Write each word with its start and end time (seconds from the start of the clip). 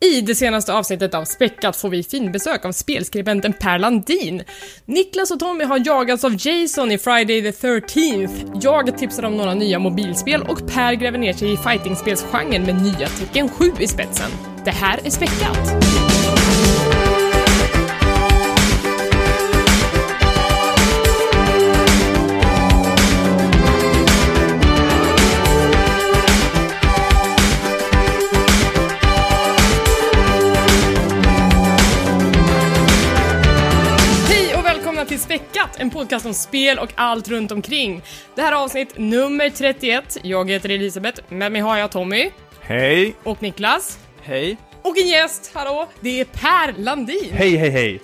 I 0.00 0.20
det 0.20 0.34
senaste 0.34 0.74
avsnittet 0.74 1.14
av 1.14 1.24
Späckat 1.24 1.76
får 1.76 1.88
vi 1.88 2.02
finbesök 2.02 2.64
av 2.64 2.72
spelskribenten 2.72 3.52
Per 3.52 3.78
Landin. 3.78 4.42
Niklas 4.84 5.30
och 5.30 5.40
Tommy 5.40 5.64
har 5.64 5.86
jagats 5.86 6.24
av 6.24 6.36
Jason 6.38 6.92
i 6.92 6.98
Friday 6.98 7.42
the 7.42 7.50
13th. 7.50 8.60
Jag 8.62 8.98
tipsar 8.98 9.22
om 9.22 9.36
några 9.36 9.54
nya 9.54 9.78
mobilspel 9.78 10.42
och 10.42 10.68
Per 10.68 10.92
gräver 10.92 11.18
ner 11.18 11.32
sig 11.32 11.52
i 11.52 11.56
fightingspelsgenren 11.56 12.62
med 12.62 12.82
nya 12.82 13.08
Tecken 13.08 13.48
7 13.48 13.72
i 13.78 13.86
spetsen. 13.86 14.30
Det 14.64 14.70
här 14.70 15.00
är 15.04 15.10
Späckat! 15.10 16.15
Späckat, 35.36 35.80
en 35.80 35.90
podcast 35.90 36.26
om 36.26 36.34
spel 36.34 36.78
och 36.78 36.92
allt 36.94 37.28
runt 37.28 37.52
omkring. 37.52 38.02
Det 38.34 38.42
här 38.42 38.52
är 38.52 38.56
avsnitt 38.56 38.98
nummer 38.98 39.50
31. 39.50 40.18
Jag 40.22 40.50
heter 40.50 40.68
Elisabeth, 40.68 41.22
med 41.28 41.52
mig 41.52 41.60
har 41.60 41.76
jag 41.76 41.90
Tommy 41.90 42.30
Hej! 42.60 43.14
och 43.22 43.42
Niklas. 43.42 43.98
Hej. 44.22 44.56
Och 44.82 44.98
en 44.98 45.08
gäst, 45.08 45.50
hallå, 45.54 45.88
det 46.00 46.20
är 46.20 46.24
Per 46.24 46.82
Landin. 46.82 47.30
Hej, 47.32 47.56
hej, 47.56 47.70
hej. 47.70 48.00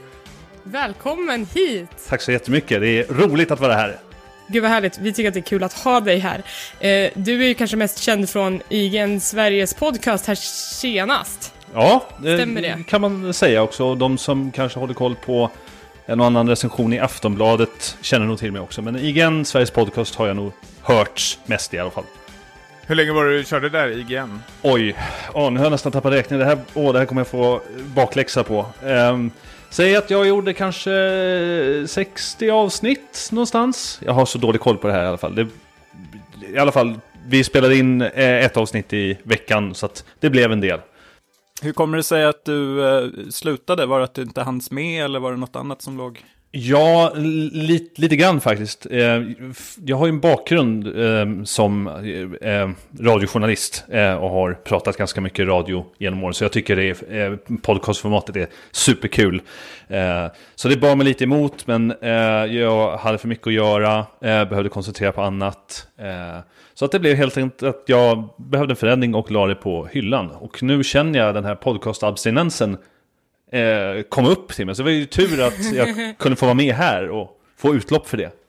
Välkommen 0.63 1.47
hit! 1.55 1.89
Tack 2.09 2.23
så 2.23 2.33
jättemycket. 2.33 2.81
Det 2.81 2.89
är 2.89 3.05
roligt 3.05 3.51
att 3.51 3.61
vara 3.61 3.75
här. 3.75 3.99
Gud 4.47 4.63
vad 4.63 4.71
härligt, 4.71 4.99
vi 4.99 5.13
tycker 5.13 5.29
att 5.29 5.35
det 5.35 5.41
är 5.41 5.43
kul 5.43 5.63
att 5.63 5.73
ha 5.73 6.01
dig 6.01 6.19
här. 6.19 6.43
Eh, 6.81 7.11
du 7.15 7.43
är 7.43 7.49
ju 7.49 7.55
kanske 7.55 7.77
mest 7.77 7.99
känd 7.99 8.31
från 8.31 8.63
IGN 8.69 9.21
Sveriges 9.21 9.75
podcast 9.75 10.27
här 10.27 10.35
senast. 10.35 11.55
Ja, 11.75 12.05
Stämmer 12.19 12.63
det? 12.63 12.85
kan 12.89 13.01
man 13.01 13.35
säga 13.35 13.63
också. 13.63 13.95
De 13.95 14.19
som 14.19 14.51
kanske 14.53 14.79
håller 14.79 14.95
koll 14.95 15.17
på 15.27 15.51
en 16.07 16.21
och 16.21 16.27
annan 16.27 16.49
recension 16.49 16.93
i 16.93 16.99
Aftonbladet 16.99 17.97
känner 18.01 18.27
nog 18.27 18.39
till 18.39 18.53
mig 18.53 18.61
också. 18.61 18.83
Men 18.83 18.97
IGN, 18.97 19.45
Sveriges 19.45 19.71
podcast, 19.71 20.15
har 20.15 20.27
jag 20.27 20.37
nog 20.37 20.53
hört 20.83 21.39
mest 21.47 21.75
i 21.75 21.79
alla 21.79 21.91
fall. 21.91 22.05
Hur 22.87 22.95
länge 22.95 23.13
var 23.13 23.25
det 23.25 23.39
du 23.39 23.45
körde 23.45 23.69
där, 23.69 23.99
IGN? 23.99 24.41
Oj, 24.63 24.97
åh, 25.33 25.51
nu 25.51 25.59
har 25.59 25.65
jag 25.65 25.71
nästan 25.71 25.93
tappat 25.93 26.13
räkningen. 26.13 26.47
Det 26.47 26.55
här, 26.55 26.65
åh, 26.75 26.93
det 26.93 26.99
här 26.99 27.07
kommer 27.07 27.21
jag 27.21 27.29
få 27.29 27.61
bakläxa 27.95 28.45
på. 28.45 28.67
Um, 28.83 29.31
säg 29.71 29.97
att 29.97 30.11
jag 30.11 30.27
gjorde 30.27 30.55
kanske 30.55 31.85
60 31.87 32.51
avsnitt 32.51 33.29
någonstans. 33.33 34.01
Jag 34.05 34.13
har 34.13 34.27
så 34.27 34.39
dålig 34.39 34.61
koll 34.61 34.79
på 34.79 34.87
det 34.87 34.93
här 34.93 35.05
i 35.05 35.07
alla 35.07 35.19
fall. 35.19 35.35
Det, 35.35 35.49
I 36.49 36.59
alla 36.59 36.73
fall, 36.73 37.01
vi 37.27 37.45
spelade 37.45 37.77
in 37.77 38.03
eh, 38.03 38.45
ett 38.45 38.57
avsnitt 38.57 38.93
i 38.93 39.19
veckan 39.23 39.75
så 39.75 39.87
att 39.87 40.05
det 40.21 40.31
blev 40.31 40.53
en 40.53 40.61
del. 40.61 40.81
Hur 41.63 41.73
kommer 41.73 41.97
det 41.97 42.03
sig 42.03 42.25
att 42.25 42.45
du 42.45 42.89
eh, 42.89 43.11
slutade? 43.31 43.87
Var 43.87 43.99
det 43.99 44.05
att 44.05 44.15
du 44.15 44.23
inte 44.23 44.43
hanns 44.43 44.71
med 44.71 45.05
eller 45.05 45.21
var 45.21 45.31
det 45.33 45.37
något 45.39 45.57
annat 45.57 45.83
som 45.83 45.97
låg? 45.97 46.25
Ja, 46.55 47.13
li, 47.17 47.91
lite 47.97 48.17
grann 48.17 48.41
faktiskt. 48.41 48.87
Eh, 48.91 49.21
Jag 49.85 49.97
har 49.97 50.07
ju 50.07 50.11
en 50.11 50.21
bakgrund 50.21 50.87
eh, 50.87 51.45
som 51.45 51.87
eh, 52.41 52.71
radiojournalist 53.05 53.85
eh, 53.89 54.15
och 54.15 54.31
har 54.31 54.53
pratat 54.55 54.97
ganska 54.97 55.21
mycket 55.21 55.47
radio 55.49 55.85
genom 55.99 56.25
åren. 56.25 56.35
Så 56.35 56.45
jag 56.45 56.53
tycker 56.53 56.77
det 56.77 57.11
är, 57.11 57.31
eh, 57.33 57.37
podcastformatet 57.63 58.37
är 58.37 58.47
superkul. 58.73 59.43
Eh, 59.89 60.27
Så 60.55 60.69
det 60.69 60.77
bar 60.77 60.97
mig 60.97 61.07
lite 61.07 61.25
emot, 61.25 61.67
men 61.67 61.91
eh, 62.01 62.11
jag 62.57 62.97
hade 62.97 63.19
för 63.19 63.29
mycket 63.29 63.47
att 63.47 63.53
göra, 63.53 63.99
eh, 63.99 64.45
behövde 64.49 64.69
koncentrera 64.69 65.13
på 65.13 65.23
annat. 65.23 65.87
Eh, 65.99 66.39
så 66.75 66.85
att 66.85 66.93
det 66.93 66.99
blev 66.99 67.17
helt 67.17 67.37
enkelt 67.37 67.63
att 67.63 67.83
jag 67.87 68.29
behövde 68.37 68.73
en 68.73 68.77
förändring 68.77 69.15
och 69.15 69.31
la 69.31 69.47
det 69.47 69.55
på 69.55 69.87
hyllan. 69.87 70.31
Och 70.31 70.63
nu 70.63 70.85
känner 70.85 71.19
jag 71.19 71.35
den 71.35 71.45
här 71.45 71.55
podcastabstinensen 71.55 72.77
eh, 73.53 74.03
kom 74.09 74.27
upp 74.27 74.49
till 74.49 74.67
mig. 74.67 74.75
Så 74.75 74.83
det 74.83 74.85
var 74.85 74.91
ju 74.91 75.07
tur 75.07 75.43
att 75.43 75.75
jag 75.75 76.15
kunde 76.19 76.37
få 76.37 76.47
vara 76.47 76.55
med 76.55 76.75
här 76.75 77.09
och 77.09 77.31
få 77.57 77.75
utlopp 77.75 78.09
för 78.09 78.17
det. 78.17 78.42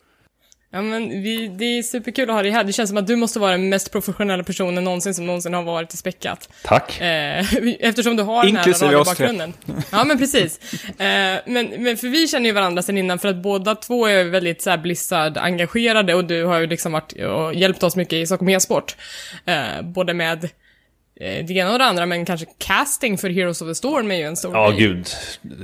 Ja 0.75 0.81
men 0.81 1.09
vi, 1.09 1.47
det 1.47 1.65
är 1.65 1.83
superkul 1.83 2.29
att 2.29 2.35
ha 2.35 2.43
dig 2.43 2.51
här. 2.51 2.63
Det 2.63 2.73
känns 2.73 2.89
som 2.89 2.97
att 2.97 3.07
du 3.07 3.15
måste 3.15 3.39
vara 3.39 3.51
den 3.51 3.69
mest 3.69 3.91
professionella 3.91 4.43
personen 4.43 4.83
någonsin 4.83 5.13
som 5.13 5.25
någonsin 5.25 5.53
har 5.53 5.63
varit 5.63 5.93
i 5.93 5.97
Späckat. 5.97 6.49
Tack. 6.63 7.01
Eh, 7.01 7.45
eftersom 7.79 8.15
du 8.15 8.23
har 8.23 8.45
Inklusive 8.45 8.73
den 8.73 8.89
här 8.89 8.97
radiobakgrunden. 8.97 9.53
Ja 9.91 10.03
men 10.03 10.17
precis. 10.17 10.73
Eh, 10.87 11.39
men, 11.45 11.67
men 11.77 11.97
för 11.97 12.07
vi 12.07 12.27
känner 12.27 12.45
ju 12.45 12.51
varandra 12.51 12.81
sedan 12.81 12.97
innan 12.97 13.19
för 13.19 13.27
att 13.27 13.35
båda 13.35 13.75
två 13.75 14.05
är 14.05 14.23
väldigt 14.23 14.61
så 14.61 14.69
här 14.69 14.77
Blizzard-engagerade 14.77 16.13
och 16.13 16.25
du 16.25 16.45
har 16.45 16.59
ju 16.59 16.67
liksom 16.67 16.91
varit 16.91 17.13
och 17.13 17.53
hjälpt 17.53 17.83
oss 17.83 17.95
mycket 17.95 18.13
i 18.13 18.25
Stockholm 18.25 18.49
e-sport. 18.49 18.95
Eh, 19.45 19.81
både 19.81 20.13
med 20.13 20.49
det 21.15 21.49
ena 21.53 21.71
och 21.73 21.79
det 21.79 21.85
andra, 21.85 22.05
men 22.05 22.25
kanske 22.25 22.45
casting 22.57 23.17
för 23.17 23.29
Heroes 23.29 23.61
of 23.61 23.67
the 23.67 23.75
Storm 23.75 24.11
är 24.11 24.15
ju 24.15 24.23
en 24.23 24.35
stor 24.35 24.53
Ja, 24.55 24.69
grej. 24.69 24.79
gud. 24.79 25.07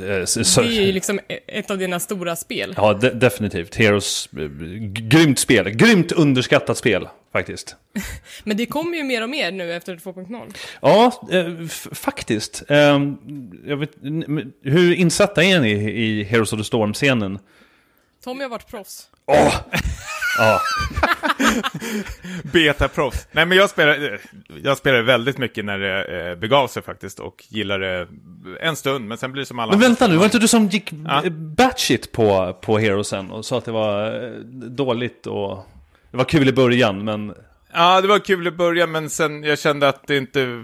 Eh, 0.10 0.26
så- 0.26 0.62
Det 0.62 0.68
är 0.68 0.72
ju 0.86 0.92
liksom 0.92 1.20
ett 1.48 1.72
av 1.72 1.78
dina 1.78 2.00
stora 2.00 2.36
spel. 2.36 2.74
Ja, 2.78 2.94
de 2.94 3.10
definitivt. 3.10 3.76
Heroes, 3.76 4.30
eh, 4.38 4.40
grymt 4.90 5.40
spel. 5.40 5.70
Grymt 5.70 6.12
underskattat 6.12 6.78
spel, 6.78 7.08
faktiskt. 7.34 7.76
Men 8.44 8.58
det 8.58 8.66
kommer 8.66 8.98
ju 8.98 9.04
mer 9.04 9.24
och 9.24 9.30
mer 9.30 9.52
nu 9.52 9.74
efter 9.74 9.96
2.0. 9.96 10.54
Ja, 10.82 11.28
eh, 11.32 11.68
faktiskt. 11.94 12.64
Eh, 12.68 13.00
jag 13.66 13.78
vet, 13.78 13.92
hur 14.64 14.94
insatta 14.94 15.44
är 15.44 15.60
ni 15.60 15.72
i 15.72 16.24
Heroes 16.24 16.54
of 16.54 16.60
the 16.60 16.64
Storm-scenen? 16.64 17.40
Tommy 18.24 18.44
har 18.44 18.50
varit 18.50 18.68
proffs. 18.68 19.08
Åh! 19.28 19.56
Ja, 20.40 20.62
Betaproffs. 22.44 23.28
Nej 23.32 23.46
men 23.46 23.58
jag 23.58 23.70
spelade, 23.70 24.20
jag 24.64 24.78
spelade 24.78 25.04
väldigt 25.04 25.38
mycket 25.38 25.66
när 25.66 25.80
det 25.80 26.30
eh, 26.30 26.36
begav 26.36 26.68
sig 26.68 26.84
faktiskt 26.84 27.20
och 27.20 27.46
gillade 27.50 28.08
en 28.62 28.76
stund, 28.76 29.08
men 29.08 29.18
sen 29.18 29.32
blir 29.32 29.42
det 29.42 29.46
som 29.46 29.60
alla 29.60 29.70
men 29.70 29.76
andra. 29.76 29.88
vänta 29.88 30.08
nu, 30.08 30.14
var 30.14 30.22
det 30.22 30.26
inte 30.26 30.40
du 30.40 30.48
som 30.48 30.68
gick 30.68 30.94
Ja. 30.94 31.22
ja. 31.24 31.30
batshit 31.30 32.12
på, 32.12 32.58
på 32.62 32.78
Heroesen 32.78 33.32
och 33.32 33.46
sa 33.46 33.58
att 33.58 33.66
det 33.66 33.72
var 33.72 34.24
eh, 34.24 34.30
dåligt 34.70 35.28
och... 35.28 35.66
Det 36.12 36.18
var 36.18 36.26
kul 36.26 36.50
i 36.50 36.54
början, 36.54 37.04
men... 37.06 37.34
Ja, 37.74 38.02
det 38.02 38.08
var 38.08 38.20
kul 38.20 38.48
i 38.48 38.52
början, 38.52 38.92
men 38.92 39.10
sen 39.10 39.44
jag 39.44 39.60
kände 39.60 39.88
att 39.90 40.08
det 40.08 40.18
inte, 40.18 40.64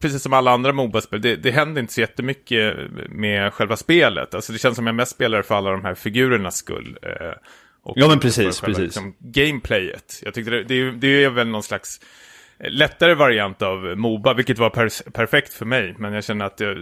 precis 0.00 0.22
som 0.22 0.32
alla 0.32 0.50
andra 0.50 0.72
Moba-spel, 0.72 1.20
det, 1.20 1.36
det 1.36 1.50
hände 1.50 1.80
inte 1.80 1.92
så 1.92 2.00
jättemycket 2.00 2.76
med 3.08 3.52
själva 3.54 3.76
spelet. 3.76 4.34
Alltså 4.34 4.52
det 4.52 4.58
känns 4.58 4.76
som 4.76 4.86
jag 4.86 4.96
mest 4.96 5.12
spelar 5.12 5.42
för 5.42 5.54
alla 5.54 5.70
de 5.70 5.84
här 5.84 5.94
figurernas 5.94 6.56
skull. 6.56 6.98
Eh, 7.86 7.92
Ja, 7.96 8.08
men 8.08 8.18
precis, 8.20 8.60
själva, 8.60 8.66
precis. 8.66 8.78
Liksom, 8.84 9.14
gameplayet. 9.18 10.20
Jag 10.24 10.34
tyckte 10.34 10.50
det, 10.50 10.64
det, 10.64 10.74
är- 10.74 10.92
det 10.92 11.24
är 11.24 11.30
väl 11.30 11.48
någon 11.48 11.62
slags 11.62 12.00
lättare 12.68 13.14
variant 13.14 13.62
av 13.62 13.78
Moba, 13.96 14.34
vilket 14.34 14.58
var 14.58 14.70
per, 14.70 15.10
perfekt 15.10 15.54
för 15.54 15.64
mig. 15.66 15.94
Men 15.98 16.12
jag 16.12 16.24
känner 16.24 16.44
att 16.44 16.56
det, 16.56 16.74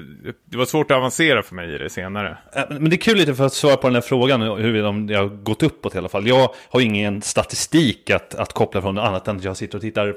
det 0.44 0.56
var 0.56 0.64
svårt 0.64 0.90
att 0.90 0.96
avancera 0.96 1.42
för 1.42 1.54
mig 1.54 1.74
i 1.74 1.78
det 1.78 1.90
senare. 1.90 2.38
Eh, 2.56 2.62
Men 2.70 2.90
det 2.90 2.96
är 2.96 2.98
kul 2.98 3.16
lite 3.18 3.34
för 3.34 3.46
att 3.46 3.52
svara 3.52 3.76
på 3.76 3.86
den 3.88 3.94
här 3.94 4.02
frågan, 4.02 4.40
huruvida 4.42 4.88
om 4.88 5.06
det 5.06 5.14
har 5.14 5.26
gått 5.26 5.62
uppåt 5.62 5.94
i 5.94 5.98
alla 5.98 6.08
fall. 6.08 6.26
Jag 6.26 6.54
har 6.68 6.80
ingen 6.80 7.22
statistik 7.22 8.10
att, 8.10 8.34
att 8.34 8.52
koppla 8.52 8.82
från 8.82 8.98
annat 8.98 9.28
än 9.28 9.36
att 9.36 9.44
jag 9.44 9.56
sitter 9.56 9.78
och 9.78 9.82
tittar 9.82 10.14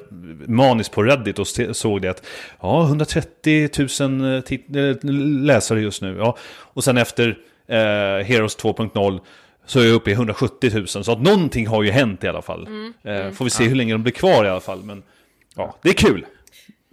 maniskt 0.52 0.92
på 0.94 1.04
Reddit 1.04 1.40
och 1.40 1.48
såg 1.48 2.02
det 2.02 2.08
att 2.10 2.26
ja, 2.62 2.84
130 2.88 3.70
000 3.80 3.88
tit- 4.42 4.76
eh, 4.76 5.12
läsare 5.44 5.82
just 5.82 6.02
nu. 6.02 6.16
Ja. 6.18 6.38
Och 6.48 6.84
sen 6.84 6.98
efter 6.98 7.38
eh, 7.68 7.76
Heroes 8.26 8.58
2.0 8.58 9.20
så 9.66 9.80
är 9.80 9.84
jag 9.84 9.94
uppe 9.94 10.10
i 10.10 10.14
170 10.14 10.72
000. 10.74 10.88
Så 10.88 11.12
att 11.12 11.22
någonting 11.22 11.68
har 11.68 11.84
ju 11.84 11.92
hänt 11.92 12.24
i 12.24 12.28
alla 12.28 12.42
fall. 12.42 12.68
Eh, 13.04 13.32
får 13.32 13.46
vi 13.46 13.52
se 13.52 13.64
hur 13.64 13.76
länge 13.76 13.94
de 13.94 14.04
blir 14.04 14.14
kvar 14.14 14.46
i 14.46 14.50
alla 14.50 14.60
fall. 14.60 14.84
Men 14.84 15.04
ja, 15.56 15.76
det 15.82 15.90
är 15.90 15.94
kul. 15.94 16.26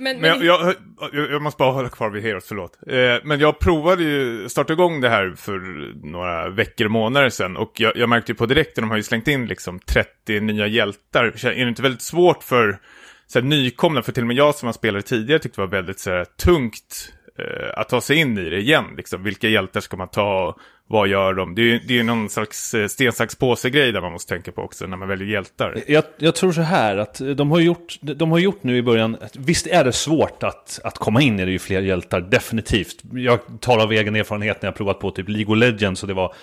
Men, 0.01 0.21
Men 0.21 0.39
men, 0.39 0.47
jag, 0.47 0.63
jag, 0.63 0.75
jag, 1.13 1.31
jag 1.31 1.43
måste 1.43 1.59
bara 1.59 1.73
hålla 1.73 1.89
kvar 1.89 2.11
vid 2.11 2.23
Heroes, 2.23 2.45
förlåt. 2.49 2.79
Eh, 2.87 3.25
men 3.25 3.41
jag 3.41 3.59
provade 3.59 4.03
ju, 4.03 4.49
starta 4.49 4.73
igång 4.73 5.01
det 5.01 5.09
här 5.09 5.35
för 5.37 5.59
några 6.07 6.51
veckor 6.51 6.85
och 6.85 6.91
månader 6.91 7.29
sedan. 7.29 7.57
Och 7.57 7.73
jag, 7.75 7.97
jag 7.97 8.09
märkte 8.09 8.33
ju 8.33 8.37
på 8.37 8.47
direkten, 8.47 8.83
de 8.83 8.91
har 8.91 8.97
ju 8.97 9.03
slängt 9.03 9.29
in 9.29 9.47
liksom 9.47 9.79
30 9.79 10.41
nya 10.41 10.67
hjältar. 10.67 11.25
Är 11.25 11.65
det 11.65 11.69
inte 11.69 11.83
väldigt 11.83 12.03
svårt 12.03 12.43
för 12.43 12.79
så 13.27 13.41
här, 13.41 13.47
nykomna, 13.47 14.03
för 14.03 14.13
till 14.13 14.23
och 14.23 14.27
med 14.27 14.37
jag 14.37 14.55
som 14.55 14.67
har 14.67 14.73
spelat 14.73 15.07
tidigare 15.07 15.39
tyckte 15.39 15.61
det 15.61 15.67
var 15.67 15.73
väldigt 15.73 16.01
så 16.01 16.11
här, 16.11 16.25
tungt 16.25 17.13
eh, 17.39 17.81
att 17.81 17.89
ta 17.89 18.01
sig 18.01 18.17
in 18.17 18.39
i 18.39 18.51
det 18.51 18.61
igen. 18.61 18.85
Liksom. 18.97 19.23
Vilka 19.23 19.49
hjältar 19.49 19.81
ska 19.81 19.97
man 19.97 20.09
ta? 20.09 20.57
Vad 20.93 21.09
gör 21.09 21.35
de? 21.35 21.55
Det 21.55 21.63
är 21.63 21.65
ju 21.65 21.79
det 21.79 21.95
är 21.95 21.97
ju 21.97 22.03
någon 22.03 22.31
slags 22.31 22.75
eh, 22.75 22.87
sten, 22.87 23.13
sax, 23.13 23.35
påse-grej 23.35 23.93
där 23.93 24.01
man 24.01 24.13
måste 24.13 24.35
tänka 24.35 24.53
på 24.53 24.63
också 24.63 24.87
när 24.87 24.97
man 24.97 25.09
väljer 25.09 25.27
hjältar. 25.29 25.83
Jag, 25.87 26.05
jag 26.19 26.35
tror 26.35 26.53
så 26.53 26.61
här 26.61 26.97
att 26.97 27.21
de 27.37 27.51
har 27.51 27.61
gjort, 27.61 27.99
de 28.01 28.31
har 28.31 28.39
gjort 28.39 28.63
nu 28.63 28.77
i 28.77 28.83
början, 28.83 29.17
visst 29.35 29.67
är 29.67 29.85
det 29.85 29.93
svårt 29.93 30.43
att, 30.43 30.81
att 30.85 30.99
komma 30.99 31.23
in 31.23 31.41
i 31.41 31.45
det 31.45 31.51
ju 31.51 31.59
fler 31.59 31.83
hjältar, 31.83 32.21
definitivt. 32.21 32.97
Jag 33.13 33.41
talar 33.61 33.85
av 33.85 33.93
egen 33.93 34.17
erfarenhet 34.17 34.63
när 34.63 34.67
jag 34.67 34.77
provat 34.77 35.01
på 35.01 35.11
typ 35.11 35.29
League 35.29 35.53
of 35.53 35.59
Legends 35.59 36.03
och 36.03 36.09
det 36.09 36.15
var 36.15 36.35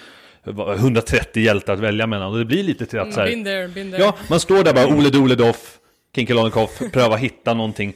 var 0.44 0.74
130 0.76 1.44
hjältar 1.44 1.74
att 1.74 1.80
välja 1.80 2.08
mellan. 2.08 2.32
Och 2.32 2.38
det 2.38 2.46
blir 2.46 2.64
lite 2.64 2.86
till 2.86 3.00
att 3.00 3.14
så 3.14 3.20
här, 3.20 3.28
been 3.28 3.44
there, 3.44 3.68
been 3.68 3.92
there. 3.92 4.04
Ja, 4.04 4.16
man 4.30 4.40
står 4.40 4.64
där 4.64 4.74
bara 4.74 4.88
Ole 4.88 5.10
Dole 5.10 5.36
Doff, 5.36 5.78
Lonikoff, 6.16 6.82
pröva 6.94 7.16
hitta 7.16 7.54
någonting 7.54 7.94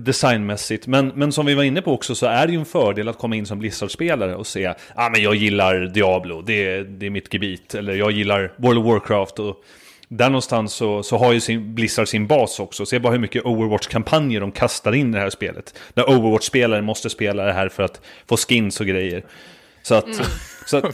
designmässigt. 0.00 0.86
Men, 0.86 1.12
men 1.14 1.32
som 1.32 1.46
vi 1.46 1.54
var 1.54 1.62
inne 1.62 1.82
på 1.82 1.92
också 1.92 2.14
så 2.14 2.26
är 2.26 2.46
det 2.46 2.52
ju 2.52 2.58
en 2.58 2.64
fördel 2.64 3.08
att 3.08 3.18
komma 3.18 3.36
in 3.36 3.46
som 3.46 3.58
Blizzard-spelare 3.58 4.34
och 4.34 4.46
säga 4.46 4.74
ah, 4.94 5.08
men 5.10 5.22
jag 5.22 5.34
gillar 5.34 5.86
Diablo, 5.86 6.42
det 6.42 6.66
är, 6.66 6.84
det 6.84 7.06
är 7.06 7.10
mitt 7.10 7.34
gebit. 7.34 7.74
Eller 7.74 7.94
jag 7.94 8.10
gillar 8.10 8.52
World 8.56 8.78
of 8.78 8.86
Warcraft 8.86 9.38
och 9.38 9.64
där 10.08 10.30
någonstans 10.30 10.74
så, 10.74 11.02
så 11.02 11.18
har 11.18 11.32
ju 11.32 11.40
sin, 11.40 11.74
Blizzard 11.74 12.08
sin 12.08 12.26
bas 12.26 12.60
också. 12.60 12.86
Se 12.86 12.98
bara 12.98 13.12
hur 13.12 13.18
mycket 13.18 13.44
Overwatch-kampanjer 13.44 14.40
de 14.40 14.52
kastar 14.52 14.92
in 14.94 15.10
i 15.10 15.12
det 15.12 15.20
här 15.20 15.30
spelet. 15.30 15.78
Där 15.94 16.10
Overwatch-spelare 16.10 16.82
måste 16.82 17.10
spela 17.10 17.44
det 17.44 17.52
här 17.52 17.68
för 17.68 17.82
att 17.82 18.00
få 18.28 18.36
skins 18.36 18.80
och 18.80 18.86
grejer. 18.86 19.24
Så 19.82 19.94
att... 19.94 20.04
Mm. 20.04 20.18
Så 20.66 20.76
att 20.76 20.84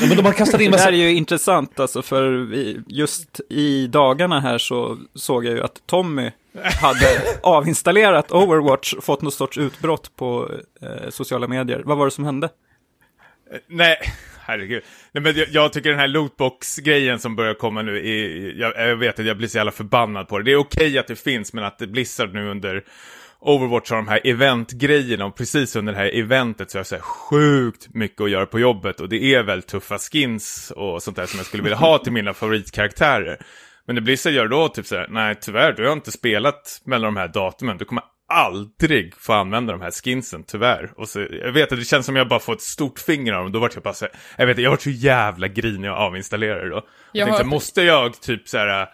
men 0.00 0.16
de 0.16 0.24
har 0.24 0.32
kastat 0.32 0.60
in 0.60 0.70
massa... 0.70 0.84
Det 0.90 0.96
här 0.96 1.02
är 1.02 1.08
ju 1.08 1.14
intressant 1.14 1.80
alltså, 1.80 2.02
för 2.02 2.48
just 2.88 3.40
i 3.50 3.86
dagarna 3.86 4.40
här 4.40 4.58
så 4.58 4.98
såg 5.14 5.44
jag 5.46 5.54
ju 5.54 5.62
att 5.62 5.82
Tommy 5.86 6.30
hade 6.62 7.38
avinstallerat 7.42 8.32
Overwatch, 8.32 8.94
fått 9.00 9.22
något 9.22 9.34
sorts 9.34 9.58
utbrott 9.58 10.16
på 10.16 10.50
eh, 10.82 11.10
sociala 11.10 11.48
medier. 11.48 11.82
Vad 11.84 11.98
var 11.98 12.04
det 12.04 12.10
som 12.10 12.24
hände? 12.24 12.48
Eh, 13.52 13.58
nej, 13.66 13.96
herregud. 14.40 14.82
Nej, 15.12 15.22
men 15.22 15.36
jag, 15.36 15.48
jag 15.48 15.72
tycker 15.72 15.90
den 15.90 15.98
här 15.98 16.08
lootbox-grejen 16.08 17.18
som 17.18 17.36
börjar 17.36 17.54
komma 17.54 17.82
nu, 17.82 17.96
är, 17.96 18.52
jag, 18.60 18.72
jag, 18.76 18.96
vet 18.96 19.18
att 19.18 19.26
jag 19.26 19.36
blir 19.36 19.48
så 19.48 19.56
jävla 19.56 19.72
förbannad 19.72 20.28
på 20.28 20.38
det. 20.38 20.44
Det 20.44 20.52
är 20.52 20.56
okej 20.56 20.86
okay 20.86 20.98
att 20.98 21.06
det 21.06 21.16
finns, 21.16 21.52
men 21.52 21.64
att 21.64 21.78
det 21.78 21.86
Blizzard 21.86 22.34
nu 22.34 22.50
under 22.50 22.84
Overwatch 23.40 23.90
har 23.90 23.96
de 23.96 24.08
här 24.08 24.20
eventgrejerna 24.24 25.24
och 25.24 25.36
precis 25.36 25.76
under 25.76 25.92
det 25.92 25.98
här 25.98 26.14
eventet 26.14 26.70
så 26.70 26.76
har 26.76 26.80
jag 26.80 26.86
så 26.86 26.94
här 26.94 27.02
sjukt 27.02 27.94
mycket 27.94 28.20
att 28.20 28.30
göra 28.30 28.46
på 28.46 28.60
jobbet 28.60 29.00
och 29.00 29.08
det 29.08 29.34
är 29.34 29.42
väl 29.42 29.62
tuffa 29.62 29.98
skins 29.98 30.72
och 30.76 31.02
sånt 31.02 31.16
där 31.16 31.26
som 31.26 31.38
jag 31.38 31.46
skulle 31.46 31.62
vilja 31.62 31.76
ha 31.76 31.98
till 31.98 32.12
mina 32.12 32.34
favoritkaraktärer. 32.34 33.38
Men 33.86 33.96
det 33.96 34.02
blir 34.02 34.16
så 34.16 34.30
gör 34.30 34.48
då 34.48 34.68
typ 34.68 34.86
så 34.86 34.96
här, 34.96 35.06
nej 35.10 35.34
tyvärr, 35.40 35.72
du 35.72 35.86
har 35.86 35.92
inte 35.92 36.12
spelat 36.12 36.82
mellan 36.84 37.14
de 37.14 37.20
här 37.20 37.28
datumen, 37.28 37.78
du 37.78 37.84
kommer 37.84 38.04
aldrig 38.28 39.14
få 39.16 39.32
använda 39.32 39.72
de 39.72 39.80
här 39.82 39.90
skinsen, 39.90 40.44
tyvärr. 40.46 40.92
Och 40.96 41.08
så, 41.08 41.20
jag 41.20 41.52
vet 41.52 41.72
att 41.72 41.78
det 41.78 41.84
känns 41.84 42.06
som 42.06 42.16
jag 42.16 42.28
bara 42.28 42.40
får 42.40 42.52
ett 42.52 42.60
stort 42.60 42.98
finger 42.98 43.32
av 43.32 43.42
dem, 43.42 43.52
då 43.52 43.58
vart 43.58 43.74
jag 43.74 43.82
bara 43.82 43.94
så 43.94 44.06
jag 44.38 44.46
vet 44.46 44.58
jag 44.58 44.70
vart 44.70 44.82
så 44.82 44.90
jävla 44.90 45.48
grinig 45.48 45.90
och 45.90 46.00
avinstallerade 46.00 46.68
då. 46.68 46.74
Jag, 46.76 46.84
jag 47.12 47.26
tänkte, 47.26 47.44
har... 47.44 47.50
måste 47.50 47.82
jag 47.82 48.20
typ 48.20 48.48
så 48.48 48.58
här, 48.58 48.88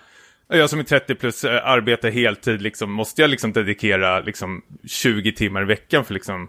jag 0.48 0.70
som 0.70 0.78
är 0.78 0.84
30 0.84 1.14
plus 1.14 1.44
äh, 1.44 1.66
arbetar 1.66 2.10
heltid, 2.10 2.62
liksom, 2.62 2.92
måste 2.92 3.22
jag 3.22 3.30
liksom 3.30 3.52
dedikera 3.52 4.20
liksom 4.20 4.62
20 4.88 5.32
timmar 5.32 5.62
i 5.62 5.64
veckan 5.64 6.04
för 6.04 6.14
liksom 6.14 6.48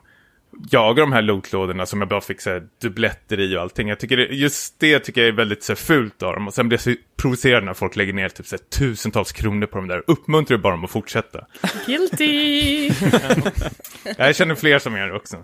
jaga 0.71 1.01
de 1.01 1.11
här 1.11 1.21
lootlådorna 1.21 1.85
som 1.85 2.01
jag 2.01 2.09
bara 2.09 2.21
fick 2.21 2.41
så 2.41 2.49
här, 2.49 2.63
dubbletter 2.81 3.39
i 3.39 3.57
och 3.57 3.61
allting. 3.61 3.87
Jag 3.87 3.99
tycker 3.99 4.17
det, 4.17 4.25
just 4.25 4.79
det 4.79 4.99
tycker 4.99 5.21
jag 5.21 5.27
är 5.27 5.33
väldigt 5.33 5.63
så 5.63 5.71
här, 5.71 5.77
fult 5.77 6.23
av 6.23 6.33
dem. 6.33 6.47
Och 6.47 6.53
sen 6.53 6.67
blir 6.69 6.77
jag 6.77 6.81
så 6.81 7.01
provocerad 7.21 7.63
när 7.63 7.73
folk 7.73 7.95
lägger 7.95 8.13
ner 8.13 8.29
typ 8.29 8.47
så 8.47 8.55
här, 8.55 8.63
tusentals 8.63 9.31
kronor 9.31 9.67
på 9.67 9.77
dem 9.77 9.87
där. 9.87 10.03
Uppmuntrar 10.07 10.57
bara 10.57 10.73
dem 10.73 10.85
att 10.85 10.91
fortsätta. 10.91 11.45
Guilty! 11.85 12.87
jag 14.17 14.35
känner 14.35 14.55
fler 14.55 14.79
som 14.79 14.95
är 14.95 15.07
det 15.07 15.15
också. 15.15 15.37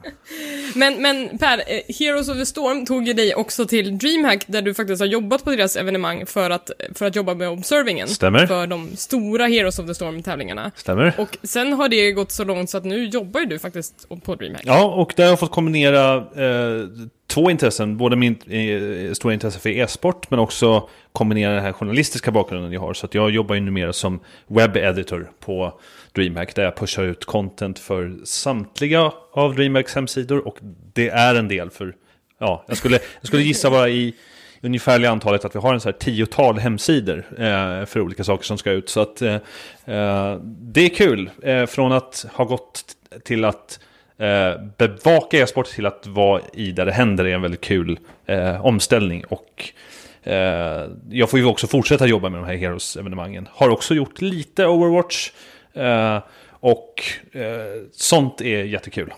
Men, 0.76 1.02
men 1.02 1.38
Per, 1.38 1.58
eh, 1.58 1.96
Heroes 2.00 2.30
of 2.30 2.38
the 2.38 2.46
Storm 2.46 2.86
tog 2.86 3.08
ju 3.08 3.14
dig 3.14 3.36
också 3.36 3.66
till 3.66 3.98
DreamHack 3.98 4.44
där 4.48 4.62
du 4.62 4.74
faktiskt 4.74 5.00
har 5.00 5.08
jobbat 5.08 5.44
på 5.44 5.52
deras 5.52 5.76
evenemang 5.76 6.26
för 6.26 6.50
att, 6.50 6.72
för 6.96 7.06
att 7.06 7.16
jobba 7.16 7.34
med 7.34 7.50
observingen. 7.50 8.08
Stämmer. 8.08 8.48
För 8.48 8.68
de 8.68 8.96
stora 8.96 9.48
Heroes 9.48 9.80
of 9.80 9.88
the 9.88 9.96
Storm-tävlingarna. 9.96 10.72
Stämmer. 10.76 11.14
Och 11.18 11.38
sen 11.44 11.74
har 11.74 11.90
det 11.90 12.12
gått 12.12 12.32
så 12.32 12.44
långt 12.44 12.70
så 12.70 12.78
att 12.78 12.86
nu 12.86 13.06
jobbar 13.06 13.40
ju 13.40 13.46
du 13.46 13.60
faktiskt 13.60 14.10
på 14.24 14.36
DreamHack. 14.36 14.64
Ja, 14.66 14.86
och 14.86 15.14
där 15.16 15.24
har 15.24 15.32
jag 15.32 15.40
fått 15.40 15.52
kombinera 15.52 16.16
eh, 16.16 16.88
två 17.28 17.52
intressen. 17.52 17.98
Både 17.98 18.16
min 18.16 18.36
eh, 18.48 19.14
stora 19.14 19.34
intresse 19.34 19.60
för 19.60 19.70
e-sport 19.70 20.30
men 20.30 20.40
också 20.40 20.90
kombinera 21.12 21.54
den 21.54 21.64
här 21.64 21.74
journalistiska 21.74 22.32
bakgrunden 22.32 22.72
jag 22.72 22.82
har. 22.82 22.94
Så 22.94 23.06
att 23.06 23.16
jag 23.16 23.32
jobbar 23.32 23.56
ju 23.56 23.62
numera 23.62 23.94
som 23.94 24.20
webb-editor 24.48 25.32
på 25.40 25.80
DreamHack 26.12 26.56
där 26.56 26.64
jag 26.64 26.76
pushar 26.76 27.04
ut 27.04 27.26
content 27.26 27.80
för 27.80 28.26
samtliga 28.26 29.12
av 29.34 29.56
DreamHacks 29.56 29.96
hemsidor 29.96 30.48
och 30.48 30.58
det 30.94 31.10
är 31.10 31.36
en 31.36 31.48
del 31.48 31.70
för, 31.70 31.96
ja, 32.40 32.66
jag 32.68 32.78
skulle, 32.78 33.00
jag 33.20 33.28
skulle 33.28 33.44
gissa 33.44 33.70
vara 33.70 33.90
i 33.90 34.14
ungefärliga 34.62 35.12
antalet 35.12 35.46
att 35.46 35.56
vi 35.56 35.60
har 35.60 35.74
en 35.74 35.80
så 35.80 35.90
här 35.90 35.98
tiotal 35.98 36.58
hemsidor 36.60 37.18
eh, 37.38 37.86
för 37.86 38.02
olika 38.02 38.24
saker 38.24 38.44
som 38.44 38.58
ska 38.58 38.72
ut. 38.72 38.90
Så 38.90 39.00
att 39.00 39.22
eh, 39.22 39.34
eh 39.86 40.40
det 40.44 40.82
är 40.82 40.96
kul. 40.96 41.30
Eh, 41.44 41.66
från 41.66 41.92
att 41.92 42.26
ha 42.34 42.46
gått 42.46 42.84
till 43.24 43.46
att 43.46 43.80
eh, 44.20 44.62
bevaka 44.78 45.38
e-sport 45.38 45.68
till 45.68 45.86
att 45.86 46.08
vara 46.08 46.42
i 46.54 46.72
där 46.72 46.86
det 46.86 46.92
händer 46.92 47.26
är 47.26 47.36
en 47.36 47.42
väldigt 47.42 47.62
kul 47.62 48.00
eh, 48.26 48.66
omställning. 48.66 49.24
Och 49.30 49.70
eh, 50.24 50.86
jag 51.10 51.30
får 51.30 51.40
ju 51.40 51.46
också 51.46 51.68
fortsätta 51.68 52.08
jobba 52.08 52.30
med 52.30 52.40
de 52.40 52.46
här 52.46 52.56
Heroes-evenemangen. 52.56 53.48
Har 53.52 53.70
också 53.70 53.94
gjort 53.94 54.22
lite 54.22 54.68
Overwatch. 54.68 55.32
Eh, 55.74 56.20
och 56.60 57.04
eh, 57.32 57.42
sånt 57.92 58.42
är 58.42 58.64
jättekul. 58.64 59.14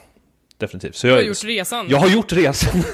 Definitivt. 0.58 0.96
Så 0.96 1.08
jag, 1.08 1.18
du 1.18 1.22
har 1.22 1.28
gjort 1.28 1.44
resan. 1.44 1.86
Jag 1.90 1.98
har 1.98 2.10
gjort 2.10 2.32
resan. 2.32 2.84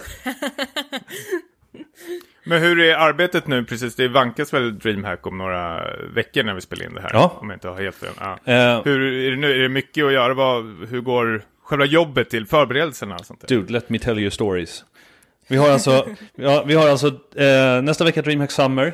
Men 2.47 2.61
hur 2.61 2.79
är 2.79 2.95
arbetet 2.95 3.47
nu 3.47 3.65
precis? 3.65 3.95
Det 3.95 4.07
vankas 4.07 4.53
väl 4.53 4.79
DreamHack 4.79 5.27
om 5.27 5.37
några 5.37 5.83
veckor 6.15 6.43
när 6.43 6.53
vi 6.53 6.61
spelar 6.61 6.85
in 6.85 6.93
det 6.93 7.01
här? 7.01 7.09
Ja. 7.13 7.37
Om 7.41 7.49
jag 7.49 7.55
inte 7.55 7.67
har 7.67 7.81
helt 7.81 7.95
fel. 7.95 8.13
Ja. 8.19 8.31
Uh, 8.33 8.83
hur 8.85 9.01
är 9.01 9.31
det 9.31 9.37
nu? 9.37 9.51
Är 9.55 9.59
det 9.59 9.69
mycket 9.69 10.05
att 10.05 10.13
göra? 10.13 10.33
Vad, 10.33 10.63
hur 10.89 11.01
går 11.01 11.43
själva 11.65 11.85
jobbet 11.85 12.29
till 12.29 12.47
förberedelserna 12.47 13.15
och 13.15 13.25
sånt 13.25 13.41
där. 13.41 13.47
Dude, 13.47 13.73
let 13.73 13.89
me 13.89 13.99
tell 13.99 14.19
you 14.19 14.31
stories. 14.31 14.85
Vi 15.47 15.57
har 15.57 15.69
alltså, 15.69 16.07
ja, 16.35 16.63
vi 16.67 16.73
har 16.73 16.89
alltså 16.89 17.07
eh, 17.35 17.81
nästa 17.81 18.03
vecka 18.03 18.21
DreamHack 18.21 18.51
Summer. 18.51 18.87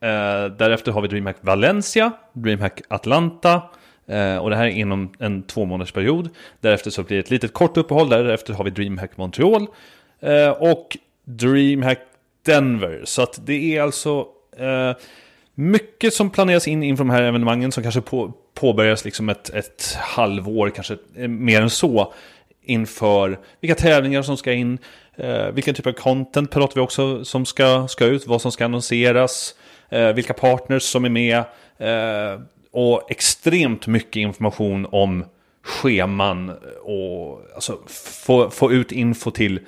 Eh, 0.00 0.46
därefter 0.58 0.92
har 0.92 1.00
vi 1.02 1.08
DreamHack 1.08 1.36
Valencia, 1.40 2.12
DreamHack 2.32 2.80
Atlanta. 2.88 3.62
Eh, 4.06 4.36
och 4.36 4.50
det 4.50 4.56
här 4.56 4.66
är 4.66 4.70
inom 4.70 5.12
en 5.18 5.42
två 5.42 5.64
månaders 5.64 5.92
period. 5.92 6.28
Därefter 6.60 6.90
så 6.90 7.02
blir 7.02 7.16
det 7.16 7.24
ett 7.24 7.30
litet 7.30 7.52
kort 7.52 7.76
uppehåll. 7.76 8.08
Därefter 8.08 8.54
har 8.54 8.64
vi 8.64 8.70
DreamHack 8.70 9.16
Montreal. 9.16 9.66
Eh, 10.20 10.50
och 10.50 10.96
DreamHack 11.24 11.98
Denver. 12.46 13.02
Så 13.04 13.22
att 13.22 13.46
det 13.46 13.76
är 13.76 13.82
alltså 13.82 14.26
eh, 14.56 14.96
mycket 15.58 16.14
som 16.14 16.30
planeras 16.30 16.68
in 16.68 16.82
inför 16.82 17.04
de 17.04 17.10
här 17.10 17.22
evenemangen 17.22 17.72
som 17.72 17.82
kanske 17.82 18.00
på, 18.00 18.32
påbörjas 18.54 19.04
liksom 19.04 19.28
ett, 19.28 19.50
ett 19.50 19.96
halvår, 20.00 20.70
kanske 20.70 20.96
eh, 21.16 21.28
mer 21.28 21.62
än 21.62 21.70
så, 21.70 22.12
inför 22.62 23.38
vilka 23.60 23.74
tävlingar 23.74 24.22
som 24.22 24.36
ska 24.36 24.52
in, 24.52 24.78
eh, 25.16 25.46
vilken 25.46 25.74
typ 25.74 25.86
av 25.86 25.92
content 25.92 26.50
pratar 26.50 26.74
vi 26.74 26.80
också 26.80 27.24
som 27.24 27.46
ska, 27.46 27.88
ska 27.88 28.04
ut, 28.04 28.26
vad 28.26 28.42
som 28.42 28.52
ska 28.52 28.64
annonseras, 28.64 29.54
eh, 29.88 30.12
vilka 30.12 30.32
partners 30.32 30.82
som 30.82 31.04
är 31.04 31.08
med 31.08 31.38
eh, 31.78 32.40
och 32.72 33.10
extremt 33.10 33.86
mycket 33.86 34.16
information 34.16 34.86
om 34.90 35.24
scheman 35.64 36.52
och 36.82 37.40
alltså, 37.54 37.78
få, 38.24 38.50
få 38.50 38.72
ut 38.72 38.92
info 38.92 39.30
till 39.30 39.60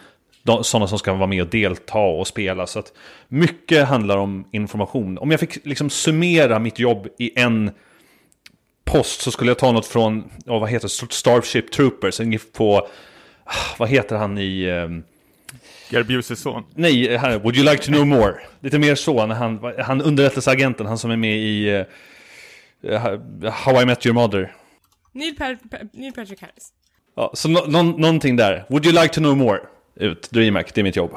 sådana 0.63 0.87
som 0.87 0.99
ska 0.99 1.15
vara 1.15 1.27
med 1.27 1.43
och 1.43 1.49
delta 1.49 1.99
och 1.99 2.27
spela. 2.27 2.67
Så 2.67 2.79
att 2.79 2.93
mycket 3.29 3.89
handlar 3.89 4.17
om 4.17 4.49
information. 4.53 5.19
Om 5.19 5.31
jag 5.31 5.41
fick 5.41 5.67
liksom 5.67 5.91
summera 5.91 6.59
mitt 6.59 6.79
jobb 6.79 7.09
i 7.19 7.41
en 7.41 7.71
post 8.85 9.21
så 9.21 9.31
skulle 9.31 9.51
jag 9.51 9.59
ta 9.59 9.73
något 9.73 9.87
från, 9.87 10.31
oh, 10.47 10.61
vad 10.61 10.71
heter 10.71 11.07
det, 11.07 11.13
Starship 11.13 11.73
Troopers, 11.73 12.21
på, 12.53 12.89
ah, 13.45 13.77
vad 13.79 13.89
heter 13.89 14.17
han 14.17 14.39
i... 14.39 14.71
Um, 14.71 15.05
son? 16.23 16.65
Nej, 16.75 17.17
här, 17.17 17.39
Would 17.39 17.57
you 17.57 17.71
like 17.71 17.83
to 17.85 17.93
know 17.93 18.07
more? 18.07 18.35
Lite 18.61 18.79
mer 18.79 18.95
så, 18.95 19.27
när 19.27 19.35
han, 19.35 19.73
han 19.79 20.03
underrättelseagenten, 20.03 20.87
han 20.87 20.99
som 20.99 21.11
är 21.11 21.17
med 21.17 21.37
i 21.37 21.85
uh, 22.83 23.51
How 23.51 23.83
I 23.83 23.87
Met 23.87 24.07
Your 24.07 24.15
Mother. 24.15 24.53
Neil, 25.13 25.37
per, 25.37 25.59
Neil 25.93 26.13
Patrick 26.13 26.41
Harris. 26.41 26.73
Ja, 27.17 27.31
så 27.35 27.49
no, 27.49 27.59
no, 27.67 27.83
någonting 27.83 28.37
där. 28.37 28.65
Would 28.69 28.87
you 28.87 29.03
like 29.03 29.15
to 29.15 29.21
know 29.21 29.37
more? 29.37 29.61
Ut, 30.01 30.31
DreamHack, 30.31 30.75
det 30.75 30.81
är 30.81 30.83
mitt 30.83 30.97
jobb. 30.97 31.17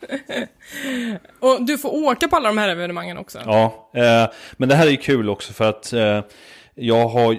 och 1.40 1.66
du 1.66 1.78
får 1.78 1.94
åka 2.04 2.28
på 2.28 2.36
alla 2.36 2.48
de 2.48 2.58
här 2.58 2.68
evenemangen 2.68 3.18
också. 3.18 3.38
Ja, 3.46 3.90
eh, 3.94 4.30
men 4.56 4.68
det 4.68 4.74
här 4.74 4.86
är 4.86 4.96
kul 4.96 5.30
också 5.30 5.52
för 5.52 5.68
att 5.68 5.92
eh, 5.92 6.20
jag 6.74 7.08
har, 7.08 7.38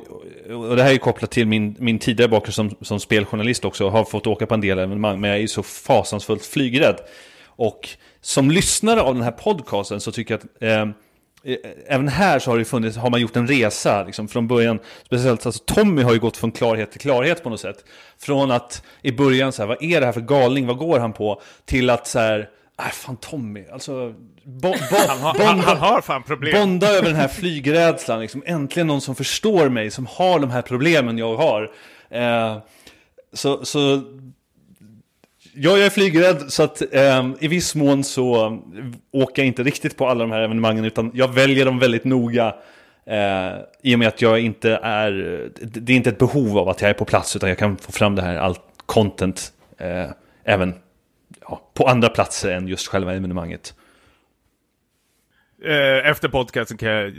och 0.52 0.76
det 0.76 0.84
här 0.84 0.94
är 0.94 0.98
kopplat 0.98 1.32
till 1.32 1.48
min, 1.48 1.76
min 1.80 2.00
tidigare 2.00 2.30
bakgrund 2.30 2.54
som, 2.54 2.76
som 2.82 3.00
speljournalist 3.00 3.66
också, 3.66 3.90
har 3.90 4.06
fått 4.06 4.28
åka 4.28 4.46
på 4.46 4.54
en 4.54 4.62
del 4.62 4.80
evenemang, 4.80 5.22
men 5.22 5.30
jag 5.30 5.40
är 5.40 5.48
så 5.48 5.64
fasansfullt 5.64 6.46
flygrädd. 6.46 7.00
Och 7.46 7.90
som 8.22 8.52
lyssnare 8.52 9.02
av 9.02 9.14
den 9.14 9.24
här 9.24 9.32
podcasten 9.32 10.02
så 10.02 10.12
tycker 10.12 10.34
jag 10.34 10.42
att 10.42 10.88
eh, 10.90 10.96
Även 11.88 12.08
här 12.08 12.40
så 12.40 12.52
har, 12.52 12.58
det 12.58 12.66
funnits, 12.66 12.98
har 12.98 13.10
man 13.10 13.22
gjort 13.22 13.36
en 13.36 13.48
resa 13.48 14.04
liksom, 14.04 14.28
från 14.28 14.48
början. 14.48 14.80
Speciellt 15.04 15.46
alltså, 15.46 15.64
Tommy 15.66 16.02
har 16.02 16.14
ju 16.14 16.20
gått 16.20 16.38
från 16.38 16.52
klarhet 16.52 16.92
till 16.92 17.02
klarhet 17.02 17.44
på 17.44 17.50
något 17.50 17.60
sätt. 17.60 17.86
Från 18.20 18.52
att 18.52 18.84
i 19.02 19.12
början 19.12 19.52
så 19.52 19.62
här, 19.62 19.68
vad 19.68 19.84
är 19.84 20.00
det 20.00 20.06
här 20.06 20.14
för 20.14 20.22
galning, 20.22 20.68
vad 20.68 20.78
går 20.78 21.00
han 21.00 21.14
på? 21.14 21.42
Till 21.66 21.90
att 21.90 22.08
så 22.08 22.20
här, 22.20 22.50
Nej, 22.80 22.92
fan 22.92 23.18
Tommy. 23.18 23.66
Alltså, 23.72 24.14
bo, 24.44 24.72
bo, 24.92 24.98
han, 25.08 25.20
har, 25.20 25.34
bonda, 25.34 25.48
han, 25.48 25.60
han, 25.60 25.78
har 25.78 26.02
fan 26.02 26.24
problem. 26.24 26.54
Bonda 26.54 26.88
över 26.88 27.08
den 27.08 27.16
här 27.16 27.28
flygrädslan. 27.28 28.20
Liksom. 28.20 28.44
Äntligen 28.46 28.88
någon 28.88 29.02
som 29.02 29.16
förstår 29.16 29.70
mig, 29.70 29.92
som 29.92 30.06
har 30.06 30.40
de 30.40 30.50
här 30.50 30.62
problemen 30.62 31.18
jag 31.18 31.36
har. 31.36 31.72
Eh, 32.10 32.58
så, 33.34 33.66
så 33.66 34.02
ja, 35.56 35.78
jag 35.78 35.86
är 35.86 35.90
flygrädd, 35.90 36.44
så 36.48 36.64
att 36.64 36.82
eh, 36.92 37.30
i 37.40 37.48
viss 37.48 37.76
mån 37.76 38.04
så 38.04 38.60
åker 39.12 39.42
jag 39.42 39.48
inte 39.48 39.64
riktigt 39.64 39.98
på 39.98 40.08
alla 40.08 40.24
de 40.24 40.32
här 40.32 40.42
evenemangen, 40.42 40.86
utan 40.86 41.12
jag 41.14 41.34
väljer 41.34 41.66
dem 41.66 41.80
väldigt 41.80 42.04
noga. 42.04 42.56
Eh, 43.06 43.54
I 43.82 43.96
och 43.96 44.00
med 44.00 44.08
att 44.08 44.22
jag 44.22 44.40
inte 44.40 44.80
är, 44.84 45.12
det 45.62 45.94
är 45.94 45.98
inte 45.98 46.10
ett 46.10 46.18
behov 46.18 46.58
av 46.58 46.70
att 46.70 46.82
jag 46.82 46.90
är 46.90 46.94
på 46.94 47.06
plats, 47.06 47.36
utan 47.36 47.50
jag 47.50 47.58
kan 47.58 47.78
få 47.78 47.92
fram 47.92 48.16
det 48.16 48.22
här 48.22 48.36
allt 48.38 48.62
content 48.86 49.52
eh, 49.78 50.10
även 50.44 50.74
ja, 51.42 51.62
på 51.74 51.88
andra 51.88 52.10
platser 52.10 52.52
än 52.52 52.68
just 52.68 52.88
själva 52.88 53.14
evenemanget. 53.14 53.74
Eh, 55.66 56.10
efter 56.10 56.30
podcasten 56.30 56.78
kan 56.78 56.90
jag 56.90 57.14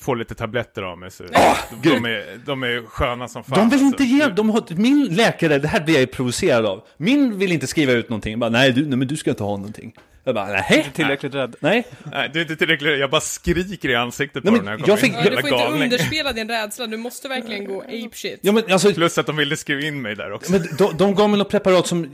få 0.00 0.14
lite 0.14 0.34
tabletter 0.34 0.82
av 0.82 0.98
mig. 0.98 1.10
Så 1.10 1.24
Ah, 1.34 1.56
de, 1.82 1.88
gud. 1.88 2.06
är, 2.06 2.46
de 2.46 2.62
är 2.62 2.86
sköna 2.86 3.28
som 3.28 3.44
fan. 3.44 3.58
De 3.58 3.76
vill 3.76 3.86
inte 3.86 4.04
ge, 4.04 4.26
de 4.28 4.50
har, 4.50 4.64
min 4.76 5.04
läkare, 5.14 5.58
det 5.58 5.68
här 5.68 5.84
blir 5.84 5.98
jag 6.00 6.10
provocerad 6.12 6.66
av. 6.66 6.82
Min 6.96 7.38
vill 7.38 7.52
inte 7.52 7.66
skriva 7.66 7.92
ut 7.92 8.08
någonting. 8.08 8.38
Bara, 8.38 8.50
nej, 8.50 8.72
du, 8.72 8.86
nej 8.86 8.98
men 8.98 9.08
du 9.08 9.16
ska 9.16 9.30
inte 9.30 9.42
ha 9.42 9.56
någonting. 9.56 9.92
Jag 10.26 10.34
bara, 10.34 10.46
nej. 10.46 10.86
Tillräckligt 10.94 11.34
rädd. 11.34 11.56
Nej. 11.60 11.86
Nej, 12.12 12.30
du 12.32 12.38
är 12.38 12.42
inte 12.42 12.56
tillräckligt, 12.56 12.98
jag 12.98 13.10
bara 13.10 13.20
skriker 13.20 13.88
i 13.88 13.94
ansiktet 13.94 14.42
på 14.44 14.50
Nej, 14.50 14.58
den 14.58 14.64
men 14.64 14.80
här 14.80 14.88
jag 14.88 14.98
fick- 15.00 15.12
Ja, 15.14 15.22
du 15.22 15.30
får 15.30 15.38
inte 15.38 15.50
galning. 15.50 15.82
underspela 15.82 16.32
din 16.32 16.48
rädsla, 16.48 16.86
du 16.86 16.96
måste 16.96 17.28
verkligen 17.28 17.64
gå 17.64 17.80
apeshit. 17.82 18.38
Ja 18.42 18.52
men 18.52 18.72
alltså, 18.72 18.92
Plus 18.94 19.18
att 19.18 19.26
de 19.26 19.36
ville 19.36 19.56
skriva 19.56 19.80
in 19.80 20.02
mig 20.02 20.14
där 20.16 20.32
också. 20.32 20.52
men 20.52 20.62
de, 20.78 20.96
de 20.96 21.14
gav 21.14 21.30
mig 21.30 21.38
något 21.38 21.50
preparat 21.50 21.86
som, 21.86 22.04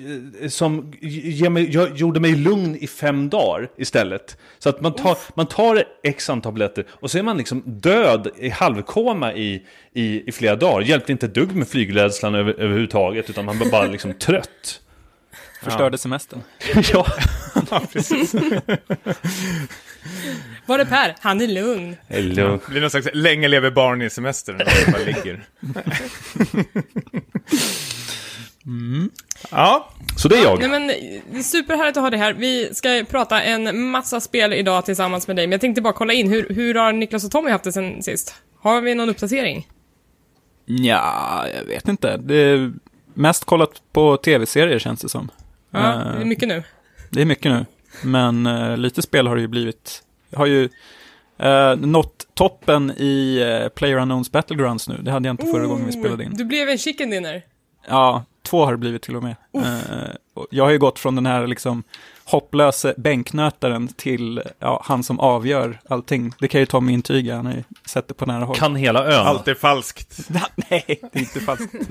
eh, 0.43 0.49
som 0.49 0.93
ge 1.01 1.51
mig, 1.51 1.71
jag, 1.75 1.97
gjorde 1.97 2.21
mig 2.21 2.35
lugn 2.37 2.77
i 2.81 2.87
fem 2.87 3.29
dagar 3.29 3.69
istället. 3.77 4.37
Så 4.59 4.69
att 4.69 4.81
man 4.81 4.95
tar, 4.95 5.19
man 5.35 5.47
tar 5.47 5.85
x 6.03 6.31
antal 6.31 6.43
tabletter 6.53 6.85
och 6.91 7.11
så 7.11 7.19
är 7.19 7.23
man 7.23 7.37
liksom 7.39 7.63
död 7.67 8.29
i 8.39 8.49
halvkoma 8.49 9.33
i, 9.35 9.63
i, 9.95 10.29
i 10.29 10.33
flera 10.33 10.57
dagar. 10.57 10.81
Hjälpte 10.87 11.13
inte 11.13 11.27
dugg 11.27 11.53
med 11.57 11.69
flygrädslan 11.69 12.35
över, 12.35 12.53
överhuvudtaget, 12.53 13.31
utan 13.31 13.45
man 13.45 13.59
var 13.59 13.71
bara 13.71 13.87
liksom 13.87 14.15
trött. 14.15 14.79
Förstörde 15.63 15.99
semestern. 15.99 16.43
ja. 16.93 17.07
Ja, 17.71 17.83
precis. 17.93 18.35
Var 20.67 20.79
det 20.79 20.87
Per? 20.87 21.15
Han 21.21 21.41
är 21.41 21.47
lugn. 21.47 21.97
Lugn. 22.09 22.61
Det 22.67 22.71
blir 22.71 22.81
någon 22.81 22.91
slags 22.91 23.09
länge 23.15 23.49
lever 23.49 23.71
barn 23.71 24.03
i 24.03 24.11
semestern. 24.11 24.57
när 24.57 24.93
bara 24.93 25.03
ligger. 25.05 25.45
Ja, 29.51 29.89
Så 30.17 30.29
det 30.29 30.37
är 30.39 30.43
jag. 30.43 30.59
Nej 30.59 30.69
men, 30.69 30.87
det 30.87 31.39
är 31.39 31.43
superhärligt 31.43 31.97
att 31.97 32.03
ha 32.03 32.11
dig 32.11 32.19
här. 32.21 32.33
Vi 32.33 32.75
ska 32.75 33.05
prata 33.11 33.43
en 33.43 33.81
massa 33.91 34.21
spel 34.21 34.53
idag 34.53 34.85
tillsammans 34.85 35.27
med 35.27 35.37
dig, 35.37 35.47
men 35.47 35.53
jag 35.53 35.61
tänkte 35.61 35.83
bara 35.83 35.93
kolla 35.93 36.13
in, 36.13 36.31
hur, 36.31 36.49
hur 36.49 36.75
har 36.75 36.93
Niklas 36.93 37.25
och 37.25 37.31
Tommy 37.31 37.51
haft 37.51 37.65
det 37.65 37.73
sen 37.73 38.03
sist? 38.03 38.35
Har 38.61 38.81
vi 38.81 38.95
någon 38.95 39.09
uppdatering? 39.09 39.69
Ja, 40.65 41.47
jag 41.57 41.65
vet 41.65 41.89
inte. 41.89 42.17
Det 42.17 42.35
är 42.37 42.73
mest 43.15 43.45
kollat 43.45 43.71
på 43.93 44.17
tv-serier 44.17 44.79
känns 44.79 45.01
det 45.01 45.09
som. 45.09 45.31
Ja, 45.73 45.95
Eh, 45.95 46.15
det 46.17 46.21
är 46.21 46.25
mycket 46.25 46.49
nu. 46.49 46.63
Det 47.11 47.21
är 47.21 47.25
mycket 47.25 47.53
nu. 47.53 47.67
Men 48.05 48.47
eh, 48.47 48.77
lite 48.77 49.03
spel 49.03 49.27
har 49.27 49.37
det 49.37 49.43
ju 49.43 49.49
blivit. 49.49 50.03
Jag 50.31 50.39
har 50.39 50.47
ju 50.47 50.69
uh, 51.43 51.77
nått 51.77 52.27
toppen 52.35 52.91
i 52.91 53.45
uh, 53.45 53.69
Player 53.69 53.97
Unknowns 53.97 54.33
Battlegrounds 54.33 54.89
nu. 54.89 54.99
Det 55.03 55.11
hade 55.11 55.29
jag 55.29 55.33
inte 55.33 55.47
förra 55.47 55.67
gången 55.67 55.87
vi 55.87 55.93
spelade 55.93 56.25
in. 56.25 56.35
Du 56.35 56.45
blev 56.45 56.69
en 56.69 56.79
chicken 56.79 57.11
dinner. 57.11 57.43
Ja, 57.89 58.25
två 58.43 58.65
har 58.65 58.73
det 58.73 58.79
blivit 58.79 59.03
till 59.03 59.17
och 59.17 59.23
med. 59.23 59.37
Eh, 59.55 60.15
och 60.35 60.47
jag 60.51 60.65
har 60.65 60.71
ju 60.71 60.79
gått 60.79 60.99
från 60.99 61.15
den 61.15 61.27
här 61.27 61.47
liksom 61.47 61.83
hopplöse 62.25 62.95
bänknötaren 62.97 63.89
till 63.89 64.43
ja, 64.59 64.83
han 64.87 65.03
som 65.03 65.21
avgör 65.21 65.79
allting. 65.89 66.33
Det 66.39 66.49
kan 66.49 66.61
ju 66.61 66.67
Tommy 66.67 66.93
intyga, 66.93 67.37
han 67.37 67.47
har 67.47 67.53
ju 67.53 67.63
sett 67.85 68.09
det 68.09 68.15
på 68.15 68.27
nära 68.27 68.45
håll. 68.45 68.57
Kan 68.57 68.77
hela 68.77 69.05
ön. 69.07 69.27
allt 69.27 69.49
är 69.49 69.55
falskt. 69.55 70.19
Nej, 70.71 70.85
det 70.87 71.19
är 71.19 71.19
inte 71.21 71.41
falskt. 71.41 71.73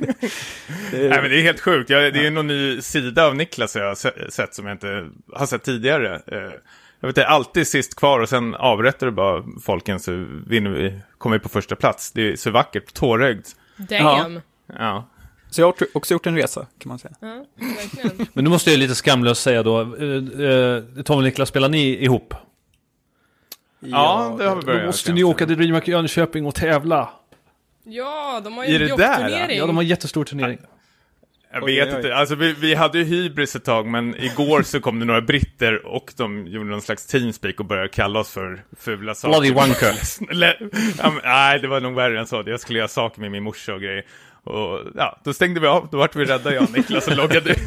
Nej, 0.94 1.10
men 1.10 1.30
det 1.30 1.40
är 1.40 1.44
helt 1.44 1.60
sjukt. 1.60 1.90
Jag, 1.90 2.14
det 2.14 2.26
är 2.28 2.32
någon 2.32 2.48
ny 2.48 2.82
sida 2.82 3.26
av 3.28 3.36
Niklas 3.36 3.76
jag 3.76 3.88
har 3.88 3.96
se- 3.96 4.32
sett 4.32 4.56
som 4.56 4.66
jag 4.66 4.74
inte 4.76 5.10
har 5.34 5.46
sett 5.46 5.64
tidigare. 5.64 6.16
Eh, 6.28 6.52
Jag 7.00 7.08
vet, 7.08 7.16
det 7.16 7.22
är 7.24 7.26
alltid 7.28 7.68
sist 7.68 7.96
kvar 7.96 8.20
och 8.20 8.30
sen 8.30 8.56
avrättar 8.56 9.08
du 9.08 9.12
bara 9.12 9.44
folken 9.64 10.00
så 10.00 10.12
vinner 10.48 10.70
vi, 10.70 11.00
kommer 11.18 11.36
vi 11.36 11.40
på 11.44 11.50
första 11.50 11.76
plats. 11.76 12.12
Det 12.12 12.32
är 12.32 12.36
så 12.36 12.52
vackert, 12.52 12.94
tårögd. 12.94 13.46
Damn. 13.78 14.42
Ja. 14.80 15.08
Så 15.52 15.62
jag 15.62 15.66
har 15.66 15.76
också 15.94 16.14
gjort 16.14 16.26
en 16.26 16.36
resa, 16.36 16.68
kan 16.80 16.90
man 16.90 17.00
säga. 17.00 17.14
Ja. 17.20 17.46
Men 18.34 18.44
nu 18.44 18.50
måste 18.50 18.72
jag 18.72 18.80
lite 18.80 18.96
skamlöst 18.96 19.42
säga 19.42 19.64
då, 19.64 19.82
eh, 19.82 20.48
eh, 20.48 21.04
Tom 21.06 21.18
och 21.18 21.24
Niklas, 21.24 21.50
spelar 21.50 21.70
ni 21.70 22.04
ihop? 22.04 22.34
Ja, 23.80 24.36
det 24.40 24.46
har 24.46 24.56
vi 24.56 24.62
Då 24.62 24.66
börjat. 24.66 24.86
måste 24.86 25.14
ni 25.14 25.24
åka 25.24 25.46
till 25.46 25.58
DreamHack 25.58 25.88
Jönköping 25.88 26.46
och 26.46 26.56
tävla. 26.56 27.10
Ja, 27.84 28.42
de 28.44 28.54
har 28.58 28.66
ju 28.66 28.76
en 28.76 28.88
jobbturnering. 28.90 29.58
Ja, 29.58 29.66
de 29.66 29.76
har 29.76 29.84
en 29.84 29.90
jättestor 29.90 30.26
turnering. 30.26 30.60
Jag 31.54 31.66
vet 31.66 31.88
oj, 31.88 31.92
oj. 31.92 31.98
inte, 31.98 32.16
alltså 32.16 32.36
vi, 32.36 32.54
vi 32.54 32.76
hade 32.76 32.98
ju 32.98 33.04
hybris 33.04 33.56
ett 33.56 33.64
tag, 33.66 33.88
men 33.88 34.16
igår 34.16 34.62
så 34.62 34.80
kom 34.82 35.00
det 35.00 35.06
några 35.06 35.22
britter 35.22 35.86
och 35.86 36.14
de 36.18 36.48
gjorde 36.48 36.70
någon 36.70 36.82
slags 36.82 37.08
teamspeak 37.08 37.60
och 37.60 37.66
började 37.66 37.88
kalla 37.88 38.20
oss 38.20 38.32
för 38.32 38.64
fula 38.80 39.16
saker. 39.16 39.40
Bloody 39.40 39.54
wanker. 39.54 39.94
Ja, 40.98 41.14
nej, 41.24 41.60
det 41.60 41.68
var 41.68 41.82
nog 41.82 41.96
värre 41.96 42.20
än 42.20 42.28
så. 42.28 42.44
Jag 42.46 42.60
skulle 42.60 42.80
göra 42.80 42.88
saker 42.88 43.22
med 43.22 43.32
min 43.32 43.44
morsa 43.44 43.74
och 43.74 43.82
grejer. 43.82 44.06
Och 44.44 44.80
ja, 44.96 45.20
då 45.24 45.34
stängde 45.34 45.60
vi 45.60 45.68
av, 45.68 45.88
då 45.92 45.98
vart 45.98 46.16
vi 46.16 46.26
rädda 46.26 46.54
jag 46.54 46.64
och 46.64 46.72
Niklas 46.72 47.08
och 47.08 47.18
loggade 47.18 47.50
ut. 47.50 47.58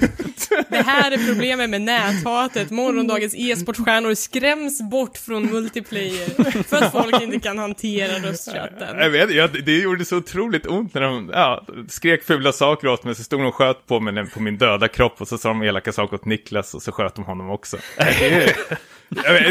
Det 0.69 0.83
här 0.83 1.11
är 1.11 1.29
problemet 1.29 1.71
med 1.71 1.83
näthatet. 1.83 2.71
Morgondagens 2.71 3.35
e-sportstjärnor 3.37 4.15
skräms 4.15 4.91
bort 4.91 5.19
från 5.19 5.47
multiplayer 5.47 6.63
för 6.63 6.77
att 6.77 6.93
folk 6.93 7.23
inte 7.23 7.41
kan 7.41 7.59
hantera 7.59 8.29
röstchatten. 8.29 8.99
Jag 8.99 9.11
vet, 9.11 9.35
jag, 9.35 9.65
det 9.65 9.79
gjorde 9.79 10.05
så 10.05 10.17
otroligt 10.17 10.67
ont 10.67 10.95
när 10.95 11.01
de 11.01 11.31
ja, 11.33 11.67
skrek 11.89 12.25
fula 12.25 12.53
saker 12.53 12.89
åt 12.89 13.05
mig, 13.05 13.15
så 13.15 13.23
stod 13.23 13.41
de 13.41 13.47
och 13.47 13.55
sköt 13.55 13.87
på 13.87 14.01
mig 14.01 14.31
på 14.31 14.41
min 14.43 14.59
döda 14.59 14.89
kropp 14.89 15.21
och 15.21 15.29
så 15.29 15.39
sa 15.39 15.49
de 15.49 15.63
elaka 15.63 15.93
saker 15.93 16.15
åt 16.17 16.25
Niklas 16.25 16.75
och 16.75 16.83
så 16.83 16.93
sköt 16.93 17.15
de 17.15 17.25
honom 17.25 17.51
också. 17.51 17.77
Vet, 17.97 18.19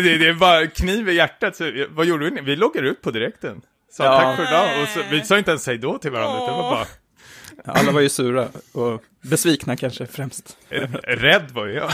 det, 0.04 0.28
är 0.28 0.34
bara 0.34 0.68
kniv 0.68 1.10
i 1.10 1.14
hjärtat, 1.14 1.56
så, 1.56 1.86
vad 1.90 2.06
gjorde 2.06 2.30
vi? 2.30 2.42
Vi 2.42 2.56
loggade 2.56 2.88
ut 2.88 3.02
på 3.02 3.12
direkten. 3.12 3.62
Sa 3.92 4.04
Ja. 4.04 4.20
tack 4.20 4.36
för 4.36 4.44
idag 4.44 4.82
och 4.82 4.88
så, 4.88 5.00
vi 5.12 5.22
sa 5.22 5.38
inte 5.38 5.52
ens 5.52 5.68
hej 5.68 5.78
då 5.78 5.98
till 5.98 6.12
varandra, 6.12 6.36
utan 6.36 6.48
det 6.58 6.64
var 6.64 6.72
bara, 6.72 6.86
Alla 7.66 7.92
var 7.92 8.02
ju 8.02 8.10
sura 8.10 8.48
och 8.72 9.04
besvikna 9.22 9.76
kanske 9.78 10.06
främst. 10.08 10.58
rädd 11.04 11.52
var 11.52 11.66
ju 11.66 11.74
jag. 11.74 11.92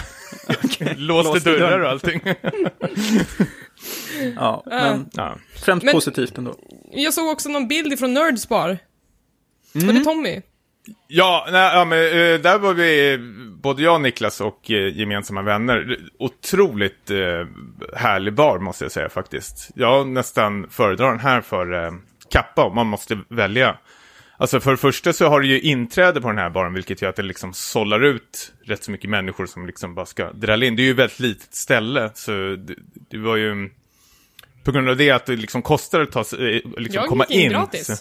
Låste 0.97 1.31
Låste 1.33 1.49
dörrar 1.51 1.69
dörren. 1.69 1.83
och 1.83 1.89
allting. 1.89 2.21
Ja, 4.35 4.63
men 4.65 5.09
Ja. 5.13 5.37
främst 5.55 5.85
Men- 5.85 5.93
positivt 5.93 6.37
ändå. 6.37 6.55
Jag 6.91 7.13
såg 7.13 7.27
också 7.29 7.49
någon 7.49 7.67
bild 7.67 7.93
ifrån 7.93 8.13
Nerdspar. 8.13 8.77
Var 9.73 9.81
Mm. 9.83 9.95
det 9.95 10.03
Tommy? 10.03 10.41
Ja, 11.07 11.47
nej, 11.51 11.71
ja 11.75 11.85
men 11.85 11.99
eh, 11.99 12.39
där 12.41 12.59
var 12.59 12.73
vi, 12.73 13.13
eh, 13.13 13.19
både 13.61 13.83
jag 13.83 13.93
och 13.95 14.01
Niklas 14.01 14.41
och 14.41 14.71
eh, 14.71 14.97
gemensamma 14.97 15.41
vänner. 15.41 15.97
Otroligt 16.19 17.09
eh, 17.11 17.17
härlig 17.95 18.33
bar 18.33 18.59
måste 18.59 18.85
jag 18.85 18.91
säga 18.91 19.09
faktiskt. 19.09 19.69
Jag 19.75 20.07
nästan 20.07 20.69
föredrar 20.69 21.09
den 21.11 21.19
här 21.19 21.41
för 21.41 21.85
eh, 21.85 21.91
kappa 22.29 22.63
om 22.63 22.75
man 22.75 22.87
måste 22.87 23.19
välja. 23.29 23.77
Alltså 24.41 24.59
för 24.59 24.71
det 24.71 24.77
första 24.77 25.13
så 25.13 25.27
har 25.27 25.39
du 25.39 25.47
ju 25.47 25.59
inträde 25.61 26.21
på 26.21 26.27
den 26.27 26.37
här 26.37 26.49
baren 26.49 26.73
vilket 26.73 27.01
gör 27.01 27.09
att 27.09 27.15
det 27.15 27.23
liksom 27.23 27.53
sållar 27.53 28.03
ut 28.05 28.51
rätt 28.65 28.83
så 28.83 28.91
mycket 28.91 29.09
människor 29.09 29.45
som 29.45 29.65
liksom 29.67 29.95
bara 29.95 30.05
ska 30.05 30.31
drälla 30.33 30.65
in. 30.65 30.75
Det 30.75 30.81
är 30.81 30.83
ju 30.83 30.91
ett 30.91 30.97
väldigt 30.97 31.19
litet 31.19 31.55
ställe 31.55 32.11
så 32.13 32.31
det, 32.31 32.75
det 33.09 33.17
var 33.17 33.35
ju 33.35 33.69
på 34.63 34.71
grund 34.71 34.89
av 34.89 34.97
det 34.97 35.11
att 35.11 35.25
det 35.25 35.35
liksom 35.35 35.61
kostar 35.61 36.01
att 36.01 36.11
ta 36.11 36.23
sig, 36.23 36.55
eh, 36.57 36.61
liksom 36.77 37.01
Jag 37.01 37.07
komma 37.09 37.25
gick 37.29 37.37
in 37.37 37.43
in. 37.45 37.49
gratis. 37.51 37.87
Så, 37.87 37.93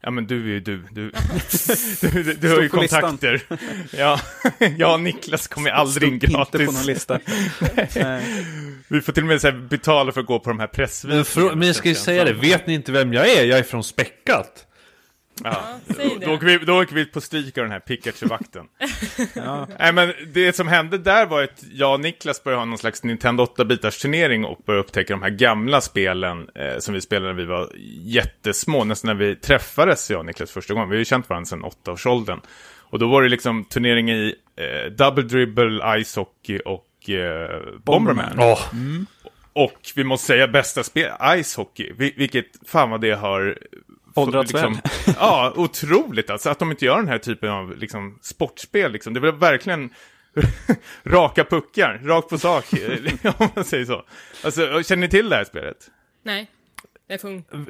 ja 0.00 0.10
men 0.10 0.26
du 0.26 0.40
är 0.42 0.46
ju 0.48 0.60
du. 0.60 0.82
Du, 0.90 1.10
du, 2.00 2.22
du, 2.22 2.34
du 2.34 2.50
har 2.54 2.62
ju 2.62 2.68
kontakter. 2.68 3.42
Ja, 3.96 4.20
jag 4.78 4.92
och 4.94 5.00
Niklas 5.00 5.46
kommer 5.48 5.70
aldrig 5.70 6.12
in 6.12 6.20
Stod 6.20 6.40
Inte 6.40 6.58
på 6.58 6.64
någon 6.64 6.74
gratis. 6.74 6.86
lista. 6.86 7.18
Vi 8.88 9.00
får 9.00 9.12
till 9.12 9.22
och 9.22 9.28
med 9.28 9.40
så 9.40 9.46
här, 9.50 9.58
betala 9.68 10.12
för 10.12 10.20
att 10.20 10.26
gå 10.26 10.38
på 10.38 10.50
de 10.50 10.58
här 10.60 10.66
Men, 10.66 10.74
pressvisningarna. 10.74 11.24
för, 11.24 11.54
men 11.56 11.66
jag 11.66 11.76
ska 11.76 11.88
ju 11.88 11.94
säga 11.94 12.24
det, 12.24 12.32
vet 12.32 12.66
ni 12.66 12.74
inte 12.74 12.92
vem 12.92 13.12
jag 13.12 13.30
är? 13.30 13.44
Jag 13.44 13.58
är 13.58 13.62
från 13.62 13.84
Späckat. 13.84 14.66
Ja. 15.44 15.62
Då, 16.20 16.32
åker 16.34 16.46
vi, 16.46 16.58
då 16.58 16.82
åker 16.82 16.94
vi 16.94 17.04
på 17.06 17.20
stryk 17.20 17.58
av 17.58 17.64
den 17.64 17.72
här 17.72 17.80
Pikachu-vakten. 17.80 18.64
Ja. 19.34 19.68
Nej 19.78 19.92
men 19.92 20.12
det 20.32 20.56
som 20.56 20.68
hände 20.68 20.98
där 20.98 21.26
var 21.26 21.42
att 21.42 21.64
jag 21.72 21.94
och 21.94 22.00
Niklas 22.00 22.44
började 22.44 22.60
ha 22.60 22.64
någon 22.64 22.78
slags 22.78 23.02
Nintendo 23.02 23.44
8-bitars 23.44 24.02
turnering 24.02 24.44
och 24.44 24.58
började 24.66 24.84
upptäcka 24.84 25.12
de 25.14 25.22
här 25.22 25.30
gamla 25.30 25.80
spelen 25.80 26.48
eh, 26.54 26.78
som 26.78 26.94
vi 26.94 27.00
spelade 27.00 27.26
när 27.32 27.40
vi 27.42 27.44
var 27.44 27.70
jättesmå, 28.02 28.84
nästan 28.84 29.16
när 29.16 29.24
vi 29.26 29.36
träffades 29.36 30.10
jag 30.10 30.18
och 30.18 30.26
Niklas 30.26 30.50
första 30.50 30.74
gången. 30.74 30.88
Vi 30.88 30.96
har 30.96 30.98
ju 30.98 31.04
känt 31.04 31.28
varandra 31.28 31.46
sedan 31.46 31.64
åttaårsåldern. 31.64 32.40
Och 32.80 32.98
då 32.98 33.08
var 33.08 33.22
det 33.22 33.28
liksom 33.28 33.64
turnering 33.64 34.10
i 34.10 34.34
eh, 34.56 34.90
double 34.92 35.22
dribble, 35.24 36.04
ice 36.04 36.16
hockey 36.16 36.58
och 36.64 37.10
eh, 37.10 37.60
Bomberman. 37.84 38.38
Åh, 38.38 38.60
Och 39.52 39.80
vi 39.96 40.04
måste 40.04 40.26
säga 40.26 40.48
bästa 40.48 40.82
spel, 40.82 41.10
Ice 41.42 41.56
Hockey, 41.56 41.92
vil- 41.92 42.12
vilket 42.16 42.46
fan 42.66 42.90
vad 42.90 43.00
det 43.00 43.10
har... 43.12 43.58
Åldrats 44.16 44.52
Ja, 45.20 45.52
otroligt 45.56 46.30
alltså, 46.30 46.50
att 46.50 46.58
de 46.58 46.70
inte 46.70 46.84
gör 46.84 46.96
den 46.96 47.08
här 47.08 47.18
typen 47.18 47.50
av 47.50 47.76
liksom, 47.78 48.18
sportspel 48.22 48.92
liksom. 48.92 49.14
Det 49.14 49.20
var 49.20 49.32
verkligen 49.32 49.90
raka 51.04 51.44
puckar, 51.44 52.00
rakt 52.04 52.28
på 52.28 52.38
sak, 52.38 52.64
om 53.38 53.48
man 53.54 53.64
säger 53.64 53.84
så. 53.84 54.02
Alltså, 54.44 54.82
känner 54.82 55.00
ni 55.00 55.08
till 55.08 55.28
det 55.28 55.36
här 55.36 55.44
spelet? 55.44 55.76
Nej. 56.22 56.46
Det 57.08 57.14
är 57.14 57.18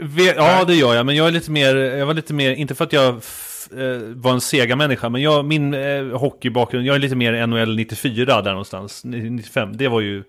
ve- 0.07 0.35
ja 0.37 0.65
det 0.65 0.75
gör 0.75 0.95
jag, 0.95 1.07
men 1.07 1.17
jag 1.17 1.27
är 1.27 1.31
lite 1.31 1.51
mer, 1.51 1.77
jag 1.77 2.07
var 2.07 2.15
lite 2.15 2.35
mer, 2.35 2.51
inte 2.53 2.75
för 2.75 2.85
att 2.85 2.93
jag 2.93 3.17
f- 3.19 3.69
eh, 3.73 3.99
var 4.15 4.33
en 4.33 4.41
Sega-människa, 4.41 5.09
men 5.09 5.23
jag, 5.23 5.45
min 5.45 5.75
eh, 5.75 6.05
hockeybakgrund, 6.19 6.87
jag 6.87 6.95
är 6.95 6.99
lite 6.99 7.17
mer 7.17 7.47
NHL 7.47 7.77
94 7.77 8.43
där 8.43 8.51
någonstans, 8.51 9.05
95. 9.05 9.77
Det 9.77 9.89
var 9.89 10.01
ju 10.01 10.25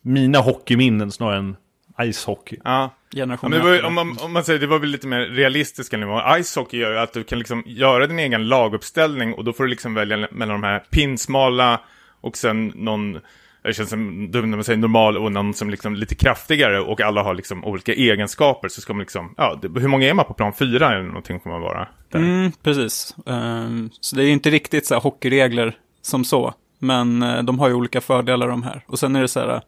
mina 0.00 0.38
hockeyminnen 0.38 1.12
snarare 1.12 1.38
än 1.38 1.56
ishockey. 2.00 2.56
Ja. 2.64 2.94
Ja, 3.10 3.22
Generation 3.22 3.50
det 3.50 3.58
var, 3.58 3.84
om, 3.84 3.94
man, 3.94 4.16
om 4.20 4.32
man 4.32 4.44
säger 4.44 4.60
det 4.60 4.66
var 4.66 4.78
väl 4.78 4.90
lite 4.90 5.06
mer 5.06 5.20
realistiska 5.20 5.96
nivåer. 5.96 6.42
Ice 6.42 6.56
hockey 6.56 6.78
gör 6.78 6.92
ju 6.92 6.98
att 6.98 7.12
du 7.12 7.24
kan 7.24 7.38
liksom 7.38 7.62
göra 7.66 8.06
din 8.06 8.18
egen 8.18 8.48
laguppställning 8.48 9.34
och 9.34 9.44
då 9.44 9.52
får 9.52 9.64
du 9.64 9.70
liksom 9.70 9.94
välja 9.94 10.28
mellan 10.30 10.60
de 10.60 10.66
här 10.66 10.78
pinsmala 10.90 11.80
och 12.20 12.36
sen 12.36 12.72
någon 12.74 13.18
det 13.62 13.74
känns 13.74 13.90
som 13.90 14.30
dumt 14.30 14.50
när 14.50 14.56
man 14.56 14.64
säger 14.64 14.78
normal 14.78 15.18
och 15.18 15.32
någon 15.32 15.54
som 15.54 15.70
liksom 15.70 15.94
lite 15.94 16.14
kraftigare 16.14 16.80
och 16.80 17.00
alla 17.00 17.22
har 17.22 17.34
liksom 17.34 17.64
olika 17.64 17.94
egenskaper 17.94 18.68
så 18.68 18.80
ska 18.80 18.92
man 18.92 19.00
liksom, 19.00 19.34
ja, 19.36 19.58
det, 19.62 19.80
hur 19.80 19.88
många 19.88 20.08
är 20.08 20.14
man 20.14 20.24
på 20.24 20.34
plan 20.34 20.52
fyra 20.52 20.94
eller 20.94 21.06
någonting 21.06 21.40
får 21.40 21.50
man 21.50 21.60
vara? 21.60 21.88
Där. 22.10 22.18
Mm, 22.18 22.52
precis. 22.62 23.16
Um, 23.26 23.90
så 24.00 24.16
det 24.16 24.24
är 24.24 24.30
inte 24.30 24.50
riktigt 24.50 24.86
så 24.86 24.94
här 24.94 25.00
hockeyregler 25.00 25.76
som 26.02 26.24
så. 26.24 26.54
Men 26.78 27.22
uh, 27.22 27.42
de 27.42 27.58
har 27.58 27.68
ju 27.68 27.74
olika 27.74 28.00
fördelar 28.00 28.48
de 28.48 28.62
här. 28.62 28.84
Och 28.86 28.98
sen 28.98 29.16
är 29.16 29.22
det 29.22 29.28
så 29.28 29.40
här 29.40 29.54
uh, 29.54 29.60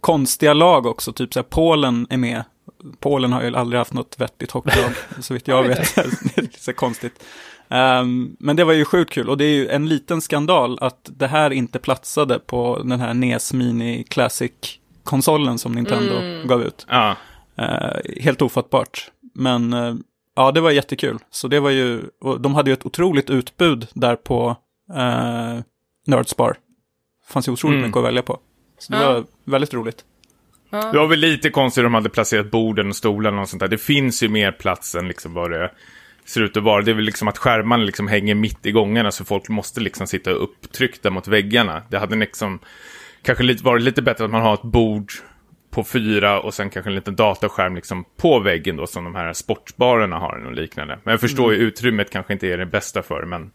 konstiga 0.00 0.52
lag 0.52 0.86
också, 0.86 1.12
typ 1.12 1.34
så 1.34 1.40
här 1.40 1.44
Polen 1.44 2.06
är 2.10 2.16
med. 2.16 2.44
Polen 3.00 3.32
har 3.32 3.42
ju 3.42 3.56
aldrig 3.56 3.78
haft 3.78 3.92
något 3.92 4.20
vettigt 4.20 4.50
hockeylag, 4.50 4.92
så 5.20 5.34
vitt 5.34 5.48
jag 5.48 5.62
vet. 5.62 5.94
det 6.34 6.38
är 6.38 6.60
så 6.60 6.72
konstigt. 6.72 7.24
Um, 7.68 8.36
men 8.38 8.56
det 8.56 8.64
var 8.64 8.72
ju 8.72 8.84
sjukt 8.84 9.12
kul 9.12 9.30
och 9.30 9.36
det 9.36 9.44
är 9.44 9.54
ju 9.54 9.68
en 9.68 9.88
liten 9.88 10.20
skandal 10.20 10.78
att 10.80 11.10
det 11.16 11.26
här 11.26 11.50
inte 11.50 11.78
platsade 11.78 12.38
på 12.38 12.82
den 12.84 13.00
här 13.00 13.14
NES 13.14 13.52
Mini 13.52 14.04
Classic-konsolen 14.04 15.58
som 15.58 15.72
Nintendo 15.72 16.14
mm. 16.14 16.48
gav 16.48 16.62
ut. 16.62 16.86
Ja. 16.88 17.16
Uh, 17.58 18.22
helt 18.22 18.42
ofattbart. 18.42 19.10
Men 19.34 19.74
uh, 19.74 19.94
ja, 20.36 20.52
det 20.52 20.60
var 20.60 20.70
jättekul. 20.70 21.18
Så 21.30 21.48
det 21.48 21.60
var 21.60 21.70
ju, 21.70 22.02
och 22.20 22.40
de 22.40 22.54
hade 22.54 22.70
ju 22.70 22.74
ett 22.74 22.86
otroligt 22.86 23.30
utbud 23.30 23.86
där 23.94 24.16
på 24.16 24.56
uh, 24.90 25.60
Nerdspar. 26.06 26.56
Det 27.26 27.32
fanns 27.32 27.48
ju 27.48 27.52
otroligt 27.52 27.74
mm. 27.74 27.86
mycket 27.86 27.98
att 27.98 28.04
välja 28.04 28.22
på. 28.22 28.38
Så 28.78 28.92
det 28.92 29.02
ja. 29.02 29.12
var 29.12 29.24
väldigt 29.44 29.74
roligt. 29.74 30.04
Det 30.92 30.98
var 30.98 31.06
väl 31.06 31.18
lite 31.18 31.50
konstigt 31.50 31.80
om 31.80 31.84
de 31.84 31.94
hade 31.94 32.08
placerat 32.08 32.50
borden 32.50 32.88
och 32.88 32.96
stolarna 32.96 33.40
och 33.40 33.48
sånt 33.48 33.60
där. 33.60 33.68
Det 33.68 33.78
finns 33.78 34.22
ju 34.22 34.28
mer 34.28 34.52
plats 34.52 34.94
än 34.94 35.08
liksom 35.08 35.34
vad 35.34 35.50
det 35.50 35.70
ser 36.24 36.42
ut 36.42 36.56
att 36.56 36.62
vara. 36.62 36.82
Det 36.82 36.90
är 36.90 36.94
väl 36.94 37.04
liksom 37.04 37.28
att 37.28 37.38
skärmarna 37.38 37.84
liksom 37.84 38.08
hänger 38.08 38.34
mitt 38.34 38.66
i 38.66 38.72
gångarna 38.72 39.10
så 39.10 39.24
folk 39.24 39.48
måste 39.48 39.80
liksom 39.80 40.06
sitta 40.06 40.30
upptryckta 40.30 41.10
mot 41.10 41.28
väggarna. 41.28 41.82
Det 41.90 41.98
hade 41.98 42.16
liksom 42.16 42.58
kanske 43.22 43.44
lite, 43.44 43.64
varit 43.64 43.82
lite 43.82 44.02
bättre 44.02 44.24
att 44.24 44.30
man 44.30 44.42
har 44.42 44.54
ett 44.54 44.62
bord 44.62 45.12
på 45.70 45.84
fyra 45.84 46.40
och 46.40 46.54
sen 46.54 46.70
kanske 46.70 46.90
en 46.90 46.94
liten 46.94 47.16
dataskärm 47.16 47.74
liksom 47.74 48.04
på 48.16 48.40
väggen 48.40 48.76
då 48.76 48.86
som 48.86 49.04
de 49.04 49.14
här 49.14 49.32
sportbarerna 49.32 50.18
har 50.18 50.46
och 50.46 50.52
liknande. 50.52 50.98
Men 51.04 51.12
jag 51.12 51.20
förstår 51.20 51.48
mm. 51.48 51.60
ju 51.60 51.66
utrymmet 51.66 52.10
kanske 52.10 52.32
inte 52.32 52.48
är 52.48 52.58
det 52.58 52.66
bästa 52.66 53.02
för 53.02 53.24
men 53.24 53.50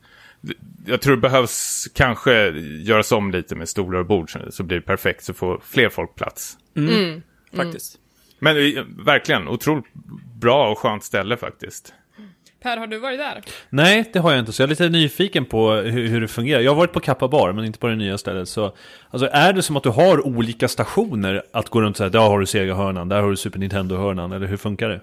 jag 0.85 1.01
tror 1.01 1.15
det 1.15 1.21
behövs 1.21 1.87
kanske 1.93 2.49
göras 2.83 3.11
om 3.11 3.31
lite 3.31 3.55
med 3.55 3.69
stolar 3.69 3.99
och 3.99 4.05
bord 4.05 4.31
så 4.49 4.63
blir 4.63 4.77
det 4.77 4.85
perfekt 4.85 5.23
så 5.23 5.33
får 5.33 5.61
fler 5.63 5.89
folk 5.89 6.15
plats. 6.15 6.57
Mm. 6.87 7.03
Mm. 7.03 7.21
Faktiskt. 7.53 7.97
Men 8.39 8.57
eh, 8.57 8.83
verkligen, 9.05 9.47
otroligt 9.47 9.85
bra 10.39 10.71
och 10.71 10.77
skönt 10.77 11.03
ställe 11.03 11.37
faktiskt. 11.37 11.93
Per, 12.61 12.77
har 12.77 12.87
du 12.87 12.99
varit 12.99 13.19
där? 13.19 13.41
Nej, 13.69 14.09
det 14.13 14.19
har 14.19 14.31
jag 14.31 14.39
inte. 14.39 14.51
Så 14.51 14.61
jag 14.61 14.67
är 14.67 14.69
lite 14.69 14.89
nyfiken 14.89 15.45
på 15.45 15.71
hur, 15.71 16.07
hur 16.07 16.21
det 16.21 16.27
fungerar. 16.27 16.61
Jag 16.61 16.71
har 16.71 16.75
varit 16.75 16.93
på 16.93 16.99
Kappa 16.99 17.27
Bar, 17.27 17.53
men 17.53 17.65
inte 17.65 17.79
på 17.79 17.87
det 17.87 17.95
nya 17.95 18.17
stället. 18.17 18.49
Så, 18.49 18.73
alltså, 19.09 19.29
är 19.31 19.53
det 19.53 19.61
som 19.61 19.77
att 19.77 19.83
du 19.83 19.89
har 19.89 20.27
olika 20.27 20.67
stationer 20.67 21.43
att 21.53 21.69
gå 21.69 21.81
runt 21.81 21.93
och 21.93 21.97
säga, 21.97 22.09
där 22.09 22.19
har 22.19 22.39
du 22.39 22.45
Sega-hörnan, 22.45 23.09
där 23.09 23.21
har 23.21 23.29
du 23.29 23.37
Super 23.37 23.59
Nintendo-hörnan, 23.59 24.31
eller 24.31 24.47
hur 24.47 24.57
funkar 24.57 24.89
det? 24.89 24.99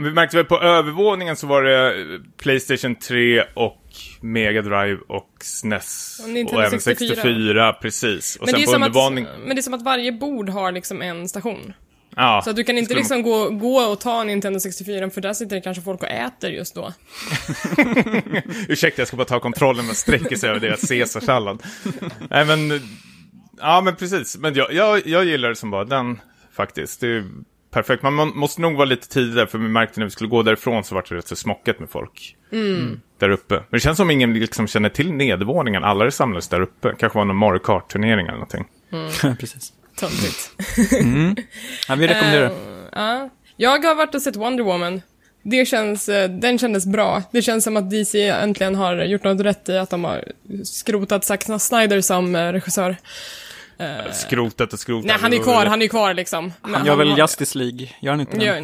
Vi 0.00 0.10
märkte 0.12 0.36
väl 0.36 0.46
på 0.46 0.60
övervåningen 0.60 1.36
så 1.36 1.46
var 1.46 1.62
det 1.62 1.94
Playstation 2.36 2.94
3 2.94 3.44
och 3.54 3.82
Mega 4.20 4.62
Drive 4.62 4.98
och 5.08 5.30
SNES. 5.40 6.20
Och, 6.46 6.54
och 6.54 6.64
även 6.64 6.80
64, 6.80 7.14
64 7.14 7.72
precis. 7.72 8.36
Och 8.36 8.46
men, 8.46 8.54
sen 8.54 8.64
på 8.64 8.74
undervåning... 8.74 9.24
att, 9.24 9.38
men 9.38 9.56
det 9.56 9.60
är 9.60 9.62
som 9.62 9.74
att 9.74 9.82
varje 9.82 10.12
bord 10.12 10.48
har 10.48 10.72
liksom 10.72 11.02
en 11.02 11.28
station. 11.28 11.72
Ja, 12.16 12.40
så 12.44 12.50
att 12.50 12.56
du 12.56 12.64
kan 12.64 12.78
inte 12.78 12.94
liksom 12.94 13.22
gå, 13.22 13.50
gå 13.50 13.80
och 13.80 14.00
ta 14.00 14.24
Nintendo 14.24 14.60
64 14.60 15.10
för 15.10 15.20
där 15.20 15.32
sitter 15.32 15.56
det 15.56 15.62
kanske 15.62 15.82
folk 15.82 16.02
och 16.02 16.08
äter 16.08 16.50
just 16.50 16.74
då. 16.74 16.92
Ursäkta, 18.68 19.00
jag 19.00 19.08
ska 19.08 19.16
bara 19.16 19.24
ta 19.24 19.40
kontrollen 19.40 19.90
och 19.90 19.96
sträcker 19.96 20.36
sig 20.36 20.50
över 20.50 20.60
deras 20.60 20.88
caesarsallad. 20.88 21.62
Nej 22.30 22.46
men, 22.46 22.80
ja 23.58 23.80
men 23.80 23.96
precis. 23.96 24.38
Men 24.38 24.54
jag, 24.54 24.72
jag, 24.72 25.06
jag 25.06 25.24
gillar 25.24 25.48
det 25.48 25.56
som 25.56 25.70
bara 25.70 25.84
den 25.84 26.20
faktiskt. 26.52 27.00
Det 27.00 27.06
är 27.06 27.24
perfekt. 27.72 28.02
Man 28.02 28.14
måste 28.14 28.60
nog 28.60 28.76
vara 28.76 28.84
lite 28.84 29.08
tidigare 29.08 29.46
för 29.46 29.58
vi 29.58 29.68
märkte 29.68 30.00
när 30.00 30.06
vi 30.06 30.10
skulle 30.10 30.30
gå 30.30 30.42
därifrån 30.42 30.84
så 30.84 30.94
var 30.94 31.04
det 31.08 31.14
rätt 31.14 31.28
så 31.28 31.36
smockat 31.36 31.80
med 31.80 31.90
folk. 31.90 32.36
Mm. 32.52 33.00
Där 33.18 33.30
uppe. 33.30 33.54
Men 33.54 33.64
det 33.70 33.80
känns 33.80 33.96
som 33.96 34.10
ingen 34.10 34.34
liksom 34.34 34.66
känner 34.66 34.88
till 34.88 35.12
nedervåningen. 35.12 35.84
Alla 35.84 36.10
samlades 36.10 36.48
där 36.48 36.60
uppe. 36.60 36.94
Kanske 36.98 37.18
var 37.18 37.24
någon 37.24 37.36
Mario 37.36 37.58
Kart-turnering 37.58 38.26
eller 38.26 38.38
någonting. 38.38 38.64
Mm. 38.92 39.36
precis. 39.40 39.72
Töntigt. 39.96 40.52
mm. 41.00 41.36
Ja, 41.88 41.94
vi 41.94 42.08
rekommenderar 42.08 42.50
uh, 42.50 42.56
ja. 42.92 43.30
Jag 43.56 43.84
har 43.84 43.94
varit 43.94 44.14
och 44.14 44.22
sett 44.22 44.36
Wonder 44.36 44.64
Woman. 44.64 45.02
Det 45.42 45.66
känns, 45.66 46.08
eh, 46.08 46.30
den 46.30 46.58
kändes 46.58 46.86
bra. 46.86 47.22
Det 47.30 47.42
känns 47.42 47.64
som 47.64 47.76
att 47.76 47.90
DC 47.90 48.28
äntligen 48.28 48.74
har 48.74 49.04
gjort 49.04 49.24
något 49.24 49.40
rätt 49.40 49.68
i 49.68 49.78
att 49.78 49.90
de 49.90 50.04
har 50.04 50.24
skrotat 50.64 51.24
Zack 51.24 51.42
Snyder 51.60 52.00
som 52.00 52.34
eh, 52.34 52.52
regissör. 52.52 52.96
Uh, 53.82 54.12
skrotat 54.12 54.72
och 54.72 54.78
skrotat. 54.78 55.06
Nej, 55.06 55.16
han 55.20 55.32
är 55.32 55.38
kvar, 55.38 55.66
han 55.66 55.82
är 55.82 55.86
kvar 55.86 56.14
liksom. 56.14 56.52
Men 56.62 56.74
han 56.74 56.86
gör 56.86 56.96
väl 56.96 57.18
Justice 57.18 57.58
League, 57.58 57.88
gör 58.00 58.10
han 58.10 58.20
inte 58.20 58.36
ja, 58.36 58.54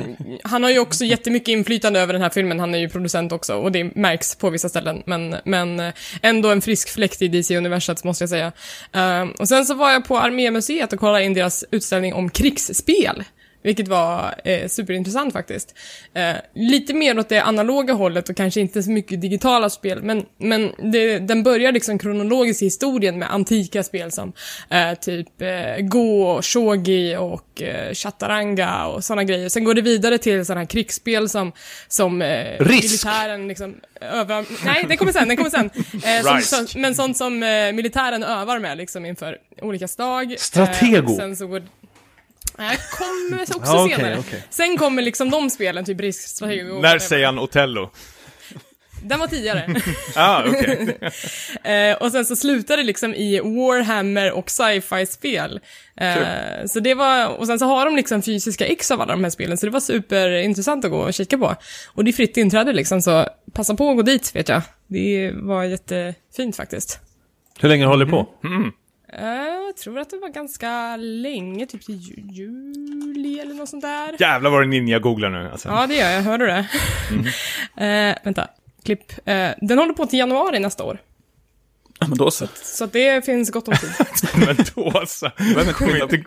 Han 0.44 0.62
har 0.62 0.70
ju 0.70 0.78
också 0.78 1.04
jättemycket 1.04 1.48
inflytande 1.48 2.00
över 2.00 2.12
den 2.12 2.22
här 2.22 2.30
filmen, 2.30 2.60
han 2.60 2.74
är 2.74 2.78
ju 2.78 2.88
producent 2.88 3.32
också, 3.32 3.54
och 3.54 3.72
det 3.72 3.96
märks 3.96 4.34
på 4.34 4.50
vissa 4.50 4.68
ställen. 4.68 5.02
Men, 5.06 5.36
men 5.44 5.80
eh, 5.80 5.92
ändå 6.22 6.50
en 6.50 6.62
frisk 6.62 6.88
fläkt 6.88 7.22
i 7.22 7.28
DC-universet, 7.28 8.04
måste 8.04 8.22
jag 8.22 8.28
säga. 8.28 8.52
Uh, 8.96 9.30
och 9.38 9.48
sen 9.48 9.64
så 9.64 9.74
var 9.74 9.90
jag 9.90 10.04
på 10.04 10.18
Armémuseet 10.18 10.92
och 10.92 11.00
kollade 11.00 11.24
in 11.24 11.34
deras 11.34 11.64
utställning 11.70 12.14
om 12.14 12.30
krigsspel. 12.30 13.24
Vilket 13.62 13.88
var 13.88 14.34
eh, 14.44 14.68
superintressant 14.68 15.32
faktiskt. 15.32 15.74
Eh, 16.14 16.36
lite 16.54 16.94
mer 16.94 17.18
åt 17.18 17.28
det 17.28 17.42
analoga 17.42 17.94
hållet 17.94 18.28
och 18.28 18.36
kanske 18.36 18.60
inte 18.60 18.82
så 18.82 18.90
mycket 18.90 19.20
digitala 19.20 19.70
spel, 19.70 20.02
men, 20.02 20.26
men 20.38 20.72
det, 20.92 21.18
den 21.18 21.42
börjar 21.42 21.72
liksom 21.72 21.98
kronologiskt 21.98 22.62
i 22.62 22.64
historien 22.64 23.18
med 23.18 23.34
antika 23.34 23.82
spel 23.82 24.12
som 24.12 24.32
eh, 24.70 24.94
typ 24.94 25.42
eh, 25.42 25.80
Go, 25.80 26.22
och 26.22 26.46
Shogi 26.46 27.16
och 27.16 27.62
eh, 27.62 27.94
Chaturanga 27.94 28.86
och 28.86 29.04
sådana 29.04 29.24
grejer. 29.24 29.48
Sen 29.48 29.64
går 29.64 29.74
det 29.74 29.82
vidare 29.82 30.18
till 30.18 30.46
sådana 30.46 30.60
här 30.60 30.66
krigsspel 30.66 31.28
som, 31.28 31.52
som 31.88 32.22
eh, 32.22 32.66
militären 32.66 33.48
liksom 33.48 33.74
övar... 34.00 34.44
Nej, 34.64 34.86
det 34.88 34.96
kommer 34.96 35.12
sen, 35.12 35.28
det 35.28 35.36
kommer 35.36 35.50
sen. 35.50 35.70
Eh, 35.92 36.40
som, 36.40 36.40
som, 36.66 36.80
men 36.80 36.94
sånt 36.94 37.16
som 37.16 37.42
eh, 37.42 37.72
militären 37.72 38.22
övar 38.22 38.58
med 38.58 38.76
liksom 38.76 39.06
inför 39.06 39.38
olika 39.62 39.88
slag. 39.88 40.34
Stratego! 40.38 41.12
Eh, 41.12 41.16
sen 41.16 41.36
så 41.36 41.46
går 41.46 41.62
jag 42.58 42.90
kommer 42.90 43.42
också 43.42 43.60
ja, 43.64 43.84
okay, 43.84 43.96
senare. 43.96 44.18
Okay. 44.18 44.40
Sen 44.50 44.78
kommer 44.78 45.02
liksom 45.02 45.30
de 45.30 45.50
spelen, 45.50 45.84
typ 45.84 46.00
riskstrategi. 46.00 46.64
När 46.64 46.98
säger 46.98 47.26
han 47.26 47.38
Otello? 47.38 47.90
Den 49.02 49.18
var 49.18 49.26
tidigare. 49.26 49.74
ah, 50.16 50.48
okay. 50.48 50.94
eh, 51.74 51.96
och 51.96 52.12
sen 52.12 52.24
så 52.24 52.36
slutade 52.36 52.82
det 52.82 52.86
liksom 52.86 53.14
i 53.14 53.40
Warhammer 53.40 54.32
och 54.32 54.50
sci-fi-spel. 54.50 55.60
Eh, 55.96 56.16
så 56.66 56.80
det 56.80 56.94
var, 56.94 57.28
och 57.28 57.46
sen 57.46 57.58
så 57.58 57.64
har 57.64 57.84
de 57.84 57.96
liksom 57.96 58.22
fysiska 58.22 58.66
ex 58.66 58.90
av 58.90 59.00
alla 59.00 59.12
de 59.12 59.24
här 59.24 59.30
spelen, 59.30 59.58
så 59.58 59.66
det 59.66 59.72
var 59.72 59.80
superintressant 59.80 60.84
att 60.84 60.90
gå 60.90 60.98
och 60.98 61.14
kika 61.14 61.38
på. 61.38 61.56
Och 61.86 62.04
det 62.04 62.10
är 62.10 62.12
fritt 62.12 62.36
inträde 62.36 62.72
liksom, 62.72 63.02
så 63.02 63.26
passa 63.52 63.74
på 63.74 63.90
att 63.90 63.96
gå 63.96 64.02
dit 64.02 64.36
vet 64.36 64.48
jag. 64.48 64.62
Det 64.86 65.32
var 65.34 65.64
jättefint 65.64 66.56
faktiskt. 66.56 67.00
Hur 67.60 67.68
länge 67.68 67.86
håller 67.86 68.04
det 68.04 68.10
på? 68.10 68.28
Mm. 68.44 68.72
Eh, 69.12 69.24
jag 69.66 69.76
tror 69.76 69.98
att 69.98 70.10
det 70.10 70.18
var 70.18 70.28
ganska 70.28 70.96
länge, 70.96 71.66
typ 71.66 71.86
till 71.86 71.98
juli 72.30 73.40
eller 73.40 73.54
något 73.54 73.68
sånt 73.68 73.82
där. 73.82 74.16
Jävlar 74.18 74.50
vad 74.50 74.62
du 74.62 74.66
ninja-googlar 74.66 75.30
nu 75.30 75.50
alltså. 75.50 75.68
Ja, 75.68 75.86
det 75.86 75.94
gör 75.94 76.10
jag. 76.10 76.22
Hör 76.22 76.38
du 76.38 76.46
det? 76.46 76.66
Mm. 77.10 77.24
uh, 78.10 78.16
vänta, 78.24 78.48
klipp. 78.84 79.12
Uh, 79.12 79.50
den 79.60 79.78
håller 79.78 79.92
på 79.94 80.06
till 80.06 80.18
januari 80.18 80.58
nästa 80.58 80.84
år. 80.84 80.98
Ja, 82.00 82.06
men 82.08 82.18
då 82.18 82.30
så. 82.30 82.46
Så, 82.46 82.52
så 82.64 82.86
det 82.86 83.24
finns 83.24 83.50
gott 83.50 83.68
om 83.68 83.74
tid. 83.74 83.90
men 84.46 84.56
då 84.74 85.02
så. 85.06 85.30
Men 85.36 85.68
inte... 86.02 86.24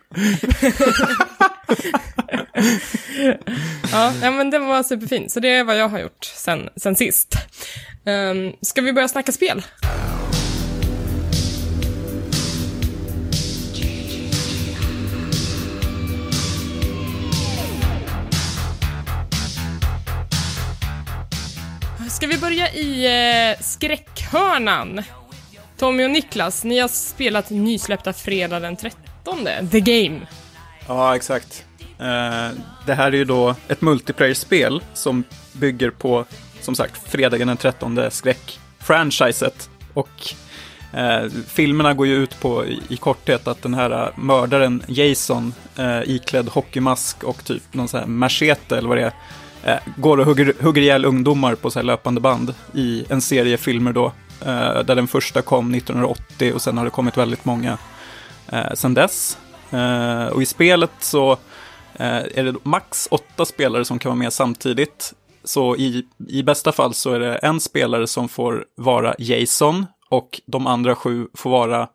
ja, 3.91 4.13
men 4.21 4.49
det 4.49 4.59
var 4.59 4.83
superfint. 4.83 5.31
Så 5.31 5.39
det 5.39 5.49
är 5.49 5.63
vad 5.63 5.77
jag 5.77 5.89
har 5.89 5.99
gjort 5.99 6.23
sen, 6.23 6.69
sen 6.75 6.95
sist. 6.95 7.35
Um, 8.05 8.53
ska 8.61 8.81
vi 8.81 8.93
börja 8.93 9.07
snacka 9.07 9.31
spel? 9.31 9.63
Ska 22.21 22.27
vi 22.27 22.37
börja 22.37 22.73
i 22.73 23.05
eh, 23.51 23.61
skräckhörnan? 23.61 25.01
Tommy 25.77 26.05
och 26.05 26.11
Niklas, 26.11 26.63
ni 26.63 26.79
har 26.79 26.87
spelat 26.87 27.49
nysläppta 27.49 28.13
fredag 28.13 28.59
den 28.59 28.75
13, 28.75 29.47
The 29.71 29.79
Game. 29.79 30.19
Ja, 30.87 31.15
exakt. 31.15 31.65
Eh, 31.79 32.49
det 32.85 32.93
här 32.93 33.07
är 33.07 33.11
ju 33.11 33.25
då 33.25 33.55
ett 33.67 33.81
multiplayer-spel 33.81 34.83
som 34.93 35.23
bygger 35.53 35.89
på, 35.89 36.25
som 36.59 36.75
sagt, 36.75 37.11
fredagen 37.11 37.47
den 37.47 37.57
13 37.57 38.11
skräck-franchiset. 38.11 39.69
Och 39.93 40.33
eh, 40.93 41.29
filmerna 41.47 41.93
går 41.93 42.07
ju 42.07 42.15
ut 42.15 42.39
på, 42.39 42.65
i, 42.65 42.81
i 42.89 42.97
korthet, 42.97 43.47
att 43.47 43.61
den 43.61 43.73
här 43.73 43.91
eh, 43.91 44.17
mördaren 44.17 44.83
Jason, 44.87 45.53
eh, 45.77 46.01
iklädd 46.05 46.49
hockeymask 46.49 47.23
och 47.23 47.45
typ 47.45 47.63
någon 47.71 47.87
sån 47.87 47.99
här 47.99 48.07
machete 48.07 48.77
eller 48.77 48.89
vad 48.89 48.97
det 48.97 49.03
är, 49.03 49.13
eh, 49.63 49.77
går 49.97 50.17
och 50.17 50.25
hugger, 50.25 50.53
hugger 50.61 50.81
ihjäl 50.81 51.05
ungdomar 51.05 51.55
på 51.55 51.71
så 51.71 51.79
här 51.79 51.83
löpande 51.83 52.21
band 52.21 52.53
i 52.73 53.05
en 53.09 53.21
serie 53.21 53.57
filmer 53.57 53.93
då. 53.93 54.05
Eh, 54.45 54.83
där 54.83 54.95
den 54.95 55.07
första 55.07 55.41
kom 55.41 55.75
1980 55.75 56.53
och 56.55 56.61
sen 56.61 56.77
har 56.77 56.85
det 56.85 56.91
kommit 56.91 57.17
väldigt 57.17 57.45
många 57.45 57.77
eh, 58.47 58.73
sen 58.73 58.93
dess. 58.93 59.37
Eh, 59.71 60.25
och 60.25 60.41
i 60.41 60.45
spelet 60.45 60.91
så 60.99 61.31
eh, 61.93 62.23
är 62.35 62.43
det 62.43 62.55
max 62.63 63.07
åtta 63.11 63.45
spelare 63.45 63.85
som 63.85 63.99
kan 63.99 64.09
vara 64.09 64.19
med 64.19 64.33
samtidigt. 64.33 65.13
Så 65.43 65.75
i, 65.75 66.05
i 66.27 66.43
bästa 66.43 66.71
fall 66.71 66.93
så 66.93 67.11
är 67.13 67.19
det 67.19 67.35
en 67.35 67.59
spelare 67.59 68.07
som 68.07 68.29
får 68.29 68.65
vara 68.77 69.15
Jason 69.17 69.85
och 70.09 70.41
de 70.45 70.67
andra 70.67 70.95
sju 70.95 71.27
får 71.33 71.49
vara 71.49 71.87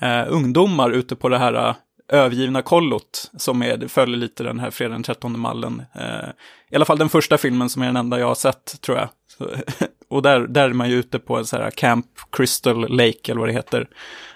eh, 0.00 0.24
ungdomar 0.28 0.90
ute 0.90 1.16
på 1.16 1.28
det 1.28 1.38
här 1.38 1.68
eh, 1.68 1.74
övergivna 2.12 2.62
kollot 2.62 3.30
som 3.36 3.62
är, 3.62 3.88
följer 3.88 4.16
lite 4.16 4.42
den 4.42 4.58
här 4.58 4.70
fredag 4.70 4.92
den 4.92 5.02
13 5.02 5.40
mallen. 5.40 5.82
Eh, 5.94 6.28
I 6.70 6.76
alla 6.76 6.84
fall 6.84 6.98
den 6.98 7.08
första 7.08 7.38
filmen 7.38 7.68
som 7.68 7.82
är 7.82 7.86
den 7.86 7.96
enda 7.96 8.18
jag 8.18 8.26
har 8.26 8.34
sett 8.34 8.80
tror 8.80 8.98
jag. 8.98 9.08
Så, 9.38 9.50
och 10.08 10.22
där, 10.22 10.40
där 10.40 10.70
är 10.70 10.72
man 10.72 10.90
ju 10.90 10.96
ute 10.96 11.18
på 11.18 11.36
en 11.36 11.44
sån 11.44 11.60
här 11.60 11.70
Camp 11.70 12.06
Crystal 12.32 12.96
Lake 12.96 13.32
eller 13.32 13.40
vad 13.40 13.48
det 13.48 13.52
heter. 13.52 13.88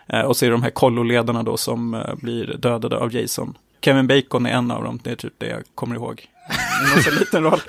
Eh, 0.08 0.20
och 0.20 0.36
så 0.36 0.44
är 0.44 0.50
det 0.50 0.54
de 0.54 0.62
här 0.62 0.70
kolloledarna 0.70 1.42
då 1.42 1.56
som 1.56 1.94
eh, 1.94 2.14
blir 2.14 2.56
dödade 2.58 2.96
av 2.96 3.14
Jason. 3.14 3.58
Kevin 3.80 4.06
Bacon 4.06 4.46
är 4.46 4.50
en 4.50 4.70
av 4.70 4.84
dem, 4.84 5.00
det 5.02 5.10
är 5.10 5.16
typ 5.16 5.34
det 5.38 5.46
jag 5.46 5.62
kommer 5.74 5.96
ihåg. 5.96 6.28
Någon 6.94 7.02
så 7.02 7.10
liten 7.10 7.44
roll. 7.44 7.60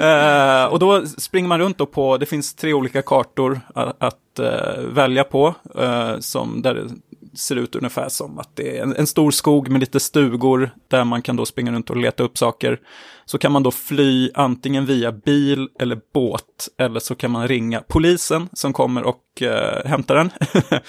uh, 0.00 0.64
och 0.72 0.78
då 0.78 1.06
springer 1.06 1.48
man 1.48 1.60
runt 1.60 1.78
då 1.78 1.86
på, 1.86 2.18
det 2.18 2.26
finns 2.26 2.54
tre 2.54 2.72
olika 2.72 3.02
kartor 3.02 3.60
att, 3.74 3.96
att 4.02 4.40
uh, 4.40 4.86
välja 4.86 5.24
på. 5.24 5.54
uh, 5.78 6.18
som 6.18 6.62
där 6.62 6.88
ser 7.34 7.56
ut 7.56 7.74
ungefär 7.74 8.08
som 8.08 8.38
att 8.38 8.56
det 8.56 8.78
är 8.78 8.82
en, 8.82 8.96
en 8.96 9.06
stor 9.06 9.30
skog 9.30 9.68
med 9.68 9.80
lite 9.80 10.00
stugor 10.00 10.70
där 10.88 11.04
man 11.04 11.22
kan 11.22 11.36
då 11.36 11.46
springa 11.46 11.72
runt 11.72 11.90
och 11.90 11.96
leta 11.96 12.22
upp 12.22 12.38
saker. 12.38 12.80
Så 13.24 13.38
kan 13.38 13.52
man 13.52 13.62
då 13.62 13.70
fly 13.70 14.30
antingen 14.34 14.86
via 14.86 15.12
bil 15.12 15.68
eller 15.80 15.98
båt 16.14 16.68
eller 16.78 17.00
så 17.00 17.14
kan 17.14 17.30
man 17.30 17.48
ringa 17.48 17.82
polisen 17.88 18.48
som 18.52 18.72
kommer 18.72 19.02
och 19.02 19.42
eh, 19.42 19.86
hämtar 19.86 20.14
den. 20.14 20.30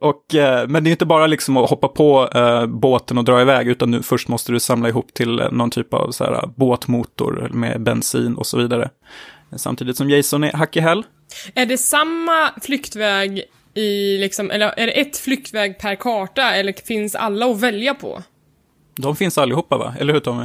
Och, 0.00 0.34
eh, 0.34 0.68
men 0.68 0.84
det 0.84 0.90
är 0.90 0.92
inte 0.92 1.06
bara 1.06 1.26
liksom 1.26 1.56
att 1.56 1.70
hoppa 1.70 1.88
på 1.88 2.28
eh, 2.34 2.66
båten 2.66 3.18
och 3.18 3.24
dra 3.24 3.40
iväg, 3.40 3.68
utan 3.68 3.90
nu, 3.90 4.02
först 4.02 4.28
måste 4.28 4.52
du 4.52 4.60
samla 4.60 4.88
ihop 4.88 5.14
till 5.14 5.40
eh, 5.40 5.50
någon 5.52 5.70
typ 5.70 5.94
av 5.94 6.10
så 6.10 6.24
här, 6.24 6.32
eh, 6.32 6.46
båtmotor 6.56 7.48
med 7.52 7.82
bensin 7.82 8.34
och 8.34 8.46
så 8.46 8.58
vidare. 8.58 8.90
Samtidigt 9.56 9.96
som 9.96 10.10
Jason 10.10 10.44
är 10.44 10.52
hack 10.52 10.76
i 10.76 10.80
häl. 10.80 11.02
Är 11.54 11.66
det 11.66 11.78
samma 11.78 12.50
flyktväg 12.62 13.42
i 13.74 14.18
liksom, 14.18 14.50
eller 14.50 14.66
är 14.66 14.86
det 14.86 14.92
ett 14.92 15.16
flyktväg 15.16 15.78
per 15.78 15.94
karta 15.94 16.54
eller 16.54 16.72
finns 16.86 17.14
alla 17.14 17.46
att 17.46 17.60
välja 17.60 17.94
på? 17.94 18.22
De 18.96 19.16
finns 19.16 19.38
allihopa 19.38 19.78
va? 19.78 19.94
Eller 19.98 20.12
hur 20.12 20.20
Tommy? 20.20 20.44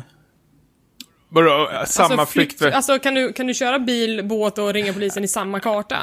Vadå, 1.29 1.69
samma 1.69 1.81
alltså, 1.81 2.07
flykt, 2.07 2.31
flyktväg? 2.31 2.73
Alltså 2.73 2.99
kan 2.99 3.13
du, 3.13 3.33
kan 3.33 3.47
du 3.47 3.53
köra 3.53 3.79
bil, 3.79 4.25
båt 4.25 4.57
och 4.57 4.73
ringa 4.73 4.93
polisen 4.93 5.23
i 5.23 5.27
samma 5.27 5.59
karta? 5.59 5.97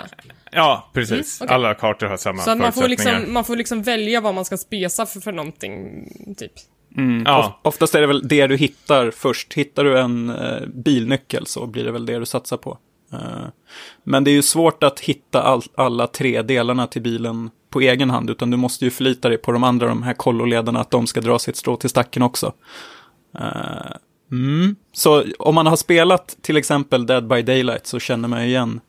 Ja, 0.53 0.91
precis. 0.93 1.41
Mm, 1.41 1.47
okej. 1.47 1.55
Alla 1.55 1.75
kartor 1.75 2.07
har 2.07 2.17
samma 2.17 2.43
Så 2.43 2.51
att 2.51 2.59
man 2.59 2.73
får, 2.73 2.89
liksom, 2.89 3.25
man 3.29 3.45
får 3.45 3.57
liksom 3.57 3.83
välja 3.83 4.21
vad 4.21 4.35
man 4.35 4.45
ska 4.45 4.57
spesa 4.57 5.07
för, 5.07 5.21
för 5.21 5.33
någonting, 5.33 6.05
typ. 6.37 6.53
Ja, 7.25 7.61
Oftast 7.63 7.95
är 7.95 8.01
det 8.01 8.07
väl 8.07 8.29
det 8.29 8.47
du 8.47 8.57
hittar 8.57 9.11
först. 9.11 9.55
Hittar 9.55 9.85
du 9.85 9.99
en 9.99 10.31
eh, 10.31 10.67
bilnyckel 10.67 11.47
så 11.47 11.67
blir 11.67 11.85
det 11.85 11.93
väl 11.93 12.07
det 12.07 12.19
du 12.19 12.27
satsar 12.27 12.57
på. 12.57 12.79
Eh, 13.13 13.47
men 14.05 14.25
det 14.25 14.31
är 14.31 14.33
ju 14.33 14.43
svårt 14.43 14.83
att 14.83 15.01
hitta 15.01 15.43
all, 15.43 15.63
alla 15.75 16.07
tre 16.07 16.43
delarna 16.43 16.87
till 16.87 17.03
bilen 17.03 17.51
på 17.71 17.81
egen 17.81 18.11
hand, 18.11 18.31
utan 18.31 18.51
du 18.51 18.57
måste 18.57 18.85
ju 18.85 18.91
förlita 18.91 19.29
dig 19.29 19.39
på 19.39 19.53
de 19.53 19.65
andra, 19.65 19.89
de 19.89 20.03
här 20.03 20.15
kolloledarna, 20.15 20.81
att 20.81 20.91
de 20.91 21.07
ska 21.07 21.21
dra 21.21 21.39
sitt 21.39 21.57
strå 21.57 21.77
till 21.77 21.91
stacken 21.91 22.23
också. 22.23 22.53
Eh, 23.39 23.97
mm. 24.33 24.77
Så 24.93 25.25
om 25.39 25.55
man 25.55 25.67
har 25.67 25.77
spelat 25.77 26.37
till 26.43 26.57
exempel 26.57 27.07
Dead 27.07 27.27
by 27.27 27.43
Daylight 27.43 27.87
så 27.87 27.99
känner 27.99 28.29
man 28.29 28.43
igen 28.43 28.81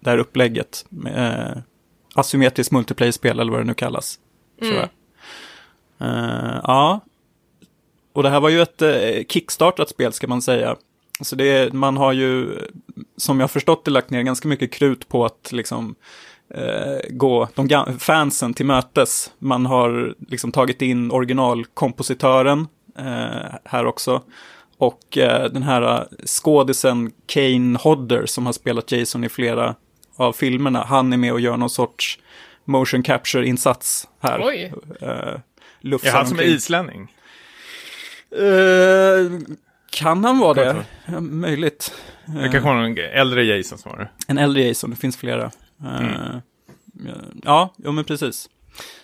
det 0.00 0.10
här 0.10 0.18
upplägget. 0.18 0.86
Eh, 1.06 1.58
asymmetriskt 2.14 2.72
multiplayer-spel 2.72 3.40
eller 3.40 3.52
vad 3.52 3.60
det 3.60 3.64
nu 3.64 3.74
kallas. 3.74 4.18
Tror 4.60 4.74
jag. 4.74 4.88
Eh, 6.00 6.60
ja, 6.62 7.00
och 8.12 8.22
det 8.22 8.30
här 8.30 8.40
var 8.40 8.48
ju 8.48 8.62
ett 8.62 8.82
eh, 8.82 9.24
kickstartat 9.28 9.88
spel 9.88 10.12
ska 10.12 10.26
man 10.26 10.42
säga. 10.42 10.76
Så 11.20 11.36
det 11.36 11.44
är, 11.44 11.70
man 11.70 11.96
har 11.96 12.12
ju, 12.12 12.58
som 13.16 13.40
jag 13.40 13.44
har 13.44 13.48
förstått 13.48 13.84
det, 13.84 13.90
lagt 13.90 14.10
ner 14.10 14.22
ganska 14.22 14.48
mycket 14.48 14.72
krut 14.72 15.08
på 15.08 15.24
att 15.24 15.52
liksom 15.52 15.94
eh, 16.54 17.10
gå 17.10 17.48
de 17.54 17.98
fansen 17.98 18.54
till 18.54 18.66
mötes. 18.66 19.32
Man 19.38 19.66
har 19.66 20.14
liksom 20.28 20.52
tagit 20.52 20.82
in 20.82 21.10
originalkompositören 21.10 22.68
eh, 22.98 23.54
här 23.64 23.86
också. 23.86 24.22
Och 24.78 25.18
eh, 25.18 25.50
den 25.50 25.62
här 25.62 25.82
eh, 25.82 26.02
skådisen 26.26 27.12
Kane 27.26 27.78
Hodder 27.78 28.26
som 28.26 28.46
har 28.46 28.52
spelat 28.52 28.92
Jason 28.92 29.24
i 29.24 29.28
flera 29.28 29.74
av 30.16 30.32
filmerna, 30.32 30.84
han 30.84 31.12
är 31.12 31.16
med 31.16 31.32
och 31.32 31.40
gör 31.40 31.56
någon 31.56 31.70
sorts 31.70 32.18
motion 32.64 33.02
capture-insats 33.02 34.08
här. 34.20 34.40
Oj. 34.42 34.72
Eh, 35.00 35.08
är 35.82 36.12
han 36.12 36.26
som 36.26 36.38
är 36.38 36.42
islänning? 36.42 37.14
Eh, 38.30 39.40
kan 39.90 40.24
han 40.24 40.38
vara 40.38 40.54
det? 40.54 40.84
Ja, 41.06 41.20
möjligt. 41.20 41.94
Det 42.26 42.42
kanske 42.42 42.60
var 42.60 42.74
någon 42.74 42.98
äldre 42.98 43.44
Jason 43.44 43.78
som 43.78 43.90
var 43.90 43.98
det. 43.98 44.08
En 44.28 44.38
äldre 44.38 44.62
Jason, 44.62 44.90
det 44.90 44.96
finns 44.96 45.16
flera. 45.16 45.50
Eh, 45.84 46.36
Mm. 47.00 47.40
Ja, 47.44 47.74
jo 47.76 47.92
men 47.92 48.04
precis. 48.04 48.48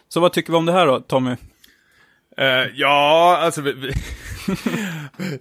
Så 0.08 0.20
vad 0.20 0.32
tycker 0.32 0.52
vi 0.52 0.58
om 0.58 0.66
det 0.66 0.72
här 0.72 0.86
då, 0.86 1.00
Tommy? 1.00 1.30
Eh, 2.36 2.46
ja, 2.74 3.38
alltså 3.42 3.60
vi, 3.60 3.72
vi 3.72 3.92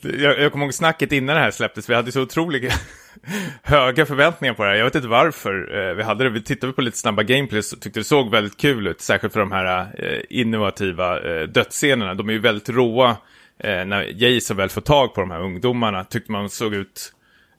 jag, 0.23 0.39
jag 0.39 0.51
kommer 0.51 0.65
ihåg 0.65 0.73
snacket 0.73 1.11
innan 1.11 1.35
det 1.35 1.41
här 1.41 1.51
släpptes. 1.51 1.89
Vi 1.89 1.93
hade 1.93 2.11
så 2.11 2.21
otroligt 2.21 2.73
höga 3.63 4.05
förväntningar 4.05 4.53
på 4.53 4.63
det 4.63 4.69
här. 4.69 4.75
Jag 4.75 4.85
vet 4.85 4.95
inte 4.95 5.07
varför 5.07 5.87
eh, 5.89 5.93
vi 5.95 6.03
hade 6.03 6.23
det. 6.23 6.29
Vi 6.29 6.41
tittade 6.43 6.73
på 6.73 6.81
lite 6.81 6.97
snabba 6.97 7.23
gameplays 7.23 7.73
och 7.73 7.81
tyckte 7.81 7.99
det 7.99 8.03
såg 8.03 8.31
väldigt 8.31 8.57
kul 8.57 8.87
ut. 8.87 9.01
Särskilt 9.01 9.33
för 9.33 9.39
de 9.39 9.51
här 9.51 9.89
eh, 9.97 10.19
innovativa 10.29 11.19
eh, 11.21 11.41
dödsscenerna. 11.47 12.13
De 12.13 12.29
är 12.29 12.33
ju 12.33 12.39
väldigt 12.39 12.69
råa. 12.69 13.17
Eh, 13.59 13.85
när 13.85 14.23
Jason 14.23 14.57
väl 14.57 14.69
får 14.69 14.81
tag 14.81 15.13
på 15.13 15.21
de 15.21 15.31
här 15.31 15.41
ungdomarna 15.41 16.03
tyckte 16.03 16.31
man 16.31 16.49
såg 16.49 16.73
ut 16.73 17.13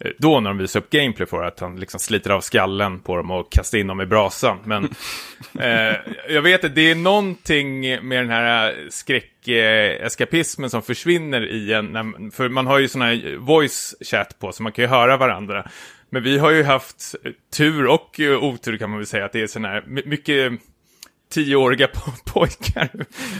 eh, 0.05 0.11
då 0.19 0.41
när 0.41 0.51
de 0.51 0.59
visade 0.59 0.85
upp 0.85 0.91
gameplay 0.91 1.27
för 1.27 1.43
att 1.43 1.61
han 1.61 1.81
liksom 1.81 2.01
sliter 2.01 2.31
av 2.31 2.41
skallen 2.41 3.01
på 3.01 3.17
dem 3.17 3.31
och 3.31 3.53
kastar 3.53 3.79
in 3.79 3.87
dem 3.87 4.01
i 4.01 4.07
brasan. 4.07 4.59
Men 4.65 4.85
eh, 5.61 5.97
jag 6.29 6.43
vet 6.43 6.65
att 6.65 6.75
det 6.75 6.91
är 6.91 6.95
någonting 6.95 7.81
med 7.81 8.23
den 8.23 8.31
här 8.31 8.87
skräckeskapismen 8.91 10.71
som 10.71 10.83
försvinner 10.83 11.47
i 11.47 11.73
en, 11.73 11.87
när, 11.87 12.31
för 12.31 12.49
man 12.49 12.67
har 12.67 12.79
ju 12.79 12.89
sån 12.89 13.03
här 13.03 13.37
voice 13.37 13.95
chat 14.01 14.39
på 14.39 14.53
så 14.53 14.63
man 14.63 14.73
kan 14.73 14.83
ju 14.85 14.89
höra 14.89 15.17
varandra. 15.17 15.69
Men 16.11 16.23
vi 16.23 16.39
har 16.39 16.51
ju 16.51 16.63
haft 16.63 17.15
tur 17.57 17.87
och 17.87 18.21
eh, 18.21 18.45
otur 18.45 18.77
kan 18.77 18.91
man 18.91 18.99
väl 18.99 19.07
säga 19.07 19.25
att 19.25 19.33
det 19.33 19.41
är 19.41 19.47
sån 19.47 19.65
här 19.65 19.85
my- 19.87 20.03
mycket 20.07 20.53
tioåriga 21.31 21.87
po- 21.87 22.23
pojkar 22.33 22.89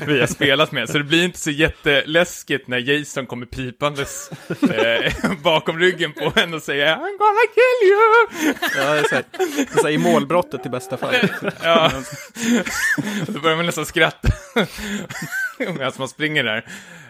vi 0.07 0.21
har 0.21 0.27
spelat 0.27 0.73
med. 0.73 0.89
Så 0.89 0.99
det 0.99 1.05
blir 1.05 1.25
inte 1.25 1.39
så 1.39 1.51
jätteläskigt 1.51 2.69
när 2.69 2.79
Jason 2.79 3.27
kommer 3.27 3.47
pipandes 3.47 4.31
eh, 4.71 5.13
bakom 5.43 5.79
ryggen 5.79 6.13
på 6.13 6.33
en 6.37 6.55
och 6.55 6.63
säger 6.63 6.87
I'm 6.97 7.19
gonna 7.19 7.47
kill 7.55 7.89
you! 7.89 8.55
Ja, 8.77 8.93
det 8.95 8.99
är 9.01 9.05
så 9.09 9.15
här, 9.15 9.25
det 9.57 9.75
är 9.75 9.79
så 9.81 9.87
här, 9.87 9.91
i 9.95 9.99
målbrottet 9.99 10.67
i 10.67 10.69
bästa 10.69 10.97
fall. 10.97 11.15
Ja. 11.63 11.93
Då 13.27 13.41
börjar 13.41 13.57
man 13.57 13.67
nästan 13.67 13.87
skratta 13.87 14.29
medan 15.59 15.93
man 15.99 16.09
springer 16.09 16.45
där. 16.45 16.67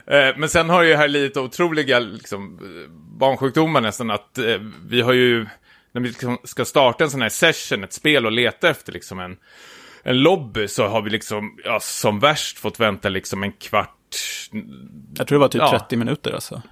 Eh, 0.06 0.36
Men 0.36 0.48
sen 0.48 0.70
har 0.70 0.82
ju 0.82 0.94
här 0.94 1.08
lite 1.08 1.40
otroliga 1.40 1.98
liksom, 1.98 2.58
barnsjukdomar 3.20 3.80
nästan 3.80 4.10
att 4.10 4.38
eh, 4.38 4.60
vi 4.88 5.00
har 5.00 5.12
ju, 5.12 5.46
när 5.92 6.00
vi 6.02 6.08
liksom 6.08 6.38
ska 6.44 6.64
starta 6.64 7.04
en 7.04 7.10
sån 7.10 7.22
här 7.22 7.28
session, 7.28 7.84
ett 7.84 7.92
spel 7.92 8.26
och 8.26 8.32
leta 8.32 8.68
efter 8.70 8.92
liksom 8.92 9.18
en, 9.20 9.36
en 10.06 10.18
lobby 10.22 10.68
så 10.68 10.86
har 10.86 11.02
vi 11.02 11.10
liksom, 11.10 11.58
ja, 11.64 11.80
som 11.80 12.20
värst 12.20 12.58
fått 12.58 12.80
vänta 12.80 13.08
liksom 13.08 13.42
en 13.42 13.52
kvart. 13.52 14.16
Jag 15.18 15.26
tror 15.26 15.38
det 15.38 15.40
var 15.40 15.48
typ 15.48 15.60
Ja. 15.62 15.70
30 15.78 15.96
minuter 15.96 16.32
alltså. 16.32 16.62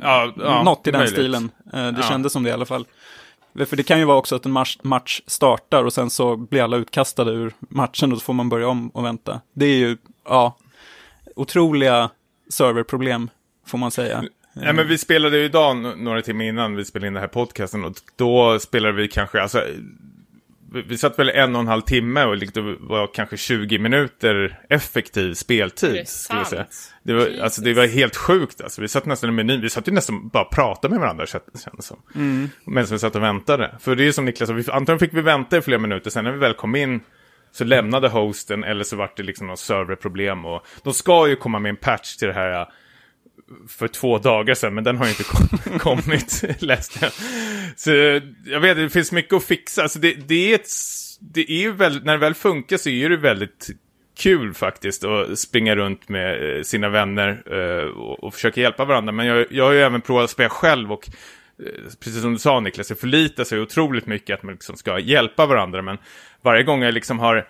Ja, 0.00 0.32
ja, 0.36 0.62
Något 0.62 0.86
i 0.86 0.90
den 0.90 0.98
möjligt. 0.98 1.14
stilen. 1.14 1.50
Eh, 1.72 1.86
Det 1.92 2.00
Ja. 2.00 2.08
kändes 2.08 2.32
som 2.32 2.42
det 2.42 2.50
i 2.50 2.52
alla 2.52 2.66
fall. 2.66 2.86
För 3.66 3.76
det 3.76 3.82
kan 3.82 3.98
ju 3.98 4.04
vara 4.04 4.16
också 4.18 4.36
att 4.36 4.44
en 4.46 4.52
match, 4.52 4.78
match 4.82 5.20
startar 5.26 5.84
och 5.84 5.92
sen 5.92 6.10
så 6.10 6.36
blir 6.36 6.62
alla 6.62 6.76
utkastade 6.76 7.30
ur 7.32 7.52
matchen 7.60 8.12
och 8.12 8.18
så 8.18 8.24
får 8.24 8.32
man 8.32 8.48
börja 8.48 8.68
om 8.68 8.88
och 8.88 9.04
vänta. 9.04 9.40
Det 9.54 9.66
är 9.66 9.76
ju, 9.76 9.96
ja, 10.24 10.56
otroliga 11.36 12.10
serverproblem 12.48 13.30
får 13.66 13.78
man 13.78 13.90
säga. 13.90 14.24
Nej, 14.52 14.72
men 14.72 14.88
vi 14.88 14.98
spelade 14.98 15.38
ju 15.38 15.44
idag, 15.44 15.98
några 15.98 16.22
timmar 16.22 16.44
innan 16.44 16.76
vi 16.76 16.84
spelade 16.84 17.06
in 17.06 17.14
den 17.14 17.20
här 17.20 17.28
podcasten, 17.28 17.84
och 17.84 17.94
då 18.16 18.58
spelade 18.58 18.92
vi 18.94 19.08
kanske, 19.08 19.42
alltså, 19.42 19.62
vi, 20.82 20.98
satt 20.98 21.18
väl 21.18 21.28
en 21.28 21.54
och 21.54 21.60
en 21.60 21.68
halv 21.68 21.80
timme 21.82 22.24
och 22.24 22.38
det 22.38 22.76
var 22.80 23.14
kanske 23.14 23.36
20 23.36 23.78
minuter 23.78 24.60
effektiv 24.70 25.28
Det 25.28 25.34
speltid, 25.34 25.96
är 25.96 26.04
skulle 26.04 26.40
jag 26.40 26.46
säga. 26.46 26.66
Det 27.02 27.12
var, 27.12 27.26
Jesus. 27.26 27.40
alltså, 27.40 27.60
det 27.62 27.74
var 27.74 27.86
helt 27.86 28.16
sjukt, 28.16 28.60
alltså. 28.60 28.82
Vi 28.82 28.88
satt 28.88 29.06
nästan 29.06 29.30
i 29.30 29.32
menyn, 29.32 29.60
vi 29.60 29.70
satt 29.70 29.88
ju 29.88 29.92
nästan 29.92 30.28
bara 30.28 30.44
och 30.44 30.50
pratade 30.52 30.92
med 30.94 31.00
varandra, 31.00 31.26
kändes 31.26 31.64
det 31.76 31.82
som. 31.82 32.02
Mm. 32.14 32.48
Medan 32.66 32.86
vi 32.90 32.98
satt 32.98 33.16
och 33.16 33.22
väntade. 33.22 33.76
För 33.80 33.94
det 33.96 34.08
är 34.08 34.12
som 34.12 34.24
Niklas 34.24 34.48
sa, 34.48 34.52
vi- 34.54 34.70
antagligen 34.70 34.98
fick 34.98 35.14
vi 35.14 35.22
vänta 35.22 35.56
i 35.56 35.62
flera 35.62 35.78
minuter, 35.80 36.10
sen 36.10 36.24
när 36.24 36.32
vi 36.32 36.38
väl 36.38 36.54
kom 36.54 36.76
in 36.76 37.00
så 37.52 37.64
lämnade 37.64 38.08
hosten 38.08 38.64
eller 38.64 38.84
så 38.84 38.96
vart 38.96 39.16
det 39.16 39.22
liksom 39.22 39.46
något 39.46 39.58
serverproblem 39.58 40.44
och 40.44 40.66
de 40.82 40.94
ska 40.94 41.28
ju 41.28 41.36
komma 41.36 41.58
med 41.58 41.70
en 41.70 41.76
patch 41.76 42.16
till 42.16 42.28
det 42.28 42.34
här 42.34 42.66
för 43.68 43.88
två 43.88 44.18
dagar 44.18 44.54
sedan, 44.54 44.74
men 44.74 44.84
den 44.84 44.96
har 44.96 45.04
ju 45.04 45.10
inte 45.10 45.24
kom, 45.24 45.78
kommit, 45.78 46.44
läste 46.58 46.98
jag. 47.00 47.12
Så 47.76 47.90
jag 48.44 48.60
vet, 48.60 48.76
det 48.76 48.90
finns 48.90 49.12
mycket 49.12 49.32
att 49.34 49.44
fixa. 49.44 49.82
Alltså 49.82 49.98
det, 49.98 50.12
det 50.12 50.52
är 50.52 50.54
ett, 50.54 50.68
det 51.20 51.50
är 51.50 51.60
ju 51.60 51.72
väldigt, 51.72 52.04
när 52.04 52.12
det 52.12 52.18
väl 52.18 52.34
funkar 52.34 52.76
så 52.76 52.88
är 52.88 53.08
det 53.08 53.16
väldigt 53.16 53.70
kul 54.18 54.54
faktiskt 54.54 55.04
att 55.04 55.38
springa 55.38 55.76
runt 55.76 56.08
med 56.08 56.56
eh, 56.56 56.62
sina 56.62 56.88
vänner 56.88 57.42
eh, 57.46 57.88
och, 57.90 58.24
och 58.24 58.34
försöka 58.34 58.60
hjälpa 58.60 58.84
varandra. 58.84 59.12
Men 59.12 59.26
jag, 59.26 59.46
jag 59.50 59.64
har 59.64 59.72
ju 59.72 59.80
även 59.80 60.00
provat 60.00 60.24
att 60.24 60.30
spela 60.30 60.48
själv 60.48 60.92
och 60.92 61.08
eh, 61.58 61.66
precis 62.00 62.20
som 62.20 62.32
du 62.32 62.38
sa 62.38 62.60
Niklas, 62.60 62.90
jag 62.90 62.98
förlitar 62.98 63.44
sig 63.44 63.60
otroligt 63.60 64.06
mycket 64.06 64.34
att 64.34 64.42
man 64.42 64.52
liksom 64.52 64.76
ska 64.76 64.98
hjälpa 64.98 65.46
varandra. 65.46 65.82
Men 65.82 65.98
varje 66.42 66.62
gång 66.62 66.82
jag 66.82 66.94
liksom 66.94 67.18
har 67.18 67.36
eh, 67.36 67.42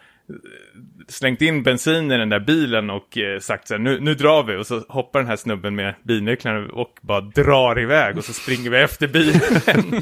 slängt 1.09 1.43
in 1.43 1.63
bensin 1.63 2.13
i 2.13 2.19
den 2.19 2.29
där 2.29 2.41
bilen 2.41 2.91
och 2.91 3.19
eh, 3.19 3.39
sagt 3.41 3.69
så 3.69 3.75
här, 3.75 3.79
nu, 3.79 4.01
nu 4.01 4.15
drar 4.15 4.43
vi. 4.43 4.57
Och 4.57 4.67
så 4.67 4.81
hoppar 4.89 5.19
den 5.21 5.29
här 5.29 5.37
snubben 5.37 5.75
med 5.77 5.95
bilnycklarna 6.03 6.69
och 6.73 6.99
bara 7.01 7.21
drar 7.21 7.81
iväg 7.81 8.19
och 8.19 8.25
så 8.25 8.33
springer 8.33 8.71
vi 8.71 8.77
efter 8.79 9.09
bilen. 9.09 9.41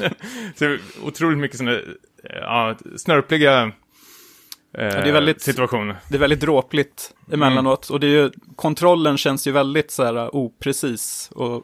så 0.55 0.77
otroligt 1.03 1.37
mycket 1.37 1.57
sådana, 1.57 1.79
ja, 2.23 2.75
snörpliga 2.97 3.71
Ja, 4.77 4.81
det 4.81 5.09
är 5.09 5.11
väldigt- 5.11 5.41
situationer. 5.41 5.95
Det 6.09 6.15
är 6.15 6.19
väldigt 6.19 6.39
dråpligt 6.39 7.13
emellanåt. 7.31 7.89
Och 7.89 7.99
det 7.99 8.07
är 8.07 8.11
ju, 8.11 8.31
kontrollen 8.55 9.17
känns 9.17 9.47
ju 9.47 9.51
väldigt 9.51 9.91
så 9.91 10.03
här 10.03 10.35
oprecis. 10.35 11.29
Och, 11.35 11.55
eh, 11.55 11.61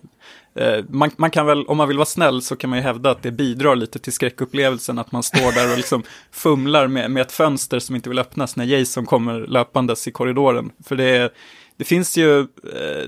Eh, 0.55 0.83
man, 0.89 1.11
man 1.17 1.31
kan 1.31 1.45
väl, 1.45 1.65
om 1.65 1.77
man 1.77 1.87
vill 1.87 1.97
vara 1.97 2.05
snäll 2.05 2.41
så 2.41 2.55
kan 2.55 2.69
man 2.69 2.79
ju 2.79 2.83
hävda 2.83 3.11
att 3.11 3.23
det 3.23 3.31
bidrar 3.31 3.75
lite 3.75 3.99
till 3.99 4.13
skräckupplevelsen. 4.13 4.99
Att 4.99 5.11
man 5.11 5.23
står 5.23 5.51
där 5.55 5.71
och 5.71 5.77
liksom 5.77 6.03
fumlar 6.31 6.87
med, 6.87 7.11
med 7.11 7.21
ett 7.21 7.31
fönster 7.31 7.79
som 7.79 7.95
inte 7.95 8.09
vill 8.09 8.19
öppnas 8.19 8.55
när 8.55 8.65
Jason 8.65 9.05
kommer 9.05 9.39
löpandes 9.39 10.07
i 10.07 10.11
korridoren. 10.11 10.71
För 10.85 10.95
det, 10.95 11.03
är- 11.17 11.29
det 11.77 11.83
finns 11.83 12.17
ju 12.17 12.39
eh, 12.39 13.07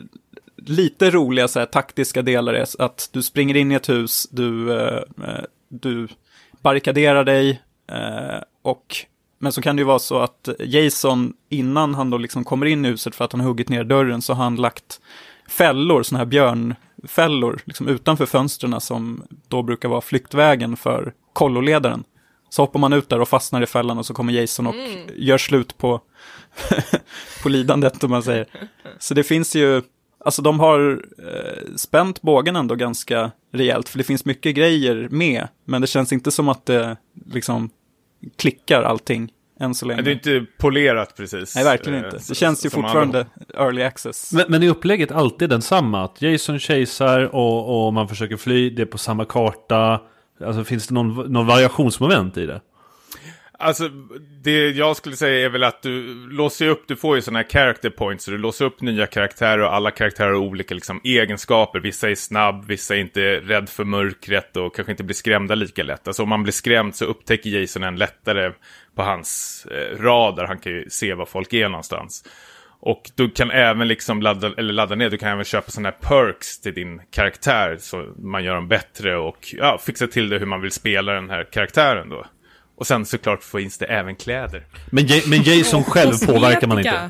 lite 0.57 1.11
roliga 1.11 1.47
så 1.47 1.59
här, 1.59 1.65
taktiska 1.65 2.21
delar. 2.21 2.53
är 2.53 2.65
Att 2.81 3.09
du 3.13 3.23
springer 3.23 3.55
in 3.55 3.71
i 3.71 3.75
ett 3.75 3.89
hus, 3.89 4.27
du, 4.31 4.73
eh, 4.73 4.97
eh, 4.97 5.43
du 5.69 6.07
barrikaderar 6.61 7.23
dig 7.23 7.61
eh, 7.91 8.41
och 8.61 8.95
men 9.39 9.51
så 9.51 9.61
kan 9.61 9.75
det 9.75 9.79
ju 9.79 9.85
vara 9.85 9.99
så 9.99 10.19
att 10.19 10.49
Jason, 10.59 11.33
innan 11.49 11.95
han 11.95 12.09
då 12.09 12.17
liksom 12.17 12.43
kommer 12.43 12.65
in 12.65 12.85
i 12.85 12.89
huset 12.89 13.15
för 13.15 13.25
att 13.25 13.31
han 13.31 13.41
har 13.41 13.47
huggit 13.47 13.69
ner 13.69 13.83
dörren, 13.83 14.21
så 14.21 14.33
har 14.33 14.43
han 14.43 14.55
lagt 14.55 15.01
fällor, 15.53 16.03
sådana 16.03 16.19
här 16.19 16.25
björnfällor, 16.25 17.61
liksom 17.65 17.87
utanför 17.87 18.25
fönstren 18.25 18.81
som 18.81 19.23
då 19.47 19.63
brukar 19.63 19.89
vara 19.89 20.01
flyktvägen 20.01 20.77
för 20.77 21.13
kolloledaren. 21.33 22.03
Så 22.49 22.61
hoppar 22.61 22.79
man 22.79 22.93
ut 22.93 23.09
där 23.09 23.19
och 23.19 23.29
fastnar 23.29 23.61
i 23.61 23.65
fällan 23.65 23.97
och 23.97 24.05
så 24.05 24.13
kommer 24.13 24.33
Jason 24.33 24.67
och 24.67 24.75
gör 25.15 25.37
slut 25.37 25.77
på, 25.77 26.01
på 27.43 27.49
lidandet, 27.49 28.03
om 28.03 28.11
man 28.11 28.23
säger. 28.23 28.47
Så 28.99 29.13
det 29.13 29.23
finns 29.23 29.55
ju, 29.55 29.81
alltså 30.25 30.41
de 30.41 30.59
har 30.59 31.03
eh, 31.17 31.75
spänt 31.75 32.21
bågen 32.21 32.55
ändå 32.55 32.75
ganska 32.75 33.31
rejält, 33.51 33.89
för 33.89 33.97
det 33.97 34.03
finns 34.03 34.25
mycket 34.25 34.55
grejer 34.55 35.07
med, 35.11 35.47
men 35.65 35.81
det 35.81 35.87
känns 35.87 36.13
inte 36.13 36.31
som 36.31 36.49
att 36.49 36.65
det 36.65 36.97
liksom 37.25 37.69
klickar 38.35 38.83
allting 38.83 39.31
än 39.63 39.75
så 39.75 39.85
länge. 39.85 39.95
Men 39.95 40.05
det 40.05 40.11
är 40.11 40.37
inte 40.37 40.51
polerat 40.57 41.17
precis. 41.17 41.55
Nej, 41.55 41.63
verkligen 41.63 41.99
eh, 41.99 42.05
inte. 42.05 42.19
Det 42.27 42.35
känns 42.35 42.65
ju 42.65 42.69
fortfarande 42.69 43.25
early 43.57 43.83
access. 43.83 44.33
Men, 44.33 44.45
men 44.47 44.63
är 44.63 44.69
upplägget 44.69 45.11
alltid 45.11 45.49
densamma? 45.49 46.03
Att 46.03 46.21
Jason 46.21 46.59
chasear 46.59 47.35
och, 47.35 47.85
och 47.85 47.93
man 47.93 48.07
försöker 48.07 48.37
fly, 48.37 48.69
det 48.69 48.81
är 48.81 48.85
på 48.85 48.97
samma 48.97 49.25
karta. 49.25 50.01
Alltså 50.45 50.63
finns 50.63 50.87
det 50.87 50.93
någon, 50.93 51.31
någon 51.31 51.47
variationsmoment 51.47 52.37
i 52.37 52.45
det? 52.45 52.61
Alltså, 53.63 53.89
det 54.43 54.69
jag 54.69 54.97
skulle 54.97 55.15
säga 55.15 55.45
är 55.45 55.49
väl 55.49 55.63
att 55.63 55.81
du 55.81 56.13
låser 56.29 56.67
upp, 56.67 56.83
du 56.87 56.95
får 56.95 57.15
ju 57.15 57.21
sådana 57.21 57.39
här 57.39 57.49
character 57.49 57.89
points, 57.89 58.25
så 58.25 58.31
du 58.31 58.37
låser 58.37 58.65
upp 58.65 58.81
nya 58.81 59.05
karaktärer 59.05 59.59
och 59.59 59.73
alla 59.73 59.91
karaktärer 59.91 60.29
har 60.29 60.37
olika 60.37 60.75
liksom, 60.75 61.01
egenskaper. 61.03 61.79
Vissa 61.79 62.09
är 62.09 62.15
snabb, 62.15 62.65
vissa 62.65 62.95
är 62.95 62.99
inte 62.99 63.21
rädd 63.39 63.69
för 63.69 63.83
mörkret 63.83 64.57
och 64.57 64.75
kanske 64.75 64.91
inte 64.91 65.03
blir 65.03 65.15
skrämda 65.15 65.55
lika 65.55 65.83
lätt. 65.83 66.07
Alltså 66.07 66.23
om 66.23 66.29
man 66.29 66.43
blir 66.43 66.53
skrämd 66.53 66.95
så 66.95 67.05
upptäcker 67.05 67.49
Jason 67.49 67.83
en 67.83 67.95
lättare 67.95 68.51
på 68.95 69.01
hans 69.01 69.65
eh, 69.71 70.03
radar, 70.03 70.47
han 70.47 70.59
kan 70.59 70.71
ju 70.71 70.89
se 70.89 71.13
var 71.13 71.25
folk 71.25 71.53
är 71.53 71.69
någonstans. 71.69 72.23
Och 72.79 73.11
du 73.15 73.29
kan 73.29 73.51
även 73.51 73.87
liksom 73.87 74.21
ladda, 74.21 74.51
eller 74.57 74.73
ladda 74.73 74.95
ner, 74.95 75.09
du 75.09 75.17
kan 75.17 75.29
även 75.29 75.43
köpa 75.43 75.71
sådana 75.71 75.89
här 75.89 75.97
perks 76.09 76.61
till 76.61 76.73
din 76.73 77.01
karaktär 77.11 77.77
så 77.79 78.13
man 78.17 78.43
gör 78.43 78.55
dem 78.55 78.67
bättre 78.67 79.17
och 79.17 79.37
ja, 79.57 79.77
fixa 79.85 80.07
till 80.07 80.29
det 80.29 80.39
hur 80.39 80.45
man 80.45 80.61
vill 80.61 80.71
spela 80.71 81.13
den 81.13 81.29
här 81.29 81.43
karaktären 81.51 82.09
då. 82.09 82.25
Och 82.83 82.87
sen 82.87 83.05
såklart 83.05 83.43
finns 83.43 83.77
det 83.77 83.85
även 83.85 84.15
kläder. 84.15 84.65
Men, 84.91 85.07
Ja- 85.07 85.21
men 85.27 85.41
Jason 85.43 85.83
själv 85.83 86.11
påverkar 86.25 86.67
man 86.67 86.77
inte? 86.79 87.09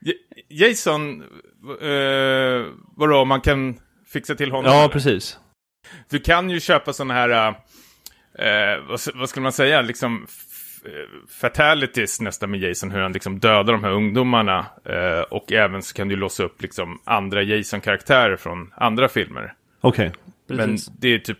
J- 0.00 0.14
Jason, 0.48 1.22
eh, 1.80 2.66
vadå, 2.96 3.24
man 3.24 3.40
kan 3.40 3.78
fixa 4.06 4.34
till 4.34 4.50
honom? 4.50 4.72
Ja, 4.72 4.78
eller? 4.78 4.88
precis. 4.88 5.38
Du 6.10 6.18
kan 6.18 6.50
ju 6.50 6.60
köpa 6.60 6.92
sådana 6.92 7.14
här, 7.14 7.48
eh, 8.38 8.84
vad, 8.88 8.94
s- 8.94 9.08
vad 9.14 9.28
skulle 9.28 9.42
man 9.42 9.52
säga, 9.52 9.82
liksom 9.82 10.26
eh, 10.84 10.90
fatalities 11.40 12.20
nästan 12.20 12.50
med 12.50 12.60
Jason, 12.60 12.90
hur 12.90 13.00
han 13.00 13.12
liksom 13.12 13.38
dödar 13.38 13.72
de 13.72 13.84
här 13.84 13.92
ungdomarna. 13.92 14.66
Eh, 14.84 15.20
och 15.20 15.52
även 15.52 15.82
så 15.82 15.94
kan 15.94 16.08
du 16.08 16.16
låsa 16.16 16.42
upp 16.44 16.62
liksom 16.62 17.00
andra 17.04 17.42
Jason-karaktärer 17.42 18.36
från 18.36 18.72
andra 18.76 19.08
filmer. 19.08 19.54
Okej. 19.80 20.12
Men 20.48 20.58
Precis. 20.70 20.86
det 20.98 21.08
är 21.08 21.18
typ 21.18 21.38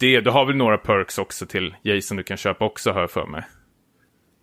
det, 0.00 0.20
du 0.20 0.30
har 0.30 0.44
väl 0.44 0.56
några 0.56 0.78
perks 0.78 1.18
också 1.18 1.46
till 1.46 1.74
Jason 1.82 2.16
du 2.16 2.22
kan 2.22 2.36
köpa 2.36 2.64
också, 2.64 2.90
jag 2.90 3.10
för 3.10 3.26
mig. 3.26 3.42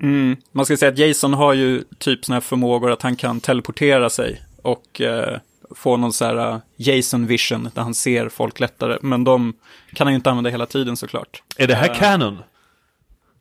Mm. 0.02 0.38
Man 0.52 0.65
ska 0.65 0.78
säga 0.78 0.91
att 0.91 0.98
Jason 0.98 1.34
har 1.34 1.54
ju 1.54 1.84
typ 1.98 2.26
sådana 2.26 2.36
här 2.36 2.41
förmågor 2.41 2.91
att 2.91 3.02
han 3.02 3.15
kan 3.15 3.39
teleportera 3.39 4.10
sig 4.10 4.41
och 4.62 5.02
eh, 5.02 5.39
få 5.76 5.98
någon 5.98 6.13
så 6.13 6.26
här 6.26 6.36
eh, 6.36 6.60
Jason 6.76 7.28
vision 7.28 7.70
där 7.76 7.82
han 7.82 7.93
ser 7.93 8.30
folk 8.30 8.60
lättare. 8.60 8.98
Men 9.02 9.24
de 9.24 9.54
kan 9.93 10.08
han 10.08 10.13
ju 10.13 10.15
inte 10.15 10.30
använda 10.30 10.50
hela 10.50 10.65
tiden 10.65 10.98
såklart. 10.98 11.43
Är 11.58 11.67
det 11.67 11.76
här 11.76 11.96
canon? 11.96 12.38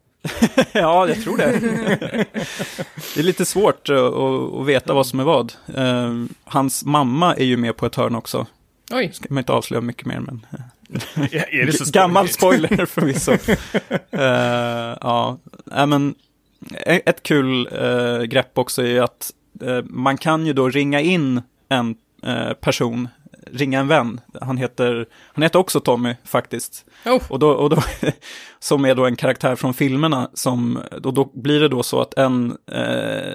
ja, 0.72 1.08
jag 1.08 1.22
tror 1.22 1.36
det. 1.36 1.60
det 3.14 3.20
är 3.20 3.22
lite 3.22 3.44
svårt 3.44 3.88
eh, 3.88 4.04
att, 4.04 4.66
veta 4.66 4.94
vad 4.94 5.06
som 5.06 5.20
är 5.20 5.24
vad. 5.24 5.52
Eh, 5.74 6.24
hans 6.44 6.84
mamma 6.84 7.34
är 7.34 7.44
ju 7.44 7.56
med 7.56 7.76
på 7.76 7.86
ett 7.86 7.94
hörn 7.94 8.14
också. 8.14 8.46
Oj. 8.90 9.10
Ska 9.12 9.26
man 9.28 9.38
inte 9.38 9.52
avslöja 9.52 9.80
mycket 9.80 10.06
mer, 10.06 10.20
men... 10.20 10.46
Är 11.50 11.66
det 11.66 11.72
så 11.72 11.90
Gammal 11.92 12.28
spoiler 12.28 12.86
förvisso. 12.86 13.32
uh, 13.32 13.38
ja, 15.00 15.38
Nej, 15.64 15.86
men 15.86 16.14
e- 16.86 17.02
ett 17.06 17.22
kul 17.22 17.68
eh, 17.72 18.22
grepp 18.22 18.58
också 18.58 18.82
är 18.82 19.02
att 19.02 19.32
eh, 19.62 19.82
man 19.84 20.16
kan 20.16 20.46
ju 20.46 20.52
då 20.52 20.68
ringa 20.68 21.00
in 21.00 21.42
en 21.68 21.96
eh, 22.22 22.52
person, 22.52 23.08
ringa 23.52 23.80
en 23.80 23.88
vän. 23.88 24.20
Han 24.40 24.56
heter, 24.56 25.06
han 25.34 25.42
heter 25.42 25.58
också 25.58 25.80
Tommy 25.80 26.14
faktiskt. 26.24 26.84
Oh. 27.04 27.22
Och 27.28 27.38
då, 27.38 27.50
och 27.50 27.70
då, 27.70 27.82
som 28.58 28.84
är 28.84 28.94
då 28.94 29.06
en 29.06 29.16
karaktär 29.16 29.56
från 29.56 29.74
filmerna 29.74 30.30
som, 30.34 30.78
och 31.04 31.14
då 31.14 31.30
blir 31.34 31.60
det 31.60 31.68
då 31.68 31.82
så 31.82 32.00
att 32.00 32.14
en, 32.14 32.56
eh, 32.72 33.34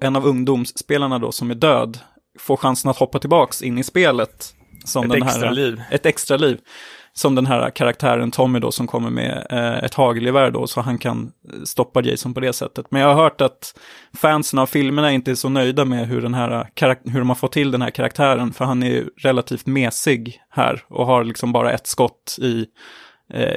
en 0.00 0.16
av 0.16 0.26
ungdomsspelarna 0.26 1.18
då 1.18 1.32
som 1.32 1.50
är 1.50 1.54
död 1.54 1.98
får 2.38 2.56
chansen 2.56 2.90
att 2.90 2.96
hoppa 2.98 3.18
tillbaks 3.18 3.62
in 3.62 3.78
i 3.78 3.84
spelet. 3.84 4.54
Som 4.88 5.04
Ett 5.04 5.10
den 5.10 5.22
extra 5.22 5.46
här, 5.46 5.54
liv. 5.54 5.82
Ett 5.90 6.06
extra 6.06 6.36
liv. 6.36 6.58
Som 7.12 7.34
den 7.34 7.46
här 7.46 7.70
karaktären 7.70 8.30
Tommy 8.30 8.58
då 8.58 8.72
som 8.72 8.86
kommer 8.86 9.10
med 9.10 9.46
eh, 9.50 9.84
ett 9.84 9.94
hagelgevär 9.94 10.50
då 10.50 10.66
så 10.66 10.80
han 10.80 10.98
kan 10.98 11.32
eh, 11.52 11.62
stoppa 11.64 12.02
Jason 12.02 12.34
på 12.34 12.40
det 12.40 12.52
sättet. 12.52 12.86
Men 12.90 13.00
jag 13.02 13.08
har 13.14 13.22
hört 13.22 13.40
att 13.40 13.78
fansen 14.16 14.58
av 14.58 14.66
filmerna 14.66 15.12
inte 15.12 15.30
är 15.30 15.34
så 15.34 15.48
nöjda 15.48 15.84
med 15.84 16.08
hur, 16.08 16.20
den 16.22 16.34
här, 16.34 16.68
karak- 16.74 17.10
hur 17.10 17.18
de 17.18 17.28
har 17.28 17.36
fått 17.36 17.52
till 17.52 17.70
den 17.70 17.82
här 17.82 17.90
karaktären. 17.90 18.52
För 18.52 18.64
han 18.64 18.82
är 18.82 18.90
ju 18.90 19.08
relativt 19.16 19.66
mesig 19.66 20.40
här 20.50 20.82
och 20.88 21.06
har 21.06 21.24
liksom 21.24 21.52
bara 21.52 21.72
ett 21.72 21.86
skott 21.86 22.36
i, 22.38 22.58
eh, 22.60 22.64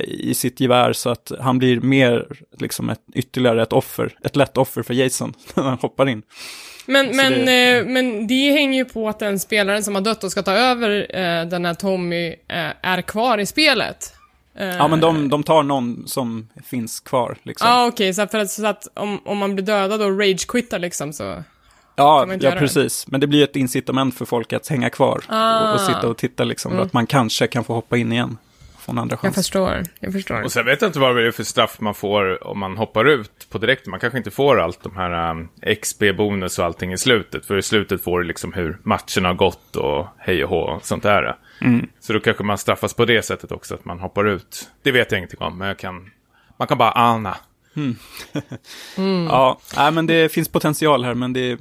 i 0.07 0.34
sitt 0.34 0.60
gevär. 0.60 0.93
Så 0.93 1.10
att 1.10 1.31
han 1.39 1.57
blir 1.60 1.79
mer 1.81 2.27
liksom 2.60 2.89
ett, 2.89 3.01
ytterligare 3.13 3.62
ett 3.63 3.73
offer, 3.73 4.15
ett 4.23 4.36
lätt 4.36 4.57
offer 4.57 4.84
för 4.84 4.93
Jason 4.93 5.34
när 5.53 5.63
han 5.63 5.77
hoppar 5.77 6.10
in. 6.10 6.21
Men, 6.86 7.10
Så 7.10 7.15
men, 7.15 7.45
det- 7.45 7.77
eh, 7.77 7.86
men 7.86 8.27
det 8.27 8.51
hänger 8.51 8.77
ju 8.77 8.86
på 8.86 9.10
att 9.10 9.19
den 9.19 9.39
spelaren 9.39 9.84
som 9.84 9.95
har 9.95 10.01
dött 10.01 10.23
och 10.23 10.31
ska 10.31 10.43
ta 10.43 10.51
över 10.53 11.07
eh, 11.10 11.45
den 11.45 11.65
här 11.65 11.73
Tommy 11.73 12.27
eh, 12.27 12.69
är 12.81 13.01
kvar 13.01 13.38
i 13.38 13.45
spelet. 13.45 14.13
Eh, 14.57 14.65
Ja, 14.67 14.88
men 14.88 14.99
de, 14.99 15.29
de 15.29 15.43
tar 15.43 15.63
någon 15.63 16.07
som 16.07 16.47
finns 16.65 16.99
kvar 16.99 17.38
liksom. 17.43 17.67
Ja, 17.67 17.88
okej, 17.88 18.13
så, 18.13 18.21
att- 18.21 18.31
för 18.31 18.39
att, 18.39 18.49
så 18.51 18.65
att 18.65 18.88
om, 18.93 19.19
om 19.27 19.38
man 19.38 19.55
blir 19.55 19.65
dödad 19.65 20.01
och 20.01 20.19
rage-quittar 20.19 20.79
liksom 20.79 21.13
så... 21.13 21.23
Ja, 21.23 22.25
ja 22.27 22.36
göra 22.36 22.53
det? 22.53 22.60
precis. 22.60 23.07
Men 23.07 23.19
det 23.21 23.27
blir 23.27 23.43
ett 23.43 23.55
incitament 23.55 24.17
för 24.17 24.25
folk 24.25 24.53
att 24.53 24.67
hänga 24.67 24.89
kvar 24.89 25.23
Ah. 25.27 25.67
och, 25.69 25.73
och 25.75 25.81
sitta 25.81 26.07
och 26.07 26.17
titta 26.17 26.43
liksom. 26.43 26.71
För 26.71 26.79
att 26.81 26.93
man 26.93 27.07
kanske 27.07 27.47
kan 27.47 27.63
få 27.63 27.73
hoppa 27.73 27.97
in 27.97 28.12
igen. 28.12 28.38
Få 28.91 28.95
en 28.95 28.99
andra 28.99 29.13
Jag 29.13 29.19
chans. 29.19 29.36
förstår, 29.36 29.84
jag 29.99 30.13
förstår. 30.13 30.43
Och 30.43 30.51
sen 30.51 30.65
vet 30.65 30.82
jag 30.82 30.89
inte 30.89 30.99
vad 30.99 31.15
det 31.15 31.27
är 31.27 31.32
för 31.32 31.43
straff 31.43 31.80
man 31.80 31.93
får 31.93 32.47
om 32.47 32.60
man 32.60 32.77
hoppar 32.77 33.06
ut 33.06 33.47
på 33.49 33.58
direkt. 33.58 33.88
Man 33.88 33.99
kanske 33.99 34.17
inte 34.17 34.32
får 34.32 34.60
allt 34.60 34.84
de 34.84 34.95
här 34.95 35.32
um, 35.32 35.49
XP-bonus 35.82 36.60
och 36.60 36.65
allting 36.65 36.93
i 36.93 36.97
slutet. 36.97 37.45
För 37.45 37.58
i 37.58 37.62
slutet 37.62 38.04
får 38.04 38.19
du 38.19 38.25
liksom 38.27 38.54
hur 38.54 38.77
matcherna 38.84 39.27
har 39.30 39.34
gått 39.34 39.75
och 39.75 40.08
hej 40.17 40.43
och 40.43 40.49
hå 40.49 40.58
och 40.62 40.86
sånt 40.86 41.04
där. 41.04 41.36
Så 41.99 42.13
då 42.13 42.19
kanske 42.19 42.43
man 42.43 42.58
straffas 42.58 42.93
på 42.93 43.06
det 43.06 43.21
sättet 43.25 43.51
också, 43.51 43.73
att 43.75 43.86
man 43.86 43.99
hoppar 43.99 44.25
ut. 44.27 44.69
Det 44.84 44.91
vet 44.91 45.12
jag 45.12 45.17
ingenting 45.19 45.41
om, 45.41 45.58
men 45.58 45.67
jag 45.67 45.77
kan... 45.77 46.10
Man 46.58 46.67
kan 46.67 46.77
bara 46.77 46.91
ana. 46.91 47.38
Ja, 49.30 49.60
nej, 49.77 49.91
men 49.91 50.06
det 50.06 50.32
finns 50.32 50.49
potential 50.49 51.04
här, 51.04 51.13
men 51.13 51.34
det 51.34 51.39
är 51.51 51.58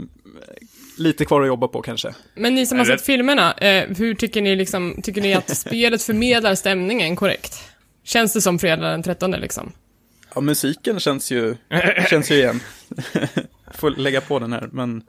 lite 1.01 1.25
kvar 1.25 1.41
att 1.41 1.47
jobba 1.47 1.69
på 1.69 1.83
kanske. 1.83 2.15
Men 2.35 2.55
ni 2.55 2.67
som 2.67 2.79
har 2.79 2.85
sett 2.85 3.03
filmerna, 3.03 3.53
eh, 3.53 3.89
hur 3.97 4.15
tycker 4.15 4.43
ni 4.43 4.57
liksom, 4.57 5.03
tycker 5.03 5.21
ni 5.21 5.35
att 5.35 5.57
spelet 5.57 6.03
förmedlar 6.03 6.55
stämningen 6.55 7.17
korrekt? 7.17 7.55
Känns 8.05 8.33
det 8.33 8.41
som 8.41 8.59
fredag 8.59 8.91
den 8.91 9.03
13 9.03 9.31
liksom? 9.31 9.73
Ja, 10.35 10.41
musiken 10.41 11.01
känns 11.01 11.31
ju, 11.31 11.57
känns 12.11 12.31
ju 12.31 12.35
igen. 12.35 12.61
får 13.75 13.91
lägga 13.91 14.21
på 14.21 14.39
den 14.39 14.53
här, 14.53 14.69
men 14.73 15.03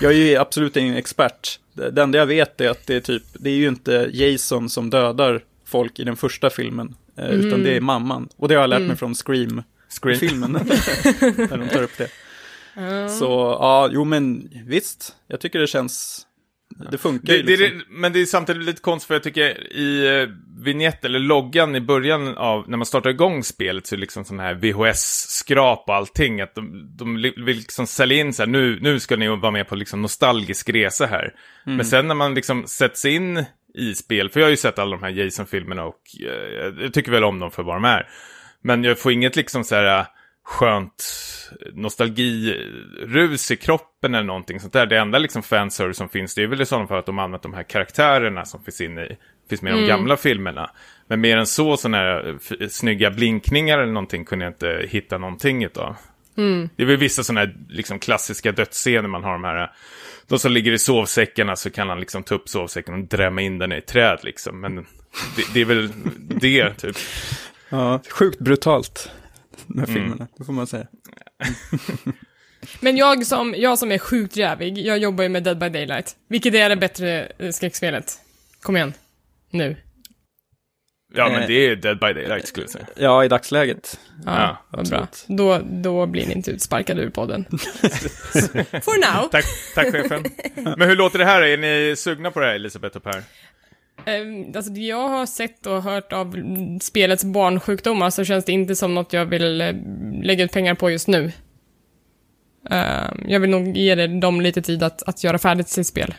jag 0.00 0.12
är 0.12 0.16
ju 0.16 0.36
absolut 0.36 0.76
ingen 0.76 0.96
expert. 0.96 1.60
Det 1.72 2.02
enda 2.02 2.18
jag 2.18 2.26
vet 2.26 2.60
är 2.60 2.70
att 2.70 2.86
det 2.86 2.96
är 2.96 3.00
typ, 3.00 3.22
det 3.32 3.50
är 3.50 3.54
ju 3.54 3.68
inte 3.68 4.10
Jason 4.12 4.68
som 4.70 4.90
dödar 4.90 5.40
folk 5.64 5.98
i 5.98 6.04
den 6.04 6.16
första 6.16 6.50
filmen, 6.50 6.94
eh, 7.16 7.28
utan 7.28 7.62
det 7.62 7.76
är 7.76 7.80
mamman. 7.80 8.28
Och 8.36 8.48
det 8.48 8.54
har 8.54 8.62
jag 8.62 8.70
lärt 8.70 8.82
mig 8.82 8.96
från 8.96 9.14
Scream-filmen, 9.14 10.52
när 10.52 11.56
de 11.56 11.68
tar 11.68 11.82
upp 11.82 11.98
det. 11.98 12.08
Så, 13.18 13.56
ja, 13.60 13.88
jo 13.92 14.04
men 14.04 14.50
visst, 14.66 15.16
jag 15.26 15.40
tycker 15.40 15.58
det 15.58 15.66
känns, 15.66 16.26
det 16.90 16.98
funkar 16.98 17.32
Det, 17.32 17.36
ju 17.36 17.42
liksom. 17.42 17.78
det, 17.78 17.84
men 17.88 18.12
det 18.12 18.20
är 18.20 18.26
samtidigt 18.26 18.64
lite 18.64 18.80
konstigt 18.80 19.06
för 19.06 19.14
jag 19.14 19.22
tycker 19.22 19.72
i 19.72 20.20
eh, 20.20 20.28
vignett 20.64 21.04
eller 21.04 21.18
loggan 21.18 21.76
i 21.76 21.80
början 21.80 22.36
av 22.38 22.68
när 22.68 22.76
man 22.76 22.86
startar 22.86 23.10
igång 23.10 23.44
spelet 23.44 23.86
så 23.86 23.94
är 23.94 23.96
det 23.96 24.00
liksom 24.00 24.24
sån 24.24 24.38
här 24.38 24.54
VHS-skrap 24.54 25.84
och 25.86 25.94
allting. 25.94 26.40
Att 26.40 26.54
de, 26.54 26.90
de 26.96 27.14
vill 27.22 27.56
liksom 27.56 27.86
sälja 27.86 28.18
in 28.18 28.32
så 28.32 28.42
här, 28.42 28.50
nu, 28.50 28.78
nu 28.80 29.00
ska 29.00 29.16
ni 29.16 29.28
vara 29.28 29.50
med 29.50 29.68
på 29.68 29.74
liksom 29.76 30.02
nostalgisk 30.02 30.70
resa 30.70 31.06
här. 31.06 31.34
Men 31.64 31.84
sen 31.84 32.08
när 32.08 32.14
man 32.14 32.34
liksom 32.34 32.66
sätts 32.66 33.04
in 33.04 33.44
i 33.74 33.94
spel, 33.94 34.30
för 34.30 34.40
jag 34.40 34.46
har 34.46 34.50
ju 34.50 34.56
sett 34.56 34.78
alla 34.78 34.96
de 34.96 35.02
här 35.02 35.10
Jason-filmerna 35.10 35.84
och 35.84 36.00
eh, 36.20 36.82
jag 36.82 36.94
tycker 36.94 37.12
väl 37.12 37.24
om 37.24 37.38
dem 37.38 37.50
för 37.50 37.62
vad 37.62 37.76
de 37.76 37.84
är. 37.84 38.08
Men 38.62 38.84
jag 38.84 38.98
får 38.98 39.12
inget 39.12 39.36
liksom 39.36 39.64
så 39.64 39.74
här 39.74 40.06
skönt 40.44 41.04
nostalgirus 41.72 43.50
i 43.50 43.56
kroppen 43.56 44.14
eller 44.14 44.26
någonting 44.26 44.60
sånt 44.60 44.72
där. 44.72 44.86
Det 44.86 44.98
enda 44.98 45.18
liksom 45.18 45.42
fanservice 45.42 45.96
som 45.96 46.08
finns, 46.08 46.34
det 46.34 46.42
är 46.42 46.46
väl 46.46 46.62
i 46.62 46.66
sådana 46.66 46.86
fall 46.86 46.98
att 46.98 47.06
de 47.06 47.18
använt 47.18 47.42
de 47.42 47.54
här 47.54 47.62
karaktärerna 47.62 48.44
som 48.44 48.64
finns 48.64 48.80
inne 48.80 49.04
i, 49.04 49.16
finns 49.48 49.62
med 49.62 49.76
i 49.76 49.80
de 49.80 49.86
gamla 49.86 50.16
filmerna. 50.16 50.70
Men 51.06 51.20
mer 51.20 51.36
än 51.36 51.46
så, 51.46 51.76
sådana 51.76 51.96
här 51.96 52.38
eh, 52.60 52.68
snygga 52.68 53.10
blinkningar 53.10 53.78
eller 53.78 53.92
någonting 53.92 54.24
kunde 54.24 54.44
jag 54.44 54.52
inte 54.52 54.86
hitta 54.88 55.18
någonting 55.18 55.64
utav. 55.64 55.96
Det 56.76 56.82
är 56.82 56.86
väl 56.86 56.96
vissa 56.96 57.24
sådana 57.24 57.40
här 57.40 57.56
liksom 57.68 57.98
klassiska 57.98 58.52
dödsscener 58.52 59.08
man 59.08 59.24
har 59.24 59.32
de 59.32 59.44
här, 59.44 59.72
de 60.28 60.38
som 60.38 60.52
ligger 60.52 60.72
i 60.72 60.78
sovsäckarna 60.78 61.56
så 61.56 61.70
kan 61.70 61.88
han 61.88 62.00
liksom 62.00 62.22
ta 62.22 62.34
upp 62.34 62.48
sovsäcken 62.48 62.94
och 62.94 63.00
drämma 63.00 63.40
in 63.40 63.58
den 63.58 63.72
i 63.72 63.76
ett 63.76 63.86
träd 63.86 64.18
liksom. 64.22 64.60
Men 64.60 64.76
det, 65.36 65.54
det 65.54 65.60
är 65.60 65.64
väl 65.64 65.90
det 66.16 66.74
typ. 66.74 66.96
Ja, 67.68 68.00
sjukt 68.10 68.38
brutalt, 68.38 69.10
de 69.66 69.78
här 69.78 69.86
filmerna, 69.86 70.26
det 70.38 70.44
får 70.44 70.52
man 70.52 70.66
säga. 70.66 70.86
Men 72.80 72.96
jag 72.96 73.26
som, 73.26 73.54
jag 73.58 73.78
som 73.78 73.92
är 73.92 73.98
sjukt 73.98 74.36
jävig, 74.36 74.78
jag 74.78 74.98
jobbar 74.98 75.22
ju 75.22 75.28
med 75.28 75.42
Dead 75.42 75.58
by 75.58 75.68
Daylight. 75.68 76.16
Vilket 76.28 76.54
är 76.54 76.68
det 76.68 76.76
bättre 76.76 77.32
eh, 77.38 77.50
skräckspelet? 77.50 78.18
Kom 78.62 78.76
igen. 78.76 78.92
Nu. 79.50 79.76
Ja, 81.16 81.28
men 81.28 81.40
Eh. 81.42 81.46
det 81.46 81.54
är 81.66 81.76
Dead 81.76 81.98
by 82.00 82.12
Daylight 82.12 82.46
skulle 82.48 82.64
jag 82.64 82.70
säga. 82.70 82.86
Ja, 82.96 83.24
i 83.24 83.28
dagsläget. 83.28 84.00
Ja, 84.26 84.32
Ja, 84.40 84.56
vad 84.70 84.88
bra. 84.88 84.98
absolut. 84.98 85.38
Då, 85.38 85.60
då 85.82 86.06
blir 86.06 86.26
ni 86.26 86.32
inte 86.32 86.50
utsparkade 86.50 87.02
ur 87.02 87.10
podden. 87.10 87.44
For 87.50 89.14
now. 89.20 89.28
Tack, 89.28 89.44
tack 89.74 89.92
chefen. 89.92 90.24
Men 90.76 90.88
hur 90.88 90.96
låter 90.96 91.18
det 91.18 91.24
här? 91.24 91.42
Är 91.42 91.56
ni 91.56 91.96
sugna 91.96 92.30
på 92.30 92.40
det 92.40 92.46
här, 92.46 92.54
Elisabeth 92.54 92.96
och 92.96 93.02
Per? 93.02 93.22
Um, 94.06 94.52
alltså 94.56 94.72
det 94.72 94.80
jag 94.80 95.08
har 95.08 95.26
sett 95.26 95.66
och 95.66 95.82
hört 95.82 96.12
av 96.12 96.34
spelets 96.80 97.24
barnsjukdomar 97.24 98.10
så 98.10 98.24
känns 98.24 98.44
det 98.44 98.52
inte 98.52 98.76
som 98.76 98.94
något 98.94 99.12
jag 99.12 99.26
vill 99.26 99.60
eh, 99.60 99.72
lägga 100.22 100.44
ut 100.44 100.52
pengar 100.52 100.74
på 100.74 100.90
just 100.90 101.08
nu. 101.08 101.32
Ehm, 102.70 103.24
jag 103.28 103.40
vill 103.40 103.50
nog 103.50 103.76
ge 103.76 103.94
det- 103.94 104.20
dem 104.20 104.40
lite 104.40 104.62
tid 104.62 104.82
att, 104.82 105.02
att 105.02 105.24
göra 105.24 105.38
färdigt 105.38 105.68
sitt 105.68 105.86
spel. 105.86 106.14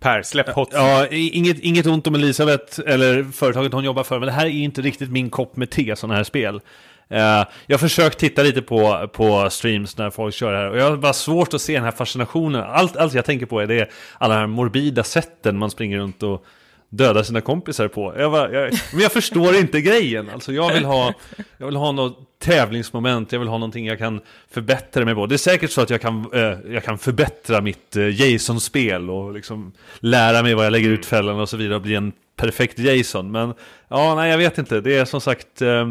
Per, 0.00 0.22
släpp 0.22 0.48
hot. 0.48 0.68
Ja, 0.72 1.06
inget, 1.10 1.58
inget 1.58 1.86
ont 1.86 2.06
om 2.06 2.14
Elisabeth 2.14 2.80
eller 2.86 3.22
företaget 3.24 3.72
hon 3.72 3.84
jobbar 3.84 4.04
för, 4.04 4.18
men 4.18 4.26
det 4.26 4.32
här 4.32 4.46
är 4.46 4.50
inte 4.50 4.82
riktigt 4.82 5.10
min 5.10 5.30
kopp 5.30 5.56
med 5.56 5.70
te, 5.70 5.96
sådana 5.96 6.14
här 6.14 6.24
spel. 6.24 6.60
Eh, 7.08 7.20
jag 7.66 7.74
har 7.74 7.78
försökt 7.78 8.18
titta 8.18 8.42
lite 8.42 8.62
på, 8.62 9.08
på 9.12 9.50
streams 9.50 9.98
när 9.98 10.10
folk 10.10 10.34
kör 10.34 10.52
det 10.52 10.58
här 10.58 10.70
och 10.70 10.78
jag 10.78 10.90
har 10.90 10.96
bara 10.96 11.12
svårt 11.12 11.54
att 11.54 11.60
se 11.60 11.74
den 11.74 11.84
här 11.84 11.90
fascinationen. 11.90 12.62
Allt, 12.66 12.96
allt 12.96 13.14
jag 13.14 13.24
tänker 13.24 13.46
på 13.46 13.60
är 13.60 13.66
det 13.66 13.90
alla 14.18 14.34
de 14.34 14.40
här 14.40 14.46
morbida 14.46 15.02
sätten 15.02 15.58
man 15.58 15.70
springer 15.70 15.98
runt 15.98 16.22
och 16.22 16.44
dödar 16.90 17.22
sina 17.22 17.40
kompisar 17.40 17.88
på. 17.88 18.14
Jag 18.18 18.32
bara, 18.32 18.52
jag, 18.52 18.72
men 18.92 19.02
jag 19.02 19.12
förstår 19.12 19.56
inte 19.56 19.80
grejen. 19.80 20.30
Alltså 20.30 20.52
jag 20.52 20.74
vill 20.74 20.84
ha, 20.84 21.14
jag 21.58 21.66
vill 21.66 21.76
ha 21.76 21.92
något 21.92 22.18
tävlingsmoment, 22.38 23.32
jag 23.32 23.38
vill 23.38 23.48
ha 23.48 23.58
någonting 23.58 23.86
jag 23.86 23.98
kan 23.98 24.20
förbättra 24.50 25.04
mig 25.04 25.14
på. 25.14 25.26
Det 25.26 25.34
är 25.34 25.36
säkert 25.36 25.70
så 25.70 25.80
att 25.80 25.90
jag 25.90 26.00
kan, 26.00 26.26
eh, 26.32 26.72
jag 26.72 26.84
kan 26.84 26.98
förbättra 26.98 27.60
mitt 27.60 27.96
eh, 27.96 28.20
Jason-spel 28.20 29.10
och 29.10 29.32
liksom 29.32 29.72
lära 30.00 30.42
mig 30.42 30.54
vad 30.54 30.64
jag 30.64 30.70
lägger 30.70 30.90
ut 30.90 31.06
fällan 31.06 31.40
och 31.40 31.48
så 31.48 31.56
vidare 31.56 31.76
och 31.76 31.82
bli 31.82 31.94
en 31.94 32.12
perfekt 32.36 32.78
Jason. 32.78 33.30
Men 33.30 33.54
ja, 33.88 34.14
nej 34.14 34.30
jag 34.30 34.38
vet 34.38 34.58
inte. 34.58 34.80
Det 34.80 34.96
är 34.96 35.04
som 35.04 35.20
sagt 35.20 35.62
eh, 35.62 35.86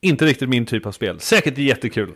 inte 0.00 0.26
riktigt 0.26 0.48
min 0.48 0.66
typ 0.66 0.86
av 0.86 0.92
spel. 0.92 1.20
Säkert 1.20 1.58
jättekul. 1.58 2.12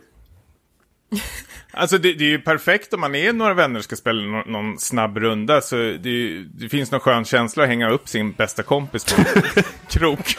Alltså 1.75 1.97
det, 1.97 2.13
det 2.13 2.23
är 2.23 2.29
ju 2.29 2.39
perfekt 2.39 2.93
om 2.93 2.99
man 3.01 3.15
är 3.15 3.33
några 3.33 3.53
vänner 3.53 3.77
och 3.79 3.83
ska 3.83 3.95
spela 3.95 4.21
någon, 4.21 4.51
någon 4.51 4.79
snabb 4.79 5.17
runda. 5.17 5.61
Så 5.61 5.75
det, 5.75 6.09
ju- 6.09 6.43
det 6.43 6.69
finns 6.69 6.91
någon 6.91 6.99
skön 6.99 7.25
känsla 7.25 7.63
att 7.63 7.69
hänga 7.69 7.89
upp 7.89 8.07
sin 8.09 8.31
bästa 8.31 8.63
kompis 8.63 9.05
på 9.05 9.21
en 9.21 9.63
krok. 9.89 10.35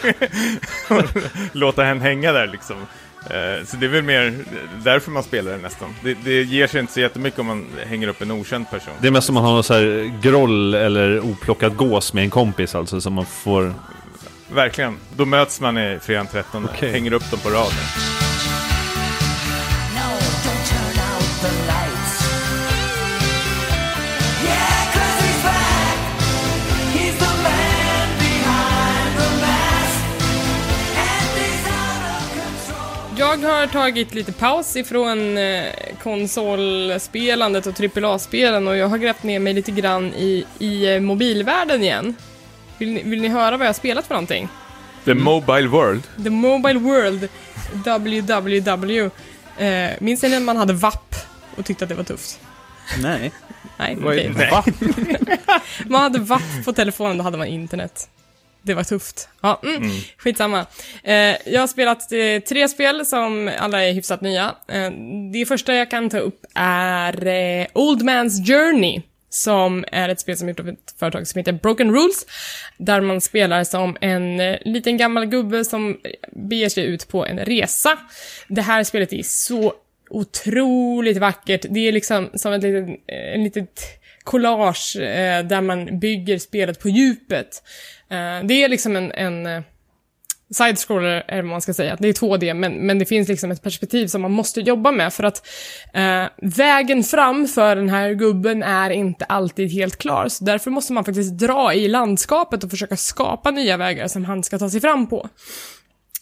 låta 1.52 1.82
henne 1.84 2.00
hänga 2.00 2.32
där 2.32 2.46
liksom. 2.46 2.76
Eh, 3.30 3.64
Så 3.66 3.76
det 3.76 3.86
är 3.86 3.90
väl 3.90 4.02
mer 4.02 4.34
därför 4.84 5.10
man 5.10 5.22
spelar 5.22 5.52
det 5.52 5.58
nästan. 5.58 5.94
Det, 6.04 6.14
det 6.24 6.42
ger 6.42 6.66
sig 6.66 6.80
inte 6.80 6.92
så 6.92 7.00
jättemycket 7.00 7.38
om 7.40 7.46
man 7.46 7.66
hänger 7.86 8.08
upp 8.08 8.22
en 8.22 8.30
okänd 8.30 8.70
person. 8.70 8.94
Det 9.00 9.06
är 9.06 9.12
mest 9.12 9.26
som 9.26 9.34
man 9.34 9.44
har 9.44 9.52
någon 9.52 9.64
så 9.64 9.74
här 9.74 10.20
groll 10.22 10.74
eller 10.74 11.20
oplockad 11.20 11.76
gås 11.76 12.12
med 12.12 12.24
en 12.24 12.30
kompis 12.30 12.74
alltså 12.74 13.00
som 13.00 13.12
man 13.12 13.26
får... 13.26 13.74
Verkligen. 14.52 14.96
Då 15.16 15.24
möts 15.24 15.60
man 15.60 15.78
i 15.78 15.98
fredagen 16.02 16.26
13 16.32 16.68
Okej. 16.74 16.92
hänger 16.92 17.12
upp 17.12 17.30
dem 17.30 17.40
på 17.40 17.48
raden. 17.50 18.23
Jag 33.42 33.50
har 33.50 33.66
tagit 33.66 34.14
lite 34.14 34.32
paus 34.32 34.76
ifrån 34.76 35.38
eh, 35.38 35.64
konsolspelandet 36.02 37.66
och 37.66 37.80
AAA-spelen 37.80 38.68
och 38.68 38.76
jag 38.76 38.88
har 38.88 38.98
grävt 38.98 39.22
ner 39.22 39.38
mig 39.38 39.54
lite 39.54 39.70
grann 39.70 40.14
i, 40.14 40.44
i 40.58 40.94
eh, 40.94 41.00
mobilvärlden 41.00 41.82
igen. 41.82 42.14
Vill 42.78 42.92
ni, 42.92 43.02
vill 43.02 43.20
ni 43.22 43.28
höra 43.28 43.56
vad 43.56 43.66
jag 43.66 43.68
har 43.68 43.74
spelat 43.74 44.06
för 44.06 44.14
någonting? 44.14 44.48
The 45.04 45.14
Mobile 45.14 45.68
World. 45.68 46.02
The 46.24 46.30
Mobile 46.30 46.78
World, 46.78 47.28
WWW. 47.72 49.10
Eh, 49.58 49.90
minns 50.00 50.22
ni 50.22 50.28
när 50.28 50.40
man 50.40 50.56
hade 50.56 50.72
VAP 50.72 51.14
och 51.56 51.64
tyckte 51.64 51.84
att 51.84 51.88
det 51.88 51.94
var 51.94 52.04
tufft? 52.04 52.40
Nej. 53.02 53.32
Nej, 53.76 53.96
okej. 54.04 54.32
Va? 54.50 54.64
Man 55.86 56.02
hade 56.02 56.18
VAP 56.18 56.64
på 56.64 56.72
telefonen, 56.72 57.18
då 57.18 57.24
hade 57.24 57.38
man 57.38 57.46
internet. 57.46 58.08
Det 58.66 58.74
var 58.74 58.84
tufft. 58.84 59.28
Ja, 59.42 59.60
mm, 59.62 59.90
skitsamma. 60.18 60.66
Eh, 61.02 61.14
jag 61.46 61.60
har 61.60 61.66
spelat 61.66 62.12
eh, 62.12 62.40
tre 62.48 62.68
spel 62.68 63.06
som 63.06 63.50
alla 63.58 63.84
är 63.84 63.92
hyfsat 63.92 64.20
nya. 64.20 64.54
Eh, 64.68 64.90
det 65.32 65.46
första 65.46 65.74
jag 65.74 65.90
kan 65.90 66.10
ta 66.10 66.18
upp 66.18 66.46
är 66.54 67.26
eh, 67.26 67.66
Old 67.72 68.02
Man's 68.02 68.46
Journey, 68.46 69.02
som 69.30 69.84
är 69.92 70.08
ett 70.08 70.20
spel 70.20 70.36
som 70.36 70.48
är 70.48 70.52
gjort 70.52 70.60
av 70.60 70.68
ett 70.68 70.94
företag 70.98 71.26
som 71.26 71.38
heter 71.38 71.52
Broken 71.52 71.94
Rules, 71.94 72.26
där 72.76 73.00
man 73.00 73.20
spelar 73.20 73.64
som 73.64 73.96
en 74.00 74.40
eh, 74.40 74.56
liten 74.64 74.96
gammal 74.96 75.26
gubbe 75.26 75.64
som 75.64 75.98
beger 76.32 76.68
sig 76.68 76.84
ut 76.84 77.08
på 77.08 77.26
en 77.26 77.38
resa. 77.38 77.98
Det 78.48 78.62
här 78.62 78.84
spelet 78.84 79.12
är 79.12 79.22
så 79.22 79.74
otroligt 80.10 81.16
vackert. 81.16 81.66
Det 81.70 81.88
är 81.88 81.92
liksom 81.92 82.30
som 82.34 82.52
ett 82.52 82.62
litet, 82.62 82.88
eh, 82.88 83.34
en 83.34 83.44
litet 83.44 83.80
collage 84.24 84.96
eh, 84.96 85.44
där 85.44 85.60
man 85.60 85.98
bygger 85.98 86.38
spelet 86.38 86.80
på 86.80 86.88
djupet. 86.88 87.62
Eh, 88.10 88.46
det 88.46 88.64
är 88.64 88.68
liksom 88.68 88.96
en, 88.96 89.12
en 89.12 89.46
eh, 89.46 89.62
side-scroller, 90.50 91.24
är 91.28 91.36
vad 91.36 91.50
man 91.50 91.60
ska 91.60 91.74
säga. 91.74 91.96
Det 92.00 92.08
är 92.08 92.12
2D, 92.12 92.54
men, 92.54 92.72
men 92.72 92.98
det 92.98 93.04
finns 93.04 93.28
liksom 93.28 93.50
ett 93.50 93.62
perspektiv 93.62 94.06
som 94.06 94.22
man 94.22 94.30
måste 94.30 94.60
jobba 94.60 94.92
med 94.92 95.12
för 95.12 95.24
att 95.24 95.46
eh, 95.94 96.24
vägen 96.36 97.04
fram 97.04 97.48
för 97.48 97.76
den 97.76 97.88
här 97.88 98.12
gubben 98.12 98.62
är 98.62 98.90
inte 98.90 99.24
alltid 99.24 99.72
helt 99.72 99.96
klar. 99.96 100.28
Så 100.28 100.44
därför 100.44 100.70
måste 100.70 100.92
man 100.92 101.04
faktiskt 101.04 101.38
dra 101.38 101.74
i 101.74 101.88
landskapet 101.88 102.64
och 102.64 102.70
försöka 102.70 102.96
skapa 102.96 103.50
nya 103.50 103.76
vägar 103.76 104.08
som 104.08 104.24
han 104.24 104.42
ska 104.42 104.58
ta 104.58 104.70
sig 104.70 104.80
fram 104.80 105.06
på. 105.06 105.28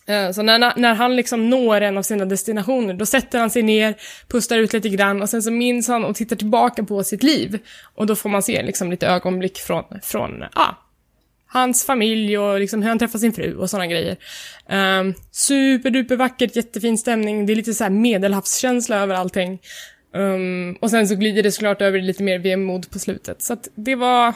Eh, 0.06 0.30
Så 0.30 0.42
när, 0.42 0.78
när 0.78 0.94
han 0.94 1.16
liksom 1.16 1.50
når 1.50 1.80
en 1.80 1.98
av 1.98 2.02
sina 2.02 2.24
destinationer, 2.24 2.94
då 2.94 3.06
sätter 3.06 3.38
han 3.38 3.50
sig 3.50 3.62
ner, 3.62 3.94
pustar 4.28 4.58
ut 4.58 4.72
lite 4.72 4.88
grann 4.88 5.22
och 5.22 5.28
sen 5.28 5.42
så 5.42 5.50
minns 5.50 5.88
han 5.88 6.04
och 6.04 6.16
tittar 6.16 6.36
tillbaka 6.36 6.84
på 6.84 7.04
sitt 7.04 7.22
liv. 7.22 7.58
Och 7.94 8.06
då 8.06 8.16
får 8.16 8.28
man 8.28 8.42
se 8.42 8.62
liksom 8.62 8.90
lite 8.90 9.06
ögonblick 9.06 9.58
från, 9.58 9.84
från 10.02 10.42
ah, 10.42 10.74
hans 11.52 11.86
familj 11.86 12.38
och 12.38 12.60
liksom 12.60 12.82
hur 12.82 12.88
han 12.88 12.98
träffar 12.98 13.18
sin 13.18 13.32
fru 13.32 13.56
och 13.56 13.70
sådana 13.70 13.86
grejer. 13.86 14.16
Um, 15.00 15.14
superduper 15.30 16.16
vackert, 16.16 16.56
jättefin 16.56 16.98
stämning, 16.98 17.46
det 17.46 17.52
är 17.52 17.54
lite 17.54 17.74
så 17.74 17.84
här 17.84 17.90
medelhavskänsla 17.90 18.96
över 18.96 19.14
allting. 19.14 19.58
Um, 20.14 20.76
och 20.80 20.90
sen 20.90 21.08
så 21.08 21.14
glider 21.14 21.42
det 21.42 21.52
såklart 21.52 21.82
över 21.82 21.98
i 21.98 22.02
lite 22.02 22.22
mer 22.22 22.38
vemod 22.38 22.90
på 22.90 22.98
slutet. 22.98 23.42
Så 23.42 23.52
att 23.52 23.68
det 23.74 23.94
var 23.94 24.34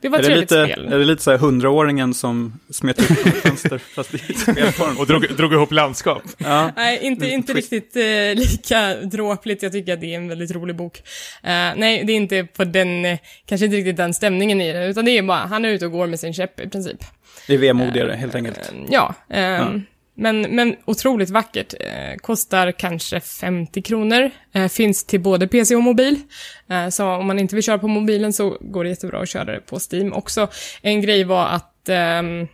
det 0.00 0.08
var 0.08 0.18
Är 0.18 0.22
ett 0.22 0.26
det, 0.26 0.46
trevligt 0.46 0.50
lite, 0.50 0.72
spel. 0.72 0.92
är 0.92 0.98
det 0.98 1.04
lite 1.04 1.22
så 1.22 1.30
här 1.30 1.38
hundraåringen 1.38 2.14
som 2.14 2.60
smet 2.70 2.98
ett 2.98 3.06
fönster 3.42 3.78
fast 3.78 4.14
i 4.14 4.18
spelform? 4.18 4.98
Och 4.98 5.06
drog, 5.06 5.36
drog 5.36 5.52
ihop 5.52 5.72
landskap. 5.72 6.22
Ja. 6.38 6.70
Nej, 6.76 6.98
inte, 7.02 7.28
inte 7.28 7.52
riktigt 7.52 7.96
eh, 7.96 8.02
lika 8.34 8.94
dråpligt. 8.94 9.62
Jag 9.62 9.72
tycker 9.72 9.92
att 9.92 10.00
det 10.00 10.14
är 10.14 10.16
en 10.16 10.28
väldigt 10.28 10.50
rolig 10.50 10.76
bok. 10.76 10.98
Eh, 11.42 11.50
nej, 11.76 12.04
det 12.04 12.12
är 12.12 12.16
inte 12.16 12.44
på 12.44 12.64
den, 12.64 13.04
eh, 13.04 13.18
kanske 13.46 13.64
inte 13.64 13.76
riktigt 13.76 13.96
den 13.96 14.14
stämningen 14.14 14.60
i 14.60 14.72
det, 14.72 14.86
utan 14.86 15.04
det 15.04 15.18
är 15.18 15.22
bara, 15.22 15.38
han 15.38 15.64
är 15.64 15.68
ute 15.68 15.86
och 15.86 15.92
går 15.92 16.06
med 16.06 16.20
sin 16.20 16.34
käpp 16.34 16.60
i 16.60 16.68
princip. 16.68 16.98
Det 17.46 17.54
är 17.54 17.58
vemodigare 17.58 18.12
helt 18.12 18.34
enkelt. 18.34 18.58
Eh, 18.58 18.64
ja, 18.90 19.14
ehm, 19.30 19.82
Men, 20.20 20.40
men 20.40 20.76
otroligt 20.84 21.30
vackert. 21.30 21.74
Eh, 21.80 22.16
kostar 22.16 22.72
kanske 22.72 23.20
50 23.20 23.82
kronor. 23.82 24.30
Eh, 24.52 24.68
finns 24.68 25.04
till 25.04 25.20
både 25.20 25.48
PC 25.48 25.76
och 25.76 25.82
mobil. 25.82 26.20
Eh, 26.70 26.88
så 26.88 27.06
om 27.06 27.26
man 27.26 27.38
inte 27.38 27.54
vill 27.54 27.64
köra 27.64 27.78
på 27.78 27.88
mobilen 27.88 28.32
så 28.32 28.56
går 28.60 28.84
det 28.84 28.90
jättebra 28.90 29.20
att 29.20 29.28
köra 29.28 29.44
det 29.44 29.60
på 29.60 29.78
Steam 29.90 30.12
också. 30.12 30.48
En 30.82 31.00
grej 31.00 31.24
var 31.24 31.46
att 31.46 31.88
ehm, 31.88 32.48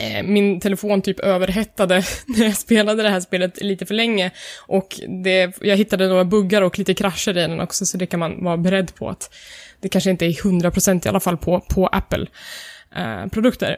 eh, 0.00 0.22
min 0.24 0.60
telefon 0.60 1.02
typ 1.02 1.20
överhettade 1.20 2.04
när 2.26 2.44
jag 2.44 2.56
spelade 2.56 3.02
det 3.02 3.10
här 3.10 3.20
spelet 3.20 3.62
lite 3.62 3.86
för 3.86 3.94
länge. 3.94 4.30
Och 4.66 5.00
det, 5.24 5.52
jag 5.60 5.76
hittade 5.76 6.08
några 6.08 6.24
buggar 6.24 6.62
och 6.62 6.78
lite 6.78 6.94
krascher 6.94 7.30
i 7.30 7.32
den 7.32 7.60
också, 7.60 7.86
så 7.86 7.96
det 7.96 8.06
kan 8.06 8.20
man 8.20 8.44
vara 8.44 8.56
beredd 8.56 8.94
på 8.94 9.08
att 9.08 9.34
det 9.80 9.88
kanske 9.88 10.10
inte 10.10 10.26
är 10.26 10.30
100% 10.30 11.06
i 11.06 11.08
alla 11.08 11.20
fall 11.20 11.36
på, 11.36 11.60
på 11.60 11.86
Apple-produkter. 11.86 13.76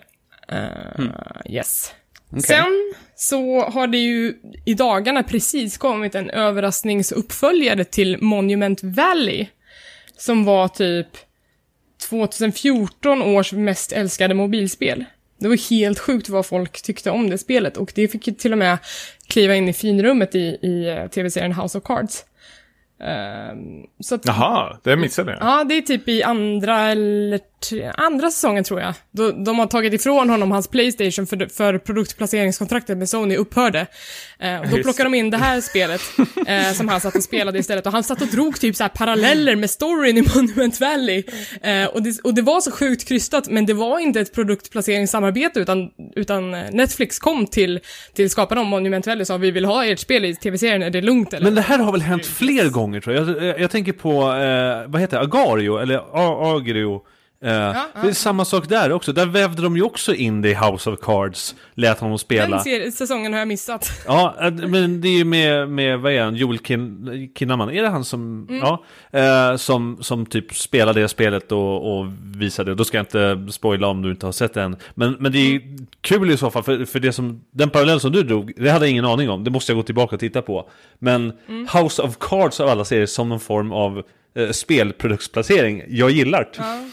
Yes. 1.49 1.95
Sen 2.39 2.95
så 3.21 3.61
har 3.61 3.87
det 3.87 3.99
ju 3.99 4.35
i 4.64 4.75
dagarna 4.75 5.23
precis 5.23 5.79
kommit 5.79 6.14
en 6.14 6.31
överraskningsuppföljare 6.31 7.85
till 7.85 8.23
Monument 8.23 8.83
Valley. 8.83 9.47
Som 10.16 10.45
var 10.45 10.68
typ 10.68 11.07
2014 12.09 13.23
års 13.23 13.53
mest 13.53 13.93
älskade 13.93 14.35
mobilspel. 14.35 15.05
Det 15.39 15.49
var 15.49 15.71
helt 15.71 15.99
sjukt 15.99 16.29
vad 16.29 16.47
folk 16.47 16.83
tyckte 16.83 17.11
om 17.11 17.31
det 17.31 17.39
spelet 17.39 17.77
och 17.77 17.93
det 17.95 18.09
fick 18.09 18.27
ju 18.27 18.35
till 18.35 18.53
och 18.53 18.59
med 18.59 18.79
kliva 19.27 19.55
in 19.55 19.68
i 19.68 19.73
finrummet 19.73 20.35
i, 20.35 20.59
i 20.62 20.89
eh, 20.89 21.07
tv-serien 21.07 21.53
House 21.53 21.79
of 21.79 21.85
Cards. 21.85 22.25
Ehm, 23.01 23.87
så 24.01 24.14
att, 24.14 24.27
Jaha, 24.27 24.79
det 24.83 24.97
missade 24.97 25.33
jag. 25.33 25.43
Ja, 25.43 25.64
det 25.64 25.75
är 25.75 25.83
typ 25.83 26.09
i 26.09 26.23
andra 26.23 26.91
eller 26.91 27.41
tre, 27.61 27.93
andra 27.97 28.31
säsongen 28.31 28.65
tror 28.65 28.81
jag. 28.81 28.95
Då, 29.11 29.31
de 29.31 29.59
har 29.59 29.67
tagit 29.67 29.93
ifrån 29.93 30.31
honom 30.31 30.51
hans 30.51 30.69
Playstation 30.69 31.27
för, 31.27 31.47
för 31.47 31.79
produktplaceringskontraktet 31.79 32.99
med 32.99 33.09
Sony 33.09 33.37
upphörde. 33.37 33.87
Eh, 34.39 34.61
och 34.61 34.69
då 34.69 34.77
plockade 34.77 35.05
de 35.05 35.15
in 35.15 35.31
det 35.31 35.37
här 35.37 35.61
spelet 35.61 36.01
eh, 36.47 36.73
som 36.73 36.89
han 36.89 37.01
satt 37.01 37.17
och 37.17 37.23
spelade 37.23 37.59
istället. 37.59 37.87
Och 37.87 37.93
han 37.93 38.03
satt 38.03 38.23
och 38.23 38.29
drog 38.29 38.61
typ 38.61 38.77
så 38.77 38.89
paralleller 38.89 39.57
med 39.57 39.71
storyn 39.71 40.19
i 40.19 40.23
Monument 40.35 40.81
Valley. 40.81 41.23
Eh, 41.63 41.85
och, 41.85 42.03
det, 42.03 42.21
och 42.25 42.35
det 42.35 42.43
var 42.43 42.61
så 42.61 42.71
sjukt 42.71 43.09
krystat, 43.09 43.49
men 43.49 43.67
det 43.67 43.75
var 43.75 43.99
inte 43.99 44.21
ett 44.21 44.35
produktplaceringssamarbete 44.35 45.61
utan, 45.61 45.91
utan 46.17 46.51
Netflix 46.51 47.19
kom 47.19 47.47
till, 47.47 47.81
till 48.15 48.31
skaparna 48.31 48.61
om 48.61 48.67
Monument 48.67 49.07
Valley 49.07 49.21
och 49.21 49.27
sa 49.27 49.37
vi 49.37 49.51
vill 49.51 49.65
ha 49.65 49.85
ert 49.85 49.99
spel 49.99 50.25
i 50.25 50.35
tv-serien, 50.35 50.83
är 50.83 50.91
det 50.91 51.01
lugnt 51.01 51.35
eller? 51.35 51.45
Men 51.45 51.55
det 51.55 51.61
här 51.61 51.79
har 51.79 51.93
väl 51.93 52.03
hänt 52.03 52.27
fler 52.27 52.69
gånger 52.69 53.01
tror 53.01 53.17
jag. 53.17 53.29
Jag, 53.29 53.45
jag, 53.45 53.61
jag 53.61 53.71
tänker 53.71 53.93
på, 53.93 54.11
eh, 54.11 54.91
vad 54.91 55.01
heter 55.01 55.17
det, 55.17 55.23
Agario, 55.23 55.79
eller 55.79 56.01
Agrio. 56.57 57.03
Eh, 57.45 57.53
ja. 57.53 57.86
Det 58.03 58.09
är 58.09 58.12
samma 58.12 58.45
sak 58.45 58.68
där 58.68 58.93
också. 58.93 59.12
Där 59.12 59.26
vävde 59.26 59.62
de 59.62 59.76
ju 59.76 59.82
också 59.82 60.14
in 60.14 60.43
det 60.43 60.49
i 60.49 60.55
House 60.55 60.91
of 60.91 61.01
Cards. 61.01 61.55
Lät 61.74 61.99
honom 61.99 62.18
spela. 62.18 62.57
Den 62.57 62.64
ser, 62.64 62.91
säsongen 62.91 63.32
har 63.32 63.38
jag 63.38 63.49
missat. 63.49 63.91
Ja, 64.07 64.36
äh, 64.41 64.53
men 64.53 65.01
det 65.01 65.09
är 65.09 65.16
ju 65.18 65.24
med, 65.24 65.68
med 65.68 66.01
vad 66.01 66.12
är 66.12 66.22
han, 66.22 66.34
Joel 66.34 66.59
Kin, 66.59 67.30
Kinnaman, 67.38 67.70
är 67.70 67.82
det 67.82 67.88
han 67.88 68.05
som, 68.05 68.49
ja, 68.62 68.84
eh, 69.18 69.57
som, 69.57 69.99
som 70.01 70.26
typ 70.26 70.55
spelade 70.55 71.01
det 71.01 71.09
spelet 71.09 71.53
och, 71.53 71.99
och 71.99 72.07
visade, 72.36 72.74
då 72.74 72.84
ska 72.84 72.97
jag 72.97 73.03
inte 73.03 73.53
spoila 73.53 73.86
om 73.86 74.03
du 74.03 74.11
inte 74.11 74.26
har 74.26 74.32
sett 74.32 74.55
det 74.55 74.62
än. 74.62 74.76
Men, 74.95 75.16
men 75.20 75.32
det 75.32 75.38
är 75.38 75.62
kul 76.01 76.30
i 76.30 76.36
så 76.36 76.51
fall, 76.51 76.62
för, 76.62 76.84
för 76.84 77.01
det 77.01 77.12
som, 77.12 77.41
den 77.51 77.70
parallell 77.70 78.01
som 78.01 78.12
du 78.12 78.22
drog, 78.22 78.53
det 78.57 78.70
hade 78.70 78.84
jag 78.84 78.91
ingen 78.91 79.05
aning 79.05 79.30
om, 79.30 79.45
det 79.45 79.51
måste 79.51 79.72
jag 79.72 79.76
gå 79.76 79.82
tillbaka 79.82 80.16
och 80.16 80.20
titta 80.20 80.43
på. 80.43 80.70
Men 80.99 81.32
House 81.72 82.03
of 82.03 82.16
Cards 82.18 82.61
av 82.61 82.68
alla 82.68 82.84
serier 82.84 83.07
som 83.07 83.28
någon 83.28 83.41
form 83.41 83.72
av 83.72 84.03
eh, 84.34 84.51
spelproduktsplacering, 84.51 85.82
jag 85.88 86.11
gillar 86.11 86.41
det. 86.41 86.51
Ja. 86.57 86.84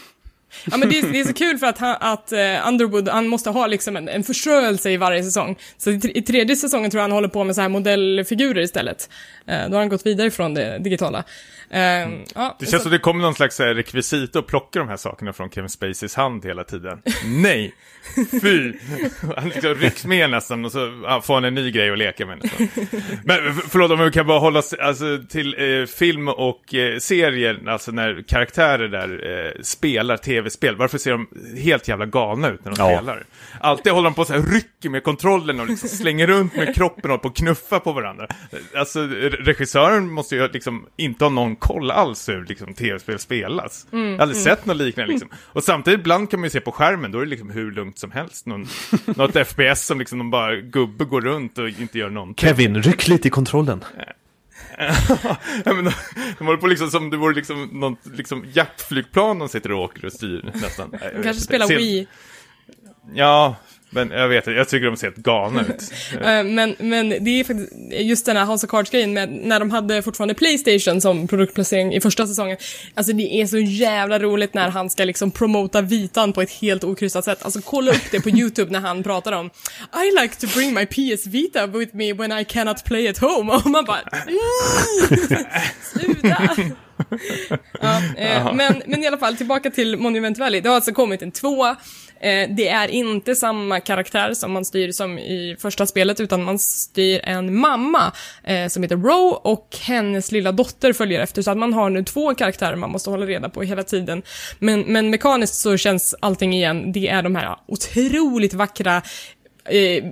Ja 0.70 0.76
men 0.76 0.88
det 0.88 0.98
är, 0.98 1.12
det 1.12 1.20
är 1.20 1.24
så 1.24 1.32
kul 1.34 1.58
för 1.58 1.66
att, 1.66 1.78
han, 1.78 1.96
att 2.00 2.32
eh, 2.32 2.68
Underwood, 2.68 3.08
han 3.08 3.28
måste 3.28 3.50
ha 3.50 3.66
liksom 3.66 3.96
en, 3.96 4.08
en 4.08 4.24
förströelse 4.24 4.90
i 4.90 4.96
varje 4.96 5.24
säsong. 5.24 5.58
Så 5.76 5.90
i, 5.90 6.00
i 6.14 6.22
tredje 6.22 6.56
säsongen 6.56 6.90
tror 6.90 6.98
jag 6.98 7.04
han 7.04 7.12
håller 7.12 7.28
på 7.28 7.44
med 7.44 7.54
så 7.54 7.60
här 7.60 7.68
modellfigurer 7.68 8.62
istället. 8.62 9.10
Eh, 9.46 9.64
då 9.68 9.72
har 9.72 9.78
han 9.78 9.88
gått 9.88 10.06
vidare 10.06 10.30
från 10.30 10.54
det 10.54 10.78
digitala. 10.78 11.24
Eh, 11.70 11.80
ja, 11.80 12.56
Det 12.58 12.66
känns 12.66 12.70
så- 12.70 12.78
som 12.78 12.92
det 12.92 12.98
kommer 12.98 13.22
någon 13.22 13.34
slags 13.34 13.56
så 13.56 13.62
här 13.62 13.74
rekvisit 13.74 14.36
och 14.36 14.46
plockar 14.46 14.80
de 14.80 14.88
här 14.88 14.96
sakerna 14.96 15.32
från 15.32 15.50
Kevin 15.50 15.68
Spaceys 15.70 16.14
hand 16.14 16.44
hela 16.44 16.64
tiden. 16.64 17.02
Nej! 17.24 17.74
Fy! 18.42 18.72
Han 19.36 19.48
liksom 19.48 19.74
rycks 19.74 20.04
med 20.04 20.30
nästan 20.30 20.64
och 20.64 20.72
så 20.72 20.78
får 21.22 21.34
han 21.34 21.44
en 21.44 21.54
ny 21.54 21.70
grej 21.70 21.90
att 21.90 21.98
leka 21.98 22.26
med. 22.26 22.38
nästan. 22.42 22.68
Men 23.24 23.54
förlåt 23.70 23.90
om 23.90 24.04
vi 24.04 24.10
kan 24.10 24.26
bara 24.26 24.38
hålla 24.38 24.58
oss 24.58 24.72
alltså, 24.74 25.18
till 25.28 25.54
eh, 25.80 25.86
film 25.86 26.28
och 26.28 26.74
eh, 26.74 26.98
serier, 26.98 27.60
alltså 27.68 27.92
när 27.92 28.24
karaktärer 28.28 28.88
där 28.88 29.46
eh, 29.46 29.62
spelar 29.62 30.16
tv-spel. 30.38 30.76
Varför 30.76 30.98
ser 30.98 31.10
de 31.10 31.28
helt 31.58 31.88
jävla 31.88 32.06
galna 32.06 32.48
ut 32.48 32.64
när 32.64 32.72
de 32.74 32.90
Ja. 32.90 32.98
spelar? 32.98 33.24
Alltid 33.60 33.92
håller 33.92 34.04
de 34.10 34.14
på 34.14 34.24
så 34.24 34.32
här 34.32 34.40
rycker 34.42 34.88
med 34.90 35.02
kontrollen 35.04 35.60
och 35.60 35.66
liksom 35.68 35.88
slänger 35.88 36.26
runt 36.26 36.56
med 36.56 36.74
kroppen 36.74 37.10
och 37.10 37.22
på 37.22 37.30
knuffa 37.30 37.80
på 37.80 37.92
varandra. 37.92 38.26
Alltså 38.76 39.00
re- 39.00 39.30
regissören 39.44 40.10
måste 40.10 40.36
ju 40.36 40.48
liksom 40.48 40.86
inte 40.96 41.24
ha 41.24 41.30
någon 41.30 41.56
koll 41.56 41.90
alls 41.90 42.28
hur 42.28 42.44
liksom, 42.44 42.74
tv-spel 42.74 43.18
spelas. 43.18 43.86
jag 43.90 43.98
har 43.98 44.18
aldrig 44.18 44.36
sett 44.42 44.66
något 44.66 44.76
liknande 44.76 45.12
liksom. 45.12 45.28
Och 45.36 45.64
samtidigt 45.64 46.00
ibland 46.00 46.30
kan 46.30 46.40
man 46.40 46.44
ju 46.46 46.50
se 46.50 46.60
på 46.60 46.72
skärmen, 46.72 47.12
då 47.12 47.18
är 47.18 47.22
det 47.24 47.30
liksom 47.30 47.50
hur 47.50 47.70
lugnt 47.72 47.98
som 47.98 48.10
helst. 48.10 48.46
Någon, 48.46 48.66
något 49.06 49.36
FPS 49.48 49.86
som 49.86 49.98
liksom 49.98 50.18
de 50.18 50.30
bara 50.30 50.56
gubbe 50.56 51.04
går 51.04 51.20
runt 51.20 51.58
och 51.58 51.68
inte 51.68 51.98
gör 51.98 52.10
någonting. 52.10 52.48
Kevin, 52.48 52.82
ryck 52.82 53.08
lite 53.08 53.28
i 53.28 53.30
kontrollen. 53.30 53.84
Men 55.64 55.84
de, 55.84 56.44
håller 56.44 56.56
på 56.56 56.66
liksom 56.66 56.90
som 56.90 57.10
det 57.10 57.16
vore 57.16 57.34
liksom 57.34 57.68
någon 57.72 57.96
liksom 58.04 58.44
jaktflygplan 58.52 59.38
de 59.38 59.48
sitter 59.48 59.72
och 59.72 59.82
åker 59.82 60.04
och 60.04 60.12
styr 60.12 60.50
nästan. 60.54 60.90
De 60.90 61.22
kanske 61.22 61.42
spelar 61.42 61.66
Wii. 61.66 62.06
Ja, 63.14 63.56
men 63.90 64.10
jag 64.10 64.28
vet 64.28 64.46
jag 64.46 64.68
tycker 64.68 64.86
de 64.86 64.96
ser 64.96 65.06
helt 65.06 65.16
galna 65.16 65.60
ut. 65.60 65.92
Eh, 66.12 66.44
men, 66.44 66.76
men 66.78 67.08
det 67.08 67.30
är 67.40 67.44
faktiskt 67.44 67.72
just 67.92 68.26
den 68.26 68.36
här 68.36 68.44
House 68.46 68.66
of 68.66 68.70
Cards-grejen 68.70 69.12
med 69.12 69.28
när 69.32 69.60
de 69.60 69.70
hade 69.70 70.02
fortfarande 70.02 70.34
Playstation 70.34 71.00
som 71.00 71.28
produktplacering 71.28 71.94
i 71.94 72.00
första 72.00 72.26
säsongen. 72.26 72.56
Alltså 72.94 73.12
det 73.12 73.40
är 73.42 73.46
så 73.46 73.58
jävla 73.58 74.18
roligt 74.18 74.54
när 74.54 74.68
han 74.68 74.90
ska 74.90 75.04
liksom 75.04 75.30
promota 75.30 75.80
vitan 75.80 76.32
på 76.32 76.42
ett 76.42 76.50
helt 76.50 76.84
okryssat 76.84 77.24
sätt. 77.24 77.38
Alltså 77.42 77.60
kolla 77.64 77.90
upp 77.90 78.10
det 78.10 78.20
på 78.20 78.30
YouTube 78.30 78.72
när 78.72 78.80
han 78.80 79.02
pratar 79.02 79.32
om 79.32 79.46
I 79.94 80.22
like 80.22 80.34
to 80.34 80.46
bring 80.54 80.74
my 80.74 80.86
PS 80.86 81.26
Vita 81.26 81.66
with 81.66 81.96
me 81.96 82.12
when 82.12 82.32
I 82.32 82.44
cannot 82.44 82.84
play 82.84 83.08
at 83.08 83.18
home. 83.18 83.52
Och 83.56 83.66
man 83.66 83.84
bara 83.84 84.00
"Mm, 84.00 85.44
Sluta! 85.82 86.56
ja, 87.80 88.02
eh, 88.16 88.54
men, 88.54 88.82
men 88.86 89.02
i 89.02 89.06
alla 89.06 89.18
fall, 89.18 89.36
tillbaka 89.36 89.70
till 89.70 89.96
Monument 89.96 90.38
Valley. 90.38 90.60
Det 90.60 90.68
har 90.68 90.76
alltså 90.76 90.92
kommit 90.92 91.22
en 91.22 91.30
tvåa. 91.32 91.76
Eh, 92.20 92.48
det 92.56 92.68
är 92.68 92.88
inte 92.88 93.34
samma 93.34 93.80
karaktär 93.80 94.34
som 94.34 94.52
man 94.52 94.64
styr 94.64 94.92
som 94.92 95.18
i 95.18 95.56
första 95.58 95.86
spelet, 95.86 96.20
utan 96.20 96.44
man 96.44 96.58
styr 96.58 97.20
en 97.24 97.58
mamma 97.58 98.12
eh, 98.44 98.68
som 98.68 98.82
heter 98.82 98.96
Row 98.96 99.40
och 99.44 99.76
hennes 99.80 100.32
lilla 100.32 100.52
dotter 100.52 100.92
följer 100.92 101.20
efter, 101.20 101.42
så 101.42 101.50
att 101.50 101.58
man 101.58 101.72
har 101.72 101.90
nu 101.90 102.04
två 102.04 102.34
karaktärer 102.34 102.76
man 102.76 102.90
måste 102.90 103.10
hålla 103.10 103.26
reda 103.26 103.48
på 103.48 103.62
hela 103.62 103.82
tiden. 103.82 104.22
Men, 104.58 104.80
men 104.80 105.10
mekaniskt 105.10 105.54
så 105.54 105.76
känns 105.76 106.14
allting 106.20 106.54
igen, 106.54 106.92
det 106.92 107.08
är 107.08 107.22
de 107.22 107.36
här 107.36 107.56
otroligt 107.66 108.54
vackra 108.54 109.02
eh, 109.64 110.04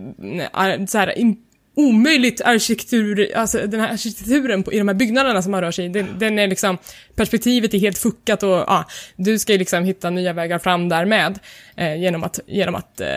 så 0.86 0.98
här, 0.98 1.18
omöjligt 1.76 2.40
arkitektur, 2.40 3.36
alltså 3.36 3.66
den 3.66 3.80
här 3.80 3.92
arkitekturen 3.92 4.62
på, 4.62 4.72
i 4.72 4.78
de 4.78 4.88
här 4.88 4.94
byggnaderna 4.94 5.42
som 5.42 5.52
man 5.52 5.60
rör 5.60 5.70
sig 5.70 5.84
i, 5.84 5.88
den, 5.88 6.18
den 6.18 6.38
är 6.38 6.46
liksom, 6.46 6.78
perspektivet 7.14 7.74
är 7.74 7.78
helt 7.78 7.98
fuckat 7.98 8.42
och 8.42 8.50
ja, 8.50 8.84
du 9.16 9.38
ska 9.38 9.52
ju 9.52 9.58
liksom 9.58 9.84
hitta 9.84 10.10
nya 10.10 10.32
vägar 10.32 10.58
fram 10.58 10.88
där 10.88 11.04
med 11.04 11.38
eh, 11.76 11.96
genom 11.96 12.24
att, 12.24 12.40
genom 12.46 12.74
att 12.74 13.00
eh, 13.00 13.08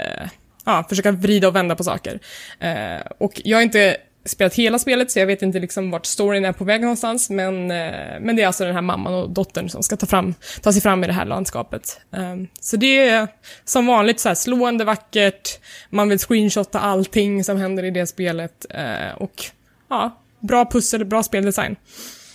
ja, 0.66 0.86
försöka 0.90 1.12
vrida 1.12 1.48
och 1.48 1.56
vända 1.56 1.76
på 1.76 1.84
saker. 1.84 2.20
Eh, 2.60 3.02
och 3.18 3.42
jag 3.44 3.60
är 3.60 3.64
inte 3.64 3.98
spelat 4.26 4.56
hela 4.56 4.80
spelet, 4.80 5.12
så 5.12 5.20
jag 5.20 5.28
vet 5.28 5.42
inte 5.42 5.60
liksom 5.60 5.92
vart 5.92 6.06
storyn 6.06 6.46
är 6.46 6.54
på 6.54 6.64
väg 6.64 6.82
någonstans, 6.82 7.30
men, 7.30 7.72
eh, 7.72 8.20
men 8.22 8.36
det 8.36 8.42
är 8.42 8.48
alltså 8.48 8.66
den 8.66 8.76
här 8.76 8.82
mamman 8.82 9.14
och 9.14 9.30
dottern 9.30 9.70
som 9.70 9.84
ska 9.84 9.98
ta, 9.98 10.06
fram, 10.06 10.34
ta 10.62 10.74
sig 10.74 10.82
fram 10.82 11.04
i 11.04 11.08
det 11.08 11.14
här 11.14 11.26
landskapet. 11.26 12.02
Ehm, 12.12 12.48
så 12.60 12.78
det 12.78 13.08
är 13.08 13.28
som 13.64 13.88
vanligt 13.88 14.20
så 14.20 14.28
här 14.28 14.36
slående 14.36 14.86
vackert, 14.86 15.60
man 15.90 16.10
vill 16.10 16.20
screenshotta 16.20 16.80
allting 16.80 17.44
som 17.44 17.58
händer 17.58 17.84
i 17.84 17.92
det 17.92 18.08
spelet, 18.08 18.66
eh, 18.70 19.16
och 19.18 19.46
ja, 19.90 20.22
bra 20.40 20.66
pussel, 20.72 21.06
bra 21.06 21.24
speldesign. 21.24 21.76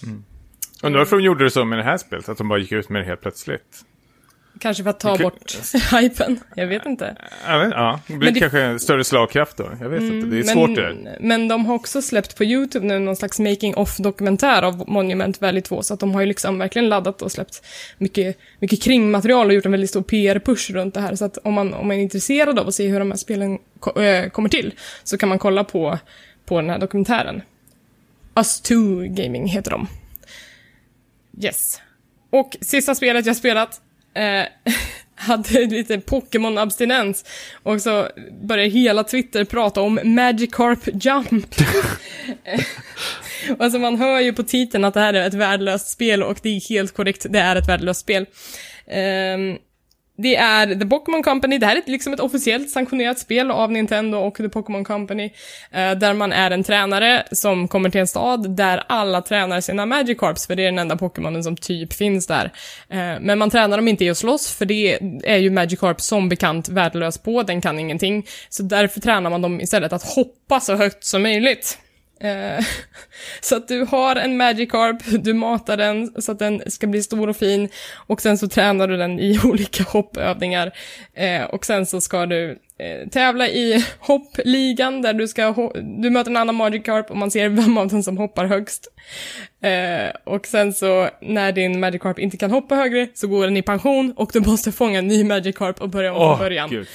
Mm. 0.02 0.24
Undrar 0.82 0.98
varför 0.98 1.16
de 1.16 1.22
gjorde 1.22 1.44
det 1.44 1.50
så 1.50 1.64
med 1.64 1.78
det 1.78 1.84
här 1.84 1.96
spelet, 1.96 2.28
att 2.28 2.38
de 2.38 2.48
bara 2.48 2.58
gick 2.58 2.72
ut 2.72 2.88
med 2.88 3.02
det 3.02 3.06
helt 3.06 3.20
plötsligt. 3.20 3.84
Kanske 4.58 4.82
för 4.82 4.90
att 4.90 5.00
ta 5.00 5.16
kan- 5.16 5.22
bort 5.24 5.56
hypen. 6.00 6.40
Jag 6.56 6.66
vet 6.66 6.86
inte. 6.86 7.16
Jag 7.46 7.58
vet, 7.58 7.70
ja, 7.70 8.00
det 8.06 8.14
blir 8.16 8.30
det- 8.30 8.40
kanske 8.40 8.60
en 8.62 8.80
större 8.80 9.04
slagkraft 9.04 9.56
då. 9.56 9.70
Jag 9.80 9.88
vet 9.88 10.02
inte, 10.02 10.26
det 10.26 10.36
är 10.38 10.44
men, 10.44 10.54
svårt 10.54 10.74
det 10.74 10.82
där. 10.82 11.16
Men 11.20 11.48
de 11.48 11.66
har 11.66 11.74
också 11.74 12.02
släppt 12.02 12.36
på 12.36 12.44
YouTube 12.44 12.86
nu 12.86 12.98
någon 12.98 13.16
slags 13.16 13.38
making 13.40 13.74
of 13.76 13.96
dokumentär 13.96 14.62
av 14.62 14.84
Monument 14.88 15.40
Valley 15.40 15.60
2, 15.62 15.82
så 15.82 15.94
att 15.94 16.00
de 16.00 16.14
har 16.14 16.20
ju 16.20 16.26
liksom 16.26 16.58
verkligen 16.58 16.88
laddat 16.88 17.22
och 17.22 17.32
släppt 17.32 17.64
mycket, 17.98 18.38
mycket 18.58 18.82
kringmaterial 18.82 19.46
och 19.46 19.54
gjort 19.54 19.66
en 19.66 19.70
väldigt 19.72 19.90
stor 19.90 20.02
PR-push 20.02 20.72
runt 20.72 20.94
det 20.94 21.00
här. 21.00 21.14
Så 21.16 21.24
att 21.24 21.38
om 21.38 21.54
man, 21.54 21.74
om 21.74 21.88
man 21.88 21.96
är 21.96 22.00
intresserad 22.02 22.58
av 22.58 22.68
att 22.68 22.74
se 22.74 22.86
hur 22.88 22.98
de 22.98 23.10
här 23.10 23.18
spelen 23.18 23.58
ko- 23.80 24.00
äh, 24.00 24.28
kommer 24.30 24.48
till, 24.48 24.74
så 25.04 25.18
kan 25.18 25.28
man 25.28 25.38
kolla 25.38 25.64
på, 25.64 25.98
på 26.46 26.60
den 26.60 26.70
här 26.70 26.78
dokumentären. 26.78 27.42
Us 28.36 28.60
2 28.60 28.74
Gaming 29.08 29.46
heter 29.46 29.70
de. 29.70 29.86
Yes. 31.42 31.80
Och 32.30 32.56
sista 32.60 32.94
spelet 32.94 33.26
jag 33.26 33.36
spelat 33.36 33.80
eh, 34.14 34.46
hade 35.14 35.66
lite 35.66 36.00
Pokémon-abstinens 36.00 37.24
och 37.62 37.80
så 37.80 38.08
började 38.42 38.70
hela 38.70 39.04
Twitter 39.04 39.44
prata 39.44 39.80
om 39.80 40.00
Magikarp 40.04 41.04
Jump. 41.04 41.54
alltså 43.58 43.78
man 43.78 43.96
hör 43.96 44.20
ju 44.20 44.32
på 44.32 44.42
titeln 44.42 44.84
att 44.84 44.94
det 44.94 45.00
här 45.00 45.14
är 45.14 45.26
ett 45.26 45.34
värdelöst 45.34 45.88
spel 45.88 46.22
och 46.22 46.38
det 46.42 46.48
är 46.48 46.68
helt 46.68 46.94
korrekt, 46.94 47.26
det 47.30 47.38
är 47.38 47.56
ett 47.56 47.68
värdelöst 47.68 48.00
spel. 48.00 48.26
Eh, 48.86 49.38
det 50.16 50.36
är 50.36 50.74
The 50.74 50.86
Pokémon 50.86 51.22
Company, 51.22 51.58
det 51.58 51.66
här 51.66 51.76
är 51.76 51.82
liksom 51.86 52.12
ett 52.12 52.20
officiellt 52.20 52.70
sanktionerat 52.70 53.18
spel 53.18 53.50
av 53.50 53.72
Nintendo 53.72 54.18
och 54.18 54.36
The 54.36 54.48
Pokémon 54.48 54.84
Company, 54.84 55.24
eh, 55.70 55.92
där 55.92 56.14
man 56.14 56.32
är 56.32 56.50
en 56.50 56.64
tränare 56.64 57.24
som 57.32 57.68
kommer 57.68 57.90
till 57.90 58.00
en 58.00 58.06
stad 58.06 58.56
där 58.56 58.82
alla 58.86 59.22
tränar 59.22 59.60
sina 59.60 59.86
Magikarps, 59.86 60.46
för 60.46 60.56
det 60.56 60.62
är 60.62 60.66
den 60.66 60.78
enda 60.78 60.96
Pokémonen 60.96 61.44
som 61.44 61.56
typ 61.56 61.92
finns 61.92 62.26
där. 62.26 62.52
Eh, 62.88 63.20
men 63.20 63.38
man 63.38 63.50
tränar 63.50 63.76
dem 63.76 63.88
inte 63.88 64.04
i 64.04 64.10
att 64.10 64.18
slåss, 64.18 64.56
för 64.56 64.64
det 64.66 64.98
är 65.24 65.36
ju 65.36 65.50
Magikarp 65.50 66.00
som 66.00 66.28
bekant 66.28 66.68
värdelös 66.68 67.18
på, 67.18 67.42
den 67.42 67.60
kan 67.60 67.78
ingenting. 67.78 68.26
Så 68.48 68.62
därför 68.62 69.00
tränar 69.00 69.30
man 69.30 69.42
dem 69.42 69.60
istället 69.60 69.92
att 69.92 70.02
hoppa 70.02 70.60
så 70.60 70.74
högt 70.74 71.04
som 71.04 71.22
möjligt. 71.22 71.78
Eh, 72.24 72.64
Så 73.40 73.56
att 73.56 73.68
du 73.68 73.84
har 73.84 74.16
en 74.16 74.36
Magikarp, 74.36 74.96
du 75.24 75.34
matar 75.34 75.76
den 75.76 76.22
så 76.22 76.32
att 76.32 76.38
den 76.38 76.62
ska 76.66 76.86
bli 76.86 77.02
stor 77.02 77.28
och 77.28 77.36
fin 77.36 77.68
och 78.06 78.20
sen 78.20 78.38
så 78.38 78.48
tränar 78.48 78.88
du 78.88 78.96
den 78.96 79.18
i 79.20 79.38
olika 79.44 79.82
hoppövningar. 79.84 80.72
Eh, 81.14 81.42
och 81.44 81.66
sen 81.66 81.86
så 81.86 82.00
ska 82.00 82.26
du 82.26 82.50
eh, 82.78 83.08
tävla 83.08 83.48
i 83.48 83.84
hoppligan 83.98 85.02
där 85.02 85.12
du 85.12 85.28
ska, 85.28 85.42
ho- 85.42 86.00
du 86.02 86.10
möter 86.10 86.30
en 86.30 86.36
annan 86.36 86.54
Magikarp 86.54 87.10
och 87.10 87.16
man 87.16 87.30
ser 87.30 87.48
vem 87.48 87.78
av 87.78 87.88
dem 87.88 88.02
som 88.02 88.18
hoppar 88.18 88.44
högst. 88.46 88.88
Och 90.24 90.46
sen 90.46 90.72
så 90.72 91.08
när 91.20 91.52
din 91.52 91.80
Magikarp 91.80 92.18
inte 92.18 92.36
kan 92.36 92.50
hoppa 92.50 92.74
högre 92.74 93.08
så 93.14 93.26
går 93.28 93.44
den 93.44 93.56
i 93.56 93.62
pension 93.62 94.12
och 94.16 94.30
du 94.32 94.40
måste 94.40 94.72
fånga 94.72 94.98
en 94.98 95.06
ny 95.08 95.24
Magikarp 95.24 95.80
och 95.82 95.88
börja 95.88 96.12
om 96.14 96.28
från 96.30 96.38
början. 96.38 96.70
gud. 96.70 96.86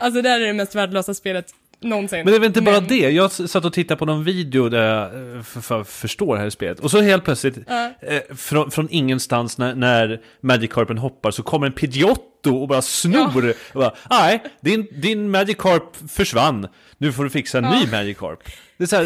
Alltså 0.00 0.22
det 0.22 0.28
här 0.28 0.40
är 0.40 0.46
det 0.46 0.52
mest 0.52 0.74
värdelösa 0.74 1.14
spelet 1.14 1.46
någonsin. 1.80 2.18
Men 2.18 2.26
det 2.26 2.34
är 2.36 2.40
väl 2.40 2.46
inte 2.46 2.60
bara 2.62 2.80
Men- 2.80 2.88
det, 2.88 3.10
jag 3.10 3.32
satt 3.32 3.64
och 3.64 3.72
tittade 3.72 3.98
på 3.98 4.04
någon 4.04 4.24
video 4.24 4.68
där 4.68 4.82
jag 4.94 5.36
eh, 5.36 5.42
för, 5.42 5.60
för, 5.60 5.84
förstår 5.84 6.36
det 6.36 6.42
här 6.42 6.50
spelet. 6.50 6.80
Och 6.80 6.90
så 6.90 7.00
helt 7.00 7.24
plötsligt, 7.24 7.58
Ja. 7.66 7.90
eh, 8.00 8.36
från, 8.36 8.70
från 8.70 8.88
ingenstans 8.90 9.58
när, 9.58 9.74
när 9.74 10.20
Magikarpen 10.40 10.98
hoppar 10.98 11.30
så 11.30 11.42
kommer 11.42 11.66
en 11.66 11.72
Pidgeotto 11.72 12.56
och 12.56 12.68
bara 12.68 12.82
snor. 12.82 13.54
Och 13.72 13.80
bara, 13.80 13.94
Nej, 14.10 14.42
din, 14.60 14.86
din 14.92 15.30
Magikarp 15.30 16.10
försvann. 16.10 16.68
Nu 16.98 17.12
får 17.12 17.24
du 17.24 17.30
fixa 17.30 17.58
en 17.58 17.64
Ja. 17.64 17.70
ny 17.80 17.86
Magikarp. 17.90 18.38
Det 18.76 18.84
är 18.84 18.88
så 18.88 18.96
här, 18.96 19.04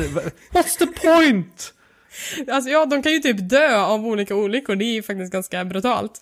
what's 0.53 0.79
the 0.79 0.87
point? 0.87 1.75
Alltså 2.49 2.71
ja, 2.71 2.87
de 2.87 3.03
kan 3.03 3.13
ju 3.13 3.19
typ 3.19 3.37
dö 3.41 3.77
av 3.77 4.07
olika 4.07 4.35
olyckor, 4.35 4.77
det 4.77 4.85
är 4.85 4.95
ju 4.95 5.03
faktiskt 5.03 5.33
ganska 5.33 5.65
brutalt. 5.65 6.13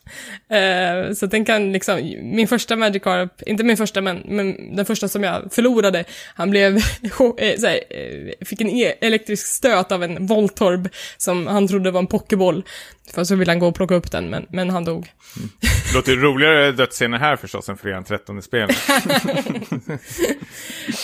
Uh, 0.53 1.13
så 1.15 1.27
den 1.27 1.45
kan 1.45 1.73
liksom, 1.73 1.97
min 2.23 2.49
första 2.49 2.77
Magikarp, 2.77 3.43
inte 3.43 3.65
min 3.65 3.77
första 3.77 4.01
men, 4.01 4.23
men 4.25 4.77
den 4.77 4.87
första 4.87 5.09
som 5.09 5.25
jag 5.25 5.53
förlorade, 5.53 6.05
han 6.35 6.51
blev, 6.51 6.79
såhär, 7.59 7.81
eh, 7.91 8.47
fick 8.47 8.61
en 8.61 8.71
e-, 8.71 8.95
elektrisk 9.01 9.47
stöt 9.47 9.93
av 9.93 10.05
en 10.05 10.27
Voltorb 10.27 10.89
som 11.17 11.47
han 11.47 11.69
trodde 11.69 11.91
var 11.91 12.01
en 12.01 12.07
Pokéboll. 12.07 12.65
För 13.15 13.25
så 13.25 13.35
ville 13.35 13.51
han 13.51 13.59
gå 13.59 13.69
och 13.69 13.75
plocka 13.75 13.95
upp 13.95 14.11
den, 14.11 14.31
men, 14.31 14.47
men 14.51 14.71
han 14.71 14.85
dog. 14.85 15.13
Det 15.61 15.95
låter 15.95 16.17
roligare 16.17 16.73
dödsscener 16.73 17.19
här 17.19 17.37
förstås 17.37 17.69
än 17.69 17.77
fredagen 17.77 18.05
13 18.05 18.43
spelet. 18.43 18.77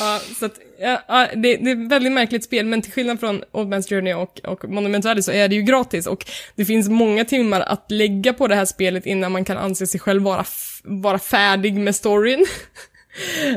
Ja, 0.00 0.20
så 0.38 0.46
att, 0.46 0.54
ja, 0.78 1.28
det, 1.34 1.56
det 1.56 1.70
är 1.70 1.84
ett 1.84 1.92
väldigt 1.92 2.12
märkligt 2.12 2.44
spel, 2.44 2.66
men 2.66 2.82
till 2.82 2.92
skillnad 2.92 3.20
från 3.20 3.42
Old 3.52 3.74
Man's 3.74 3.88
Journey 3.88 4.14
och, 4.14 4.40
och 4.44 4.64
Monument 4.68 5.04
Valley 5.04 5.22
så 5.22 5.32
är 5.32 5.48
det 5.48 5.54
ju 5.54 5.62
gratis 5.62 6.06
och 6.06 6.26
det 6.54 6.64
finns 6.64 6.88
många 6.88 7.24
timmar 7.24 7.60
att 7.60 7.90
lägga 7.90 8.32
på 8.32 8.46
det 8.46 8.54
här 8.54 8.64
spelet 8.64 9.06
innan 9.06 9.32
man 9.32 9.44
kan 9.44 9.56
anse 9.56 9.86
sig 9.86 10.00
själv 10.00 10.22
vara, 10.22 10.44
vara 10.84 11.18
färdig 11.18 11.74
med 11.74 11.94
storyn. 11.94 12.46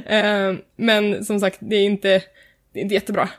Eh, 0.05 0.53
men 0.75 1.25
som 1.25 1.39
sagt, 1.39 1.57
det 1.61 1.75
är 1.75 1.85
inte, 1.85 2.23
det 2.73 2.79
är 2.79 2.83
inte 2.83 2.95
jättebra. 2.95 3.29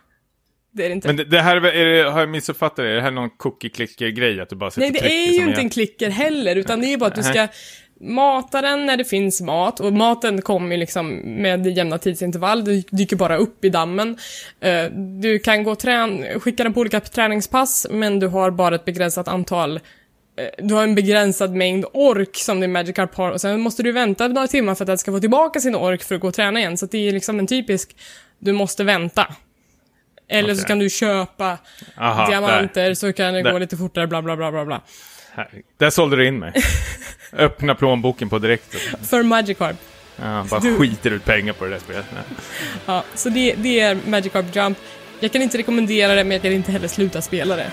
Det 0.73 0.85
är 0.85 0.89
det 0.89 0.95
inte. 0.95 1.09
Men 1.09 1.17
det, 1.17 1.25
det 1.25 1.41
här 1.41 1.57
är, 1.57 1.85
det, 2.03 2.11
har 2.11 2.21
jag 2.21 2.29
missuppfattat 2.29 2.77
det? 2.77 2.91
Är 2.91 2.95
det 2.95 3.03
här 3.03 3.11
någon 3.11 3.31
cookie-clicker-grej? 3.31 4.41
Att 4.41 4.49
du 4.49 4.57
bara 4.57 4.71
Nej, 4.77 4.91
det 4.91 4.99
är 5.01 5.33
ju 5.33 5.39
som 5.41 5.49
inte 5.49 5.61
en 5.61 5.71
klicker 5.71 6.11
heller, 6.11 6.57
utan 6.57 6.81
det 6.81 6.93
är 6.93 6.97
bara 6.99 7.07
att 7.07 7.15
du 7.15 7.23
ska 7.23 7.49
mata 8.01 8.63
den 8.63 8.87
när 8.87 8.97
det 8.97 9.05
finns 9.05 9.41
mat, 9.41 9.81
och 9.81 9.93
maten 9.93 10.43
kommer 10.43 10.71
ju 10.71 10.77
liksom 10.77 11.15
med 11.43 11.67
jämna 11.67 11.99
tidsintervall, 11.99 12.65
det 12.65 12.85
dyker 12.91 13.17
bara 13.17 13.37
upp 13.37 13.65
i 13.65 13.69
dammen. 13.69 14.17
Eh, 14.61 14.85
Du 15.21 15.39
kan 15.39 15.63
gå 15.65 15.75
trän- 15.75 16.39
skicka 16.41 16.63
den 16.65 16.73
på 16.75 16.81
olika 16.81 17.01
träningspass, 17.01 17.87
men 17.91 18.19
du 18.21 18.27
har 18.27 18.51
bara 18.51 18.75
ett 18.75 18.85
begränsat 18.85 19.29
antal 19.29 19.77
eh, 19.77 20.67
du 20.67 20.75
har 20.75 20.83
en 20.83 20.95
begränsad 20.95 21.55
mängd 21.55 21.85
ork 21.93 22.37
som 22.37 22.61
din 22.61 22.73
Magikarp 22.73 23.15
har 23.15 23.31
och 23.31 23.41
sen 23.41 23.61
måste 23.61 23.83
du 23.83 23.93
vänta 23.93 24.29
några 24.29 24.47
timmar 24.47 24.75
för 24.75 24.85
att 24.85 24.87
den 24.87 24.99
ska 24.99 25.13
få 25.13 25.21
tillbaka 25.21 25.61
sin 25.61 25.75
ork 25.75 26.03
för 26.03 26.15
att 26.15 26.21
gå 26.21 26.29
och 26.29 26.35
träna 26.35 26.61
igen. 26.61 26.77
Så 26.77 26.87
det 26.87 27.09
är 27.09 27.13
liksom 27.13 27.39
en 27.39 27.47
typisk, 27.47 27.97
du 28.39 28.53
måste 28.53 28.85
vänta. 28.85 29.27
Eller 30.31 30.55
så 30.55 30.61
Okej. 30.61 30.69
kan 30.69 30.79
du 30.79 30.91
köpa 30.91 31.59
Aha, 31.97 32.27
diamanter 32.31 32.95
så 32.95 33.13
kan 33.13 33.35
det 33.35 33.43
Där. 33.43 33.53
gå 33.53 33.59
lite 33.59 33.77
fortare, 33.77 34.07
bla 34.07 34.23
bla 34.23 34.37
bla 34.37 34.51
bla 34.51 34.65
bla. 34.65 34.81
Här. 35.35 35.49
Där 35.79 35.91
sålde 35.91 36.17
du 36.17 36.27
in 36.27 36.39
mig. 36.39 36.53
Öppna 37.33 37.75
plånboken 37.75 38.29
på 38.29 38.39
direkt. 38.39 38.75
För 39.03 39.23
Magikarp. 39.23 39.77
Ja, 40.17 40.47
bara 40.51 40.61
Du- 40.61 40.79
skiter 40.79 41.11
ut 41.11 41.25
pengar 41.25 41.53
på 41.53 41.65
det 41.65 41.71
där 41.71 41.79
spelet. 41.79 42.05
Ja, 42.87 43.05
så 43.15 43.29
det, 43.29 43.55
det 43.59 43.81
är 43.81 43.99
Magikarp 44.07 44.57
Jump. 44.57 44.79
Jag 45.21 45.33
kan 45.33 45.43
inte 45.43 45.59
rekommendera 45.59 46.15
det, 46.15 46.25
men 46.25 46.33
jag 46.33 46.43
kan 46.43 46.53
inte 46.53 46.73
heller 46.73 46.89
sluta 46.89 47.23
spela 47.23 47.57
det. 47.57 47.71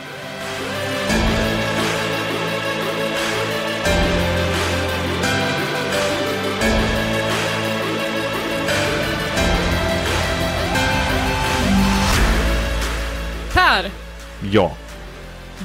Ja. 14.51 14.75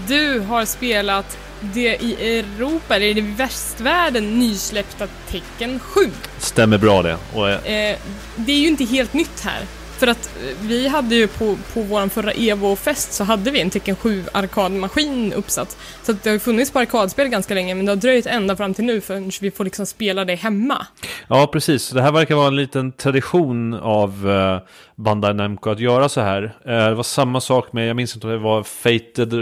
du 0.09 0.41
har 0.41 0.65
spelat 0.65 1.39
det 1.61 2.03
i 2.03 2.39
Europa, 2.39 2.97
eller 2.97 3.19
i 3.19 3.21
västvärlden, 3.21 4.39
nysläppta 4.39 5.07
Tecken 5.29 5.79
7. 5.79 6.01
Stämmer 6.39 6.79
bra 6.79 7.03
det. 7.03 7.17
Och, 7.35 7.51
eh, 7.51 7.93
Eh, 7.93 7.99
det 8.37 8.53
är 8.53 8.59
ju 8.59 8.69
inte 8.69 8.85
helt 8.85 9.13
nytt 9.13 9.41
här. 9.45 9.61
För 9.99 10.07
att 10.07 10.27
eh, 10.27 10.57
vi 10.61 10.89
hade 10.89 11.15
ju 11.15 11.27
på, 11.29 11.57
på 11.75 11.83
vår 11.83 12.09
förra 12.09 12.33
Evo-fest 12.33 13.13
så 13.13 13.25
hade 13.25 13.51
vi 13.51 13.61
en 13.61 13.71
Tekken 13.71 13.97
7 13.97 14.25
arkadmaskin 14.33 15.33
uppsatt. 15.33 15.77
Så 16.03 16.13
det 16.13 16.29
har 16.29 16.33
ju 16.33 16.39
funnits 16.39 16.71
på 16.71 16.79
arkadspel 16.79 17.29
ganska 17.29 17.55
länge 17.55 17.75
men 17.75 17.87
det 17.87 17.93
har 17.93 17.97
dröjt 17.97 18.27
ända 18.27 18.57
fram 18.57 18.75
till 18.75 18.85
nu 18.85 19.01
förrän 19.01 19.31
vi 19.41 19.51
får 19.51 19.65
liksom 19.65 19.87
spela 19.87 20.25
det 20.25 20.35
hemma. 20.35 20.87
Ja, 21.29 21.47
precis. 21.47 21.91
Det 21.91 22.03
här 22.03 22.13
verkar 22.13 22.35
vara 22.35 22.47
en 22.47 22.57
liten 22.57 22.93
tradition 22.93 23.75
av 23.75 24.27
uh, 24.27 24.59
Bandai 24.97 25.35
Namco 25.35 25.71
att 25.71 25.81
göra 25.81 26.09
så 26.09 26.21
här. 26.21 26.43
Eh, 26.65 26.89
det 26.89 26.95
var 26.95 27.03
samma 27.03 27.41
sak 27.41 27.73
med, 27.73 27.89
jag 27.89 27.97
minns 27.97 28.15
inte 28.15 28.27
om 28.27 28.33
det 28.33 28.39
var 28.39 28.63
Fated 28.63 29.33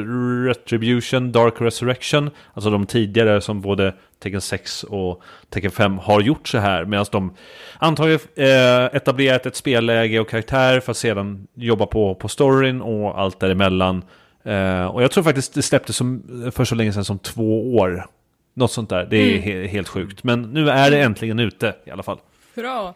Retribution, 0.46 1.32
Dark 1.32 1.54
Resurrection. 1.60 2.30
Alltså 2.54 2.70
de 2.70 2.86
tidigare 2.86 3.40
som 3.40 3.60
både 3.60 3.94
Tekken 4.22 4.40
6 4.40 4.84
och 4.84 5.22
Tekken 5.48 5.70
5 5.70 5.98
har 5.98 6.20
gjort 6.20 6.48
så 6.48 6.58
här. 6.58 6.84
Medan 6.84 7.06
de 7.12 7.34
antagligen 7.78 8.20
uh, 8.38 8.96
etablerat 8.96 9.46
ett 9.46 9.56
spelläge 9.56 10.20
och 10.20 10.28
karaktär 10.28 10.80
för 10.80 10.90
att 10.90 10.96
sedan 10.96 11.46
jobba 11.54 11.86
på, 11.86 12.14
på 12.14 12.28
storyn 12.28 12.80
och 12.80 13.20
allt 13.20 13.40
däremellan. 13.40 14.04
Uh, 14.46 14.84
och 14.86 15.02
jag 15.02 15.10
tror 15.10 15.24
faktiskt 15.24 15.54
det 15.54 15.62
släpptes 15.62 15.96
som, 15.96 16.22
för 16.54 16.64
så 16.64 16.74
länge 16.74 16.92
sedan 16.92 17.04
som 17.04 17.18
två 17.18 17.76
år. 17.76 18.06
Något 18.54 18.72
sånt 18.72 18.88
där. 18.88 19.06
Det 19.10 19.16
är 19.16 19.42
he- 19.42 19.66
helt 19.66 19.88
sjukt. 19.88 20.24
Men 20.24 20.42
nu 20.42 20.70
är 20.70 20.90
det 20.90 21.00
äntligen 21.00 21.38
ute 21.38 21.74
i 21.84 21.90
alla 21.90 22.02
fall. 22.02 22.18
Hurra! 22.54 22.94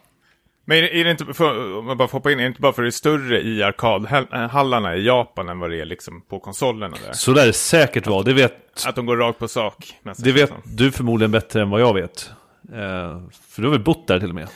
Men 0.65 0.77
är 0.77 0.81
det, 0.81 1.03
det 1.03 1.11
inte, 1.11 1.33
för, 1.33 1.77
om 1.77 1.87
jag 1.87 1.97
bara 1.97 2.07
får 2.07 2.17
hoppa 2.17 2.31
in, 2.31 2.39
är 2.39 2.43
det 2.43 2.47
inte 2.47 2.61
bara 2.61 2.73
för 2.73 2.81
det 2.81 2.89
är 2.89 2.91
större 2.91 3.41
i 3.41 3.63
arkadhallarna 3.63 4.95
i 4.95 5.05
Japan 5.05 5.49
än 5.49 5.59
vad 5.59 5.69
det 5.69 5.81
är 5.81 5.85
liksom 5.85 6.21
på 6.21 6.39
konsolerna 6.39 6.97
där? 7.05 7.13
Så 7.13 7.31
där 7.33 7.47
är 7.47 7.51
säkert 7.51 8.07
vara. 8.07 8.23
Det 8.23 8.33
vet, 8.33 8.85
Att 8.87 8.95
de 8.95 9.05
går 9.05 9.17
rakt 9.17 9.39
på 9.39 9.47
sak. 9.47 9.93
det 10.03 10.31
vet 10.31 10.35
liksom. 10.35 10.61
du 10.63 10.91
förmodligen 10.91 11.31
bättre 11.31 11.61
än 11.61 11.69
vad 11.69 11.81
jag 11.81 11.93
vet. 11.93 12.31
Eh, 12.73 13.21
för 13.47 13.61
du 13.61 13.67
har 13.67 13.71
väl 13.71 13.83
bott 13.83 14.07
där 14.07 14.19
till 14.19 14.29
och 14.29 14.35
med? 14.35 14.47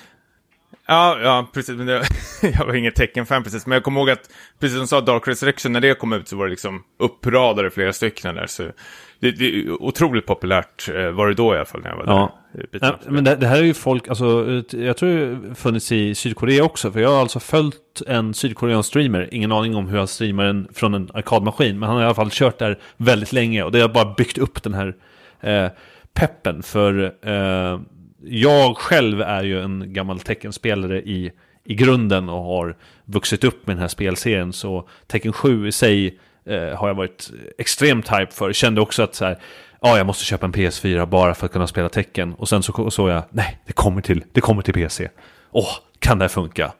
Ja, 0.85 1.19
ja, 1.23 1.47
precis. 1.53 1.75
Men 1.77 1.85
det, 1.87 2.03
jag 2.41 2.65
var 2.65 2.73
ingen 2.73 2.93
tecken-fan 2.93 3.43
precis. 3.43 3.65
Men 3.65 3.75
jag 3.75 3.83
kommer 3.83 3.99
ihåg 3.99 4.09
att, 4.09 4.29
precis 4.59 4.73
som 4.75 4.81
du 4.81 4.87
sa, 4.87 5.01
Dark 5.01 5.27
Resurrection, 5.27 5.73
när 5.73 5.81
det 5.81 5.93
kom 5.99 6.13
ut 6.13 6.27
så 6.27 6.35
var 6.35 6.45
det 6.45 6.51
liksom 6.51 6.83
uppradade 6.99 7.69
flera 7.69 7.93
stycken 7.93 8.35
där. 8.35 8.47
Så 8.47 8.71
det, 9.19 9.31
det 9.31 9.45
är 9.45 9.81
otroligt 9.83 10.25
populärt 10.25 10.89
eh, 10.95 11.11
var 11.11 11.27
det 11.27 11.33
då 11.33 11.53
i 11.53 11.57
alla 11.57 11.65
fall 11.65 11.81
när 11.81 11.89
jag 11.89 11.97
var 11.97 12.05
Ja. 12.07 12.39
där. 12.71 12.79
Ja, 12.81 12.97
men 13.11 13.23
det, 13.23 13.35
det 13.35 13.47
här 13.47 13.57
är 13.59 13.63
ju 13.63 13.73
folk, 13.73 14.07
alltså, 14.07 14.25
jag 14.71 14.97
tror 14.97 15.09
det 15.09 15.47
har 15.47 15.55
funnits 15.55 15.91
i 15.91 16.15
Sydkorea 16.15 16.63
också. 16.63 16.91
För 16.91 16.99
jag 16.99 17.09
har 17.09 17.19
alltså 17.19 17.39
följt 17.39 18.01
en 18.07 18.33
sydkoreansk 18.33 18.89
streamer, 18.89 19.29
ingen 19.31 19.51
aning 19.51 19.75
om 19.75 19.87
hur 19.87 19.97
han 19.97 20.07
streamar 20.07 20.45
en, 20.45 20.67
från 20.73 20.93
en 20.93 21.09
arkadmaskin. 21.13 21.79
Men 21.79 21.87
han 21.89 21.95
har 21.97 22.03
i 22.03 22.05
alla 22.05 22.15
fall 22.15 22.29
kört 22.31 22.59
där 22.59 22.79
väldigt 22.97 23.33
länge 23.33 23.63
och 23.63 23.71
det 23.71 23.79
har 23.81 23.89
bara 23.89 24.13
byggt 24.17 24.37
upp 24.37 24.63
den 24.63 24.73
här 24.73 24.95
eh, 25.41 25.67
peppen. 26.13 26.63
För 26.63 27.13
eh, 27.21 27.79
jag 28.23 28.77
själv 28.77 29.21
är 29.21 29.43
ju 29.43 29.61
en 29.61 29.93
gammal 29.93 30.19
teckenspelare 30.19 31.01
i, 31.01 31.31
i 31.65 31.75
grunden 31.75 32.29
och 32.29 32.43
har 32.43 32.75
vuxit 33.05 33.43
upp 33.43 33.67
med 33.67 33.75
den 33.75 33.81
här 33.81 33.87
spelserien. 33.87 34.53
Så 34.53 34.87
Tekken 35.07 35.33
7 35.33 35.67
i 35.67 35.71
sig 35.71 36.19
eh, 36.45 36.77
har 36.77 36.87
jag 36.87 36.95
varit 36.95 37.31
extremt 37.57 38.07
hype 38.07 38.31
för. 38.31 38.53
Kände 38.53 38.81
också 38.81 39.03
att 39.03 39.15
så 39.15 39.25
här, 39.25 39.37
ja, 39.81 39.97
jag 39.97 40.05
måste 40.05 40.23
köpa 40.23 40.45
en 40.45 40.53
PS4 40.53 41.05
bara 41.05 41.33
för 41.33 41.45
att 41.45 41.51
kunna 41.51 41.67
spela 41.67 41.89
tecken. 41.89 42.33
Och 42.33 42.49
sen 42.49 42.63
så 42.63 42.91
såg 42.91 43.09
jag, 43.09 43.23
nej, 43.29 43.59
det 43.65 43.73
kommer 43.73 44.01
till, 44.01 44.23
det 44.31 44.41
kommer 44.41 44.61
till 44.61 44.73
PC. 44.73 45.09
Åh, 45.51 45.69
kan 45.99 46.17
det 46.17 46.23
här 46.23 46.29
funka? 46.29 46.73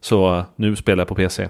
Så 0.00 0.44
nu 0.56 0.76
spelar 0.76 1.00
jag 1.00 1.08
på 1.08 1.14
PC. 1.14 1.48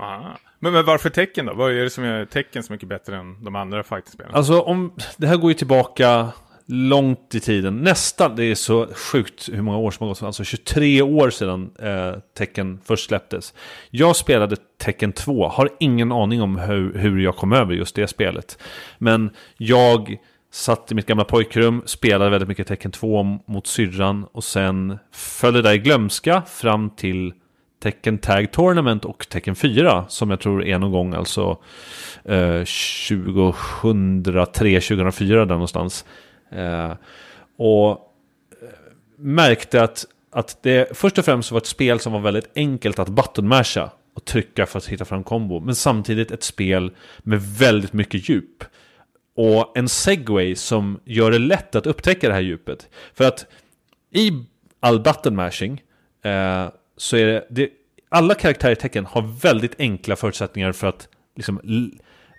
Aha. 0.00 0.36
Men, 0.58 0.72
men 0.72 0.84
varför 0.84 1.10
tecken 1.10 1.46
då? 1.46 1.54
Vad 1.54 1.70
är 1.70 1.84
det 1.84 1.90
som 1.90 2.04
gör 2.04 2.24
tecken 2.24 2.62
så 2.62 2.72
mycket 2.72 2.88
bättre 2.88 3.16
än 3.16 3.44
de 3.44 3.56
andra 3.56 3.82
fighting-spelen? 3.82 4.34
Alltså 4.34 4.60
om, 4.60 4.92
det 5.16 5.26
här 5.26 5.36
går 5.36 5.50
ju 5.50 5.54
tillbaka 5.54 6.28
långt 6.68 7.34
i 7.34 7.40
tiden. 7.40 7.76
Nästan, 7.76 8.36
det 8.36 8.44
är 8.44 8.54
så 8.54 8.86
sjukt 8.86 9.48
hur 9.52 9.62
många 9.62 9.78
år 9.78 9.90
som 9.90 10.06
har 10.06 10.14
gått. 10.14 10.22
Alltså 10.22 10.44
23 10.44 11.02
år 11.02 11.30
sedan 11.30 11.70
eh, 11.78 12.12
Tecken 12.38 12.80
först 12.84 13.06
släpptes. 13.08 13.54
Jag 13.90 14.16
spelade 14.16 14.56
Tecken 14.78 15.12
2, 15.12 15.48
har 15.48 15.70
ingen 15.80 16.12
aning 16.12 16.42
om 16.42 16.56
hur, 16.58 16.98
hur 16.98 17.18
jag 17.18 17.36
kom 17.36 17.52
över 17.52 17.74
just 17.74 17.94
det 17.94 18.06
spelet. 18.06 18.58
Men 18.98 19.30
jag 19.56 20.16
satt 20.52 20.92
i 20.92 20.94
mitt 20.94 21.06
gamla 21.06 21.24
pojkrum, 21.24 21.82
spelade 21.86 22.30
väldigt 22.30 22.48
mycket 22.48 22.66
Tecken 22.66 22.90
2 22.90 23.22
mot 23.46 23.66
syrran 23.66 24.26
och 24.32 24.44
sen 24.44 24.98
föll 25.12 25.54
det 25.54 25.62
där 25.62 25.72
i 25.72 25.78
glömska 25.78 26.42
fram 26.42 26.90
till 26.90 27.32
Tecken 27.82 28.18
Tag 28.18 28.52
Tournament 28.52 29.04
och 29.04 29.28
Tecken 29.28 29.56
4 29.56 30.04
som 30.08 30.30
jag 30.30 30.40
tror 30.40 30.64
är 30.64 30.78
någon 30.78 30.92
gång 30.92 31.14
alltså 31.14 31.58
eh, 32.24 32.64
2003, 33.08 34.80
2004 34.80 35.38
där 35.44 35.54
någonstans. 35.54 36.04
Eh, 36.50 36.94
och 37.56 37.90
eh, 37.90 38.68
märkte 39.16 39.82
att, 39.82 40.06
att 40.30 40.62
det 40.62 40.96
först 40.96 41.18
och 41.18 41.24
främst 41.24 41.50
var 41.50 41.58
ett 41.58 41.66
spel 41.66 42.00
som 42.00 42.12
var 42.12 42.20
väldigt 42.20 42.50
enkelt 42.54 42.98
att 42.98 43.08
buttonmasha 43.08 43.90
och 44.14 44.24
trycka 44.24 44.66
för 44.66 44.78
att 44.78 44.86
hitta 44.86 45.04
fram 45.04 45.24
kombo. 45.24 45.60
Men 45.60 45.74
samtidigt 45.74 46.30
ett 46.30 46.42
spel 46.42 46.92
med 47.18 47.42
väldigt 47.42 47.92
mycket 47.92 48.28
djup. 48.28 48.64
Och 49.34 49.78
en 49.78 49.88
segway 49.88 50.54
som 50.54 51.00
gör 51.04 51.30
det 51.30 51.38
lätt 51.38 51.74
att 51.74 51.86
upptäcka 51.86 52.28
det 52.28 52.34
här 52.34 52.40
djupet. 52.40 52.88
För 53.14 53.24
att 53.24 53.46
i 54.10 54.30
all 54.80 55.00
buttonmashing 55.00 55.82
eh, 56.22 56.68
så 56.96 57.16
är 57.16 57.26
det, 57.26 57.46
det 57.50 57.70
alla 58.08 58.34
karaktärer 58.34 58.72
i 58.72 58.76
tecken 58.76 59.06
har 59.06 59.22
väldigt 59.42 59.74
enkla 59.78 60.16
förutsättningar 60.16 60.72
för 60.72 60.86
att 60.86 61.08
liksom, 61.36 61.60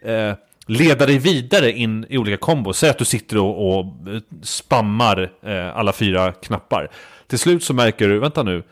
eh, 0.04 0.34
leda 0.70 1.06
dig 1.06 1.18
vidare 1.18 1.72
in 1.72 2.06
i 2.10 2.18
olika 2.18 2.38
kombos. 2.38 2.78
Säg 2.78 2.90
att 2.90 2.98
du 2.98 3.06
sitter 3.06 3.38
och, 3.38 3.68
och 3.68 3.86
eh, 3.86 4.22
spammar 4.42 5.32
eh, 5.42 5.78
alla 5.78 5.94
fyra 5.94 6.32
knappar. 6.32 6.90
Till 7.28 7.40
slut 7.40 7.64
så 7.64 7.74
märker 7.74 8.08
du, 8.08 8.20
vänta 8.20 8.44
nu, 8.44 8.64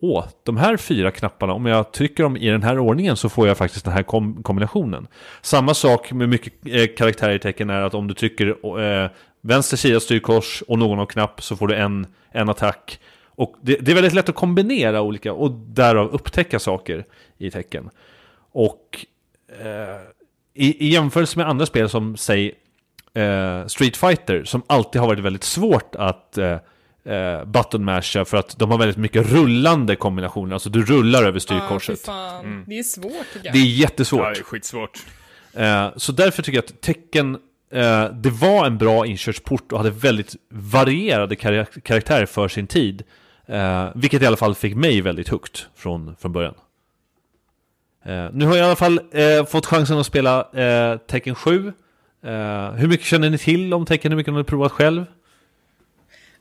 åh, 0.00 0.24
de 0.42 0.56
här 0.56 0.76
fyra 0.76 1.10
knapparna, 1.10 1.52
om 1.52 1.66
jag 1.66 1.92
trycker 1.92 2.22
dem 2.22 2.36
i 2.36 2.48
den 2.48 2.62
här 2.62 2.78
ordningen 2.78 3.16
så 3.16 3.28
får 3.28 3.48
jag 3.48 3.58
faktiskt 3.58 3.84
den 3.84 3.94
här 3.94 4.02
kom 4.02 4.42
kombinationen. 4.42 5.06
Samma 5.42 5.74
sak 5.74 6.12
med 6.12 6.28
mycket 6.28 6.52
eh, 6.66 6.86
karaktärer 6.96 7.34
i 7.34 7.38
tecken 7.38 7.70
är 7.70 7.80
att 7.80 7.94
om 7.94 8.08
du 8.08 8.14
trycker 8.14 8.78
eh, 8.80 9.10
vänster 9.40 9.76
sida 9.76 10.00
styrkors 10.00 10.62
och 10.68 10.78
någon 10.78 10.98
av 10.98 11.06
knapp 11.06 11.42
så 11.42 11.56
får 11.56 11.68
du 11.68 11.74
en, 11.74 12.06
en 12.30 12.48
attack. 12.48 13.00
Och 13.26 13.56
det, 13.60 13.76
det 13.76 13.90
är 13.90 13.94
väldigt 13.94 14.14
lätt 14.14 14.28
att 14.28 14.34
kombinera 14.34 15.02
olika 15.02 15.32
och 15.32 15.50
därav 15.50 16.08
upptäcka 16.08 16.58
saker 16.58 17.04
i 17.38 17.50
tecken. 17.50 17.90
Och 18.52 19.06
eh, 19.60 20.21
i, 20.54 20.86
i 20.86 20.92
jämförelse 20.92 21.38
med 21.38 21.48
andra 21.48 21.66
spel 21.66 21.88
som 21.88 22.16
säg 22.16 22.54
eh, 23.14 23.66
Street 23.66 23.96
Fighter 23.96 24.44
som 24.44 24.62
alltid 24.66 25.00
har 25.00 25.08
varit 25.08 25.20
väldigt 25.20 25.44
svårt 25.44 25.94
att 25.94 26.38
eh, 26.38 26.56
eh, 27.04 27.44
button 27.44 27.84
masha 27.84 28.24
för 28.24 28.36
att 28.36 28.58
de 28.58 28.70
har 28.70 28.78
väldigt 28.78 28.96
mycket 28.96 29.26
rullande 29.32 29.96
kombinationer. 29.96 30.54
Alltså 30.54 30.70
du 30.70 30.84
rullar 30.84 31.24
över 31.24 31.38
styrkorset. 31.38 32.00
fan. 32.00 32.64
Det 32.66 32.78
är 32.78 32.82
svårt 32.82 33.12
tycker 33.32 33.46
jag. 33.46 33.54
det 33.54 33.58
är 33.58 33.66
jättesvårt. 33.66 34.20
Ja, 34.20 34.30
det 34.30 34.38
är 34.38 34.42
skitsvårt. 34.42 34.98
Eh, 35.54 35.88
så 35.96 36.12
därför 36.12 36.42
tycker 36.42 36.56
jag 36.58 36.64
att 36.64 36.80
tecken 36.80 37.34
eh, 37.72 38.04
det 38.04 38.30
var 38.30 38.66
en 38.66 38.78
bra 38.78 39.06
inkörsport 39.06 39.72
och 39.72 39.78
hade 39.78 39.90
väldigt 39.90 40.34
varierade 40.50 41.34
kar- 41.36 41.80
karaktärer 41.80 42.26
för 42.26 42.48
sin 42.48 42.66
tid. 42.66 43.02
Eh, 43.46 43.88
vilket 43.94 44.22
i 44.22 44.26
alla 44.26 44.36
fall 44.36 44.54
fick 44.54 44.74
mig 44.74 45.00
väldigt 45.00 45.28
högt 45.28 45.66
från, 45.76 46.16
från 46.20 46.32
början. 46.32 46.54
Eh, 48.04 48.30
nu 48.32 48.44
har 48.46 48.56
jag 48.56 48.64
i 48.64 48.66
alla 48.66 48.76
fall 48.76 49.00
eh, 49.12 49.44
fått 49.46 49.66
chansen 49.66 49.98
att 49.98 50.06
spela 50.06 50.48
eh, 50.52 50.98
Tekken 50.98 51.34
7. 51.34 51.72
Eh, 52.24 52.72
hur 52.72 52.88
mycket 52.88 53.06
känner 53.06 53.30
ni 53.30 53.38
till 53.38 53.74
om 53.74 53.86
Tekken? 53.86 54.12
Hur 54.12 54.16
mycket 54.16 54.32
har 54.32 54.38
ni 54.38 54.44
provat 54.44 54.72
själv? 54.72 55.04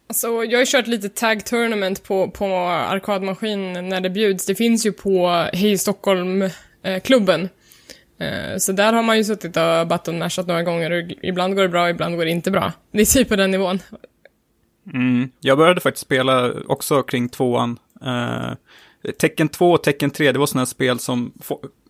Alltså, 0.08 0.28
jag 0.28 0.60
har 0.60 0.66
kört 0.66 0.88
lite 0.88 1.10
Tag 1.10 1.46
Tournament 1.46 2.04
på, 2.04 2.32
på 2.32 2.46
arkadmaskin 2.68 3.74
när 3.90 4.02
det 4.02 4.10
bjuds. 4.10 4.46
Det 4.46 4.56
finns 4.56 4.86
ju 4.86 4.92
på 4.92 5.48
Hej 5.54 5.78
Stockholm-klubben. 5.78 7.50
Eh, 8.20 8.58
så 8.58 8.72
där 8.72 8.94
har 8.94 9.04
man 9.04 9.18
ju 9.18 9.24
suttit 9.24 9.58
och 9.58 9.88
button-mashat 9.88 10.48
några 10.48 10.64
gånger 10.64 10.92
och 10.92 11.12
ibland 11.24 11.56
går 11.56 11.62
det 11.62 11.70
bra, 11.70 11.90
ibland 11.90 12.18
går 12.18 12.26
det 12.26 12.32
inte 12.32 12.52
bra. 12.52 12.72
Det 12.92 13.02
är 13.02 13.06
typ 13.06 13.30
på 13.30 13.36
den 13.36 13.52
nivån. 13.52 13.80
Mm. 14.94 15.30
Jag 15.40 15.58
började 15.58 15.82
faktiskt 15.82 16.06
spela 16.06 16.52
också 16.68 17.04
kring 17.04 17.30
tvåan. 17.30 17.80
Tecken 19.20 19.50
2 19.50 19.72
och 19.72 19.84
Tecken 19.84 20.12
3, 20.12 20.32
det 20.32 20.40
var 20.40 20.46
sådana 20.46 20.66
spel 20.66 21.00
som 21.00 21.32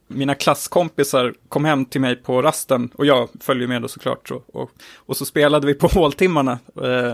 mina 0.07 0.36
klasskompisar 0.36 1.34
kom 1.49 1.66
hem 1.66 1.86
till 1.86 2.01
mig 2.01 2.16
på 2.16 2.41
rasten, 2.41 2.89
och 2.95 3.05
jag 3.05 3.30
följer 3.39 3.68
med 3.68 3.82
då 3.82 3.88
såklart, 3.88 4.28
så, 4.28 4.43
och, 4.53 4.72
och 4.95 5.18
så 5.18 5.26
spelade 5.26 5.68
vi 5.68 5.74
på 5.74 5.88
håltimmarna. 5.93 6.59
Eh, 6.84 7.14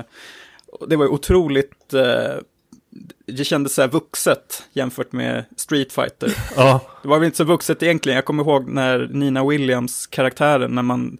det 0.87 0.95
var 0.95 1.07
otroligt, 1.07 1.93
eh, 1.93 2.35
det 3.25 3.43
kändes 3.43 3.73
så 3.73 3.81
här 3.81 3.89
vuxet 3.89 4.63
jämfört 4.73 5.11
med 5.11 5.45
Street 5.57 5.93
Fighter. 5.93 6.37
Ja, 6.55 6.81
Det 7.01 7.07
var 7.07 7.17
väl 7.19 7.25
inte 7.25 7.37
så 7.37 7.43
vuxet 7.43 7.83
egentligen. 7.83 8.15
Jag 8.15 8.25
kommer 8.25 8.43
ihåg 8.43 8.67
när 8.69 9.07
Nina 9.11 9.45
Williams 9.47 10.07
karaktären, 10.07 10.75
när 10.75 10.81
man 10.83 11.17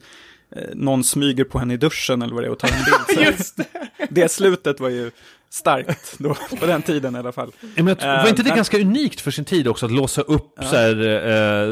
eh, 0.56 0.62
någon 0.74 1.04
smyger 1.04 1.44
på 1.44 1.60
henne 1.60 1.74
i 1.74 1.78
duschen 1.78 2.22
eller 2.22 2.34
vad 2.34 2.44
det 2.44 2.48
är 2.48 2.52
och 2.52 2.60
tar 2.60 2.68
en 2.68 2.74
bild. 2.86 3.18
Så 3.26 3.32
Just 3.32 3.58
det. 3.58 3.68
det 4.10 4.32
slutet 4.32 4.80
var 4.80 4.90
ju 4.90 5.12
starkt 5.50 6.16
då, 6.18 6.34
på 6.60 6.66
den 6.66 6.82
tiden 6.82 7.16
i 7.16 7.20
alla 7.20 7.32
fall. 7.32 7.52
men 7.76 7.88
jag, 7.88 7.96
var 7.96 8.24
Eh, 8.24 8.30
inte 8.30 8.44
det 8.44 8.50
men- 8.50 8.56
ganska 8.56 8.80
unikt 8.80 9.22
för 9.22 9.32
sin 9.32 9.46
tid 9.46 9.68
också 9.68 9.86
att 9.86 9.92
låsa 9.92 10.22
upp 10.22 10.54
Ja. 10.58 10.64
så 10.64 10.76
här, 10.76 11.00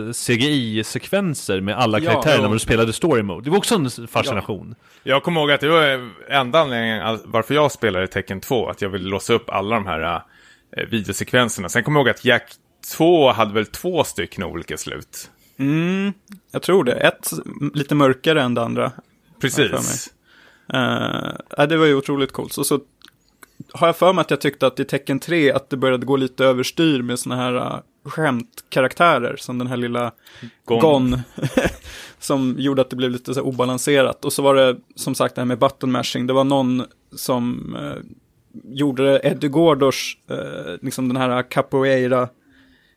eh, 0.08 0.12
CGI-sekvenser 0.14 1.62
med 1.62 1.78
alla 1.78 2.00
Ja, 2.00 2.12
karaktärer 2.12 2.36
ja. 2.36 2.42
när 2.42 2.54
du 2.54 2.60
spelade 2.60 2.94
story 2.94 3.24
mode? 3.24 3.44
Det 3.44 3.50
var 3.50 3.58
också 3.58 3.76
en 3.76 4.08
fascination. 4.08 4.76
Jag 5.04 5.24
kommer 5.24 5.42
ihåg 5.42 5.52
att 5.52 5.62
det 5.62 5.68
var 5.70 6.10
enda 6.30 6.60
anledningen 6.60 7.20
varför 7.26 7.54
jag 7.54 7.72
spelade 7.72 8.08
Tekken 8.08 8.42
2, 8.42 8.70
att 8.70 8.82
jag 8.82 8.90
ville 8.90 9.10
låsa 9.10 9.34
upp 9.34 9.50
alla 9.50 9.76
de 9.76 9.86
här 9.86 10.22
eh, 10.78 10.86
videosekvenserna. 10.90 11.70
Sen 11.70 11.84
kommer 11.84 12.00
jag 12.00 12.08
ihåg 12.08 12.16
att 12.16 12.26
Jack 12.26 12.52
2 12.98 13.32
hade 13.32 13.54
väl 13.54 13.66
två 13.66 14.04
stycken 14.04 14.44
olika 14.44 14.78
slut. 14.78 15.30
Mm, 15.60 16.14
jag 16.52 16.62
tror 16.62 16.84
det. 16.84 16.94
Ett 16.94 17.30
lite 17.74 17.96
mörkare 17.96 18.42
än 18.42 18.54
det 18.54 18.62
andra. 18.62 18.84
Ja, 18.96 19.02
Precis. 19.42 20.10
Uh, 20.74 20.80
ja, 21.58 21.66
det 21.66 21.78
var 21.78 21.86
ju 21.86 21.96
otroligt 21.96 22.32
coolt. 22.32 22.58
Och 22.58 22.66
så 22.66 22.80
har 23.74 23.88
jag 23.88 23.98
för 23.98 24.14
mig 24.14 24.22
att 24.22 24.30
jag 24.30 24.42
tyckte 24.42 24.68
att 24.68 24.80
i 24.80 24.86
Tecken 24.86 25.20
3 25.20 25.52
att 25.52 25.70
det 25.70 25.78
började 25.78 26.06
gå 26.06 26.16
lite 26.16 26.46
överstyr 26.46 27.02
med 27.02 27.20
såna 27.20 27.36
här 27.36 27.56
uh, 27.56 27.80
skämtkaraktärer. 28.06 29.36
Som 29.36 29.58
den 29.58 29.68
här 29.68 29.78
lilla 29.78 30.12
Gon. 30.66 30.80
Gon. 30.80 31.20
som 32.20 32.56
gjorde 32.58 32.82
att 32.82 32.90
det 32.90 32.96
blev 32.96 33.12
lite 33.12 33.34
så 33.34 33.42
obalanserat. 33.42 34.26
Och 34.26 34.34
så 34.34 34.42
var 34.42 34.56
det 34.56 34.78
som 34.96 35.16
sagt 35.16 35.36
det 35.36 35.42
här 35.42 35.46
med 35.46 35.60
button 35.60 35.92
mashing. 35.92 36.28
Det 36.28 36.34
var 36.34 36.44
någon 36.44 36.84
som 37.16 37.76
eh, 37.76 38.02
gjorde 38.64 39.20
Eddie 39.24 39.48
Gordos, 39.48 40.18
eh, 40.30 40.74
liksom 40.82 41.08
den 41.08 41.18
här 41.18 41.52
capoeira 41.52 42.30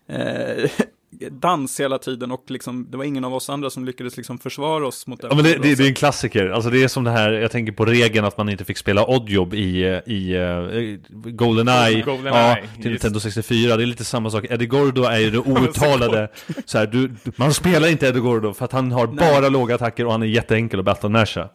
eh, 0.09 0.71
dans 1.31 1.81
hela 1.81 1.99
tiden 1.99 2.31
och 2.31 2.45
liksom, 2.47 2.87
det 2.91 2.97
var 2.97 3.05
ingen 3.05 3.25
av 3.25 3.35
oss 3.35 3.51
andra 3.51 3.71
som 3.71 3.85
lyckades 3.85 4.17
liksom 4.17 4.39
försvara 4.39 4.87
oss 4.87 5.07
mot 5.07 5.21
det. 5.21 5.29
Ja, 5.31 5.35
men 5.35 5.45
det, 5.45 5.53
det, 5.53 5.75
det 5.75 5.85
är 5.85 5.89
en 5.89 5.95
klassiker. 5.95 6.51
Alltså 6.51 6.71
det 6.71 6.83
är 6.83 6.89
som 6.89 7.05
det 7.05 7.11
här, 7.11 7.33
jag 7.33 7.51
tänker 7.51 7.73
på 7.73 7.85
regeln 7.85 8.27
att 8.27 8.37
man 8.37 8.49
inte 8.49 8.65
fick 8.65 8.79
spela 8.79 9.07
Oddjob 9.07 9.55
i, 9.55 9.83
eh, 9.83 10.13
i 10.15 10.37
uh, 10.37 10.99
Goldeneye. 11.11 12.03
Goldeneye, 12.03 12.59
ja, 12.61 12.83
till 12.83 12.91
just. 12.91 13.03
Nintendo 13.03 13.21
64. 13.21 13.77
Det 13.77 13.83
är 13.83 13.87
lite 13.87 14.05
samma 14.05 14.31
sak. 14.31 14.45
Eddie 14.51 14.67
Gordo 14.67 15.03
är 15.03 15.19
ju 15.19 15.31
det 15.31 15.39
outtalade. 15.47 16.29
så 16.65 16.79
här, 16.79 16.87
du, 16.87 17.11
man 17.37 17.55
spelar 17.55 17.89
inte 17.89 18.07
Eddie 18.07 18.21
Gordo 18.21 18.53
för 18.53 18.65
att 18.65 18.73
han 18.73 18.93
har 18.93 19.07
bara 19.07 19.49
låga 19.49 19.75
attacker 19.75 20.07
och 20.07 20.13
han 20.13 20.23
är 20.23 20.27
jätteenkel 20.27 20.81
att 20.81 20.87
battle-nasha. 20.87 21.49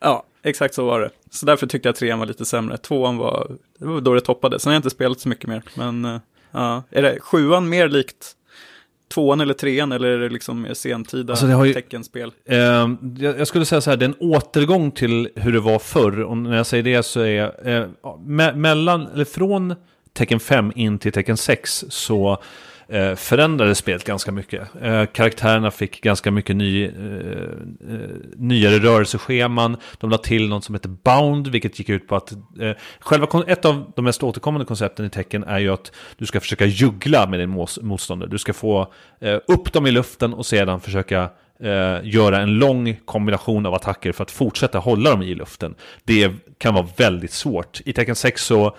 Ja, 0.00 0.24
exakt 0.42 0.74
så 0.74 0.84
var 0.84 1.00
det. 1.00 1.10
Så 1.30 1.46
därför 1.46 1.66
tyckte 1.66 1.88
jag 1.88 1.96
trean 1.96 2.18
var 2.18 2.26
lite 2.26 2.44
sämre. 2.44 2.76
Tvåan 2.76 3.16
var, 3.16 3.56
det 3.78 3.86
var 3.86 4.00
då 4.00 4.14
det 4.14 4.20
toppade. 4.20 4.60
Sen 4.60 4.70
har 4.70 4.74
jag 4.74 4.78
inte 4.78 4.90
spelat 4.90 5.20
så 5.20 5.28
mycket 5.28 5.46
mer. 5.46 5.62
Men 5.74 6.04
eh, 6.04 6.20
ja, 6.50 6.82
är 6.90 7.02
det 7.02 7.20
sjuan 7.20 7.68
mer 7.68 7.88
likt 7.88 8.36
tvåan 9.12 9.40
eller 9.40 9.54
trean 9.54 9.92
eller 9.92 10.08
är 10.08 10.18
det 10.18 10.28
liksom 10.28 10.66
sentida 10.72 11.32
Alltså, 11.32 11.64
ju- 11.66 11.74
teckenspel? 11.74 12.32
Eh, 12.48 12.56
jag, 12.58 13.38
jag 13.38 13.46
skulle 13.46 13.64
säga 13.64 13.80
så 13.80 13.90
här, 13.90 13.96
det 13.96 14.04
är 14.04 14.08
en 14.08 14.14
återgång 14.34 14.90
till 14.90 15.28
hur 15.34 15.52
det 15.52 15.60
var 15.60 15.78
förr. 15.78 16.20
Och 16.22 16.36
när 16.36 16.56
jag 16.56 16.66
säger 16.66 16.82
det 16.82 17.02
så 17.02 17.20
är 17.20 17.68
eh, 17.68 17.86
me 18.26 18.52
mellan, 18.52 19.06
eller 19.14 19.24
från 19.24 19.74
tecken 20.12 20.40
5 20.40 20.72
in 20.76 20.98
till 20.98 21.12
tecken 21.12 21.36
6 21.36 21.84
så 21.88 22.38
eh, 22.92 23.14
förändrade 23.14 23.74
spelet 23.74 24.04
ganska 24.04 24.32
mycket. 24.32 24.68
Eh, 24.82 25.06
karaktärerna 25.06 25.70
fick 25.70 26.00
ganska 26.00 26.30
mycket 26.30 26.56
ny, 26.56 26.84
eh, 26.84 26.90
eh, 26.90 27.98
nyare 28.36 28.78
rörelsescheman. 28.78 29.76
De 29.98 30.10
la 30.10 30.18
till 30.18 30.48
något 30.48 30.64
som 30.64 30.74
heter 30.74 30.88
Bound, 30.88 31.48
vilket 31.48 31.78
gick 31.78 31.88
ut 31.88 32.08
på 32.08 32.16
att 32.16 32.32
eh, 32.32 32.72
själva 33.00 33.44
ett 33.46 33.64
av 33.64 33.92
de 33.96 34.04
mest 34.04 34.22
återkommande 34.22 34.64
koncepten 34.66 35.06
i 35.06 35.10
tecken 35.10 35.44
är 35.44 35.58
ju 35.58 35.72
att 35.72 35.92
du 36.16 36.26
ska 36.26 36.40
försöka 36.40 36.66
juggla 36.66 37.26
med 37.26 37.40
din 37.40 37.50
mos- 37.50 37.82
motståndare. 37.82 38.30
Du 38.30 38.38
ska 38.38 38.52
få 38.52 38.92
eh, 39.20 39.38
upp 39.48 39.72
dem 39.72 39.86
i 39.86 39.90
luften 39.90 40.34
och 40.34 40.46
sedan 40.46 40.80
försöka 40.80 41.30
eh, 41.62 41.98
göra 42.02 42.40
en 42.40 42.54
lång 42.58 42.96
kombination 43.04 43.66
av 43.66 43.74
attacker 43.74 44.12
för 44.12 44.22
att 44.22 44.30
fortsätta 44.30 44.78
hålla 44.78 45.10
dem 45.10 45.22
i 45.22 45.34
luften. 45.34 45.74
Det 46.04 46.32
kan 46.58 46.74
vara 46.74 46.86
väldigt 46.96 47.32
svårt. 47.32 47.80
I 47.84 47.92
tecken 47.92 48.16
6 48.16 48.44
så 48.44 48.76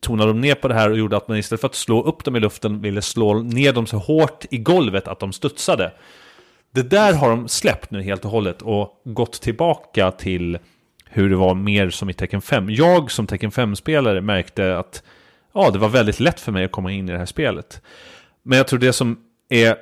tonade 0.00 0.30
de 0.30 0.40
ner 0.40 0.54
på 0.54 0.68
det 0.68 0.74
här 0.74 0.90
och 0.90 0.98
gjorde 0.98 1.16
att 1.16 1.28
man 1.28 1.36
istället 1.36 1.60
för 1.60 1.68
att 1.68 1.74
slå 1.74 2.02
upp 2.02 2.24
dem 2.24 2.36
i 2.36 2.40
luften 2.40 2.80
ville 2.80 3.02
slå 3.02 3.42
ner 3.42 3.72
dem 3.72 3.86
så 3.86 3.96
hårt 3.96 4.44
i 4.50 4.58
golvet 4.58 5.08
att 5.08 5.20
de 5.20 5.32
studsade. 5.32 5.92
Det 6.74 6.82
där 6.82 7.12
har 7.12 7.30
de 7.30 7.48
släppt 7.48 7.90
nu 7.90 8.02
helt 8.02 8.24
och 8.24 8.30
hållet 8.30 8.62
och 8.62 9.02
gått 9.04 9.40
tillbaka 9.40 10.10
till 10.10 10.58
hur 11.04 11.30
det 11.30 11.36
var 11.36 11.54
mer 11.54 11.90
som 11.90 12.10
i 12.10 12.14
tecken 12.14 12.42
5. 12.42 12.70
Jag 12.70 13.10
som 13.10 13.26
tecken 13.26 13.50
5-spelare 13.50 14.20
märkte 14.20 14.78
att 14.78 15.02
ja, 15.52 15.70
det 15.70 15.78
var 15.78 15.88
väldigt 15.88 16.20
lätt 16.20 16.40
för 16.40 16.52
mig 16.52 16.64
att 16.64 16.72
komma 16.72 16.92
in 16.92 17.08
i 17.08 17.12
det 17.12 17.18
här 17.18 17.26
spelet. 17.26 17.82
Men 18.42 18.58
jag 18.58 18.68
tror 18.68 18.78
det 18.78 18.92
som 18.92 19.18
är 19.48 19.76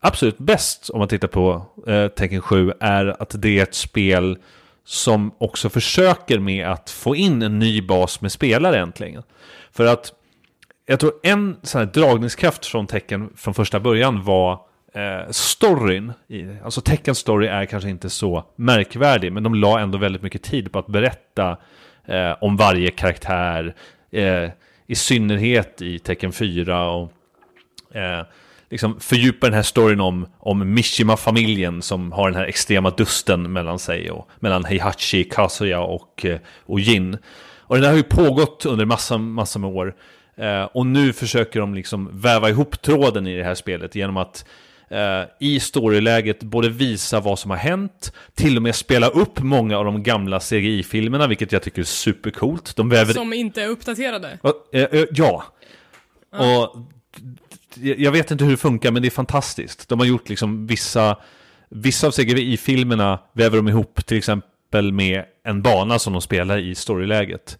absolut 0.00 0.38
bäst 0.38 0.90
om 0.90 0.98
man 0.98 1.08
tittar 1.08 1.28
på 1.28 1.66
eh, 1.86 2.08
Tekken 2.08 2.40
7 2.40 2.72
är 2.80 3.22
att 3.22 3.42
det 3.42 3.58
är 3.58 3.62
ett 3.62 3.74
spel 3.74 4.38
som 4.84 5.34
också 5.38 5.68
försöker 5.68 6.38
med 6.38 6.68
att 6.68 6.90
få 6.90 7.16
in 7.16 7.42
en 7.42 7.58
ny 7.58 7.82
bas 7.82 8.20
med 8.20 8.32
spelare 8.32 8.78
äntligen. 8.78 9.22
För 9.72 9.86
att 9.86 10.12
jag 10.86 11.00
tror 11.00 11.12
en 11.22 11.56
sån 11.62 11.78
här 11.78 11.86
dragningskraft 11.86 12.66
från 12.66 12.86
Tecken 12.86 13.30
från 13.36 13.54
första 13.54 13.80
början 13.80 14.24
var 14.24 14.52
eh, 14.94 15.30
storyn. 15.30 16.12
I, 16.28 16.46
alltså 16.64 16.80
Teckens 16.80 17.18
story 17.18 17.46
är 17.46 17.64
kanske 17.64 17.90
inte 17.90 18.10
så 18.10 18.44
märkvärdig, 18.56 19.32
men 19.32 19.42
de 19.42 19.54
la 19.54 19.80
ändå 19.80 19.98
väldigt 19.98 20.22
mycket 20.22 20.42
tid 20.42 20.72
på 20.72 20.78
att 20.78 20.86
berätta 20.86 21.56
eh, 22.04 22.32
om 22.40 22.56
varje 22.56 22.90
karaktär. 22.90 23.74
Eh, 24.10 24.50
I 24.86 24.94
synnerhet 24.94 25.82
i 25.82 25.98
Tecken 25.98 26.32
4 26.32 26.90
och 26.90 27.12
eh, 27.94 28.24
liksom 28.70 29.00
fördjupa 29.00 29.46
den 29.46 29.54
här 29.54 29.62
storyn 29.62 30.00
om, 30.00 30.26
om 30.38 30.74
Mishima-familjen 30.74 31.82
som 31.82 32.12
har 32.12 32.30
den 32.30 32.38
här 32.40 32.46
extrema 32.46 32.90
dusten 32.90 33.52
mellan 33.52 33.78
sig 33.78 34.10
och 34.10 34.28
mellan 34.40 34.64
Heihachi, 34.64 35.24
Kazuya 35.24 35.80
och, 35.80 36.24
eh, 36.24 36.38
och 36.66 36.80
Jin. 36.80 37.18
Och 37.58 37.74
den 37.76 37.84
här 37.84 37.90
har 37.90 37.96
ju 37.96 38.02
pågått 38.02 38.66
under 38.66 38.84
massa, 38.84 39.18
massa 39.18 39.58
med 39.58 39.70
år. 39.70 39.94
Eh, 40.36 40.62
och 40.62 40.86
nu 40.86 41.12
försöker 41.12 41.60
de 41.60 41.74
liksom 41.74 42.20
väva 42.20 42.48
ihop 42.48 42.82
tråden 42.82 43.26
i 43.26 43.36
det 43.36 43.44
här 43.44 43.54
spelet 43.54 43.94
genom 43.94 44.16
att 44.16 44.44
eh, 44.90 45.22
i 45.40 45.60
storyläget 45.60 46.40
både 46.42 46.68
visa 46.68 47.20
vad 47.20 47.38
som 47.38 47.50
har 47.50 47.58
hänt, 47.58 48.12
till 48.34 48.56
och 48.56 48.62
med 48.62 48.74
spela 48.74 49.08
upp 49.08 49.40
många 49.40 49.78
av 49.78 49.84
de 49.84 50.02
gamla 50.02 50.40
CGI-filmerna, 50.40 51.26
vilket 51.26 51.52
jag 51.52 51.62
tycker 51.62 51.80
är 51.80 51.84
supercoolt. 51.86 52.76
De 52.76 52.88
väver 52.88 53.12
Som 53.12 53.32
inte 53.32 53.62
är 53.62 53.68
uppdaterade. 53.68 54.38
Ja, 54.42 54.52
eh, 54.72 54.82
eh, 54.82 55.04
Ja. 55.10 55.44
Och 56.32 56.78
d- 57.16 57.49
jag 57.76 58.12
vet 58.12 58.30
inte 58.30 58.44
hur 58.44 58.50
det 58.50 58.56
funkar, 58.56 58.90
men 58.90 59.02
det 59.02 59.08
är 59.08 59.10
fantastiskt. 59.10 59.88
De 59.88 59.98
har 59.98 60.06
gjort 60.06 60.28
liksom 60.28 60.66
vissa, 60.66 61.16
vissa 61.68 62.06
av 62.06 62.10
CGI-filmerna 62.10 63.18
väver 63.32 63.56
de 63.56 63.68
ihop 63.68 64.06
till 64.06 64.18
exempel 64.18 64.92
med 64.92 65.24
en 65.44 65.62
bana 65.62 65.98
som 65.98 66.12
de 66.12 66.22
spelar 66.22 66.58
i 66.58 66.74
storyläget. 66.74 67.58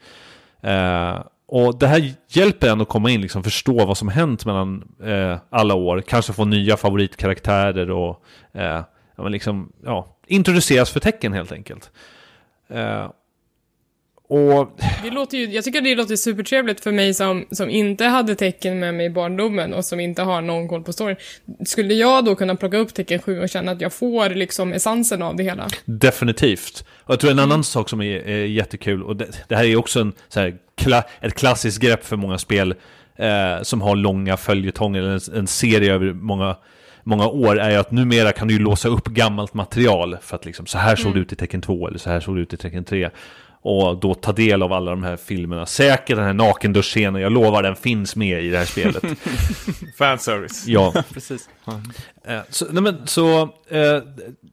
Eh, 0.63 1.21
och 1.53 1.79
det 1.79 1.87
här 1.87 2.13
hjälper 2.29 2.69
en 2.69 2.81
att 2.81 2.89
komma 2.89 3.11
in, 3.11 3.21
liksom 3.21 3.43
förstå 3.43 3.87
vad 3.87 3.99
som 3.99 4.09
hänt 4.09 4.47
mellan 4.47 4.95
eh, 5.05 5.39
alla 5.51 5.75
år. 5.75 6.01
Kanske 6.01 6.33
få 6.33 6.45
nya 6.45 6.77
favoritkaraktärer 6.77 7.91
och 7.91 8.25
eh, 8.53 8.83
ja, 9.17 9.29
liksom, 9.29 9.73
ja, 9.85 10.17
introduceras 10.27 10.91
för 10.91 11.01
tecken 11.01 11.33
helt 11.33 11.53
enkelt. 11.53 11.91
Eh, 12.69 13.11
och 14.31 14.79
Det 15.03 15.11
låter 15.11 15.39
ju, 15.39 15.51
jag 15.51 15.65
tycker 15.65 15.81
det 15.81 15.95
låter 15.95 16.17
supertrevligt 16.17 16.81
för 16.81 16.93
mig 16.93 17.15
som, 17.15 17.47
som 17.51 17.71
inte 17.71 18.05
hade 18.05 18.35
tecken 18.35 18.79
med 18.79 18.95
mig 18.95 19.07
i 19.07 19.11
barndomen 19.11 19.75
och 19.75 19.85
som 19.85 20.01
inte 20.01 20.23
har 20.23 20.41
någon 20.43 20.69
koll 20.69 20.83
på 20.83 20.93
storyn. 20.93 21.17
Skulle 21.65 21.95
jag 21.95 22.25
då 22.25 22.35
kunna 22.35 22.57
plocka 22.57 22.77
upp 22.77 22.95
tecken 22.95 23.19
7 23.19 23.41
och 23.41 23.49
känna 23.49 23.73
att 23.73 23.81
jag 23.81 23.93
får 23.93 24.31
liksom 24.31 24.73
essensen 24.73 25.23
av 25.23 25.37
det 25.37 25.43
hela? 25.43 25.69
Definitivt. 25.85 26.85
Och 27.05 27.13
jag 27.13 27.21
tror 27.21 27.31
en 27.31 27.39
annan 27.39 27.65
sak 27.65 27.89
som 27.89 28.03
är, 28.03 28.29
är 28.29 28.45
jättekul, 28.45 29.03
och 29.03 29.17
det, 29.17 29.45
det 29.49 29.57
här 29.57 29.65
är 29.65 29.77
också 29.77 30.01
en, 30.01 30.13
så 30.29 30.41
här, 30.41 30.55
kla, 30.77 31.05
ett 31.21 31.35
klassiskt 31.35 31.81
grepp 31.81 32.05
för 32.05 32.17
många 32.17 32.39
spel 32.39 32.75
eh, 33.17 33.63
som 33.63 33.81
har 33.81 33.97
långa 33.97 34.37
följetonger, 34.37 35.01
eller 35.01 35.31
en, 35.31 35.39
en 35.39 35.47
serie 35.47 35.95
över 35.95 36.13
många, 36.13 36.57
många 37.03 37.29
år, 37.29 37.61
är 37.61 37.71
ju 37.71 37.77
att 37.77 37.91
numera 37.91 38.33
kan 38.33 38.49
du 38.49 38.55
ju 38.55 38.61
låsa 38.61 38.89
upp 38.89 39.05
gammalt 39.05 39.55
material 39.55 40.17
för 40.23 40.37
att 40.37 40.45
liksom, 40.45 40.67
så 40.67 40.79
här 40.79 40.97
såg 40.97 41.15
det 41.15 41.21
ut 41.21 41.33
i 41.33 41.37
tecken 41.37 41.63
2, 41.63 41.89
eller 41.89 41.99
så 41.99 42.11
här 42.11 42.21
såg 42.21 42.37
det 42.37 42.43
ut 42.43 42.53
i 42.53 42.57
tecken 42.57 42.85
3. 42.85 43.11
Och 43.63 44.01
då 44.01 44.15
ta 44.15 44.33
del 44.33 44.63
av 44.63 44.73
alla 44.73 44.91
de 44.91 45.03
här 45.03 45.17
filmerna. 45.17 45.67
Säkert 45.67 46.17
den 46.17 46.25
här 46.25 46.33
nakenduschscenen, 46.33 47.23
jag 47.23 47.33
lovar 47.33 47.63
den 47.63 47.77
finns 47.77 48.17
med 48.17 48.43
i 48.45 48.51
det 48.51 48.59
här 48.59 48.65
spelet. 48.65 49.03
Fanservice. 49.99 50.67
ja. 50.67 50.93
Precis. 51.15 51.49
Eh, 52.25 52.41
Så, 52.49 52.67
nej 52.71 52.83
men, 52.83 53.07
så 53.07 53.43
eh, 53.69 54.03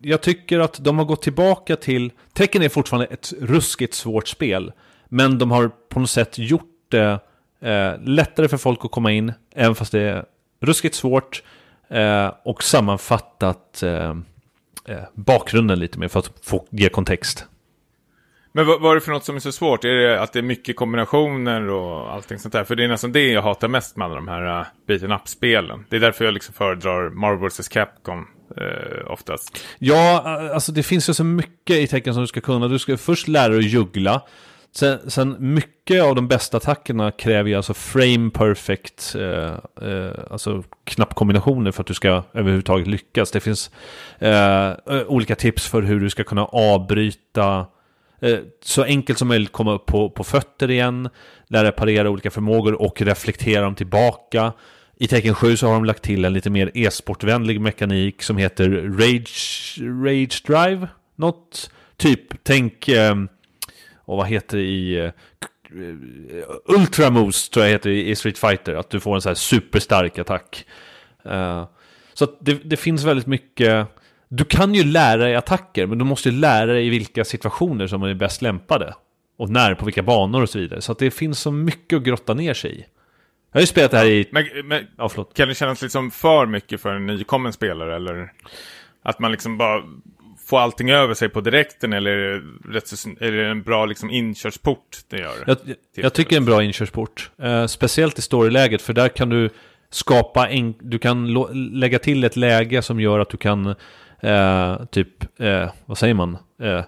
jag 0.02 0.22
tycker 0.22 0.60
att 0.60 0.84
de 0.84 0.98
har 0.98 1.06
gått 1.06 1.22
tillbaka 1.22 1.76
till... 1.76 2.12
Tecken 2.34 2.62
är 2.62 2.70
fortfarande 2.70 3.06
ett 3.06 3.34
ruskigt 3.40 3.94
svårt 3.94 4.28
spel. 4.28 4.72
Men 5.10 5.38
de 5.38 5.52
har 5.52 5.72
på 5.90 6.00
något 6.00 6.10
sätt 6.10 6.38
gjort 6.38 6.72
det 6.90 7.20
eh, 7.62 7.94
lättare 8.02 8.48
för 8.48 8.58
folk 8.58 8.86
att 8.86 8.92
komma 8.92 9.12
in. 9.12 9.34
Även 9.56 9.76
fast 9.76 9.92
det 9.92 10.02
är 10.02 10.26
ruskigt 10.62 10.96
svårt. 10.96 11.44
Eh, 11.90 12.32
och 12.44 12.64
sammanfattat 12.64 13.84
eh, 13.84 14.10
eh, 14.86 15.04
bakgrunden 15.14 15.80
lite 15.80 16.00
mer 16.00 16.08
för 16.08 16.20
att 16.20 16.32
få 16.44 16.66
ge 16.70 16.90
kontext. 16.90 17.46
Men 18.58 18.68
vad, 18.68 18.82
vad 18.82 18.92
är 18.92 18.96
det 18.96 19.02
för 19.02 19.12
något 19.12 19.26
som 19.26 19.36
är 19.36 19.40
så 19.40 19.52
svårt? 19.52 19.86
Är 19.86 19.90
det 19.90 20.22
att 20.22 20.34
det 20.34 20.40
är 20.40 20.44
mycket 20.44 20.76
kombinationer 20.76 21.70
och 21.70 22.14
allting 22.14 22.40
sånt 22.40 22.54
där? 22.54 22.64
För 22.64 22.76
det 22.76 22.84
är 22.84 22.88
nästan 22.88 23.12
det 23.12 23.32
jag 23.32 23.42
hatar 23.42 23.68
mest 23.68 23.98
med 23.98 24.06
alla 24.06 24.16
de 24.16 24.28
här 24.28 24.60
uh, 24.60 24.66
beaten 24.88 25.12
up-spelen. 25.12 25.86
Det 25.90 25.96
är 25.96 26.00
därför 26.00 26.26
jag 26.26 26.34
liksom 26.34 26.54
föredrar 26.54 27.10
Marvel 27.10 27.50
vs. 27.50 27.68
Capcom 27.68 28.28
uh, 28.62 29.12
oftast. 29.12 29.64
Ja, 29.80 30.24
äh, 30.26 30.54
alltså 30.54 30.72
det 30.72 30.84
finns 30.84 31.10
ju 31.10 31.14
så 31.14 31.24
mycket 31.24 31.76
i 31.76 31.88
tecken 31.88 32.14
som 32.14 32.24
du 32.24 32.28
ska 32.28 32.42
kunna. 32.42 32.68
Du 32.68 32.80
ska 32.80 32.98
först 32.98 33.28
lära 33.28 33.50
dig 33.50 33.60
att 33.60 33.66
juggla. 33.66 34.22
Sen, 34.72 35.12
sen 35.12 35.36
mycket 35.40 36.04
av 36.04 36.16
de 36.16 36.28
bästa 36.28 36.58
attackerna 36.58 37.12
kräver 37.12 37.50
ju 37.50 37.56
alltså 37.56 37.74
frame 37.74 38.30
perfect, 38.30 39.16
eh, 39.16 39.90
eh, 39.90 40.12
alltså 40.32 40.64
knappkombinationer 40.84 41.72
för 41.72 41.82
att 41.82 41.88
du 41.88 41.94
ska 41.94 42.24
överhuvudtaget 42.34 42.88
lyckas. 42.88 43.32
Det 43.32 43.40
finns 43.40 43.72
eh, 44.20 44.72
olika 45.08 45.36
tips 45.36 45.68
för 45.68 45.82
hur 45.82 46.00
du 46.00 46.10
ska 46.10 46.24
kunna 46.24 46.46
avbryta 46.46 47.66
Eh, 48.20 48.40
så 48.64 48.84
enkelt 48.84 49.20
som 49.20 49.28
möjligt 49.28 49.52
komma 49.52 49.74
upp 49.74 49.86
på, 49.86 50.10
på 50.10 50.24
fötter 50.24 50.72
igen, 50.72 51.10
lära 51.48 51.72
parera 51.72 52.10
olika 52.10 52.32
förmågor 52.32 52.82
och 52.82 53.02
reflektera 53.02 53.62
dem 53.62 53.76
tillbaka. 53.76 54.54
I 54.96 55.08
Tekken 55.08 55.36
7 55.36 55.58
så 55.58 55.68
har 55.68 55.74
de 55.74 55.86
lagt 55.86 56.04
till 56.04 56.26
en 56.26 56.34
lite 56.34 56.50
mer 56.50 56.72
e-sportvänlig 56.74 57.62
mekanik 57.62 58.24
som 58.24 58.38
heter 58.38 58.70
Rage, 59.00 59.78
Rage 60.06 60.44
Drive. 60.48 60.88
Något 61.16 61.72
typ, 61.98 62.44
tänk, 62.44 62.88
eh, 62.88 63.16
och 63.96 64.18
vad 64.18 64.28
heter 64.28 64.58
det 64.58 64.64
i... 64.64 65.00
Eh, 65.00 65.12
Ultra 66.66 67.10
Moves 67.10 67.50
tror 67.50 67.66
jag 67.66 67.72
heter 67.72 67.90
i 67.90 68.10
i 68.10 68.16
Street 68.16 68.38
Fighter, 68.38 68.74
att 68.74 68.90
du 68.90 69.00
får 69.00 69.16
en 69.16 69.22
så 69.22 69.30
här 69.30 69.36
superstark 69.36 70.20
attack. 70.20 70.66
Eh, 71.26 71.66
så 72.14 72.24
att 72.24 72.38
det, 72.40 72.54
det 72.54 72.78
finns 72.78 73.04
väldigt 73.04 73.28
mycket... 73.28 73.88
Du 74.30 74.46
kan 74.46 74.76
ju 74.76 74.84
lära 74.84 75.24
dig 75.24 75.36
attacker, 75.36 75.88
men 75.88 75.98
du 75.98 76.06
måste 76.06 76.30
ju 76.30 76.36
lära 76.36 76.66
dig 76.66 76.88
i 76.88 76.90
vilka 76.90 77.26
situationer 77.26 77.88
som 77.88 78.04
är 78.04 78.14
bäst 78.14 78.42
lämpade. 78.42 78.94
Och 79.38 79.50
när, 79.50 79.76
på 79.76 79.86
vilka 79.86 80.04
banor 80.04 80.42
och 80.42 80.50
så 80.50 80.60
vidare. 80.60 80.82
Så 80.82 80.92
att 80.92 81.00
det 81.00 81.12
finns 81.12 81.40
så 81.40 81.52
mycket 81.52 81.98
att 81.98 82.04
grotta 82.04 82.34
ner 82.34 82.54
sig 82.54 82.80
i. 82.80 82.86
Jag 83.52 83.60
har 83.60 83.62
ju 83.62 83.68
spelat 83.68 83.92
det 83.92 83.98
här 83.98 84.06
i... 84.06 84.30
Men, 84.32 84.46
men 84.66 84.88
Ja, 84.98 85.10
förlåt. 85.10 85.34
kan 85.34 85.48
det 85.48 85.56
kännas 85.56 85.82
liksom 85.82 86.12
för 86.12 86.46
mycket 86.46 86.82
för 86.82 86.94
en 86.94 87.06
nykommen 87.06 87.54
spelare? 87.54 87.96
Eller 87.96 88.32
att 89.04 89.20
man 89.20 89.32
liksom 89.32 89.58
bara 89.58 89.84
får 90.48 90.60
allting 90.60 90.92
över 90.92 91.14
sig 91.14 91.30
på 91.30 91.42
direkten? 91.42 91.94
Eller 91.94 92.12
är 92.12 93.32
det, 93.32 93.48
en 93.48 93.64
bra 93.64 93.86
liksom 93.86 94.10
inkörsport 94.10 94.98
det 95.08 95.18
gör? 95.18 95.36
Jag, 95.48 95.58
jag, 95.96 96.14
tycker 96.14 96.30
det 96.30 96.36
är 96.36 96.40
en 96.40 96.46
bra 96.46 96.64
inkörsport. 96.64 97.32
Eh, 97.42 97.66
speciellt 97.66 98.20
i 98.20 98.22
storyläget, 98.22 98.82
för 98.82 98.94
där 98.94 99.10
kan 99.10 99.30
du 99.30 99.50
skapa 99.90 100.50
en... 100.50 100.74
Du 100.80 101.00
kan 101.00 101.34
lägga 101.54 102.00
till 102.00 102.24
ett 102.24 102.36
läge 102.36 102.82
som 102.82 103.00
gör 103.00 103.20
att 103.20 103.30
du 103.30 103.38
kan... 103.38 103.76
Eh, 104.20 104.86
typ... 104.86 105.40
Eh, 105.40 105.70
vad 105.86 105.98
säger 105.98 106.14
man? 106.14 106.38
Eh, 106.62 106.70
eh 106.78 106.84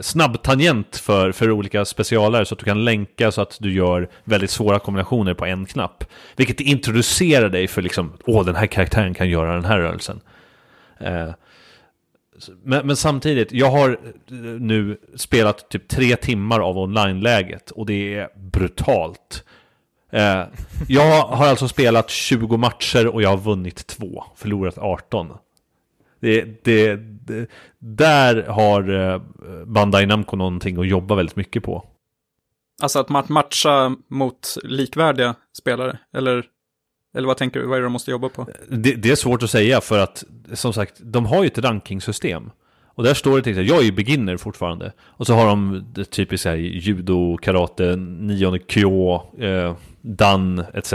snabbtangent 0.00 0.96
för, 0.96 1.32
för 1.32 1.50
olika 1.50 1.84
specialare 1.84 2.44
så 2.44 2.54
att 2.54 2.58
du 2.58 2.64
kan 2.64 2.84
länka 2.84 3.32
så 3.32 3.42
att 3.42 3.56
du 3.60 3.72
gör 3.72 4.08
väldigt 4.24 4.50
svåra 4.50 4.78
kombinationer 4.78 5.34
på 5.34 5.46
en 5.46 5.66
knapp. 5.66 6.04
Vilket 6.36 6.60
introducerar 6.60 7.48
dig 7.48 7.68
för 7.68 7.82
liksom, 7.82 8.12
åh 8.26 8.44
den 8.44 8.56
här 8.56 8.66
karaktären 8.66 9.14
kan 9.14 9.28
göra 9.28 9.54
den 9.54 9.64
här 9.64 9.78
rörelsen. 9.78 10.20
Eh, 11.00 11.30
men, 12.62 12.86
men 12.86 12.96
samtidigt, 12.96 13.52
jag 13.52 13.70
har 13.70 13.98
nu 14.58 14.98
spelat 15.16 15.68
typ 15.68 15.88
tre 15.88 16.16
timmar 16.16 16.60
av 16.60 16.78
online-läget 16.78 17.70
och 17.70 17.86
det 17.86 18.14
är 18.14 18.28
brutalt. 18.36 19.44
Eh, 20.10 20.42
jag 20.88 21.22
har 21.22 21.46
alltså 21.46 21.68
spelat 21.68 22.10
20 22.10 22.56
matcher 22.56 23.06
och 23.06 23.22
jag 23.22 23.28
har 23.28 23.36
vunnit 23.36 23.86
två, 23.86 24.24
förlorat 24.36 24.78
18. 24.78 25.32
Det, 26.22 26.64
det, 26.64 26.96
det, 27.26 27.50
där 27.78 28.42
har 28.42 29.12
eh, 29.12 29.22
Bandai 29.66 30.06
Namco 30.06 30.36
någonting 30.36 30.80
att 30.80 30.88
jobba 30.88 31.14
väldigt 31.14 31.36
mycket 31.36 31.62
på. 31.62 31.84
Alltså 32.82 32.98
att 32.98 33.08
mat- 33.08 33.28
matcha 33.28 33.96
mot 34.08 34.56
likvärdiga 34.62 35.34
spelare, 35.58 35.98
eller, 36.14 36.44
eller 37.16 37.28
vad 37.28 37.36
tänker 37.36 37.60
du, 37.60 37.66
vad 37.66 37.76
är 37.76 37.80
det 37.80 37.86
de 37.86 37.92
måste 37.92 38.10
jobba 38.10 38.28
på? 38.28 38.46
Det, 38.68 38.94
det 38.94 39.10
är 39.10 39.16
svårt 39.16 39.42
att 39.42 39.50
säga 39.50 39.80
för 39.80 39.98
att, 39.98 40.24
som 40.52 40.72
sagt, 40.72 41.00
de 41.00 41.26
har 41.26 41.42
ju 41.42 41.46
ett 41.46 41.58
rankingsystem. 41.58 42.50
Och 42.94 43.04
där 43.04 43.14
står 43.14 43.36
det 43.36 43.42
till 43.42 43.52
exempel, 43.52 43.68
jag 43.68 43.78
är 43.80 43.84
ju 43.84 43.92
beginner 43.92 44.36
fortfarande. 44.36 44.92
Och 45.00 45.26
så 45.26 45.34
har 45.34 45.46
de 45.46 45.84
det 45.94 46.04
typiska 46.04 46.50
här, 46.50 46.56
judo, 46.56 47.36
karate, 47.36 47.96
nionde 47.96 48.58
kyo, 48.68 49.14
eh, 49.44 49.76
dan 50.00 50.64
etc. 50.74 50.92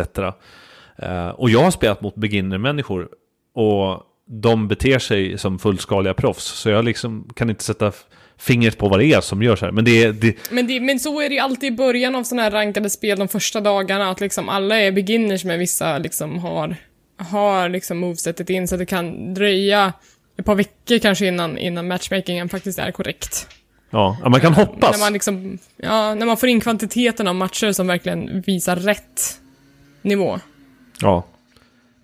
Eh, 0.96 1.28
och 1.30 1.50
jag 1.50 1.64
har 1.64 1.72
spelat 1.72 2.02
mot 2.02 2.16
beginner-människor. 2.16 3.10
Och 3.54 4.04
de 4.28 4.68
beter 4.68 5.00
sig 5.00 5.38
som 5.38 5.60
fullskaliga 5.60 6.14
proffs. 6.14 6.46
Så 6.46 6.70
jag 6.70 6.86
liksom 6.86 7.30
kan 7.36 7.50
inte 7.50 7.64
sätta 7.64 7.92
fingret 8.38 8.78
på 8.78 8.88
vad 8.90 9.00
det 9.00 9.06
är 9.06 9.22
som 9.22 9.44
gör 9.44 9.56
så 9.56 9.66
här. 9.66 9.72
Men 9.72 9.86
det 9.86 10.04
är... 10.04 10.14
Det, 10.14 10.52
Men, 10.52 10.68
det, 10.68 10.80
men 10.80 11.00
så 11.00 11.22
är 11.22 11.30
det 11.30 11.36
ju 11.36 11.42
alltid 11.42 11.74
i 11.74 11.76
början 11.76 12.16
av 12.16 12.24
sådana 12.24 12.44
här 12.44 12.52
rankade 12.52 12.90
spel 12.90 13.20
de 13.20 13.28
första 13.28 13.62
dagarna, 13.62 14.10
att 14.10 14.22
liksom 14.22 14.50
alla 14.50 14.80
är 14.80 14.92
beginners 14.92 15.44
med 15.44 15.60
vissa 15.60 15.98
liksom 15.98 16.40
har, 16.40 16.76
har 17.18 17.70
liksom 17.70 17.98
movesetet 17.98 18.50
in, 18.50 18.68
så 18.68 18.76
att 18.76 18.80
det 18.80 18.86
kan 18.86 19.34
dröja 19.34 19.94
ett 20.38 20.46
par 20.46 20.56
veckor 20.56 21.00
kanske 21.00 21.28
innan, 21.28 21.58
innan 21.58 21.88
matchmakingen 21.88 22.50
faktiskt 22.50 22.80
är 22.80 22.92
korrekt. 22.92 23.48
ja, 23.90 24.18
ja, 24.24 24.30
man 24.30 24.42
kan 24.42 24.54
hoppas. 24.54 24.92
När 24.92 25.06
man 25.06 25.14
liksom, 25.14 25.58
ja, 25.78 26.16
när 26.16 26.26
man 26.26 26.38
får 26.38 26.50
in 26.50 26.62
kvantiteten 26.62 27.28
av 27.28 27.36
matcher 27.36 27.72
som 27.72 27.88
verkligen 27.88 28.42
visar 28.42 28.76
rätt 28.76 29.40
nivå. 30.02 30.40
Ja. 31.02 31.26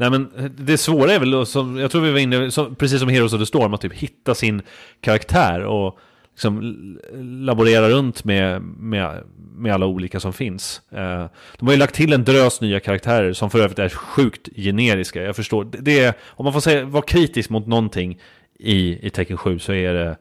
Nej 0.03 0.11
men 0.11 0.51
det 0.57 0.77
svåra 0.77 1.13
är 1.13 1.19
väl, 1.19 1.45
som, 1.45 1.77
jag 1.77 1.91
tror 1.91 2.01
vi 2.01 2.11
var 2.11 2.19
inne, 2.19 2.51
som, 2.51 2.75
precis 2.75 2.99
som 2.99 3.09
Heroes 3.09 3.33
of 3.33 3.39
the 3.39 3.45
Storm, 3.45 3.73
att 3.73 3.81
typ 3.81 3.93
hitta 3.93 4.35
sin 4.35 4.61
karaktär 5.01 5.63
och 5.63 5.99
liksom 6.33 6.99
laborera 7.21 7.89
runt 7.89 8.23
med, 8.23 8.61
med, 8.61 9.23
med 9.55 9.73
alla 9.73 9.85
olika 9.85 10.19
som 10.19 10.33
finns. 10.33 10.81
Eh, 10.91 11.25
de 11.57 11.67
har 11.67 11.71
ju 11.71 11.79
lagt 11.79 11.95
till 11.95 12.13
en 12.13 12.23
drös 12.23 12.61
nya 12.61 12.79
karaktärer 12.79 13.33
som 13.33 13.49
för 13.49 13.59
övrigt 13.59 13.79
är 13.79 13.89
sjukt 13.89 14.49
generiska. 14.55 15.23
Jag 15.23 15.35
förstår, 15.35 15.63
det, 15.63 15.77
det 15.77 15.99
är, 15.99 16.13
om 16.27 16.43
man 16.43 16.53
får 16.53 16.59
säga, 16.59 16.85
vara 16.85 17.03
kritisk 17.03 17.49
mot 17.49 17.67
någonting 17.67 18.19
i, 18.59 19.07
i 19.07 19.09
Tekken 19.09 19.37
7 19.37 19.59
så 19.59 19.73
är 19.73 19.93
det 19.93 20.17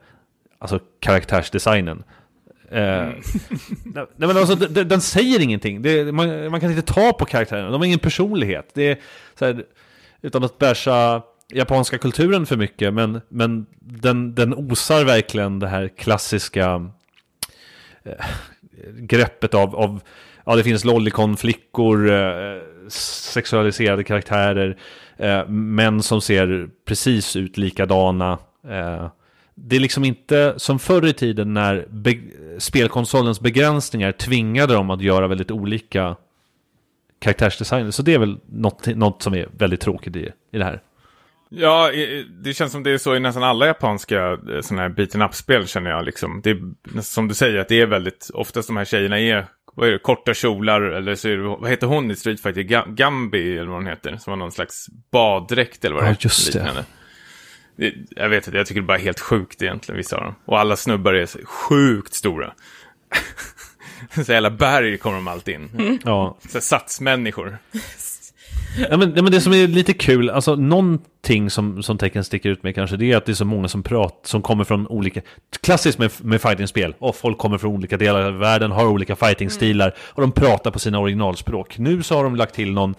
alltså 0.59 0.79
karaktärsdesignen. 0.99 2.03
Eh, 2.73 2.79
nej, 3.83 4.05
nej, 4.15 4.27
men 4.27 4.37
alltså, 4.37 4.55
den, 4.55 4.87
den 4.87 5.01
säger 5.01 5.39
ingenting. 5.39 5.81
Det, 5.81 6.11
man, 6.13 6.51
man 6.51 6.59
kan 6.59 6.69
inte 6.71 6.93
ta 6.93 7.13
på 7.13 7.25
karaktärerna. 7.25 7.69
De 7.69 7.81
har 7.81 7.85
ingen 7.85 7.99
personlighet. 7.99 8.69
Det 8.73 8.87
är 8.89 8.97
här, 9.39 9.63
utan 10.21 10.43
att 10.43 10.57
bärsa 10.57 11.21
japanska 11.53 11.97
kulturen 11.97 12.45
för 12.45 12.57
mycket. 12.57 12.93
Men, 12.93 13.21
men 13.29 13.65
den, 13.79 14.35
den 14.35 14.53
osar 14.53 15.05
verkligen 15.05 15.59
det 15.59 15.67
här 15.67 15.87
klassiska 15.87 16.89
eh, 18.03 18.25
greppet 18.97 19.53
av, 19.53 19.75
av 19.75 20.01
ja, 20.45 20.55
det 20.55 20.63
finns 20.63 20.85
lollikonflickor, 20.85 22.11
eh, 22.11 22.61
sexualiserade 23.33 24.03
karaktärer, 24.03 24.77
eh, 25.17 25.47
män 25.47 26.03
som 26.03 26.21
ser 26.21 26.69
precis 26.85 27.35
ut 27.35 27.57
likadana. 27.57 28.37
Eh, 28.69 29.07
det 29.55 29.75
är 29.75 29.79
liksom 29.79 30.05
inte 30.05 30.53
som 30.57 30.79
förr 30.79 31.07
i 31.07 31.13
tiden 31.13 31.53
när 31.53 31.87
spelkonsolens 32.57 33.41
begränsningar 33.41 34.11
tvingade 34.11 34.73
dem 34.73 34.89
att 34.89 35.01
göra 35.01 35.27
väldigt 35.27 35.51
olika 35.51 36.15
karaktärsdesigner. 37.19 37.91
Så 37.91 38.01
det 38.03 38.13
är 38.13 38.19
väl 38.19 38.37
något, 38.49 38.87
något 38.87 39.21
som 39.21 39.33
är 39.33 39.47
väldigt 39.57 39.81
tråkigt 39.81 40.15
i, 40.15 40.29
i 40.51 40.57
det 40.57 40.63
här. 40.65 40.81
Ja, 41.49 41.91
det 42.43 42.53
känns 42.53 42.71
som 42.71 42.83
det 42.83 42.91
är 42.91 42.97
så 42.97 43.15
i 43.15 43.19
nästan 43.19 43.43
alla 43.43 43.65
japanska 43.65 44.31
eh, 44.31 44.61
sådana 44.61 44.81
här 44.81 44.89
beaten 44.89 45.21
up-spel 45.21 45.67
känner 45.67 45.89
jag 45.89 46.05
liksom. 46.05 46.41
Det 46.43 46.49
är 46.49 47.01
som 47.01 47.27
du 47.27 47.33
säger 47.33 47.57
att 47.59 47.67
det 47.67 47.81
är 47.81 47.85
väldigt, 47.85 48.29
oftast 48.33 48.67
de 48.67 48.77
här 48.77 48.85
tjejerna 48.85 49.19
är, 49.19 49.35
är 49.81 49.91
det, 49.91 49.99
korta 49.99 50.33
kjolar 50.33 50.81
eller 50.81 51.15
så 51.15 51.27
är 51.29 51.37
det, 51.37 51.43
vad 51.43 51.69
heter 51.69 51.87
hon 51.87 52.11
i 52.11 52.15
Street 52.15 52.41
Fighter? 52.41 52.61
Ga- 52.61 52.93
Gambi 52.95 53.57
eller 53.57 53.67
vad 53.67 53.75
hon 53.77 53.87
heter, 53.87 54.17
som 54.17 54.31
var 54.31 54.37
någon 54.37 54.51
slags 54.51 54.85
baddräkt 55.11 55.85
eller 55.85 55.95
vad 55.95 56.03
Ja, 56.03 56.07
det 56.09 56.13
är. 56.21 56.23
just 56.25 56.53
det. 56.53 56.59
liknande. 56.59 56.85
Jag 58.15 58.29
vet 58.29 58.47
inte, 58.47 58.57
jag 58.57 58.67
tycker 58.67 58.81
det 58.81 58.87
bara 58.87 58.97
är 58.97 59.01
helt 59.01 59.19
sjukt 59.19 59.61
egentligen, 59.61 59.97
vissa 59.97 60.17
av 60.17 60.23
dem. 60.23 60.35
Och 60.45 60.59
alla 60.59 60.75
snubbar 60.75 61.13
är 61.13 61.45
sjukt 61.45 62.13
stora. 62.13 62.53
så 64.25 64.31
jävla 64.31 64.51
berg 64.51 64.97
kommer 64.97 65.15
de 65.15 65.27
alltid 65.27 65.55
in. 65.55 65.99
Ja, 66.05 66.37
Så 66.49 66.61
satsmänniskor. 66.61 67.57
Ja, 68.89 68.97
men, 68.97 69.13
ja, 69.15 69.21
men 69.21 69.31
det 69.31 69.41
som 69.41 69.53
är 69.53 69.67
lite 69.67 69.93
kul, 69.93 70.29
alltså 70.29 70.55
någonting 70.55 71.49
som, 71.49 71.83
som 71.83 71.97
tecken 71.97 72.23
sticker 72.23 72.49
ut 72.49 72.63
med 72.63 72.75
kanske, 72.75 72.97
det 72.97 73.11
är 73.11 73.17
att 73.17 73.25
det 73.25 73.31
är 73.31 73.33
så 73.33 73.45
många 73.45 73.67
som 73.67 73.83
pratar, 73.83 74.27
som 74.27 74.41
kommer 74.41 74.63
från 74.63 74.87
olika, 74.87 75.21
klassiskt 75.61 75.99
med, 75.99 76.11
med 76.17 76.41
fightingspel, 76.41 76.95
och 76.99 77.15
folk 77.15 77.37
kommer 77.37 77.57
från 77.57 77.71
olika 77.71 77.97
delar 77.97 78.21
av 78.21 78.37
världen, 78.37 78.71
har 78.71 78.87
olika 78.87 79.15
fightingstilar, 79.15 79.95
och 79.99 80.21
de 80.21 80.31
pratar 80.31 80.71
på 80.71 80.79
sina 80.79 80.99
originalspråk. 80.99 81.77
Nu 81.77 82.03
så 82.03 82.15
har 82.15 82.23
de 82.23 82.35
lagt 82.35 82.55
till 82.55 82.71
någon 82.71 82.95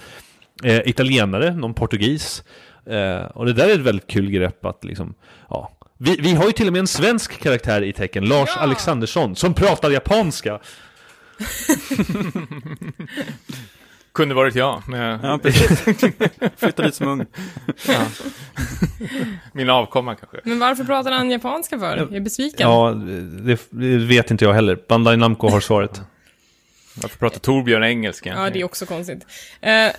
eh, 0.65 0.81
italienare, 0.85 1.55
någon 1.55 1.75
portugis, 1.75 2.43
eh, 2.87 3.25
och 3.25 3.47
det 3.47 3.53
där 3.53 3.69
är 3.69 3.75
ett 3.75 3.81
väldigt 3.81 4.07
kul 4.07 4.31
grepp 4.31 4.65
att 4.65 4.85
liksom, 4.85 5.15
ja. 5.49 5.71
Vi, 5.99 6.17
vi 6.21 6.35
har 6.35 6.47
ju 6.47 6.53
till 6.53 6.67
och 6.67 6.73
med 6.73 6.81
en 6.81 6.87
svensk 6.87 7.41
karaktär 7.41 7.83
i 7.83 7.93
tecken, 7.93 8.25
Lars 8.25 8.51
Ja! 8.57 8.63
Alexandersson, 8.63 9.37
som 9.37 9.55
pratar 9.55 9.91
japanska. 9.91 10.61
Kunde 14.15 14.35
varit 14.35 14.55
jag, 14.55 14.89
med 14.89 15.21
Ja, 15.23 15.39
precis. 15.43 15.85
Flytta 16.57 16.83
dit 16.83 16.95
som 16.95 17.09
ung. 17.09 17.27
min 19.53 19.71
avkomma 19.71 20.15
kanske. 20.15 20.41
Men 20.45 20.59
varför 20.59 20.85
pratar 20.85 21.13
han 21.13 21.31
japanska 21.31 21.79
för? 21.79 21.97
Jag 21.97 22.15
är 22.15 22.21
besviken. 22.21 22.71
Ja, 22.71 22.91
det, 23.45 23.61
det 23.71 23.97
vet 23.97 24.31
inte 24.31 24.45
jag 24.45 24.53
heller. 24.53 24.79
Bandai 24.89 25.17
Namco 25.17 25.49
har 25.49 25.61
svaret. 25.61 26.03
Varför 27.03 27.19
pratar 27.19 27.39
Torbjörn 27.39 27.85
engelska? 27.85 28.35
Ja, 28.37 28.51
det 28.51 28.61
är 28.61 28.65
också 28.65 28.87
konstigt. 28.87 29.27
Eh, 29.61 29.87
eh, 29.87 29.93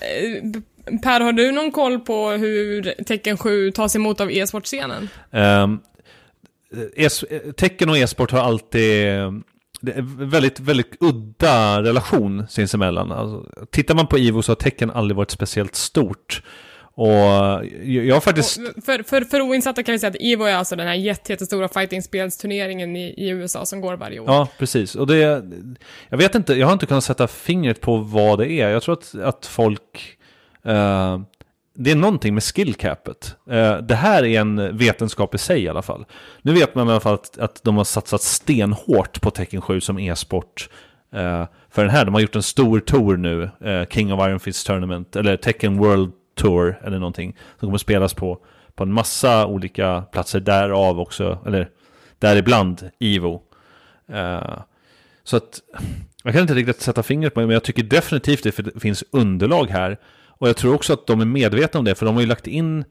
per, 1.03 1.21
har 1.21 1.33
du 1.33 1.51
någon 1.51 1.71
koll 1.71 1.99
på 1.99 2.29
hur 2.29 3.03
Tecken 3.03 3.37
7 3.37 3.71
tas 3.71 3.95
emot 3.95 4.21
av 4.21 4.31
e-sportscenen? 4.31 5.09
Um, 5.31 5.79
es, 6.95 7.25
tecken 7.57 7.89
och 7.89 7.97
e-sport 7.97 8.31
har 8.31 8.39
alltid 8.39 9.05
det 9.81 9.91
är 9.91 10.25
väldigt, 10.25 10.59
väldigt 10.59 10.95
udda 10.99 11.83
relation 11.83 12.47
sinsemellan. 12.49 13.11
Alltså, 13.11 13.65
tittar 13.71 13.95
man 13.95 14.07
på 14.07 14.17
Ivo 14.17 14.41
så 14.41 14.51
har 14.51 14.55
tecken 14.55 14.91
aldrig 14.91 15.17
varit 15.17 15.31
speciellt 15.31 15.75
stort. 15.75 16.41
Och 16.97 17.65
jag 17.83 18.15
har 18.15 18.21
faktiskt... 18.21 18.57
Och 18.57 18.83
för, 18.83 19.03
för, 19.03 19.21
för 19.21 19.41
oinsatta 19.41 19.83
kan 19.83 19.93
vi 19.93 19.99
säga 19.99 20.09
att 20.09 20.15
EVO 20.19 20.43
är 20.43 20.55
alltså 20.55 20.75
den 20.75 20.87
här 20.87 20.93
jätte, 20.93 21.33
jättestora 21.33 21.67
fightingspelsturneringen 21.67 22.95
i, 22.95 23.13
i 23.17 23.29
USA 23.29 23.65
som 23.65 23.81
går 23.81 23.97
varje 23.97 24.19
år. 24.19 24.25
Ja, 24.27 24.47
precis. 24.57 24.95
Och 24.95 25.07
det... 25.07 25.43
Jag 26.09 26.17
vet 26.17 26.35
inte, 26.35 26.53
jag 26.53 26.67
har 26.67 26.73
inte 26.73 26.85
kunnat 26.85 27.03
sätta 27.03 27.27
fingret 27.27 27.81
på 27.81 27.97
vad 27.97 28.39
det 28.39 28.51
är. 28.51 28.69
Jag 28.69 28.83
tror 28.83 28.93
att, 28.93 29.15
att 29.15 29.45
folk... 29.45 30.14
Eh, 30.65 31.19
det 31.77 31.91
är 31.91 31.95
någonting 31.95 32.33
med 32.33 32.43
skillcapet. 32.43 33.35
Uh, 33.51 33.57
eh, 33.57 33.77
det 33.77 33.95
här 33.95 34.25
är 34.25 34.39
en 34.39 34.77
vetenskap 34.77 35.35
i 35.35 35.37
sig 35.37 35.63
i 35.63 35.69
alla 35.69 35.81
fall. 35.81 36.05
Nu 36.41 36.53
vet 36.53 36.75
man 36.75 36.87
i 36.87 36.91
alla 36.91 36.99
fall 36.99 37.13
att, 37.13 37.37
att 37.37 37.63
de 37.63 37.77
har 37.77 37.83
satsat 37.83 38.21
stenhårt 38.21 39.21
på 39.21 39.31
Tekken 39.31 39.61
7 39.61 39.81
som 39.81 39.99
e-sport. 39.99 40.69
Uh, 41.15 41.45
för 41.69 41.81
den 41.81 41.89
här, 41.89 42.05
de 42.05 42.13
har 42.13 42.21
gjort 42.21 42.35
en 42.35 42.43
stor 42.43 42.79
tour 42.79 43.17
nu, 43.17 43.49
King 43.89 44.13
of 44.13 44.27
Iron 44.27 44.39
Fist 44.39 44.67
Tournament, 44.67 45.15
eller 45.15 45.37
Tekken 45.37 45.77
World 45.77 46.11
Tour 46.35 46.79
eller 46.83 46.99
någonting. 46.99 47.35
Som 47.59 47.67
kommer 47.67 47.77
spelas 47.77 48.13
på, 48.13 48.39
på 48.75 48.83
en 48.83 48.93
massa 48.93 49.45
olika 49.45 50.01
platser, 50.01 50.39
därav 50.39 50.99
också, 50.99 51.39
eller 51.45 51.69
däribland 52.19 52.89
Ivo. 52.99 53.41
Så 55.23 55.37
att 55.37 55.61
jag 56.23 56.33
kan 56.33 56.41
inte 56.41 56.53
riktigt 56.53 56.81
sätta 56.81 57.03
fingret 57.03 57.33
på 57.33 57.39
det, 57.39 57.45
men 57.45 57.53
jag 57.53 57.63
tycker 57.63 57.83
definitivt 57.83 58.43
det 58.43 58.79
finns 58.79 59.03
underlag 59.11 59.65
här. 59.69 59.97
Och 60.37 60.49
jag 60.49 60.57
tror 60.57 60.73
också 60.73 60.93
att 60.93 61.07
de 61.07 61.21
är 61.21 61.25
medvetna 61.25 61.77
om 61.77 61.85
det, 61.85 61.95
för 61.95 62.05
de 62.05 62.15
har 62.15 62.21
ju 62.21 62.27
lagt 62.27 62.47
in 62.47 62.85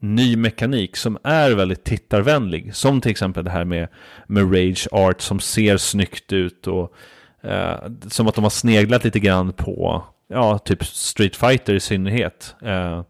ny 0.00 0.36
mekanik 0.36 0.96
som 0.96 1.18
är 1.22 1.50
väldigt 1.50 1.84
tittarvänlig. 1.84 2.74
Som 2.74 3.00
till 3.00 3.10
exempel 3.10 3.44
det 3.44 3.50
här 3.50 3.64
med, 3.64 3.88
med 4.26 4.54
Rage 4.54 4.88
Art 4.92 5.20
som 5.20 5.40
ser 5.40 5.76
snyggt 5.76 6.32
ut 6.32 6.66
och 6.66 6.94
eh, 7.42 7.76
som 8.08 8.28
att 8.28 8.34
de 8.34 8.44
har 8.44 8.50
sneglat 8.50 9.04
lite 9.04 9.20
grann 9.20 9.52
på, 9.52 10.04
ja, 10.28 10.58
typ 10.58 10.84
Street 10.84 11.36
Fighter 11.36 11.74
i 11.74 11.80
synnerhet. 11.80 12.54
Eh, 12.62 13.02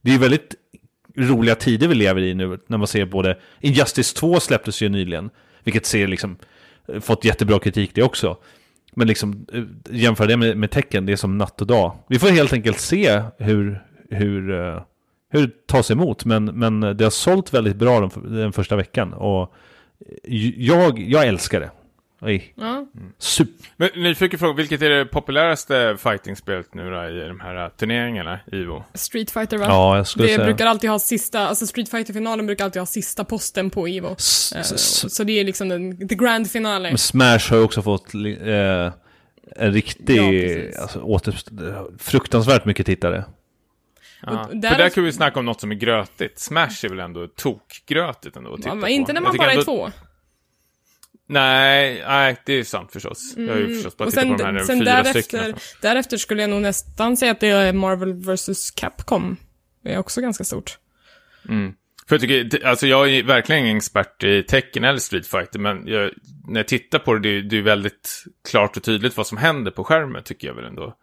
det 0.00 0.10
är 0.10 0.12
ju 0.12 0.18
väldigt 0.18 0.54
roliga 1.16 1.54
tider 1.54 1.88
vi 1.88 1.94
lever 1.94 2.20
i 2.20 2.34
nu 2.34 2.58
när 2.66 2.78
man 2.78 2.86
ser 2.86 3.06
både 3.06 3.38
Injustice 3.60 4.14
2 4.14 4.40
släpptes 4.40 4.82
ju 4.82 4.88
nyligen, 4.88 5.30
vilket 5.64 5.86
ser 5.86 6.06
liksom 6.06 6.36
fått 7.00 7.24
jättebra 7.24 7.58
kritik 7.58 7.90
det 7.94 8.02
också. 8.02 8.36
Men 8.98 9.08
liksom 9.08 9.46
eh, 9.52 9.62
jämföra 9.90 10.26
det 10.26 10.36
med, 10.36 10.56
med 10.56 10.70
tecken, 10.70 11.06
det 11.06 11.12
är 11.12 11.16
som 11.16 11.38
natt 11.38 11.60
och 11.60 11.66
dag. 11.66 11.96
Vi 12.08 12.18
får 12.18 12.28
helt 12.28 12.52
enkelt 12.52 12.80
se 12.80 13.22
hur, 13.38 13.82
hur, 14.10 14.50
eh, 14.50 14.82
hur 15.30 15.46
det 15.46 15.66
tas 15.66 15.90
emot. 15.90 16.24
Men, 16.24 16.44
men 16.44 16.80
det 16.80 17.04
har 17.04 17.10
sålt 17.10 17.54
väldigt 17.54 17.76
bra 17.76 18.00
den, 18.00 18.36
den 18.36 18.52
första 18.52 18.76
veckan. 18.76 19.12
Och 19.12 19.42
eh, 20.24 20.36
jag, 20.56 20.98
jag 20.98 21.26
älskar 21.26 21.60
det. 21.60 21.70
Oj, 22.20 22.54
Ja. 22.56 22.86
super. 23.18 23.68
Men 23.76 23.88
nyfiken 23.94 24.38
fråga, 24.38 24.52
vilket 24.54 24.82
är 24.82 24.90
det 24.90 25.06
populäraste 25.06 25.96
fighting-spelet 25.98 26.74
nu 26.74 26.90
då 26.90 27.04
i 27.08 27.28
de 27.28 27.40
här 27.40 27.68
turneringarna, 27.68 28.40
Ivo? 28.52 28.84
Street 28.94 29.30
Fighter 29.30 29.58
va? 29.58 29.64
Ja, 29.68 29.96
jag 29.96 30.06
skulle 30.06 30.26
det 30.26 30.34
säga. 30.34 30.44
brukar 30.44 30.66
alltid 30.66 30.90
ha 30.90 30.98
sista, 30.98 31.48
alltså 31.48 31.66
Street 31.66 31.88
Fighter-finalen 31.88 32.46
brukar 32.46 32.64
alltid 32.64 32.80
ha 32.82 32.86
sista 32.86 33.24
posten 33.24 33.70
på 33.70 33.86
Evo. 33.86 34.14
S- 34.18 34.52
Eh, 34.56 34.62
så 35.08 35.24
det 35.24 35.40
är 35.40 35.44
liksom 35.44 35.68
den, 35.68 36.08
the 36.08 36.14
grand 36.14 36.50
finale. 36.50 36.88
Men 36.88 36.98
Smash 36.98 37.50
har 37.50 37.56
ju 37.56 37.62
också 37.62 37.82
fått 37.82 38.14
eh, 38.14 38.92
en 39.56 39.72
riktig, 39.72 40.16
Ja, 40.74 40.80
alltså, 40.82 41.00
åter, 41.00 41.36
fruktansvärt 41.98 42.64
mycket 42.64 42.86
tittare. 42.86 43.24
Ja. 44.22 44.48
där- 44.52 44.70
För 44.70 44.78
där 44.78 44.88
kan 44.88 45.04
vi 45.04 45.12
snacka 45.12 45.38
om 45.38 45.44
något 45.46 45.60
som 45.60 45.70
är 45.70 45.74
grötigt. 45.74 46.38
Smash 46.38 46.84
är 46.84 46.88
väl 46.88 47.00
ändå 47.00 47.26
tokgrötigt 47.26 48.36
ändå 48.36 48.50
att 48.50 48.56
titta 48.56 48.68
Ja, 48.68 48.74
men 48.74 48.82
på. 48.82 48.88
inte 48.88 49.12
när 49.12 49.20
man 49.20 49.36
bara 49.36 49.46
är 49.48 49.50
ändå- 49.50 49.64
två. 49.64 49.90
Nej, 51.28 52.02
nej, 52.06 52.36
det 52.46 52.52
är 52.52 52.64
sant 52.64 52.92
förstås. 52.92 53.34
Jag 53.36 53.48
har 53.48 53.56
ju 53.56 53.74
förstås 53.74 53.96
bara 53.96 54.08
Mm. 54.08 54.32
Och 54.32 54.38
tittat 54.38 54.38
sen, 54.38 54.46
på 54.46 54.52
de 54.52 54.58
här 54.58 54.64
sen 54.64 54.78
fyra 54.78 54.92
därefter, 54.92 55.20
stycken. 55.22 55.54
därefter 55.82 56.16
skulle 56.16 56.42
jag 56.42 56.50
nog 56.50 56.62
nästan 56.62 57.16
säga 57.16 57.32
att 57.32 57.40
det 57.40 57.48
är 57.48 57.72
Marvel 57.72 58.12
vs 58.12 58.70
Capcom. 58.70 59.36
Det 59.84 59.92
är 59.92 59.98
också 59.98 60.20
ganska 60.20 60.44
stort. 60.44 60.78
För 62.08 62.14
jag 62.14 62.20
tycker, 62.20 62.66
alltså 62.66 62.86
jag 62.86 63.10
är 63.10 63.22
verkligen 63.22 63.64
ingen 63.64 63.76
expert 63.76 64.24
i 64.24 64.42
tecken 64.42 64.84
eller 64.84 64.98
Street 64.98 65.26
Fighter, 65.26 65.58
men 65.58 65.86
jag, 65.86 66.10
när 66.48 66.60
jag 66.60 66.68
tittar 66.68 66.98
på 66.98 67.14
det, 67.14 67.20
det 67.20 67.36
är, 67.38 67.42
det 67.42 67.58
är 67.58 67.62
väldigt 67.62 68.24
klart 68.48 68.76
och 68.76 68.82
tydligt 68.82 69.16
vad 69.16 69.26
som 69.26 69.38
händer 69.38 69.70
på 69.70 69.84
skärmen, 69.84 70.22
tycker 70.22 70.48
jag 70.48 70.54
väl 70.54 70.64
ändå. 70.64 70.94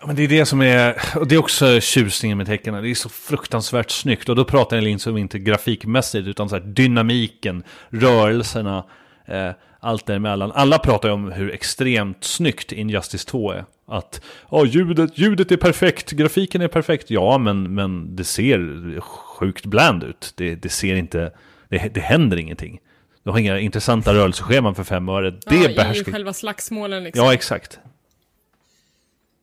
Ja, 0.00 0.06
Men 0.06 0.16
det 0.16 0.22
är 0.22 0.28
det 0.28 0.46
som 0.46 0.62
är, 0.62 0.96
och 1.16 1.28
det 1.28 1.34
är 1.34 1.38
också 1.38 1.80
tjusningen 1.80 2.38
med 2.38 2.46
tecken. 2.46 2.74
Det 2.82 2.90
är 2.90 2.94
så 2.94 3.08
fruktansvärt 3.08 3.90
snyggt. 3.90 4.28
Och 4.28 4.36
då 4.36 4.44
pratar 4.44 4.76
jag 4.76 4.84
liksom 4.84 5.16
inte 5.16 5.38
grafikmässigt, 5.38 6.28
utan 6.28 6.48
så 6.48 6.56
här 6.56 6.62
dynamiken, 6.62 7.62
rörelserna, 7.90 8.84
eh, 9.30 9.52
allt 9.80 10.06
däremellan. 10.06 10.52
Alla 10.52 10.78
pratar 10.78 11.08
ju 11.08 11.14
om 11.14 11.32
hur 11.32 11.54
extremt 11.54 12.24
snyggt 12.24 12.72
Injustice 12.72 13.24
2 13.24 13.52
är. 13.52 13.64
Att 13.86 14.22
ja, 14.50 14.64
ljudet, 14.64 15.18
ljudet 15.18 15.52
är 15.52 15.56
perfekt, 15.56 16.10
grafiken 16.10 16.60
är 16.60 16.68
perfekt. 16.68 17.10
Ja, 17.10 17.38
men, 17.38 17.74
men 17.74 18.16
det 18.16 18.24
ser 18.24 19.00
sjukt 19.00 19.66
bland 19.66 20.04
ut. 20.04 20.32
Det, 20.36 20.54
det 20.54 20.68
ser 20.68 20.96
inte, 20.96 21.32
det, 21.68 21.94
det 21.94 22.00
händer 22.00 22.36
ingenting. 22.36 22.80
Du 23.22 23.30
har 23.30 23.38
inga 23.38 23.58
intressanta 23.58 24.14
rörelsescheman 24.14 24.74
för 24.74 24.84
fem 24.84 25.08
öre. 25.08 25.30
Det 25.30 25.56
ja, 25.56 25.84
är 25.84 26.00
I 26.00 26.04
själva 26.04 26.32
slagsmålen 26.32 27.04
liksom. 27.04 27.24
Ja, 27.24 27.34
exakt. 27.34 27.80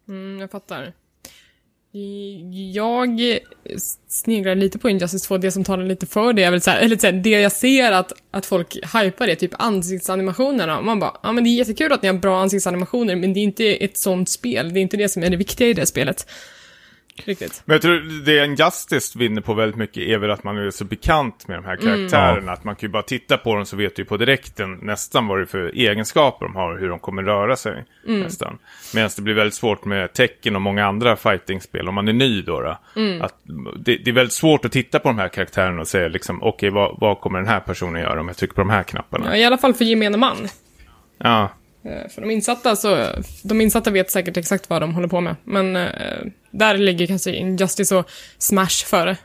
Mm, 0.07 0.39
jag 0.39 0.51
fattar. 0.51 0.93
Jag 2.73 3.21
sneglar 4.07 4.55
lite 4.55 4.79
på 4.79 4.89
Injustice 4.89 5.23
2, 5.23 5.38
det 5.38 5.51
som 5.51 5.63
talar 5.63 5.85
lite 5.85 6.05
för 6.05 6.33
det 6.33 6.43
är 6.43 6.51
väl 6.51 6.61
så 6.61 6.71
här, 6.71 6.79
eller 6.79 6.97
så 6.97 7.07
här, 7.07 7.13
det 7.13 7.29
jag 7.29 7.51
ser 7.51 7.91
att, 7.91 8.13
att 8.31 8.45
folk 8.45 8.77
hypar 8.95 9.27
är 9.27 9.35
typ 9.35 9.51
ansiktsanimationerna. 9.59 10.81
Man 10.81 10.99
bara, 10.99 11.17
ja 11.23 11.31
men 11.31 11.43
det 11.43 11.49
är 11.49 11.51
jättekul 11.51 11.91
att 11.91 12.01
ni 12.01 12.07
har 12.07 12.15
bra 12.15 12.41
ansiktsanimationer, 12.41 13.15
men 13.15 13.33
det 13.33 13.39
är 13.39 13.43
inte 13.43 13.65
ett 13.65 13.97
sånt 13.97 14.29
spel. 14.29 14.73
Det 14.73 14.79
är 14.79 14.81
inte 14.81 14.97
det 14.97 15.09
som 15.09 15.23
är 15.23 15.29
det 15.29 15.38
viktiga 15.38 15.67
i 15.67 15.73
det 15.73 15.85
spelet. 15.85 16.27
Riktigt. 17.26 17.61
Men 17.65 17.74
jag 17.74 17.82
tror 17.82 18.24
det 18.26 18.39
en 18.39 18.55
Justice 18.55 19.20
vinner 19.20 19.41
på 19.41 19.53
väldigt 19.53 19.76
mycket 19.78 20.03
är 20.03 20.18
väl 20.18 20.32
att 20.32 20.43
man 20.43 20.57
är 20.57 20.72
så 20.72 20.86
bekant 20.86 21.47
med 21.47 21.57
de 21.57 21.65
här 21.65 21.78
Mm. 21.82 21.86
karaktärerna. 21.86 22.51
Att 22.51 22.63
man 22.63 22.76
kan 22.76 22.88
ju 22.88 22.91
bara 22.91 23.03
titta 23.03 23.38
på 23.38 23.55
dem 23.55 23.65
så 23.65 23.76
vet 23.76 23.95
du 23.95 24.01
ju 24.01 24.05
på 24.05 24.18
direkten 24.18 24.80
nästan 24.82 25.28
vad 25.28 25.38
det 25.38 25.41
är 25.41 25.45
för 25.45 25.72
egenskaper 25.76 26.45
de 26.45 26.55
har 26.55 26.74
och 26.74 26.80
hur 26.80 26.89
de 26.89 26.99
kommer 26.99 27.24
röra 27.24 27.55
sig. 27.55 27.86
Mm. 28.07 28.22
Nästan. 28.22 28.57
Medan 28.95 29.09
det 29.15 29.22
blir 29.22 29.34
väldigt 29.34 29.53
svårt 29.53 29.86
med 29.86 30.13
tecken 30.13 30.55
och 30.55 30.61
många 30.61 30.86
andra 30.86 31.15
fightingspel 31.15 31.88
om 31.89 31.95
man 31.95 32.07
är 32.07 32.13
ny 32.13 32.41
då. 32.41 32.61
då 32.61 32.78
Mm. 32.95 33.22
att 33.22 33.34
det, 33.80 33.97
det 33.97 34.11
är 34.11 34.13
väldigt 34.13 34.34
svårt 34.34 34.65
att 34.65 34.72
titta 34.72 34.99
på 34.99 35.07
de 35.09 35.18
här 35.18 35.28
karaktärerna 35.30 35.82
och 35.82 35.88
säga 35.88 36.07
liksom 36.07 36.43
okej 36.43 36.70
vad, 36.70 36.97
vad 36.99 37.20
kommer 37.20 37.39
den 37.39 37.47
här 37.47 37.59
personen 37.59 38.01
göra 38.01 38.20
om 38.20 38.28
jag 38.28 38.38
trycker 38.38 38.55
på 38.55 38.61
de 38.61 38.70
här 38.70 38.84
knapparna. 38.84 39.26
Ja, 39.30 39.36
I 39.36 39.45
alla 39.45 39.57
fall 39.57 39.74
för 39.74 39.86
gemene 39.86 40.18
man. 40.18 40.47
Ja, 41.18 41.49
För 41.84 42.21
de 42.21 42.32
insatta 42.32 42.75
så, 42.75 43.07
de 43.43 43.61
insatta 43.61 43.91
vet 43.91 44.11
säkert 44.11 44.38
exakt 44.38 44.69
vad 44.69 44.82
de 44.82 44.93
håller 44.95 45.07
på 45.07 45.21
med. 45.21 45.36
Men 45.43 45.75
eh, 45.75 45.91
där 46.51 46.78
ligger 46.78 47.07
kanske 47.07 47.32
Injustice 47.32 47.91
och 47.91 48.09
Smash 48.38 48.86
före. 48.86 49.17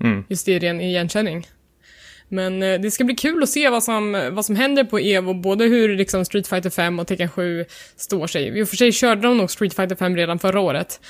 Mm. 0.00 0.24
Just 0.28 0.46
det, 0.46 0.58
ren 0.58 0.80
igenkänning. 0.80 1.46
Men 2.28 2.62
eh, 2.62 2.80
det 2.80 2.90
ska 2.90 3.04
bli 3.04 3.14
kul 3.14 3.42
att 3.42 3.48
se 3.48 3.68
vad 3.68 3.84
som, 3.84 4.30
vad 4.32 4.44
som 4.44 4.56
händer 4.56 4.84
på 4.84 5.00
EVO, 5.00 5.34
både 5.34 5.64
hur 5.64 5.96
liksom 5.96 6.24
Street 6.24 6.46
Fighter 6.46 6.70
5 6.70 6.98
och 6.98 7.06
Tekken 7.06 7.30
7 7.30 7.64
står 7.96 8.26
sig. 8.26 8.58
I 8.58 8.62
och 8.62 8.68
för 8.68 8.76
sig 8.76 8.92
körde 8.92 9.22
de 9.22 9.38
nog 9.38 9.50
Street 9.50 9.74
Fighter 9.74 9.96
5 9.96 10.16
redan 10.16 10.38
förra 10.38 10.60
året. 10.60 11.00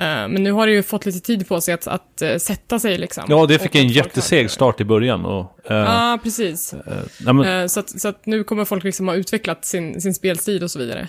Eh, 0.00 0.06
men 0.06 0.42
nu 0.42 0.52
har 0.52 0.66
det 0.66 0.72
ju 0.72 0.82
fått 0.82 1.06
lite 1.06 1.20
tid 1.20 1.48
på 1.48 1.60
sig 1.60 1.74
att, 1.74 1.86
att 1.86 2.22
eh, 2.22 2.36
sätta 2.36 2.78
sig 2.78 2.98
liksom. 2.98 3.24
Ja, 3.28 3.46
det 3.46 3.58
fick 3.58 3.74
en 3.74 3.88
jätteseg 3.88 4.50
start 4.50 4.80
i 4.80 4.84
början. 4.84 5.24
Och, 5.24 5.70
eh, 5.70 5.76
Ja, 5.76 6.18
precis. 6.22 6.72
eh, 6.72 6.78
nej, 7.20 7.34
men, 7.34 7.68
så, 7.68 7.80
att, 7.80 8.00
så 8.00 8.08
att 8.08 8.26
nu 8.26 8.44
kommer 8.44 8.64
folk 8.64 8.84
liksom 8.84 9.08
ha 9.08 9.14
utvecklat 9.14 9.64
sin, 9.64 10.00
sin 10.00 10.14
spelstil 10.14 10.62
och 10.62 10.70
så 10.70 10.78
vidare. 10.78 11.08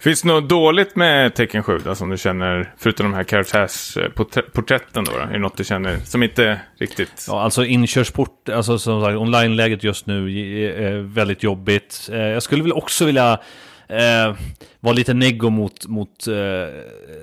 Finns 0.00 0.22
det 0.22 0.28
något 0.28 0.48
dåligt 0.48 0.96
med 0.96 1.34
Tekken 1.34 1.62
7 1.62 1.78
då, 1.84 1.94
som 1.94 2.10
du 2.10 2.18
känner, 2.18 2.74
förutom 2.78 3.10
de 3.10 3.16
här 3.16 3.24
karaktärsporträtten 3.24 5.04
då, 5.04 5.12
då? 5.12 5.18
Är 5.18 5.32
det 5.32 5.38
något 5.38 5.56
du 5.56 5.64
känner 5.64 5.98
som 5.98 6.22
inte 6.22 6.60
riktigt... 6.78 7.24
Ja, 7.28 7.42
alltså 7.42 7.64
inkörsport, 7.64 8.48
alltså 8.48 8.78
som 8.78 9.02
sagt, 9.04 9.16
online-läget 9.16 9.84
just 9.84 10.06
nu 10.06 10.30
är 10.66 10.98
väldigt 10.98 11.42
jobbigt. 11.42 12.08
Jag 12.12 12.42
skulle 12.42 12.62
väl 12.62 12.72
också 12.72 13.04
vilja 13.04 13.40
eh, 13.88 14.36
var 14.80 14.94
lite 14.94 15.14
neggo 15.14 15.50
mot, 15.50 15.86
mot 15.86 16.26
eh, 16.26 16.74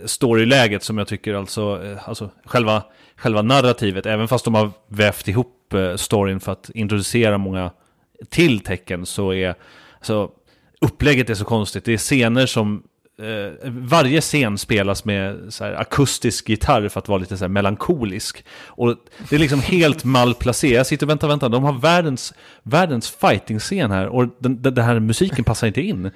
storyläget 0.06 0.84
som 0.84 0.98
jag 0.98 1.08
tycker 1.08 1.34
alltså, 1.34 1.84
eh, 1.84 2.10
alltså 2.10 2.30
själva, 2.46 2.84
själva 3.16 3.42
narrativet, 3.42 4.06
även 4.06 4.28
fast 4.28 4.46
de 4.46 4.54
har 4.54 4.72
vävt 4.88 5.28
ihop 5.28 5.74
eh, 5.74 5.96
storyn 5.96 6.40
för 6.40 6.52
att 6.52 6.70
introducera 6.74 7.38
många 7.38 7.72
till 8.30 8.60
tecken 8.60 9.06
så 9.06 9.34
är, 9.34 9.56
alltså 9.98 10.30
upplägget 10.82 11.30
är 11.30 11.34
så 11.34 11.46
konstigt. 11.46 11.86
Det 11.86 11.94
är 11.94 11.98
scener 11.98 12.46
som 12.46 12.84
Eh, 13.18 13.70
varje 13.70 14.22
scen 14.22 14.58
spelas 14.58 15.06
med 15.06 15.54
så 15.54 15.64
här, 15.64 15.74
akustisk 15.74 16.50
gitarr 16.50 16.90
för 16.90 17.00
att 17.00 17.08
vara 17.08 17.20
lite 17.20 17.38
så 17.38 17.44
här, 17.44 17.50
melankolisk. 17.50 18.46
Och 18.66 18.96
det 19.30 19.36
är 19.36 19.40
liksom 19.40 19.60
helt 19.60 20.04
malplacerat. 20.04 20.74
Jag 20.74 20.88
sitter 20.88 21.06
och 21.06 21.10
väntar, 21.10 21.28
väntar. 21.28 21.50
De 21.50 21.64
har 21.64 21.74
världens, 21.74 22.34
världens 22.64 23.10
fighting-scen 23.10 23.92
här 23.92 24.08
och 24.08 24.28
den, 24.40 24.62
den, 24.62 24.74
den 24.74 24.86
här 24.86 25.00
musiken 25.00 25.44
passar 25.44 25.68
inte 25.68 25.82
in. 25.82 26.12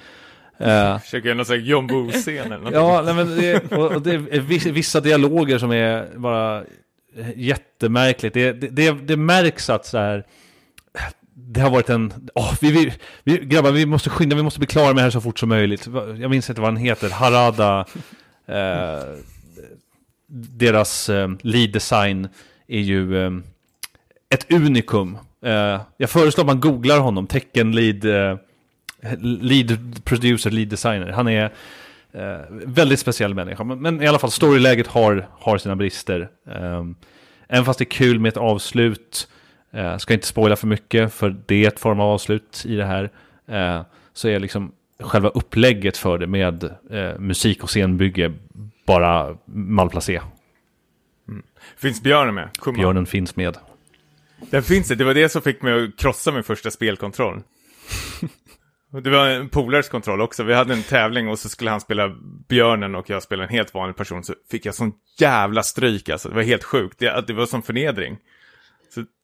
Eh, 0.60 1.00
Försöker 1.00 1.28
göra 1.28 1.38
någon 1.38 1.46
här 1.50 1.56
John 1.56 1.88
Woo-scen 1.88 2.52
eller. 2.52 2.72
Ja, 2.72 3.02
nej, 3.06 3.14
men 3.14 3.38
det, 3.38 3.72
och, 3.72 3.92
och 3.92 4.02
det 4.02 4.14
är 4.14 4.40
viss- 4.40 4.72
vissa 4.72 5.02
dialoger 5.02 5.58
som 5.58 5.72
är 5.72 6.18
bara 6.18 6.64
jättemärkligt. 7.36 8.34
Det, 8.34 8.52
det, 8.54 8.68
det, 8.68 8.92
det 8.92 9.18
märks 9.18 9.70
att 9.70 9.86
så 9.86 9.98
här, 9.98 10.24
det 11.34 11.62
har 11.62 11.70
varit 11.70 11.90
en... 11.90 12.14
åh, 12.36 12.54
vi, 12.62 12.72
vi, 12.72 12.94
vi, 13.24 13.38
grabbar, 13.46 13.72
vi 13.72 13.86
måste 13.86 14.10
skynda, 14.10 14.36
vi 14.36 14.44
måste 14.44 14.60
bli 14.60 14.68
klara 14.68 14.88
med 14.88 14.96
det 14.96 15.02
här 15.02 15.10
så 15.10 15.22
fort 15.22 15.40
som 15.40 15.50
möjligt. 15.50 15.88
Jag 16.20 16.30
minns 16.30 16.50
inte 16.50 16.62
vad 16.62 16.70
han 16.70 16.78
heter, 16.78 17.10
Harada. 17.10 17.86
Eh, 18.48 19.04
deras 20.58 21.10
eh, 21.10 21.30
lead 21.42 21.72
design 21.72 22.28
är 22.68 22.80
ju 22.80 23.26
eh, 23.26 23.32
ett 24.30 24.52
unikum. 24.54 25.18
Eh, 25.46 25.82
jag 25.98 26.10
föreslår 26.10 26.44
att 26.44 26.48
man 26.48 26.60
googlar 26.60 27.00
honom, 27.00 27.28
tecken 27.28 27.72
lead, 27.72 28.06
eh, 28.06 28.38
lead 29.22 30.04
producer, 30.04 30.52
lead 30.52 30.68
designer. 30.68 31.12
Han 31.12 31.28
är 31.28 31.44
eh, 32.12 32.40
väldigt 32.50 33.00
speciell 33.00 33.34
människa. 33.34 33.64
Men, 33.64 33.82
men 33.82 34.02
i 34.02 34.08
alla 34.08 34.20
fall, 34.20 34.32
storyläget 34.32 34.88
har, 34.88 35.28
har 35.32 35.58
sina 35.58 35.76
brister. 35.76 36.30
Um, 36.46 36.96
även 37.48 37.66
fast 37.66 37.80
det 37.80 37.84
är 37.84 37.92
kul 37.92 38.20
med 38.20 38.30
ett 38.30 38.38
avslut, 38.38 39.28
eh, 39.72 39.98
ska 39.98 40.14
inte 40.14 40.28
spoila 40.28 40.56
för 40.56 40.68
mycket, 40.68 41.14
för 41.14 41.36
det 41.46 41.64
är 41.64 41.68
ett 41.68 41.80
form 41.80 42.00
av 42.00 42.10
avslut 42.10 42.64
i 42.66 42.76
det 42.76 42.86
här. 42.86 43.10
Eh, 43.48 43.82
så 44.14 44.28
är 44.28 44.40
liksom 44.40 44.72
själva 45.00 45.30
upplägget 45.30 45.98
för 45.98 46.18
det 46.18 46.28
med 46.28 46.64
eh, 46.90 47.20
musik 47.20 47.64
och 47.64 47.70
scenbygge 47.70 48.34
bara 48.86 49.38
malplacé. 49.46 50.22
Finns 51.78 52.04
björnen 52.04 52.36
med? 52.36 52.50
Kumma. 52.60 52.78
Björnen 52.78 53.06
finns 53.06 53.36
med. 53.36 53.58
Den 54.50 54.64
finns 54.64 54.88
det. 54.88 54.96
Det 54.96 55.04
var 55.04 55.14
det 55.14 55.30
som 55.30 55.42
fick 55.42 55.62
mig 55.62 55.84
att 55.84 55.98
krossa 55.98 56.32
min 56.32 56.44
första 56.44 56.72
spelkontroll. 56.72 57.42
Det 58.92 59.10
var 59.10 59.28
en 59.28 59.50
polares 59.50 59.90
kontroll 59.90 60.22
också. 60.22 60.44
Vi 60.44 60.54
hade 60.54 60.74
en 60.74 60.84
tävling 60.84 61.28
och 61.28 61.40
så 61.40 61.50
skulle 61.50 61.70
han 61.70 61.82
spela 61.82 62.16
björnen 62.50 62.96
och 62.96 63.10
jag 63.10 63.24
spelade 63.24 63.48
en 63.48 63.54
helt 63.54 63.74
vanlig 63.74 63.96
person. 63.96 64.24
Så 64.24 64.34
fick 64.52 64.66
jag 64.66 64.76
sån 64.76 64.94
jävla 65.20 65.64
stryk 65.64 66.10
alltså. 66.10 66.30
Det 66.30 66.36
var 66.36 66.44
helt 66.44 66.64
sjukt. 66.64 67.00
Det, 67.00 67.24
det 67.28 67.34
var 67.34 67.46
som 67.46 67.62
förnedring. 67.62 68.18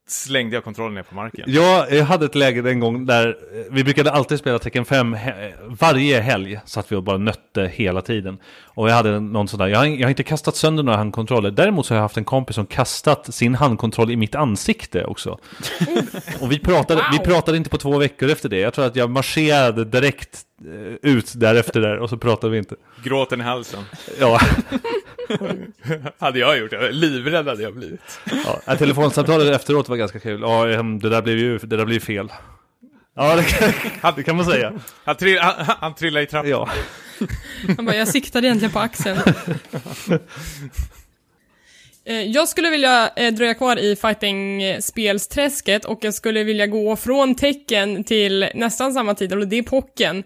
Slängde 0.08 0.56
jag 0.56 0.64
kontrollen 0.64 0.94
ner 0.96 1.04
på 1.04 1.16
marken. 1.16 1.44
Jag, 1.48 1.94
jag 1.94 2.06
hade 2.06 2.26
ett 2.26 2.36
läge 2.36 2.70
en 2.72 2.80
gång 2.80 3.06
där 3.06 3.28
eh, 3.28 3.62
vi 3.72 3.84
brukade 3.84 4.12
alltid 4.12 4.40
spela 4.40 4.60
Tekken 4.60 4.86
5 4.86 5.16
he- 5.16 5.54
varje 5.80 6.20
helg. 6.22 6.60
Satt 6.66 6.92
vi 6.92 6.96
och 6.96 7.04
bara 7.04 7.18
nötte 7.18 7.72
hela 7.74 8.02
tiden. 8.02 8.38
Och 8.66 8.90
jag 8.90 8.94
hade 8.96 9.20
någon 9.20 9.48
sån 9.48 9.60
där, 9.60 9.68
jag 9.68 9.78
har, 9.80 9.86
jag 9.86 10.02
har 10.06 10.10
inte 10.10 10.24
kastat 10.24 10.56
sönder 10.56 10.84
några 10.84 10.98
handkontroller. 10.98 11.52
Däremot 11.52 11.86
så 11.86 11.94
har 11.94 11.98
jag 11.98 12.02
haft 12.04 12.18
en 12.18 12.24
kompis 12.26 12.56
som 12.56 12.66
kastat 12.66 13.34
sin 13.36 13.56
handkontroll 13.56 14.12
i 14.12 14.16
mitt 14.16 14.36
ansikte 14.36 15.06
också. 15.06 15.30
och 16.42 16.52
vi 16.52 16.60
pratade, 16.60 17.02
vi 17.12 17.18
Wow. 17.18 17.26
pratade 17.26 17.58
inte 17.58 17.70
på 17.70 17.78
två 17.78 17.98
veckor 17.98 18.30
efter 18.30 18.50
det. 18.50 18.60
Jag 18.60 18.74
tror 18.74 18.86
att 18.86 18.96
jag 18.96 19.10
marscherade 19.10 19.86
direkt 19.86 20.42
eh, 20.66 21.12
ut 21.12 21.34
därefter 21.36 21.82
där 21.82 21.98
och 21.98 22.10
så 22.10 22.18
pratade 22.18 22.52
vi 22.52 22.58
inte. 22.58 22.76
Gråten 23.04 23.42
i 23.42 23.44
halsen. 23.44 23.84
Ja, 24.20 24.40
hade 26.20 26.40
jag 26.40 26.58
gjort. 26.58 26.72
det. 26.72 26.92
Livrädd 26.92 27.48
hade 27.48 27.64
jag 27.64 27.74
blivit. 27.76 28.20
ja 28.66 28.76
telefonsamtalet 28.76 29.56
efteråt 29.56 29.90
var 29.90 29.96
ganska 29.98 30.20
kul. 30.20 30.42
Ja, 30.42 30.70
ehm, 30.70 31.00
det 31.00 31.10
där 31.10 31.22
blev 31.22 31.38
ju 31.38 31.58
det 31.58 31.78
där 31.78 31.86
blev 31.86 32.00
fel. 32.00 32.32
Ja, 33.16 33.36
det 33.36 33.44
kan, 33.44 34.14
det 34.16 34.24
kan 34.24 34.36
man 34.36 34.46
säga. 34.46 34.74
Han, 35.04 35.16
trill, 35.16 35.40
han, 35.40 35.76
han 35.80 35.96
trillade 35.96 36.24
i 36.24 36.28
trappan. 36.28 36.50
Ja. 36.50 36.70
Han 37.78 37.86
bara, 37.86 37.96
jag 37.96 38.08
siktade 38.08 38.48
egentligen 38.48 38.72
på 38.72 38.80
axeln. 38.80 39.20
Eh, 42.08 42.22
Jag 42.22 42.50
skulle 42.50 42.70
vilja 42.70 43.10
eh, 43.16 43.34
dröja 43.34 43.54
kvar 43.54 43.78
i 43.80 43.96
fighting-spelsträsket 43.96 45.86
och 45.86 46.00
jag 46.02 46.14
skulle 46.14 46.44
vilja 46.44 46.68
gå 46.68 46.96
från 46.96 47.36
tecken 47.36 48.04
till 48.04 48.50
nästan 48.56 48.94
samma 48.94 49.16
titel 49.16 49.40
och 49.42 49.48
det 49.48 49.58
är 49.58 49.64
Pocken. 49.64 50.18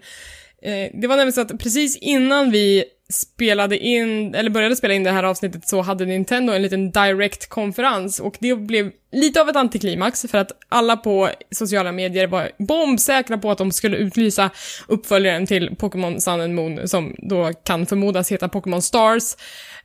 Eh, 0.62 0.90
Det 1.00 1.06
var 1.06 1.16
nämligen 1.16 1.32
så 1.32 1.40
att 1.40 1.58
precis 1.58 1.96
innan 1.96 2.50
vi 2.50 2.84
spelade 3.10 3.78
in, 3.78 4.34
eller 4.34 4.50
började 4.50 4.76
spela 4.76 4.94
in 4.94 5.04
det 5.04 5.10
här 5.10 5.22
avsnittet 5.22 5.68
så 5.68 5.80
hade 5.80 6.04
Nintendo 6.04 6.52
en 6.52 6.62
liten 6.62 6.90
direct-konferens 6.90 8.20
och 8.20 8.36
det 8.40 8.54
blev 8.54 8.90
lite 9.12 9.40
av 9.40 9.48
ett 9.48 9.56
antiklimax 9.56 10.26
för 10.30 10.38
att 10.38 10.52
alla 10.68 10.96
på 10.96 11.30
sociala 11.50 11.92
medier 11.92 12.26
var 12.26 12.50
bombsäkra 12.58 13.38
på 13.38 13.50
att 13.50 13.58
de 13.58 13.72
skulle 13.72 13.96
utlysa 13.96 14.50
uppföljaren 14.88 15.46
till 15.46 15.76
Pokémon 15.76 16.20
Sun 16.20 16.40
and 16.40 16.54
Moon 16.54 16.88
som 16.88 17.14
då 17.18 17.52
kan 17.64 17.86
förmodas 17.86 18.32
heta 18.32 18.48
Pokémon 18.48 18.82
Stars. 18.82 19.22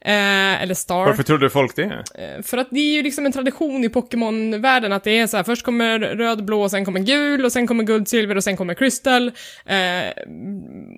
Eh, 0.06 0.62
eller 0.62 0.74
Star. 0.74 1.06
Varför 1.06 1.24
trodde 1.24 1.50
folk 1.50 1.76
det? 1.76 1.84
Eh, 2.16 2.44
För 2.44 2.58
att 2.58 2.68
det 2.72 2.80
är 2.80 2.94
ju 2.94 3.04
liksom 3.04 3.26
en 3.26 3.32
tradition 3.32 3.84
i 3.84 3.90
Pokémon-världen 3.90 4.94
att 4.94 5.04
det 5.04 5.20
är 5.20 5.28
så 5.28 5.38
här, 5.38 5.44
först 5.44 5.66
kommer 5.66 6.00
röd, 6.00 6.46
blå, 6.46 6.70
sen 6.70 6.86
kommer 6.86 7.00
gul 7.00 7.46
och 7.46 7.52
sen 7.52 7.68
kommer 7.68 7.84
guld, 7.84 8.08
silver 8.08 8.38
och 8.38 8.44
sen 8.44 8.58
kommer 8.58 8.74
crystal. 8.74 9.28
Eh, 9.66 10.24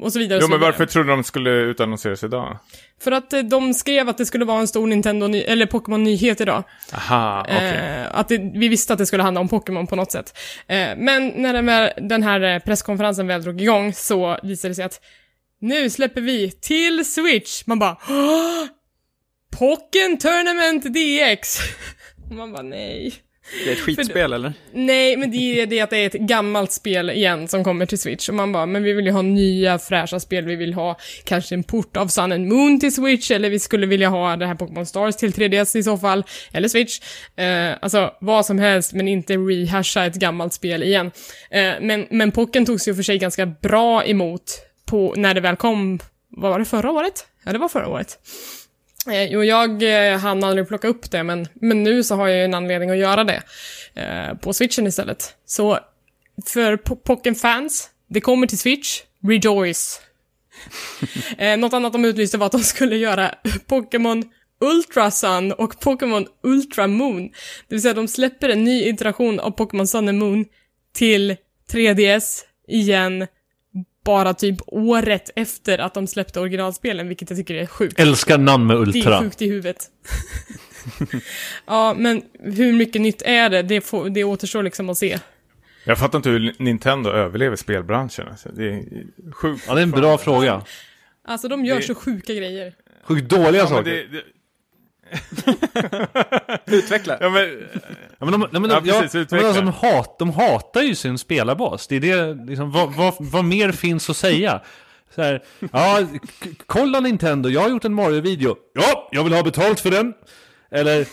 och 0.02 0.14
så 0.14 0.20
vidare. 0.20 0.38
och 0.38 0.42
Jo, 0.42 0.48
så 0.48 0.52
men 0.52 0.60
varför 0.60 0.86
trodde 0.86 1.10
de 1.10 1.24
skulle 1.24 1.50
utannonseras 1.50 2.24
idag? 2.24 2.58
För 3.02 3.12
att 3.12 3.34
eh, 3.34 3.40
de 3.40 3.74
skrev 3.74 4.10
att 4.10 4.18
det 4.18 4.26
skulle 4.26 4.46
vara 4.46 4.60
en 4.60 4.68
stor 4.68 4.88
Nintendo, 4.88 5.28
eller 5.28 5.66
Pokémon-nyhet 5.66 6.42
idag. 6.42 6.64
Aha, 6.94 7.42
okej. 7.50 7.58
Eh, 7.58 8.20
att 8.20 8.28
det, 8.28 8.38
vi 8.38 8.68
visste 8.68 8.94
att 8.94 9.00
det 9.00 9.06
skulle 9.06 9.24
handla 9.24 9.42
om 9.42 9.48
Pokémon 9.50 9.88
på 9.88 9.96
något 9.96 10.12
sätt. 10.12 10.38
Men 10.98 11.28
när 11.28 11.54
den, 12.10 12.24
här 12.24 12.60
presskonferensen 12.60 13.28
väl 13.28 13.44
drog 13.44 13.62
igång 13.62 13.94
så 13.94 14.38
visade 14.44 14.72
det 14.72 14.76
sig 14.76 14.86
att 14.86 15.02
nu 15.62 15.90
släpper 15.90 16.22
vi 16.22 16.52
till 16.52 17.06
Switch. 17.06 17.64
Man 17.66 17.80
bara 17.80 17.98
"Åh! 18.10 18.66
Pocken 19.60 20.18
Tournament 20.18 20.84
DX! 20.84 21.60
Och 22.30 22.36
man 22.36 22.52
bara 22.52 22.62
nej. 22.62 23.14
Det 23.64 23.70
är 23.70 23.74
ett 23.74 23.80
skitspel 23.80 24.34
eller? 24.34 24.54
Nej, 24.74 25.18
men 25.18 25.32
det 25.32 25.38
är 25.38 25.66
det 25.66 25.82
att 25.82 25.90
det 25.90 25.98
är 25.98 26.06
ett 26.06 26.14
gammalt 26.14 26.72
spel 26.72 27.10
igen 27.10 27.48
som 27.48 27.64
kommer 27.64 27.86
till 27.86 28.00
Switch. 28.00 28.30
Och 28.30 28.36
man 28.36 28.52
bara, 28.52 28.66
men 28.66 28.84
vi 28.84 28.94
vill 28.94 29.06
ju 29.06 29.12
ha 29.12 29.22
nya 29.22 29.80
fräscha 29.80 30.20
spel. 30.20 30.46
Vi 30.46 30.56
vill 30.56 30.74
ha 30.74 30.98
kanske 31.24 31.56
en 31.56 31.64
port 31.64 31.98
av 31.98 32.08
Sun 32.08 32.32
and 32.32 32.48
Moon 32.48 32.80
till 32.80 32.96
Switch. 32.96 33.32
Eller 33.32 33.50
vi 33.50 33.60
skulle 33.60 33.86
vilja 33.88 34.10
ha 34.10 34.36
det 34.36 34.46
här 34.46 34.56
Pokémon 34.56 34.86
Stars 34.86 35.16
till 35.16 35.32
3DS 35.34 35.78
i 35.78 35.84
så 35.84 35.98
fall. 35.98 36.24
Eller 36.52 36.68
Switch. 36.68 37.00
Eh, 37.36 37.72
alltså, 37.82 38.14
vad 38.22 38.46
som 38.46 38.60
helst, 38.60 38.94
men 38.94 39.08
inte 39.08 39.34
rehasha 39.34 40.06
ett 40.06 40.16
gammalt 40.16 40.54
spel 40.54 40.84
igen. 40.84 41.12
Eh, 41.52 41.74
men, 41.82 42.08
men 42.10 42.32
Pocken 42.32 42.66
togs 42.66 42.88
ju 42.88 42.96
för 42.96 43.04
sig 43.04 43.18
ganska 43.18 43.46
bra 43.46 44.06
emot 44.06 44.44
på, 44.86 45.14
när 45.18 45.34
det 45.34 45.42
väl 45.42 45.56
kom, 45.56 46.00
vad 46.30 46.52
var 46.52 46.60
det, 46.60 46.66
förra 46.66 46.92
året? 46.92 47.28
Ja, 47.44 47.54
det 47.54 47.60
var 47.60 47.70
förra 47.70 47.88
året. 47.88 48.20
Eh, 49.12 49.24
jo, 49.32 49.44
jag 49.44 49.84
eh, 49.84 50.18
hann 50.20 50.44
aldrig 50.44 50.68
plocka 50.68 50.88
upp 50.88 51.12
det, 51.12 51.24
men, 51.24 51.48
men 51.54 51.84
nu 51.84 52.04
så 52.04 52.16
har 52.16 52.28
jag 52.28 52.38
ju 52.38 52.44
en 52.44 52.54
anledning 52.54 52.90
att 52.90 52.98
göra 52.98 53.24
det. 53.24 53.44
Eh, 53.96 54.38
på 54.38 54.54
switchen 54.54 54.88
istället. 54.88 55.36
Så 55.46 55.80
för 56.46 56.78
po- 56.78 56.96
Pocken-fans, 57.04 57.90
det 58.08 58.22
kommer 58.22 58.48
till 58.48 58.60
Switch, 58.60 59.02
rejoice! 59.28 60.02
eh, 61.38 61.58
något 61.58 61.74
annat 61.74 61.94
de 61.94 62.06
utlyste 62.06 62.38
var 62.38 62.46
att 62.46 62.52
de 62.52 62.64
skulle 62.64 62.96
göra 62.96 63.36
Pokémon 63.68 64.24
Ultra 64.62 65.12
Sun 65.12 65.52
och 65.52 65.80
Pokémon 65.80 66.28
Ultra 66.44 66.88
Moon. 66.88 67.24
Det 67.68 67.76
vill 67.76 67.82
säga 67.82 67.94
de 67.94 68.08
släpper 68.08 68.50
en 68.50 68.64
ny 68.64 68.84
iteration 68.84 69.40
av 69.40 69.52
Pokémon 69.52 69.88
Sun 69.88 70.10
and 70.10 70.18
Moon 70.18 70.46
till 70.94 71.36
3DS 71.72 72.42
igen, 72.68 73.28
bara 74.08 74.34
typ 74.34 74.58
året 74.68 75.30
efter 75.36 75.78
att 75.80 75.94
de 75.94 76.08
släppte 76.08 76.40
originalspelen, 76.40 77.08
vilket 77.08 77.30
jag 77.30 77.38
tycker 77.40 77.56
är 77.56 77.66
sjukt. 77.66 78.00
Älskar 78.00 78.38
namn 78.38 78.68
med 78.68 78.76
Det 78.78 78.82
är 78.82 78.86
Ultra. 78.98 79.20
sjukt 79.20 79.42
i 79.42 79.48
huvudet. 79.50 79.78
ja, 81.66 81.96
men 81.98 82.22
hur 82.40 82.74
mycket 82.74 83.02
nytt 83.02 83.22
är 83.22 83.50
det? 83.50 83.62
Det, 83.62 83.82
får, 83.82 84.10
det 84.10 84.24
återstår 84.24 84.64
liksom 84.64 84.90
att 84.90 84.98
se. 84.98 85.20
Jag 85.86 85.98
fattar 86.00 86.18
inte 86.20 86.30
hur 86.30 86.56
Nintendo 86.60 87.10
överlever 87.10 87.56
spelbranschen. 87.56 88.28
Alltså. 88.28 88.50
Det 88.50 88.64
är 88.70 88.84
sjukt. 89.32 89.64
Ja, 89.68 89.74
det 89.74 89.80
är 89.82 89.84
en 89.84 89.92
bra 89.92 90.18
fråga. 90.18 90.62
Alltså, 91.28 91.48
de 91.48 91.66
gör 91.66 91.76
Det- 91.76 91.82
så 91.84 91.96
sjuka 91.96 92.34
grejer. 92.34 92.74
Sjukt 93.04 93.30
dåliga 93.30 93.62
Ja, 93.62 93.68
saker. 93.68 93.92
det, 93.92 94.04
det, 94.08 94.24
Utveckla. 96.66 97.18
ja, 97.20 97.30
men, 97.30 97.60
Ja, 98.20 98.26
men 98.26 98.40
de, 98.40 98.48
de, 98.52 98.64
de, 98.64 98.70
Ja, 98.72 98.82
ja, 98.84 99.02
precis, 99.02 99.14
men 99.14 99.22
utveckla. 99.24 99.48
alltså, 99.48 99.62
de, 99.62 99.74
hat, 99.74 100.20
de 100.20 100.32
hatar 100.32 100.82
ju 100.82 100.96
sin 100.96 101.18
spelarbas. 101.18 101.88
Det 101.88 101.96
är 101.96 102.00
det, 102.00 102.46
liksom, 102.46 102.72
vad, 102.72 102.94
vad, 102.94 103.14
vad 103.20 103.46
mer 103.46 103.72
finns 103.72 104.10
att 104.10 104.18
säga? 104.18 104.62
Så 105.16 105.22
här, 105.22 105.44
ja, 105.72 106.00
kolla 106.66 107.00
Nintendo, 107.00 107.50
jag 107.50 107.62
har 107.62 107.70
gjort 107.70 107.86
en 107.86 107.94
Mario-video. 107.94 108.56
Ja, 108.74 109.10
jag 109.12 109.24
vill 109.24 109.34
ha 109.34 109.44
betalt 109.44 109.80
för 109.80 109.92
den. 109.92 110.14
Eller, 110.72 111.06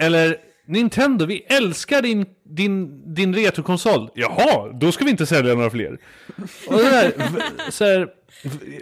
eller 0.00 0.36
Nintendo, 0.66 1.26
vi 1.26 1.38
älskar 1.48 2.02
din, 2.02 2.26
din, 2.44 3.02
din 3.14 3.34
retrokonsol. 3.34 4.10
Jaha, 4.14 4.72
då 4.80 4.92
ska 4.92 5.04
vi 5.04 5.10
inte 5.10 5.26
sälja 5.26 5.54
några 5.54 5.70
fler. 5.70 5.98
Och, 6.68 6.76
det 6.78 6.90
där, 6.90 7.12
v- 7.16 7.70
så 7.70 7.84
här, 7.84 8.08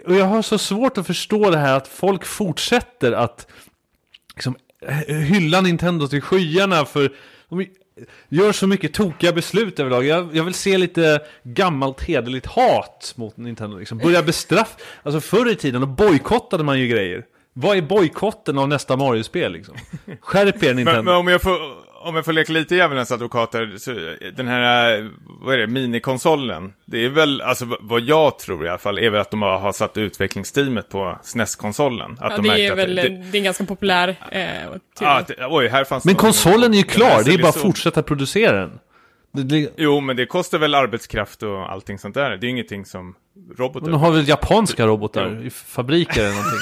och 0.05 0.15
jag 0.15 0.25
har 0.25 0.41
så 0.41 0.57
svårt 0.57 0.97
att 0.97 1.07
förstå 1.07 1.49
det 1.51 1.57
här 1.57 1.77
att 1.77 1.87
folk 1.87 2.25
fortsätter 2.25 3.11
att 3.11 3.47
liksom, 4.37 4.55
eh, 4.81 5.15
hylla 5.15 5.61
Nintendo 5.61 6.07
till 6.07 6.21
skyarna 6.21 6.85
för 6.85 7.11
de 7.49 7.65
gör 8.29 8.51
så 8.51 8.67
mycket 8.67 8.93
tokiga 8.93 9.33
beslut 9.33 9.79
överlag. 9.79 10.05
Jag, 10.05 10.35
jag 10.35 10.43
vill 10.43 10.53
se 10.53 10.77
lite 10.77 11.21
gammalt 11.43 12.01
hederligt 12.01 12.45
hat 12.45 13.13
mot 13.15 13.37
Nintendo. 13.37 13.77
Liksom. 13.77 13.97
Börja 13.97 14.23
bestraff... 14.23 14.75
Alltså 15.03 15.21
förr 15.21 15.51
i 15.51 15.55
tiden 15.55 15.81
då 15.81 15.87
bojkottade 15.87 16.63
man 16.63 16.79
ju 16.79 16.87
grejer. 16.87 17.25
Vad 17.53 17.77
är 17.77 17.81
bojkotten 17.81 18.57
av 18.57 18.67
nästa 18.67 18.95
Mario-spel 18.95 19.51
liksom? 19.51 19.75
Skärp 20.21 20.63
er 20.63 20.73
Nintendo. 20.73 21.01
men, 21.01 21.05
men 21.05 21.15
om, 21.15 21.27
jag 21.27 21.41
får, 21.41 21.57
om 22.07 22.15
jag 22.15 22.25
får 22.25 22.33
leka 22.33 22.53
lite 22.53 22.75
djävulens 22.75 23.11
advokat 23.11 23.53
här, 23.53 23.77
så 23.77 23.91
den 24.35 24.47
här, 24.47 25.09
vad 25.25 25.53
är 25.53 25.57
det, 25.57 25.67
minikonsolen. 25.67 26.73
Det 26.85 27.05
är 27.05 27.09
väl, 27.09 27.41
alltså 27.41 27.77
vad 27.79 28.01
jag 28.01 28.39
tror 28.39 28.65
i 28.65 28.69
alla 28.69 28.77
fall, 28.77 28.99
är 28.99 29.09
väl 29.09 29.21
att 29.21 29.31
de 29.31 29.41
har 29.41 29.71
satt 29.71 29.97
utvecklingsteamet 29.97 30.89
på 30.89 31.19
SNES-konsolen. 31.23 32.11
Att 32.11 32.31
Ja, 32.31 32.37
de 32.37 32.47
det 32.47 32.61
är 32.61 32.71
att 32.71 32.77
väl 32.77 32.95
det, 32.95 33.01
det, 33.01 33.07
är 33.07 33.35
en 33.35 33.43
ganska 33.43 33.65
populär... 33.65 34.15
Eh, 34.31 34.45
ja, 34.99 35.25
oj, 35.49 35.67
här 35.67 35.83
fanns 35.83 36.05
Men 36.05 36.15
konsolen 36.15 36.73
är 36.73 36.77
ju 36.77 36.83
klar, 36.83 37.23
det 37.25 37.33
är 37.33 37.37
bara 37.37 37.49
att 37.49 37.55
fortsätta 37.55 38.03
producera 38.03 38.59
den. 38.59 38.79
Det, 39.31 39.69
Jo, 39.77 39.99
men 39.99 40.15
det 40.15 40.25
kostar 40.25 40.57
väl 40.57 40.75
arbetskraft 40.75 41.43
och 41.43 41.71
allting 41.71 41.99
sånt 41.99 42.15
där. 42.15 42.37
Det 42.37 42.47
är 42.47 42.49
ingenting 42.49 42.85
som 42.85 43.15
robotar. 43.57 43.91
de 43.91 43.99
har 43.99 44.11
väl 44.11 44.27
japanska 44.27 44.87
robotar 44.87 45.45
i 45.45 45.49
fabriker 45.49 46.21
eller 46.21 46.33
någonting. 46.33 46.59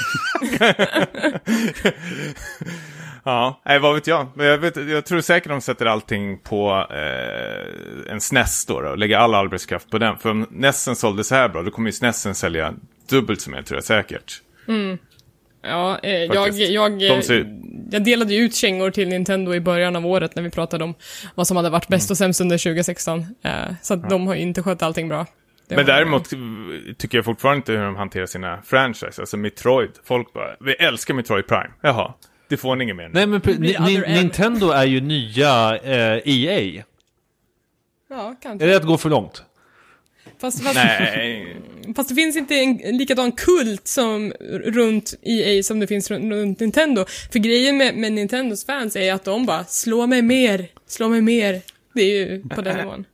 Ja, 3.26 3.60
nej 3.64 3.78
vad 3.78 3.94
vet 3.94 4.06
jag. 4.06 4.26
Jag, 4.36 4.58
vet, 4.58 4.76
jag 4.76 5.06
tror 5.06 5.20
säkert 5.20 5.48
de 5.48 5.60
sätter 5.60 5.86
allting 5.86 6.38
på 6.38 6.86
eh, 6.90 8.12
en 8.12 8.20
SNES 8.20 8.66
då, 8.66 8.80
då 8.80 8.88
och 8.88 8.98
lägger 8.98 9.18
all 9.18 9.34
arbetskraft 9.34 9.90
på 9.90 9.98
den. 9.98 10.18
För 10.18 10.30
om 10.30 10.46
NESen 10.50 10.96
sålde 10.96 11.24
så 11.24 11.34
här 11.34 11.48
bra, 11.48 11.62
då 11.62 11.70
kommer 11.70 11.88
ju 11.88 11.92
SNESen 11.92 12.34
sälja 12.34 12.74
dubbelt 13.10 13.40
så 13.40 13.50
mer 13.50 13.62
tror 13.62 13.76
jag 13.76 13.84
säkert. 13.84 14.42
Ja, 15.62 15.98
eh, 16.02 16.10
jag, 16.10 16.48
jag, 16.52 16.98
De 16.98 17.06
eh, 17.08 17.20
ser- 17.20 17.58
jag 17.90 18.04
delade 18.04 18.34
ju 18.34 18.40
ut 18.44 18.54
kängor 18.54 18.90
till 18.90 19.08
Nintendo 19.08 19.54
i 19.54 19.60
början 19.60 19.96
av 19.96 20.06
året 20.06 20.34
när 20.36 20.42
vi 20.42 20.50
pratade 20.50 20.84
om 20.84 20.94
vad 21.34 21.46
som 21.46 21.56
hade 21.56 21.70
varit 21.70 21.88
bäst 21.88 22.10
och 22.10 22.16
sämst 22.16 22.40
under 22.40 22.58
2016. 22.58 23.26
Eh, 23.42 23.50
så 23.82 23.94
att 23.94 24.10
de 24.10 24.26
har 24.26 24.34
ju 24.34 24.40
inte 24.40 24.62
skött 24.62 24.82
allting 24.82 25.08
bra. 25.08 25.26
Det 25.68 25.76
Men 25.76 25.86
däremot 25.86 26.28
tycker 26.98 27.18
jag 27.18 27.24
fortfarande 27.24 27.56
inte 27.56 27.72
hur 27.72 27.84
de 27.84 27.96
hanterar 27.96 28.26
sina 28.26 28.62
franchise. 28.62 29.22
Alltså 29.22 29.36
Metroid, 29.36 29.90
folk 30.04 30.32
bara, 30.32 30.56
vi 30.60 30.72
älskar 30.72 31.14
Metroid 31.14 31.46
Prime. 31.46 31.70
Jaha, 31.80 32.14
det 32.48 32.56
får 32.56 32.76
ni 32.76 32.84
inget 32.84 32.96
mer 32.96 33.08
nu. 33.08 33.10
Nej 33.14 33.26
men. 33.26 34.14
Nintendo 34.14 34.70
är 34.70 34.84
ju 34.84 35.00
nya 35.00 35.78
eh, 35.82 36.20
EA. 36.24 36.82
Ja, 38.10 38.30
Är 38.30 38.36
kanske. 38.42 38.66
det 38.66 38.76
att 38.76 38.84
gå 38.86 38.98
för 38.98 39.10
långt? 39.10 39.42
Fast, 40.40 40.62
fast, 40.62 40.74
Nej, 40.74 41.56
fast 41.96 42.08
det 42.08 42.14
finns 42.14 42.36
inte 42.36 42.54
en 42.54 42.96
likadan 42.96 43.32
kult 43.32 43.88
som 43.88 44.32
runt 44.64 45.14
EA 45.22 45.62
som 45.62 45.80
det 45.80 45.86
finns 45.86 46.10
runt, 46.10 46.32
runt 46.32 46.60
Nintendo. 46.60 47.04
För 47.32 47.38
grejen 47.38 47.76
med, 47.76 47.94
med 47.94 48.12
Nintendos 48.12 48.66
fans 48.66 48.96
är 48.96 49.12
att 49.12 49.24
de 49.24 49.46
bara, 49.46 49.64
slå 49.64 50.06
mig 50.06 50.22
mer, 50.22 50.66
Slå 50.86 51.08
mig 51.08 51.20
mer. 51.22 51.60
Det 51.94 52.02
är 52.02 52.06
ju 52.28 52.42
på 52.48 52.62
den 52.62 52.76
nivån. 52.76 53.04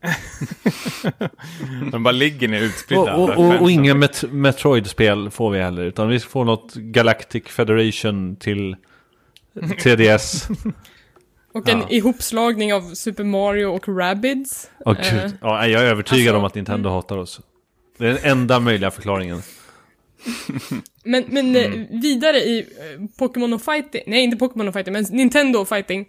De 1.92 2.02
bara 2.02 2.12
ligger 2.12 2.48
ner 2.48 2.58
Och, 2.60 2.64
utspridda. 2.66 3.14
och, 3.16 3.28
och, 3.28 3.52
fem. 3.52 3.62
och 3.62 3.70
inga 3.70 3.94
Met 3.94 4.24
Metroid-spel 4.32 5.30
får 5.30 5.50
vi 5.50 5.58
heller. 5.60 5.82
Utan 5.82 6.08
vi 6.08 6.20
får 6.20 6.44
något 6.44 6.74
Galactic 6.74 7.42
Federation 7.46 8.36
till 8.36 8.76
3DS. 9.54 10.48
Och 11.54 11.68
en 11.68 11.78
Ja. 11.80 11.86
ihopslagning 11.90 12.74
av 12.74 12.94
Super 12.94 13.24
Mario 13.24 13.66
och 13.66 13.98
Rabbids. 13.98 14.70
Åh 14.84 14.96
Eh. 15.14 15.30
Ja, 15.40 15.66
jag 15.68 15.82
är 15.82 15.86
övertygad 15.86 16.20
alltså, 16.28 16.38
om 16.38 16.44
att 16.44 16.54
Nintendo 16.54 16.90
hatar 16.90 17.16
oss. 17.18 17.40
Det 17.98 18.06
är 18.06 18.08
den 18.14 18.24
enda 18.24 18.60
möjliga 18.60 18.90
förklaringen. 18.90 19.42
Men, 21.04 21.24
men 21.28 21.56
eh, 21.56 21.70
vidare 21.90 22.36
i 22.38 22.58
eh, 22.58 23.02
Pokémon 23.18 23.52
och 23.52 23.62
Fighting, 23.62 24.02
nej 24.06 24.22
inte 24.24 24.36
Pokémon 24.36 24.68
och 24.68 24.74
Fighting, 24.74 24.92
men 24.92 25.04
Nintendo 25.10 25.58
och 25.58 25.68
Fighting. 25.68 26.08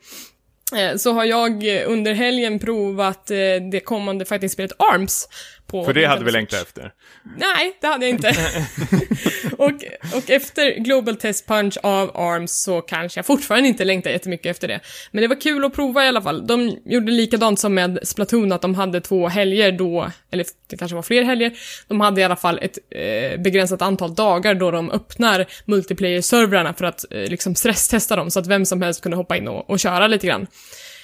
eh, 0.78 0.98
Så 0.98 1.14
har 1.14 1.26
jag 1.26 1.64
under 1.88 2.14
helgen 2.14 2.60
provat 2.60 3.32
eh, 3.32 3.38
det 3.72 3.80
kommande 3.86 4.26
fighting-spelet 4.26 4.72
ARMS. 4.80 5.28
På 5.68 5.86
För 5.86 5.94
det 5.94 6.06
hade 6.06 6.26
vi 6.26 6.32
längtat 6.32 6.62
efter. 6.62 6.92
Nej, 7.38 7.78
det 7.82 7.88
hade 7.88 8.06
jag 8.06 8.10
inte. 8.10 8.28
och, 9.58 9.72
och 10.16 10.30
efter 10.30 10.80
Global 10.80 11.16
Test 11.16 11.48
Punch 11.48 11.78
av 11.84 12.18
ARMS 12.18 12.64
så 12.64 12.82
kanske 12.82 13.18
jag 13.18 13.26
fortfarande 13.26 13.70
inte 13.70 13.86
längtar 13.86 14.12
jättemycket 14.12 14.52
efter 14.52 14.68
det. 14.68 14.80
Men 15.12 15.22
det 15.22 15.28
var 15.28 15.42
kul 15.42 15.66
att 15.66 15.74
prova 15.74 16.06
i 16.06 16.08
alla 16.08 16.22
fall. 16.22 16.48
De 16.48 16.78
gjorde 16.86 17.12
likadant 17.12 17.60
som 17.60 17.74
med 17.74 18.00
Splatoon, 18.04 18.52
att 18.52 18.62
de 18.62 18.76
hade 18.76 19.02
två 19.02 19.28
helger 19.28 19.72
då, 19.72 20.12
eller 20.32 20.46
det 20.68 20.78
kanske 20.78 20.96
var 20.96 21.04
fler 21.04 21.24
helger. 21.24 21.54
De 21.88 22.02
hade 22.02 22.22
i 22.22 22.24
alla 22.24 22.36
fall 22.36 22.60
ett 22.62 22.78
eh, 22.90 23.42
begränsat 23.42 23.82
antal 23.82 24.16
dagar 24.16 24.54
då 24.54 24.72
de 24.72 24.92
öppnar 24.92 25.46
multiplayer-servrarna 25.66 26.74
för 26.74 26.86
att 26.86 27.06
eh, 27.12 27.20
liksom 27.30 27.56
stresstesta 27.56 28.16
dem 28.16 28.32
så 28.32 28.40
att 28.40 28.48
vem 28.48 28.66
som 28.66 28.82
helst 28.82 29.02
kunde 29.02 29.18
hoppa 29.18 29.38
in 29.38 29.48
och, 29.48 29.70
och 29.70 29.80
köra 29.80 30.08
lite 30.08 30.28
grann. 30.28 30.48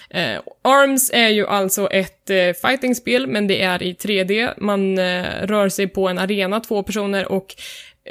Eh, 0.10 0.42
ARMS 0.62 1.12
är 1.14 1.30
ju 1.30 1.48
alltså 1.48 1.88
ett 1.88 2.30
eh, 2.30 2.54
fightingspel, 2.68 3.28
men 3.28 3.48
det 3.48 3.62
är 3.62 3.84
i 3.84 3.94
3D. 3.94 4.54
Man 4.58 4.98
eh, 4.98 5.24
rör 5.42 5.70
sig 5.70 5.88
på 5.88 6.08
en 6.08 6.20
arena, 6.20 6.60
två 6.60 6.84
personer, 6.84 7.32
och 7.32 7.56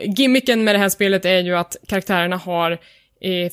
gimmicken 0.05 0.65
med 0.65 0.75
det 0.75 0.79
här 0.79 0.89
spelet 0.89 1.25
är 1.25 1.39
ju 1.39 1.57
att 1.57 1.77
karaktärerna 1.87 2.37
har 2.37 2.79
eh, 3.21 3.53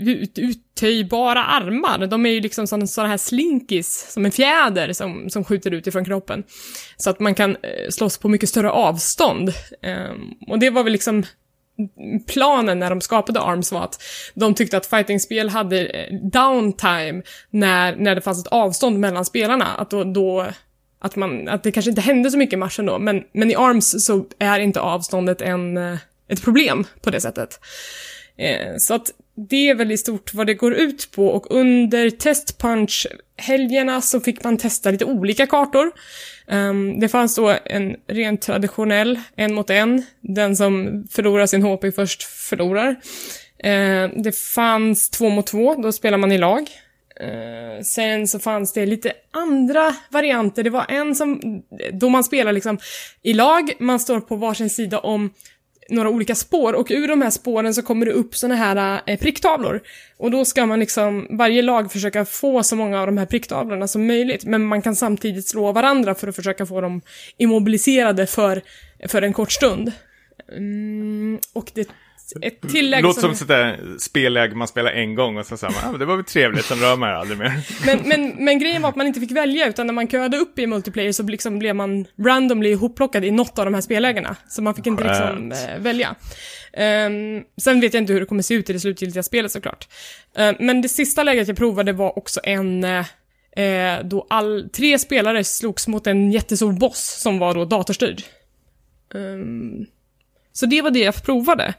ut, 0.00 0.38
uttöjbara 0.38 1.44
armar. 1.44 2.06
De 2.06 2.26
är 2.26 2.30
ju 2.30 2.40
liksom 2.40 2.66
sådana 2.66 2.86
såna 2.86 3.08
här 3.08 3.16
slinkis, 3.16 4.12
som 4.12 4.24
en 4.24 4.32
fjäder 4.32 4.92
som, 4.92 5.30
som 5.30 5.44
skjuter 5.44 5.70
ut 5.70 5.86
ifrån 5.86 6.04
kroppen. 6.04 6.44
Så 6.96 7.10
att 7.10 7.20
man 7.20 7.34
kan 7.34 7.50
eh, 7.50 7.88
slåss 7.90 8.18
på 8.18 8.28
mycket 8.28 8.48
större 8.48 8.70
avstånd. 8.70 9.48
Eh, 9.82 10.14
och 10.48 10.58
det 10.58 10.70
var 10.70 10.82
väl 10.82 10.92
liksom 10.92 11.24
planen 12.26 12.78
när 12.78 12.90
de 12.90 13.00
skapade 13.00 13.40
ARMS 13.40 13.72
var 13.72 13.84
att 13.84 14.02
de 14.34 14.54
tyckte 14.54 14.76
att 14.76 14.86
fightingspel 14.86 15.48
hade 15.48 15.86
eh, 15.86 16.14
downtime 16.14 17.22
när, 17.50 17.96
när 17.96 18.14
det 18.14 18.20
fanns 18.20 18.46
ett 18.46 18.52
avstånd 18.52 18.98
mellan 18.98 19.24
spelarna. 19.24 19.66
Att 19.66 19.90
då, 19.90 20.04
då 20.04 20.46
att, 20.98 21.16
man, 21.16 21.48
att 21.48 21.62
det 21.62 21.72
kanske 21.72 21.90
inte 21.90 22.00
hände 22.00 22.30
så 22.30 22.38
mycket 22.38 22.52
i 22.52 22.56
matchen 22.56 22.86
då, 22.86 22.98
men, 22.98 23.24
men 23.32 23.50
i 23.50 23.54
ARMS 23.56 24.06
så 24.06 24.26
är 24.38 24.58
inte 24.58 24.80
avståndet 24.80 25.40
en, 25.40 25.76
eh, 25.76 25.98
ett 26.28 26.42
problem 26.42 26.84
på 27.02 27.10
det 27.10 27.20
sättet. 27.20 27.60
Eh, 28.38 28.76
så 28.78 28.94
att 28.94 29.12
det 29.36 29.68
är 29.68 29.74
väl 29.74 29.92
i 29.92 29.98
stort 29.98 30.34
vad 30.34 30.46
det 30.46 30.54
går 30.54 30.74
ut 30.74 31.10
på 31.10 31.26
och 31.28 31.46
under 31.50 32.10
testpunch-helgerna 32.10 34.00
så 34.00 34.20
fick 34.20 34.44
man 34.44 34.56
testa 34.56 34.90
lite 34.90 35.04
olika 35.04 35.46
kartor. 35.46 35.92
Ehm, 36.48 37.00
det 37.00 37.08
fanns 37.08 37.36
då 37.36 37.58
en 37.64 37.96
rent 38.06 38.42
traditionell, 38.42 39.20
en 39.36 39.54
mot 39.54 39.70
en. 39.70 40.02
Den 40.20 40.56
som 40.56 41.04
förlorar 41.10 41.46
sin 41.46 41.62
HP 41.62 41.92
först 41.92 42.22
förlorar. 42.22 42.96
Ehm, 43.58 44.22
det 44.22 44.36
fanns 44.36 45.10
två 45.10 45.28
mot 45.28 45.46
två, 45.46 45.74
då 45.74 45.92
spelar 45.92 46.18
man 46.18 46.32
i 46.32 46.38
lag. 46.38 46.70
Ehm, 47.20 47.84
sen 47.84 48.28
så 48.28 48.38
fanns 48.38 48.72
det 48.72 48.86
lite 48.86 49.12
andra 49.30 49.94
varianter. 50.10 50.62
Det 50.62 50.70
var 50.70 50.86
en 50.88 51.14
som, 51.14 51.62
då 51.92 52.08
man 52.08 52.24
spelar 52.24 52.52
liksom 52.52 52.78
i 53.22 53.32
lag, 53.32 53.72
man 53.78 54.00
står 54.00 54.20
på 54.20 54.36
varsin 54.36 54.70
sida 54.70 54.98
om 54.98 55.30
några 55.88 56.08
olika 56.08 56.34
spår 56.34 56.72
och 56.72 56.86
ur 56.90 57.08
de 57.08 57.22
här 57.22 57.30
spåren 57.30 57.74
så 57.74 57.82
kommer 57.82 58.06
det 58.06 58.12
upp 58.12 58.36
såna 58.36 58.54
här 58.54 59.00
eh, 59.06 59.18
pricktavlor. 59.18 59.80
Och 60.16 60.30
då 60.30 60.44
ska 60.44 60.66
man 60.66 60.80
liksom, 60.80 61.26
varje 61.30 61.62
lag 61.62 61.92
försöka 61.92 62.24
få 62.24 62.62
så 62.62 62.76
många 62.76 63.00
av 63.00 63.06
de 63.06 63.18
här 63.18 63.26
pricktavlorna 63.26 63.88
som 63.88 64.06
möjligt, 64.06 64.44
men 64.44 64.66
man 64.66 64.82
kan 64.82 64.96
samtidigt 64.96 65.48
slå 65.48 65.72
varandra 65.72 66.14
för 66.14 66.28
att 66.28 66.36
försöka 66.36 66.66
få 66.66 66.80
dem 66.80 67.00
immobiliserade 67.36 68.26
för, 68.26 68.62
för 69.08 69.22
en 69.22 69.32
kort 69.32 69.52
stund. 69.52 69.92
Mm, 70.56 71.38
och 71.52 71.70
det, 71.74 71.88
ett 72.42 72.60
tillägg 72.60 73.02
Låter 73.02 73.20
som... 73.20 73.34
som 73.34 73.46
där 73.46 73.98
spelläge 73.98 74.54
man 74.54 74.68
spelar 74.68 74.90
en 74.90 75.14
gång 75.14 75.36
och 75.36 75.46
så 75.46 75.56
säger 75.56 75.74
man, 75.74 75.82
ah, 75.84 75.90
men 75.90 76.00
det 76.00 76.06
var 76.06 76.16
väl 76.16 76.24
trevligt, 76.24 76.64
sen 76.64 76.78
rör 76.78 76.96
man 76.96 77.14
aldrig 77.14 77.38
mer. 77.38 77.52
Men, 77.86 77.98
men, 78.04 78.44
men 78.44 78.58
grejen 78.58 78.82
var 78.82 78.88
att 78.88 78.96
man 78.96 79.06
inte 79.06 79.20
fick 79.20 79.30
välja, 79.30 79.68
utan 79.68 79.86
när 79.86 79.94
man 79.94 80.08
köade 80.08 80.36
upp 80.36 80.58
i 80.58 80.66
multiplayer 80.66 81.12
så 81.12 81.22
liksom 81.22 81.58
blev 81.58 81.76
man 81.76 82.06
randomly 82.18 82.70
ihopplockad 82.70 83.24
i 83.24 83.30
något 83.30 83.58
av 83.58 83.64
de 83.64 83.74
här 83.74 83.80
spellägena. 83.80 84.36
Så 84.48 84.62
man 84.62 84.74
fick 84.74 84.86
inte 84.86 85.02
liksom 85.04 85.26
Skönt. 85.26 85.54
eh, 85.54 85.78
välja. 85.78 86.14
Ehm, 86.72 87.42
sen 87.60 87.80
vet 87.80 87.94
jag 87.94 88.02
inte 88.02 88.12
hur 88.12 88.20
det 88.20 88.26
kommer 88.26 88.42
se 88.42 88.54
ut 88.54 88.70
i 88.70 88.72
det 88.72 88.80
slutgiltiga 88.80 89.22
spelet 89.22 89.52
såklart. 89.52 89.88
Ehm, 90.36 90.54
men 90.60 90.82
det 90.82 90.88
sista 90.88 91.22
läget 91.22 91.48
jag 91.48 91.56
provade 91.56 91.92
var 91.92 92.18
också 92.18 92.40
en 92.44 92.84
eh, 92.84 93.04
då 94.04 94.26
all, 94.30 94.68
tre 94.72 94.98
spelare 94.98 95.44
slogs 95.44 95.88
mot 95.88 96.06
en 96.06 96.32
jättestor 96.32 96.72
boss 96.72 97.20
som 97.22 97.38
var 97.38 97.54
då 97.54 97.64
datorstyrd. 97.64 98.22
Ehm, 99.14 99.86
så 100.56 100.66
det 100.66 100.82
var 100.82 100.90
det 100.90 100.98
jag 100.98 101.22
provade. 101.22 101.74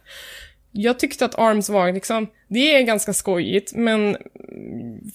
Jag 0.72 1.00
tyckte 1.00 1.26
att 1.26 1.40
ARMS 1.40 1.70
var 1.70 1.92
liksom, 1.92 2.28
det 2.48 2.76
är 2.76 2.82
ganska 2.82 3.14
skojigt, 3.14 3.74
men 3.76 4.18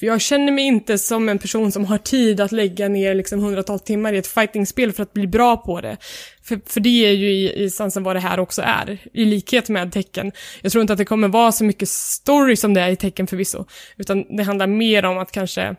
jag 0.01 0.21
känner 0.21 0.53
mig 0.53 0.65
inte 0.65 0.99
som 0.99 1.29
en 1.29 1.39
person 1.39 1.73
som 1.73 1.85
har 1.85 1.99
tid 1.99 2.41
att 2.41 2.53
lägga 2.53 2.89
ner 2.89 3.15
liksom 3.15 3.41
hundratals 3.41 3.83
timmar 3.83 4.13
i 4.13 4.19
ett 4.19 4.27
fightingspel 4.27 4.93
för 4.93 5.03
att 5.03 5.13
bli 5.13 5.27
bra 5.27 5.57
på 5.57 5.81
det. 5.81 5.97
För, 6.43 6.61
för 6.67 6.81
det 6.81 7.07
är 7.07 7.13
ju 7.13 7.31
i, 7.31 7.65
i 7.65 7.71
sansen 7.71 8.03
vad 8.03 8.17
det 8.17 8.21
här 8.21 8.41
också 8.41 8.63
är, 8.63 8.99
i 9.13 9.25
likhet 9.25 9.69
med 9.69 9.93
tecken. 9.93 10.33
Jag 10.63 10.73
tror 10.73 10.83
inte 10.83 10.93
att 10.93 10.99
det 10.99 11.05
kommer 11.05 11.29
vara 11.29 11.53
så 11.53 11.65
mycket 11.65 11.89
story 11.89 12.57
som 12.57 12.75
det 12.75 12.81
är 12.81 12.91
i 12.91 12.97
tecken 12.97 13.27
förvisso, 13.27 13.65
utan 13.97 14.37
det 14.37 14.43
handlar 14.43 14.67
mer 14.67 15.05
om 15.05 15.19
att 15.19 15.33
kanske 15.33 15.77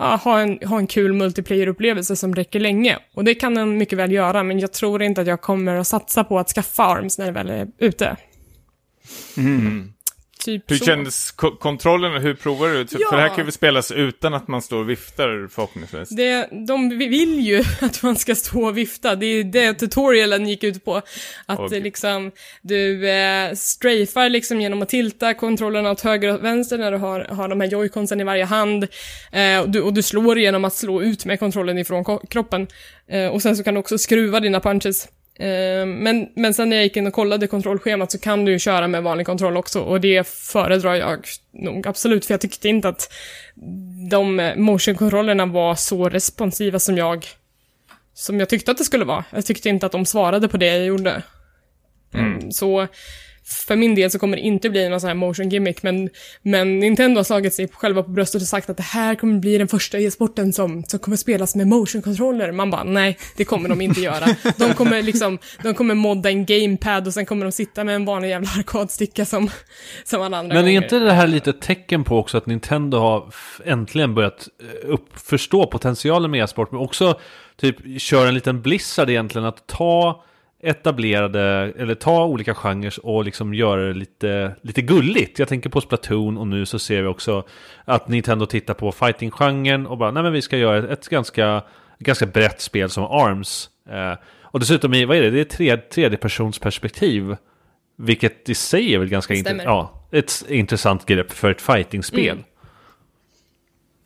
ja, 0.00 0.16
ha, 0.16 0.40
en, 0.40 0.58
ha 0.68 0.78
en 0.78 0.86
kul 0.86 1.12
multiplayer-upplevelse 1.12 2.16
som 2.16 2.34
räcker 2.34 2.60
länge. 2.60 2.98
Och 3.14 3.24
det 3.24 3.34
kan 3.34 3.54
den 3.54 3.78
mycket 3.78 3.98
väl 3.98 4.12
göra, 4.12 4.42
men 4.42 4.58
jag 4.58 4.72
tror 4.72 5.02
inte 5.02 5.20
att 5.20 5.26
jag 5.26 5.40
kommer 5.40 5.76
att 5.76 5.86
satsa 5.86 6.24
på 6.24 6.38
att 6.38 6.48
skaffa 6.48 6.82
ARMS 6.82 7.18
när 7.18 7.26
det 7.26 7.32
väl 7.32 7.50
är 7.50 7.68
ute. 7.78 8.16
Mm. 9.36 9.92
Typ 10.44 10.70
Hur 10.70 10.76
så. 10.76 10.84
kändes 10.84 11.30
ko- 11.30 11.56
kontrollen? 11.56 12.22
Hur 12.22 12.34
provade 12.34 12.78
du? 12.78 12.84
Typ, 12.84 13.00
Ja. 13.00 13.08
För 13.10 13.16
det 13.16 13.22
här 13.22 13.36
kan 13.36 13.46
ju 13.46 13.52
spelas 13.52 13.92
utan 13.92 14.34
att 14.34 14.48
man 14.48 14.62
står 14.62 14.78
och 14.78 14.90
viftar 14.90 15.48
förhoppningsvis. 15.50 16.08
Det, 16.08 16.48
de 16.66 16.98
vill 16.98 17.40
ju 17.40 17.64
att 17.80 18.02
man 18.02 18.16
ska 18.16 18.34
stå 18.34 18.66
och 18.66 18.78
vifta. 18.78 19.14
Det 19.14 19.26
är 19.26 19.44
det 19.44 19.74
tutorialen 19.74 20.48
gick 20.48 20.64
ut 20.64 20.84
på. 20.84 21.02
Att 21.46 21.72
eh, 21.72 21.80
liksom, 21.80 22.30
du 22.62 23.10
eh, 23.10 23.54
strafar 23.54 24.28
liksom 24.28 24.60
genom 24.60 24.82
att 24.82 24.88
tilta 24.88 25.34
kontrollerna 25.34 25.90
åt 25.90 26.00
höger 26.00 26.34
och 26.34 26.44
vänster 26.44 26.78
när 26.78 26.92
du 26.92 26.98
har, 26.98 27.20
har 27.20 27.48
de 27.48 27.60
här 27.60 27.68
joyconsen 27.68 28.20
i 28.20 28.24
varje 28.24 28.44
hand. 28.44 28.86
Eh, 29.32 29.60
och, 29.60 29.70
du, 29.70 29.80
och 29.82 29.92
du 29.92 30.02
slår 30.02 30.38
genom 30.38 30.64
att 30.64 30.74
slå 30.74 31.02
ut 31.02 31.24
med 31.24 31.38
kontrollen 31.38 31.78
ifrån 31.78 32.18
kroppen. 32.30 32.66
Eh, 33.08 33.26
och 33.26 33.42
sen 33.42 33.56
så 33.56 33.62
kan 33.64 33.74
du 33.74 33.80
också 33.80 33.98
skruva 33.98 34.40
dina 34.40 34.60
punches. 34.60 35.08
Eh, 35.40 35.86
Men, 35.86 36.28
men 36.34 36.54
sen 36.54 36.68
när 36.68 36.76
jag 36.76 36.84
gick 36.84 36.96
in 36.96 37.06
och 37.06 37.12
kollade 37.12 37.46
kontrollschemat 37.46 38.12
så 38.12 38.18
kan 38.18 38.44
du 38.44 38.52
ju 38.52 38.58
köra 38.58 38.88
med 38.88 39.02
vanlig 39.02 39.26
kontroll 39.26 39.56
också 39.56 39.80
och 39.80 40.00
det 40.00 40.28
föredrar 40.28 40.94
jag 40.94 41.24
nog 41.52 41.86
absolut 41.86 42.26
för 42.26 42.34
jag 42.34 42.40
tyckte 42.40 42.68
inte 42.68 42.88
att 42.88 43.12
de 44.10 44.40
eh, 44.40 44.56
motionkontrollerna 44.56 45.46
var 45.46 45.74
så 45.74 46.08
responsiva 46.08 46.78
som 46.78 46.96
jag 46.96 47.26
som 48.14 48.40
jag 48.40 48.48
tyckte 48.48 48.70
att 48.70 48.78
det 48.78 48.84
skulle 48.84 49.04
vara. 49.04 49.24
Jag 49.30 49.46
tyckte 49.46 49.68
inte 49.68 49.86
att 49.86 49.92
de 49.92 50.06
svarade 50.06 50.48
på 50.48 50.56
det 50.56 50.66
jag 50.66 50.86
gjorde. 50.86 51.22
Mm, 52.14 52.52
Så 52.52 52.86
för 53.52 53.76
min 53.76 53.94
del 53.94 54.10
så 54.10 54.18
kommer 54.18 54.36
det 54.36 54.42
inte 54.42 54.70
bli 54.70 54.88
någon 54.88 55.00
sån 55.00 55.08
här 55.08 55.14
motion 55.14 55.48
gimmick, 55.48 55.82
men, 55.82 56.10
men 56.42 56.78
Nintendo 56.78 57.18
har 57.18 57.24
slagit 57.24 57.54
sig 57.54 57.68
själva 57.72 58.02
på 58.02 58.10
bröstet 58.10 58.42
och 58.42 58.48
sagt 58.48 58.70
att 58.70 58.76
det 58.76 58.82
här 58.82 59.14
kommer 59.14 59.38
bli 59.38 59.58
den 59.58 59.68
första 59.68 59.98
e-sporten 59.98 60.52
som, 60.52 60.84
som 60.84 60.98
kommer 60.98 61.16
spelas 61.16 61.54
med 61.54 61.66
motion-controller. 61.66 62.52
Man 62.52 62.70
bara, 62.70 62.84
nej, 62.84 63.18
det 63.36 63.44
kommer 63.44 63.68
de 63.68 63.80
inte 63.80 64.00
göra. 64.00 64.26
De 64.56 64.74
kommer 64.74 65.02
liksom, 65.02 65.38
de 65.62 65.74
kommer 65.74 65.94
modda 65.94 66.30
en 66.30 66.46
gamepad 66.46 67.06
och 67.06 67.14
sen 67.14 67.26
kommer 67.26 67.44
de 67.44 67.52
sitta 67.52 67.84
med 67.84 67.94
en 67.94 68.04
vanlig 68.04 68.28
jävla 68.28 68.48
arkadsticka 68.58 69.24
som, 69.24 69.50
som 70.04 70.22
alla 70.22 70.38
andra 70.38 70.54
Men 70.54 70.64
är 70.64 70.68
gånger. 70.68 70.82
inte 70.82 70.98
det 70.98 71.12
här 71.12 71.26
lite 71.26 71.50
ett 71.50 71.60
tecken 71.60 72.04
på 72.04 72.18
också 72.18 72.38
att 72.38 72.46
Nintendo 72.46 72.98
har 72.98 73.34
äntligen 73.64 74.14
börjat 74.14 74.48
eh, 74.62 74.90
upp, 74.90 75.18
förstå 75.18 75.66
potentialen 75.66 76.30
med 76.30 76.44
e-sport, 76.44 76.72
men 76.72 76.80
också 76.80 77.20
typ 77.56 78.00
kör 78.00 78.26
en 78.26 78.34
liten 78.34 78.62
blizzard 78.62 79.10
egentligen 79.10 79.46
att 79.46 79.66
ta 79.66 80.24
etablerade, 80.62 81.72
eller 81.78 81.94
ta 81.94 82.24
olika 82.24 82.54
genrer 82.54 83.06
och 83.06 83.24
liksom 83.24 83.54
göra 83.54 83.86
det 83.86 83.94
lite, 83.94 84.56
lite 84.62 84.82
gulligt. 84.82 85.38
Jag 85.38 85.48
tänker 85.48 85.70
på 85.70 85.80
Splatoon 85.80 86.38
och 86.38 86.46
nu 86.46 86.66
så 86.66 86.78
ser 86.78 87.02
vi 87.02 87.08
också 87.08 87.44
att 87.84 88.08
Nintendo 88.08 88.46
tittar 88.46 88.74
på 88.74 88.92
fighting-genren 88.92 89.86
och 89.86 89.98
bara, 89.98 90.10
nej 90.10 90.22
men 90.22 90.32
vi 90.32 90.42
ska 90.42 90.56
göra 90.56 90.92
ett, 90.92 91.08
ganska, 91.08 91.62
ganska 91.98 92.26
brett 92.26 92.60
spel 92.60 92.90
som 92.90 93.04
ARMS. 93.04 93.70
Eh, 93.90 94.14
och 94.42 94.60
dessutom 94.60 94.94
i, 94.94 95.04
vad 95.04 95.16
är 95.16 95.22
det, 95.22 95.30
det 95.30 95.40
är 95.40 95.44
tre, 95.44 95.76
tredjepersons 95.76 96.58
perspektiv. 96.58 97.36
Vilket 97.96 98.48
i 98.48 98.54
sig 98.54 98.94
är 98.94 98.98
väl 98.98 99.08
ganska 99.08 99.34
intressant. 99.34 99.62
Ja, 99.64 100.06
ett 100.12 100.44
intressant 100.48 101.06
grepp 101.06 101.32
för 101.32 101.50
ett 101.50 101.60
fightingspel. 101.60 102.32
Mm. 102.32 102.44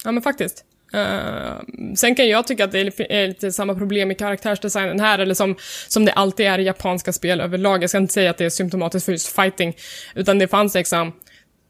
Ja 0.04 0.12
men 0.12 0.22
faktiskt. 0.22 0.64
Uh, 0.94 1.94
sen 1.94 2.14
kan 2.14 2.28
jag 2.28 2.46
tycka 2.46 2.64
att 2.64 2.72
det 2.72 2.80
är 2.80 2.84
lite, 2.84 3.04
är 3.04 3.28
lite 3.28 3.52
samma 3.52 3.74
problem 3.74 4.10
i 4.10 4.14
karaktärsdesignen 4.14 5.00
här, 5.00 5.18
eller 5.18 5.34
som, 5.34 5.56
som 5.88 6.04
det 6.04 6.12
alltid 6.12 6.46
är 6.46 6.58
i 6.58 6.62
japanska 6.62 7.12
spel 7.12 7.40
överlag. 7.40 7.82
Jag 7.82 7.90
ska 7.90 7.98
inte 7.98 8.12
säga 8.12 8.30
att 8.30 8.38
det 8.38 8.44
är 8.44 8.50
symptomatiskt 8.50 9.04
för 9.04 9.12
just 9.12 9.36
fighting, 9.36 9.76
utan 10.14 10.38
det 10.38 10.48
fanns 10.48 10.74
liksom 10.74 11.12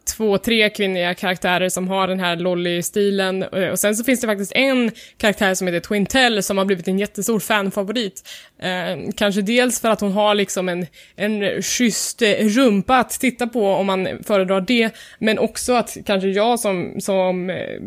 två, 0.07 0.39
tre 0.39 0.71
kvinnliga 0.71 1.15
karaktärer 1.15 1.69
som 1.69 1.89
har 1.89 2.09
den 2.09 2.21
här 2.21 2.37
lolly-stilen. 2.37 3.43
Eh, 3.43 3.69
och 3.69 3.79
sen 3.79 3.97
så 3.97 4.05
finns 4.05 4.21
det 4.21 4.27
faktiskt 4.27 4.53
en 4.55 4.91
karaktär 5.17 5.55
som 5.55 5.67
heter 5.67 5.81
Twintel 5.81 6.43
som 6.43 6.59
har 6.59 6.65
blivit 6.65 6.89
en 6.89 6.99
jättestor 6.99 7.41
fanfavorit. 7.41 8.29
Eh, 8.59 9.11
kanske 9.17 9.43
dels 9.43 9.81
för 9.81 9.91
att 9.91 10.01
hon 10.01 10.13
har 10.13 10.35
liksom 10.35 10.69
en, 10.69 10.87
en 11.17 11.63
schysst 11.63 12.23
eh, 12.23 12.29
rumpa 12.31 12.97
att 12.97 13.11
titta 13.11 13.47
på 13.47 13.69
om 13.69 13.87
man 13.87 14.09
föredrar 14.27 14.61
det, 14.61 14.91
men 15.19 15.39
också 15.39 15.73
att 15.73 15.97
kanske 16.07 16.29
jag 16.29 16.61
som, 16.61 17.01
som 17.01 17.51
eh, 17.51 17.81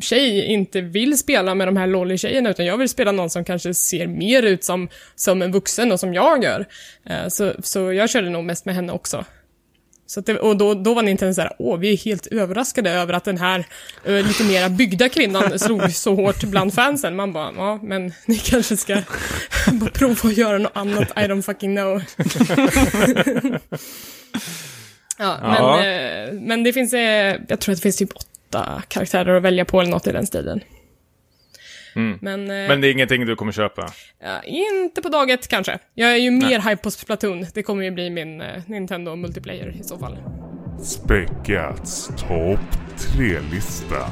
tjej 0.00 0.44
inte 0.44 0.80
vill 0.80 1.18
spela 1.18 1.54
med 1.54 1.68
de 1.68 1.76
här 1.76 1.86
lolly-tjejerna, 1.86 2.50
utan 2.50 2.66
jag 2.66 2.78
vill 2.78 2.88
spela 2.88 3.12
någon 3.12 3.30
som 3.30 3.44
kanske 3.44 3.74
ser 3.74 4.06
mer 4.06 4.42
ut 4.42 4.64
som, 4.64 4.88
som 5.14 5.42
en 5.42 5.52
vuxen 5.52 5.92
och 5.92 6.00
som 6.00 6.14
jag 6.14 6.44
gör. 6.44 6.66
Eh, 7.06 7.28
så, 7.28 7.52
så 7.62 7.92
jag 7.92 8.10
körde 8.10 8.30
nog 8.30 8.44
mest 8.44 8.64
med 8.64 8.74
henne 8.74 8.92
också. 8.92 9.24
Så 10.08 10.20
det, 10.20 10.38
och 10.38 10.56
då, 10.56 10.74
då 10.74 10.94
var 10.94 11.02
Nintendo 11.02 11.34
såhär, 11.34 11.52
åh, 11.58 11.78
vi 11.78 11.92
är 11.92 11.96
helt 11.96 12.26
överraskade 12.26 12.90
över 12.90 13.14
att 13.14 13.24
den 13.24 13.38
här 13.38 13.64
eh, 14.04 14.12
lite 14.26 14.44
mera 14.44 14.68
byggda 14.68 15.08
kvinnan 15.08 15.58
slog 15.58 15.92
så 15.92 16.14
hårt 16.14 16.42
bland 16.44 16.74
fansen. 16.74 17.16
Man 17.16 17.32
bara, 17.32 17.52
ja, 17.56 17.78
men 17.82 18.12
ni 18.26 18.36
kanske 18.36 18.76
ska 18.76 18.94
bara 19.72 19.90
prova 19.90 20.28
att 20.28 20.36
göra 20.36 20.58
något 20.58 20.72
annat, 20.76 21.08
I 21.10 21.20
don't 21.20 21.42
fucking 21.42 21.76
know. 21.76 22.02
ja, 25.18 25.38
men, 25.42 25.54
Ja. 25.54 25.84
eh, 25.84 26.32
men 26.32 26.62
det 26.64 26.72
finns, 26.72 26.92
eh, 26.92 27.36
jag 27.48 27.60
tror 27.60 27.72
att 27.72 27.78
det 27.78 27.82
finns 27.82 27.96
typ 27.96 28.12
åtta 28.16 28.82
karaktärer 28.88 29.36
att 29.36 29.42
välja 29.42 29.64
på 29.64 29.80
eller 29.80 29.90
något 29.90 30.06
i 30.06 30.12
den 30.12 30.26
stilen. 30.26 30.60
Mm. 31.96 32.18
Men, 32.22 32.40
eh, 32.40 32.68
Men 32.68 32.80
det 32.80 32.88
är 32.88 32.92
ingenting 32.92 33.26
du 33.26 33.36
kommer 33.36 33.52
köpa? 33.52 33.88
ja, 34.22 34.42
inte 34.42 35.02
på 35.02 35.08
dag 35.08 35.30
ett 35.30 35.48
kanske. 35.48 35.78
Jag 35.94 36.10
är 36.12 36.16
ju 36.16 36.30
mer 36.30 36.60
hype 36.60 36.82
på 36.82 36.90
Splatoon. 36.90 37.46
Det 37.54 37.62
kommer 37.62 37.84
ju 37.84 37.90
bli 37.90 38.10
min 38.10 38.40
eh, 38.40 38.62
Nintendo 38.66 39.16
multiplayer 39.16 39.76
i 39.80 39.84
så 39.84 39.98
fall. 39.98 40.18
Späckats 40.82 42.06
topp 42.06 42.60
3-lista. 42.98 44.08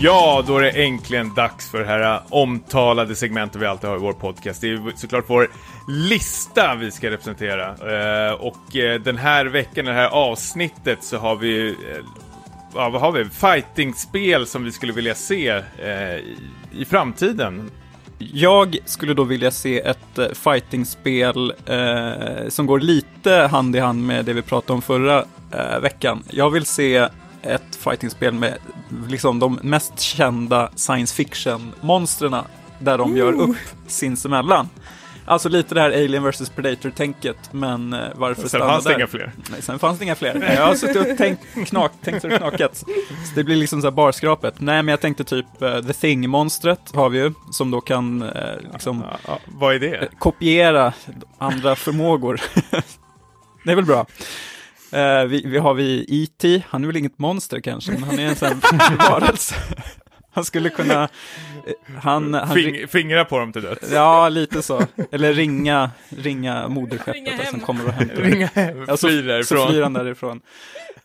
Ja, 0.00 0.44
då 0.46 0.58
är 0.58 0.62
det 0.62 0.70
äntligen 0.70 1.34
dags 1.34 1.70
för 1.70 1.78
det 1.78 1.86
här 1.86 2.20
omtalade 2.28 3.14
segmentet 3.16 3.62
vi 3.62 3.66
alltid 3.66 3.90
har 3.90 3.96
i 3.96 4.00
vår 4.00 4.12
podcast. 4.12 4.60
Det 4.60 4.70
är 4.70 4.96
såklart 4.96 5.24
vår 5.26 5.48
lista 5.88 6.74
vi 6.74 6.90
ska 6.90 7.10
representera. 7.10 7.68
Eh, 7.68 8.32
och 8.32 8.76
eh, 8.76 9.00
den 9.00 9.16
här 9.16 9.46
veckan, 9.46 9.84
det 9.84 9.92
här 9.92 10.08
avsnittet, 10.08 11.04
så 11.04 11.18
har 11.18 11.36
vi... 11.36 11.76
Ja, 12.74 12.88
vad 12.88 13.00
har 13.00 13.12
vi? 13.12 13.24
Fighting-spel 13.24 14.46
som 14.46 14.64
vi 14.64 14.72
skulle 14.72 14.92
vilja 14.92 15.14
se 15.14 15.48
eh, 15.78 16.16
i, 16.16 16.36
i 16.72 16.84
framtiden. 16.84 17.70
Jag 18.18 18.78
skulle 18.84 19.14
då 19.14 19.24
vilja 19.24 19.50
se 19.50 19.80
ett 19.80 20.18
eh, 20.18 20.28
fightingspel 20.28 21.52
eh, 21.66 22.48
som 22.48 22.66
går 22.66 22.80
lite 22.80 23.32
hand 23.32 23.76
i 23.76 23.78
hand 23.78 24.06
med 24.06 24.24
det 24.24 24.32
vi 24.32 24.42
pratade 24.42 24.72
om 24.72 24.82
förra 24.82 25.24
eh, 25.52 25.80
veckan. 25.82 26.22
Jag 26.30 26.50
vill 26.50 26.66
se 26.66 27.08
ett 27.42 27.76
fightingspel 27.76 28.34
med 28.34 28.58
liksom 29.08 29.38
de 29.38 29.58
mest 29.62 30.00
kända 30.00 30.70
science 30.74 31.14
fiction-monstren 31.14 32.36
där 32.78 32.98
de 32.98 33.16
gör 33.16 33.32
upp 33.32 33.56
sinsemellan. 33.86 34.68
Alltså 35.24 35.48
lite 35.48 35.74
det 35.74 35.80
här 35.80 35.90
Alien 35.90 36.30
vs 36.30 36.50
Predator-tänket, 36.50 37.36
men 37.52 37.92
eh, 37.92 38.00
varför 38.14 38.40
Sen 38.40 38.48
stanna 38.48 38.66
fanns 38.66 38.84
det 38.84 38.90
där? 38.90 38.96
inga 38.98 39.06
fler. 39.06 39.32
Nej, 39.50 39.62
sen 39.62 39.78
fanns 39.78 39.98
det 39.98 40.04
inga 40.04 40.14
fler. 40.14 40.54
Jag 40.56 40.66
har 40.66 40.74
suttit 40.74 41.10
och 41.10 41.16
tänkt, 41.18 41.42
knak, 41.66 41.92
tänkt 42.04 42.22
så 42.22 42.28
det 42.28 42.38
knakat. 42.38 42.76
Så 42.76 42.84
det 43.34 43.44
blir 43.44 43.56
liksom 43.56 43.80
så 43.80 43.86
här 43.86 43.92
barskrapet. 43.92 44.60
Nej, 44.60 44.82
men 44.82 44.88
jag 44.92 45.00
tänkte 45.00 45.24
typ 45.24 45.62
eh, 45.62 45.80
The 45.80 45.92
Thing-monstret 45.92 46.94
har 46.94 47.08
vi 47.08 47.18
ju, 47.18 47.32
som 47.50 47.70
då 47.70 47.80
kan 47.80 48.22
eh, 48.22 48.30
liksom 48.72 49.04
Ja, 49.10 49.18
ja, 49.26 49.38
vad 49.46 49.74
är 49.74 49.78
det? 49.80 50.08
kopiera 50.18 50.92
andra 51.38 51.76
förmågor. 51.76 52.40
det 53.64 53.72
är 53.72 53.76
väl 53.76 53.84
bra. 53.84 54.06
Eh, 54.92 55.24
vi, 55.24 55.42
vi 55.46 55.58
har 55.58 55.74
vi 55.74 56.06
E.T., 56.08 56.62
han 56.68 56.82
är 56.82 56.86
väl 56.86 56.96
inget 56.96 57.18
monster 57.18 57.60
kanske, 57.60 57.92
men 57.92 58.02
han 58.02 58.18
är 58.18 58.26
en 58.26 58.36
sån 58.36 58.60
varelse. 59.10 59.54
Han 60.32 60.44
skulle 60.44 60.68
kunna... 60.70 61.08
Han, 62.02 62.34
han, 62.34 62.54
Fing, 62.54 62.88
fingra 62.88 63.24
på 63.24 63.38
dem 63.38 63.52
till 63.52 63.62
döds. 63.62 63.92
Ja, 63.92 64.28
lite 64.28 64.62
så. 64.62 64.86
Eller 65.12 65.32
ringa, 65.34 65.90
ringa 66.08 66.68
moderskeppet 66.68 67.14
Ringa 67.14 67.46
som 67.50 67.60
kommer 67.60 67.86
och 67.86 67.92
hämtar. 67.92 68.16
Ringa 68.16 68.46
hem, 68.46 68.84
Ja, 68.88 68.96
så, 68.96 69.08
fly 69.08 69.42
så 69.42 69.66
flyr 69.66 69.82
han 69.82 69.92
därifrån. 69.92 70.40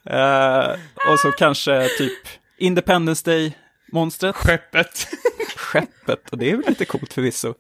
Eh, 0.06 0.70
och 1.12 1.20
så 1.20 1.32
kanske 1.32 1.88
typ 1.98 2.18
Independence 2.58 3.32
Day-monstret, 3.32 4.36
Skeppet. 4.36 5.08
skeppet, 5.56 6.30
och 6.30 6.38
det 6.38 6.52
är 6.52 6.56
väl 6.56 6.66
lite 6.68 6.86
coolt 6.86 7.14
förvisso. 7.14 7.54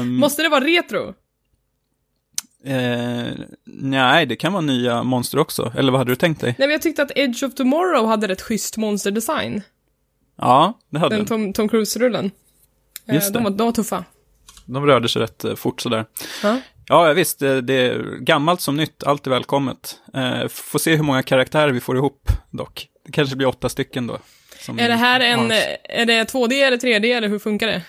Um, 0.00 0.16
Måste 0.16 0.42
det 0.42 0.48
vara 0.48 0.64
retro? 0.64 1.14
eh, 2.64 3.32
nej, 3.66 4.26
det 4.26 4.36
kan 4.36 4.52
vara 4.52 4.62
nya 4.62 5.02
monster 5.02 5.38
också. 5.38 5.72
Eller 5.76 5.92
vad 5.92 5.98
hade 6.00 6.12
du 6.12 6.16
tänkt 6.16 6.40
dig? 6.40 6.54
Nej, 6.58 6.68
men 6.68 6.72
jag 6.72 6.82
tyckte 6.82 7.02
att 7.02 7.12
Edge 7.14 7.42
of 7.42 7.54
Tomorrow 7.54 8.06
hade 8.08 8.28
rätt 8.28 8.42
schysst 8.42 8.76
monsterdesign. 8.76 9.62
Ja, 10.38 10.78
det 10.90 10.98
hade 10.98 11.16
Den. 11.16 11.26
Tom, 11.26 11.52
Tom 11.52 11.68
Cruise-rullen. 11.68 12.30
Eh, 13.08 13.14
Just 13.14 13.32
de, 13.34 13.44
var, 13.44 13.50
de 13.50 13.64
var 13.64 13.72
tuffa. 13.72 14.04
De 14.66 14.86
rörde 14.86 15.08
sig 15.08 15.22
rätt 15.22 15.44
eh, 15.44 15.54
fort 15.54 15.80
sådär. 15.80 16.04
Ja. 16.42 16.60
Ja, 16.88 17.12
visst, 17.12 17.38
det, 17.38 17.60
det 17.60 17.74
är 17.74 18.16
gammalt 18.20 18.60
som 18.60 18.76
nytt, 18.76 19.04
allt 19.04 19.26
är 19.26 19.30
välkommet. 19.30 19.96
Eh, 20.14 20.48
får 20.48 20.78
se 20.78 20.96
hur 20.96 21.02
många 21.02 21.22
karaktärer 21.22 21.72
vi 21.72 21.80
får 21.80 21.96
ihop 21.96 22.28
dock. 22.50 22.86
Det 23.06 23.12
kanske 23.12 23.36
blir 23.36 23.46
åtta 23.46 23.68
stycken 23.68 24.06
då. 24.06 24.18
Är 24.78 24.88
det 24.88 24.94
här 24.94 25.20
en, 25.20 25.50
är 25.84 26.06
det 26.06 26.32
2D 26.32 26.52
eller 26.52 26.76
3D 26.76 27.16
eller 27.16 27.28
hur 27.28 27.38
funkar 27.38 27.66
det? 27.66 27.82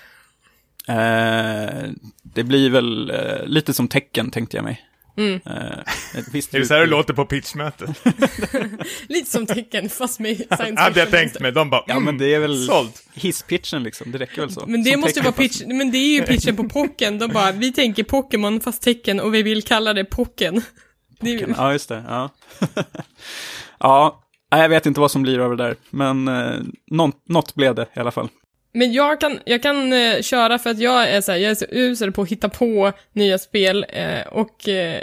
Eh, 0.93 1.89
det 2.23 2.43
blir 2.43 2.69
väl 2.69 3.09
eh, 3.09 3.45
lite 3.45 3.73
som 3.73 3.87
tecken 3.87 4.31
tänkte 4.31 4.57
jag 4.57 4.63
mig. 4.63 4.85
Mm. 5.19 5.39
Eh, 5.45 6.23
visst 6.31 6.53
Är 6.53 6.59
det 6.59 6.65
så 6.65 6.73
här 6.73 6.81
det 6.81 6.87
låter 6.87 7.13
på 7.13 7.25
pitchmötet? 7.25 7.89
Lite 9.07 9.31
som 9.31 9.45
tecken, 9.45 9.89
fast 9.89 10.19
med 10.19 10.35
science 10.37 10.57
fiction. 10.57 10.77
Hade 10.77 10.99
jag 10.99 11.11
tänkt 11.11 11.39
mig. 11.39 11.51
De 11.51 11.69
bara, 11.69 11.83
Ja, 11.87 11.99
men 11.99 12.17
det 12.17 12.33
är 12.35 12.39
väl 12.39 12.65
sålt. 12.65 13.03
hisspitchen 13.13 13.83
liksom, 13.83 14.11
det 14.11 14.17
räcker 14.17 14.41
väl 14.41 14.51
så. 14.51 14.65
Men 14.67 14.83
det 14.83 14.91
Som 14.91 15.01
måste 15.01 15.13
tecken, 15.13 15.23
vara 15.37 15.47
fast- 15.47 15.59
pitch, 15.59 15.67
men 15.67 15.91
det 15.91 15.97
är 15.97 16.13
ju 16.19 16.21
pitchen 16.21 16.55
på 16.55 16.69
Pocken. 16.69 17.19
De 17.19 17.27
bara, 17.31 17.51
vi 17.51 17.71
tänker 17.73 18.03
Pokémon 18.03 18.59
fast 18.59 18.81
tecken 18.81 19.19
och 19.19 19.33
vi 19.33 19.43
vill 19.43 19.63
kalla 19.63 19.93
det 19.93 20.05
Pocken. 20.05 20.61
Det 21.21 21.29
är 21.29 21.39
ju, 21.39 21.53
Ja, 21.57 21.71
just 21.71 21.89
det. 21.89 22.03
Ja. 22.07 22.29
ja, 23.79 24.23
nej, 24.51 24.61
jag 24.61 24.69
vet 24.69 24.85
inte 24.85 24.99
vad 24.99 25.11
som 25.11 25.21
blir 25.21 25.39
av 25.39 25.57
det 25.57 25.63
där, 25.63 25.75
men 25.89 26.27
eh, 26.27 26.59
något 27.27 27.55
blev 27.55 27.75
det 27.75 27.87
i 27.95 27.99
alla 27.99 28.11
fall 28.11 28.29
men 28.73 28.93
jag 28.93 29.19
kan, 29.19 29.39
jag 29.45 29.61
kan 29.61 29.93
eh, 29.93 30.21
köra 30.21 30.59
för 30.59 30.69
att 30.69 30.79
jag 30.79 31.09
är 31.09 31.21
så 31.21 31.31
här, 31.31 31.39
jag 31.39 31.51
är 31.51 31.55
så 31.55 31.65
usel 31.69 32.11
på 32.11 32.21
att 32.21 32.29
hitta 32.29 32.49
på 32.49 32.91
nya 33.13 33.37
spel 33.37 33.85
eh, 33.89 34.27
och, 34.31 34.69
eh, 34.69 35.01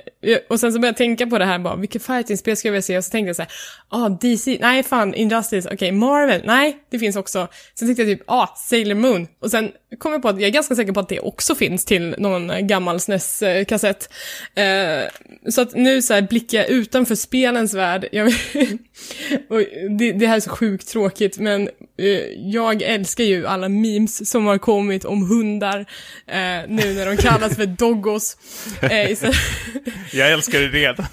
och 0.49 0.61
sen 0.61 0.73
så 0.73 0.79
började 0.79 0.87
jag 0.87 0.97
tänka 0.97 1.27
på 1.27 1.39
det 1.39 1.45
här 1.45 1.59
bara, 1.59 1.77
vilket 1.77 2.03
fighting-spel 2.03 2.57
ska 2.57 2.69
jag 2.69 2.73
vilja 2.73 2.83
se? 2.83 2.99
Och 2.99 3.05
så 3.05 3.11
tänkte 3.11 3.29
jag 3.29 3.37
så 3.37 3.43
här, 3.43 3.53
ah, 3.89 4.09
DC, 4.09 4.59
nej 4.61 4.83
fan, 4.83 5.15
Injustice, 5.15 5.69
okej, 5.73 5.93
Marvel, 5.93 6.43
nej, 6.45 6.77
det 6.91 6.99
finns 6.99 7.17
också. 7.17 7.49
Sen 7.75 7.89
tänkte 7.89 8.03
jag 8.03 8.19
typ, 8.19 8.31
ah, 8.31 8.47
Sailor 8.57 8.95
Moon. 8.95 9.29
Och 9.41 9.51
sen 9.51 9.73
kom 9.99 10.13
jag 10.13 10.23
på 10.23 10.29
att 10.29 10.41
jag 10.41 10.49
är 10.49 10.53
ganska 10.53 10.75
säker 10.75 10.93
på 10.93 11.01
att 11.01 11.09
det 11.09 11.21
också 11.21 11.55
finns 11.55 11.85
till 11.85 12.15
någon 12.19 12.67
gammal 12.67 12.97
SNES-kassett. 13.01 14.11
Eh, 14.55 15.51
så 15.51 15.61
att 15.61 15.75
nu 15.75 16.03
så 16.03 16.15
här 16.15 16.23
blickar 16.23 16.59
jag 16.59 16.69
utanför 16.69 17.15
spelens 17.15 17.75
värld. 17.75 18.09
Jag, 18.13 18.27
och 19.49 19.59
det, 19.99 20.13
det 20.13 20.27
här 20.27 20.37
är 20.37 20.41
så 20.41 20.51
sjukt 20.51 20.89
tråkigt, 20.89 21.39
men 21.39 21.69
eh, 21.99 22.07
jag 22.37 22.83
älskar 22.83 23.25
ju 23.25 23.47
alla 23.57 23.69
memes 23.69 24.31
som 24.31 24.47
har 24.47 24.59
kommit 24.59 25.05
om 25.05 25.29
hundar, 25.29 25.79
eh, 26.27 26.37
nu 26.69 26.95
när 26.95 27.07
de 27.07 27.17
kallas 27.17 27.57
för 27.57 27.67
doggos. 27.67 28.37
Eh, 28.83 29.11
istället- 29.11 29.37
Jag 30.13 30.33
älskar 30.33 30.61
det 30.61 30.67
redan. 30.69 31.07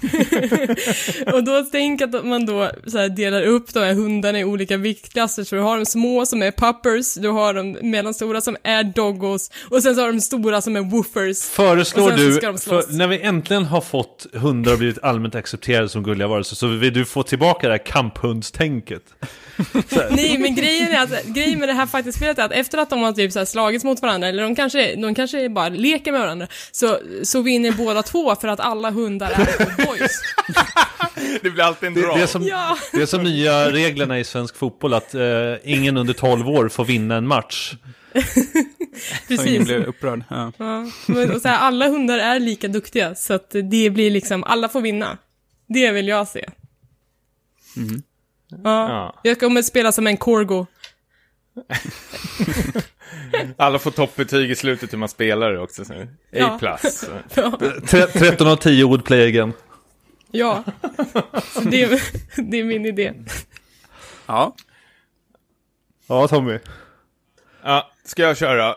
och 1.34 1.44
då 1.44 1.66
tänk 1.72 2.02
att 2.02 2.24
man 2.26 2.46
då 2.46 2.70
så 2.86 2.98
här 2.98 3.08
delar 3.08 3.42
upp 3.42 3.74
de 3.74 3.80
här 3.80 3.94
hundarna 3.94 4.40
i 4.40 4.44
olika 4.44 4.76
viktklasser, 4.76 5.44
så 5.44 5.54
du 5.56 5.60
har 5.62 5.76
de 5.76 5.86
små 5.86 6.26
som 6.26 6.42
är 6.42 6.50
puppers, 6.50 7.14
du 7.14 7.28
har 7.28 7.54
de 7.54 7.72
mellanstora 7.82 8.40
som 8.40 8.56
är 8.62 8.84
doggos, 8.84 9.50
och 9.70 9.82
sen 9.82 9.94
så 9.94 10.00
har 10.00 10.12
de 10.12 10.20
stora 10.20 10.60
som 10.60 10.76
är 10.76 10.80
woofers. 10.80 11.42
Föreslår 11.44 12.10
du, 12.10 12.40
för 12.58 12.92
när 12.96 13.06
vi 13.06 13.20
äntligen 13.20 13.64
har 13.64 13.80
fått 13.80 14.26
hundar 14.32 14.72
och 14.72 14.78
blivit 14.78 14.98
allmänt 15.02 15.34
accepterade 15.34 15.88
som 15.88 16.02
gulliga 16.02 16.28
varelser, 16.28 16.56
så 16.56 16.66
vill 16.66 16.92
du 16.94 17.04
få 17.04 17.22
tillbaka 17.22 17.66
det 17.68 17.72
här 17.72 17.86
kamphundstänket? 17.86 19.02
Nej, 20.10 20.38
men 20.38 20.54
grejen 20.54 20.92
är 20.92 21.02
att, 21.02 21.24
grejen 21.24 21.58
med 21.58 21.68
det 21.68 21.72
här 21.72 21.86
faktiskt 21.86 22.18
spelet 22.18 22.38
är 22.38 22.42
att 22.44 22.52
efter 22.52 22.78
att 22.78 22.90
de 22.90 23.02
har 23.02 23.12
typ 23.12 23.32
så 23.32 23.38
här 23.38 23.46
slagits 23.46 23.84
mot 23.84 24.02
varandra, 24.02 24.28
eller 24.28 24.42
de 24.42 24.56
kanske, 24.56 24.94
de 24.96 25.14
kanske 25.14 25.48
bara 25.48 25.68
leker 25.68 26.12
med 26.12 26.20
varandra, 26.20 26.46
så, 26.72 26.98
så 27.22 27.42
vinner 27.42 27.72
båda 27.72 28.02
två 28.02 28.36
för 28.36 28.48
att 28.48 28.60
alla 28.60 28.90
hundar 28.90 29.30
är 29.30 29.86
boys. 29.86 30.12
Det 31.42 31.50
blir 31.50 31.64
alltid 31.64 31.86
en 31.86 31.94
Det, 31.94 32.00
draw. 32.00 32.16
det, 32.16 32.22
är 32.22 32.26
som, 32.26 32.42
Ja. 32.42 32.76
det 32.92 33.02
är 33.02 33.06
som 33.06 33.22
nya 33.22 33.70
reglerna 33.72 34.18
i 34.18 34.24
svensk 34.24 34.56
fotboll, 34.56 34.94
att 34.94 35.14
eh, 35.14 35.22
ingen 35.64 35.96
under 35.96 36.14
12 36.14 36.48
år 36.48 36.68
får 36.68 36.84
vinna 36.84 37.16
en 37.16 37.26
match. 37.26 37.74
Så 38.14 38.40
ingen 39.32 39.38
Precis. 39.38 39.64
blir 39.64 39.84
upprörd. 39.84 40.24
Ja. 40.30 40.52
Ja, 40.58 40.86
men, 41.06 41.30
och 41.34 41.40
så 41.42 41.48
här, 41.48 41.58
alla 41.58 41.88
hundar 41.88 42.18
är 42.18 42.40
lika 42.40 42.68
duktiga, 42.68 43.14
så 43.14 43.34
att 43.34 43.50
det 43.70 43.90
blir 43.90 44.10
liksom, 44.10 44.44
alla 44.44 44.68
får 44.68 44.80
vinna. 44.80 45.18
Det 45.68 45.90
vill 45.90 46.08
jag 46.08 46.28
se. 46.28 46.48
Ja, 48.64 48.88
Ja. 48.88 49.20
jag 49.22 49.40
kommer 49.40 49.62
spela 49.62 49.92
som 49.92 50.06
en 50.06 50.16
corgo, 50.16 50.66
Alla 53.56 53.78
får 53.78 53.90
toppbetyg 53.90 54.50
i 54.50 54.54
slutet 54.54 54.92
hur 54.92 54.98
man 54.98 55.08
spelar 55.08 55.52
det 55.52 55.60
också. 55.60 55.84
Så. 55.84 55.92
A+. 55.94 56.06
Ja. 56.30 56.58
plus. 56.58 57.04
Tre- 57.90 58.06
13 58.06 58.46
av 58.46 58.56
10 58.56 58.84
would 58.84 59.04
play 59.04 59.28
again. 59.28 59.52
Ja, 60.30 60.64
så 61.52 61.60
det, 61.60 62.02
det 62.36 62.60
är 62.60 62.64
min 62.64 62.86
idé. 62.86 63.12
Ja, 64.26 64.54
Ja, 66.06 66.28
Tommy. 66.28 66.58
Ja, 67.62 67.90
ska 68.04 68.22
jag 68.22 68.36
köra? 68.36 68.76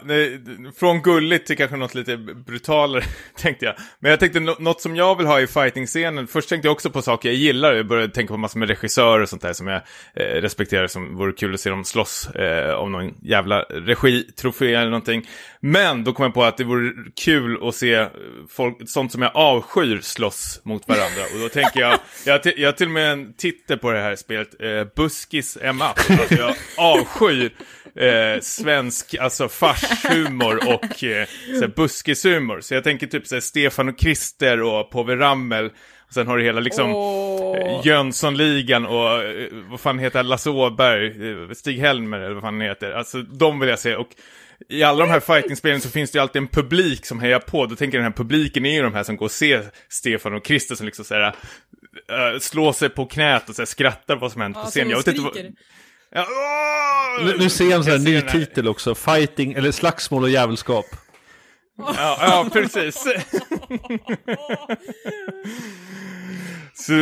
Från 0.76 1.02
gulligt 1.02 1.48
till 1.48 1.58
kanske 1.58 1.78
något 1.78 1.96
lite 1.96 2.18
brutalare, 2.18 3.04
tänkte 3.36 3.66
jag. 3.66 3.76
Men 4.00 4.12
jag 4.12 4.20
tänkte 4.20 4.40
något 4.40 4.82
som 4.82 4.96
jag 4.96 5.18
vill 5.18 5.26
ha 5.26 5.42
i 5.42 5.48
fighting-scenen. 5.48 6.28
Först 6.28 6.50
tänkte 6.50 6.68
jag 6.68 6.74
också 6.74 6.90
på 6.90 7.02
saker 7.02 7.30
jag 7.30 7.36
gillar. 7.36 7.74
Jag 7.74 7.88
började 7.88 8.14
tänka 8.14 8.34
på 8.34 8.38
massor 8.38 8.60
med 8.60 8.70
regissörer 8.70 9.22
och 9.22 9.30
sånt 9.30 9.42
där 9.42 9.54
som 9.54 9.68
jag 9.68 9.82
eh, 10.16 10.22
respekterar. 10.24 10.88
Som 10.88 11.18
vore 11.18 11.32
kul 11.32 11.54
att 11.54 11.60
se 11.60 11.70
dem 11.70 11.84
slåss 11.84 12.30
eh, 12.30 12.74
om 12.74 12.92
någon 12.92 13.14
jävla 13.22 13.62
regitrofé 13.62 14.74
eller 14.74 14.90
någonting. 14.90 15.28
Men 15.60 16.04
då 16.04 16.14
kom 16.14 16.24
jag 16.24 16.34
på 16.34 16.44
att 16.44 16.58
det 16.58 16.64
vore 16.64 16.94
kul 17.16 17.68
att 17.68 17.76
se 17.76 18.08
folk, 18.50 18.78
sånt 18.86 19.12
som 19.12 19.22
jag 19.22 19.32
avskyr 19.36 20.00
slåss 20.02 20.62
mot 20.64 20.88
varandra. 20.88 21.22
Och 21.34 21.40
då 21.40 21.50
tänker 21.50 21.80
jag, 21.80 22.00
jag 22.26 22.34
har, 22.34 22.40
till, 22.40 22.54
jag 22.58 22.68
har 22.68 22.74
till 22.74 22.88
och 22.88 22.94
med 22.94 23.12
en 23.12 23.34
titel 23.34 23.78
på 23.78 23.92
det 23.92 24.00
här 24.00 24.16
spelet, 24.16 24.62
eh, 24.62 24.84
Buskis 24.96 25.58
Emma. 25.62 25.86
Alltså 25.86 26.36
jag 26.36 26.56
avskyr 26.78 27.52
eh, 27.98 28.40
svensk, 28.42 29.16
alltså 29.16 29.50
farshumor 29.50 30.56
och 30.68 31.04
eh, 31.04 31.28
så 31.54 31.62
här 31.62 31.74
buskishumor. 31.76 32.62
Så 32.62 32.74
jag 32.74 32.84
tänker 32.84 33.08
typ 33.08 33.28
så 33.28 33.36
här, 33.36 33.40
Stefan 33.42 33.90
och 33.90 34.00
Krister 34.00 34.62
och 34.62 34.90
Povel 34.92 35.18
Ramel. 35.18 35.66
Och 36.08 36.14
sen 36.14 36.28
har 36.28 36.38
du 36.38 36.44
hela 36.44 36.60
liksom 36.60 36.90
eh, 36.92 37.82
Jönssonligan 37.86 38.86
och 38.86 39.24
eh, 39.24 39.48
vad 39.70 39.80
fan 39.80 40.00
heter? 40.00 40.24
Lasse 40.24 40.50
Åberg, 40.50 41.08
eh, 41.08 41.50
Stig-Helmer 41.54 42.20
eller 42.20 42.34
vad 42.34 42.44
fan 42.44 42.62
heter. 42.62 42.92
Alltså 42.92 43.22
de 43.22 43.60
vill 43.60 43.70
jag 43.70 43.80
se. 43.80 43.96
Och 43.96 44.10
i 44.70 44.84
alla 44.84 45.06
de 45.06 45.12
här 45.12 45.20
fightingspelen 45.20 45.82
så 45.82 45.90
finns 45.90 46.12
det 46.12 46.18
ju 46.18 46.22
alltid 46.22 46.42
en 46.42 46.48
publik 46.48 47.06
som 47.06 47.20
hejar 47.20 47.40
på. 47.40 47.66
Då 47.66 47.76
tänker 47.76 47.98
jag 47.98 48.06
den 48.06 48.12
här 48.12 48.18
publiken 48.18 48.66
är 48.66 48.74
ju 48.74 48.82
de 48.82 48.94
här 48.94 49.04
som 49.04 49.18
går 49.18 49.26
och 49.26 49.32
ser 49.32 49.66
Stefan 49.90 50.34
och 50.34 50.46
Krister 50.46 50.76
som 50.76 50.86
liksom 50.86 51.06
såhär 51.06 51.36
slår 52.40 52.74
sig 52.74 52.90
på 52.90 53.06
knät 53.06 53.50
och 53.50 53.56
så 53.56 53.62
här, 53.62 53.66
skrattar 53.68 54.16
på 54.16 54.20
vad 54.22 54.32
som 54.32 54.42
hänt 54.42 54.56
på 54.56 54.62
Ja, 54.62 54.70
scen. 54.70 54.82
som 54.84 54.90
Jag 54.90 54.98
vet 54.98 55.08
inte 55.08 55.22
vad... 55.22 55.38
Ja! 56.12 56.26
Nu, 57.24 57.38
nu 57.38 57.50
ser 57.50 57.66
jag 57.66 57.74
en 57.74 57.84
sån 57.84 57.92
här 57.92 58.00
ny 58.00 58.22
titel 58.22 58.68
också. 58.68 58.96
Fighting, 58.96 59.54
eller 59.54 59.72
slagsmål 59.72 60.24
och 60.24 60.30
jävelskap. 60.30 60.86
Ja, 61.78 62.18
ja 62.22 62.50
precis. 62.54 63.06
Så 66.80 66.94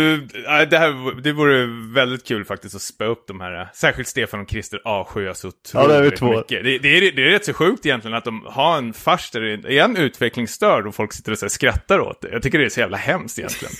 ja, 0.46 0.66
det, 0.66 0.78
här, 0.78 1.22
det 1.22 1.32
vore 1.32 1.66
väldigt 1.94 2.28
kul 2.28 2.46
faktiskt 2.46 2.76
att 2.76 2.82
spä 2.82 3.06
upp 3.06 3.28
de 3.28 3.42
här, 3.42 3.70
särskilt 3.74 4.08
Stefan 4.08 4.40
och 4.40 4.50
Christer 4.50 4.82
avskyr 4.86 5.34
så 5.34 5.52
Ja, 5.74 5.88
det 5.88 5.96
är 5.96 6.02
vi 6.02 6.08
otroligt 6.08 6.20
två. 6.20 6.38
mycket. 6.38 6.64
Det, 6.64 6.78
det, 6.78 6.98
är, 6.98 7.12
det 7.12 7.22
är 7.28 7.32
rätt 7.32 7.46
så 7.46 7.54
sjukt 7.54 7.86
egentligen 7.86 8.18
att 8.18 8.24
de 8.24 8.46
har 8.46 8.78
en 8.78 8.94
fars 8.94 9.32
där 9.32 9.42
det 9.42 9.80
är 9.80 9.84
en 9.84 9.98
utvecklingsstörd 9.98 10.88
och 10.88 10.96
folk 10.96 11.14
sitter 11.14 11.32
och 11.32 11.38
så 11.38 11.50
skrattar 11.50 12.00
åt 12.00 12.22
det. 12.22 12.30
Jag 12.32 12.44
tycker 12.44 12.60
det 12.60 12.66
är 12.66 12.70
så 12.70 12.80
jävla 12.80 12.98
hemskt 12.98 13.40
egentligen. 13.40 13.74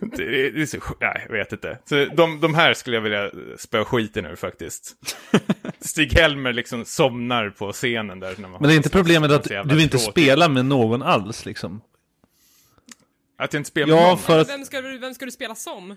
det, 0.00 0.50
det 0.50 0.62
är 0.62 0.66
så 0.66 0.80
sjukt, 0.80 1.00
nej 1.00 1.26
jag 1.28 1.36
vet 1.36 1.52
inte. 1.52 1.78
Så 1.84 2.04
de, 2.16 2.40
de 2.40 2.54
här 2.54 2.74
skulle 2.74 2.96
jag 2.96 3.02
vilja 3.02 3.30
spöa 3.58 3.84
skiten 3.84 4.26
ur 4.26 4.36
faktiskt. 4.36 4.92
Stig-Helmer 5.80 6.52
liksom 6.52 6.84
somnar 6.84 7.50
på 7.50 7.72
scenen 7.72 8.20
där. 8.20 8.34
När 8.36 8.48
man 8.48 8.60
Men 8.60 8.68
det 8.68 8.74
är 8.74 8.76
inte 8.76 8.90
problemet 8.90 9.30
att 9.30 9.44
du 9.44 9.58
inte 9.82 9.88
tråkigt. 9.98 10.10
spelar 10.10 10.48
med 10.48 10.64
någon 10.64 11.02
alls 11.02 11.46
liksom. 11.46 11.80
Att 13.36 13.52
jag 13.52 13.60
inte 13.60 13.68
spelar 13.68 13.94
med 13.94 14.02
Ja, 14.02 14.08
någon. 14.08 14.18
för 14.18 14.38
att... 14.38 14.48
Vem 14.48 14.64
ska, 14.64 14.80
du, 14.80 14.98
vem 14.98 15.14
ska 15.14 15.24
du 15.24 15.30
spela 15.30 15.54
som? 15.54 15.96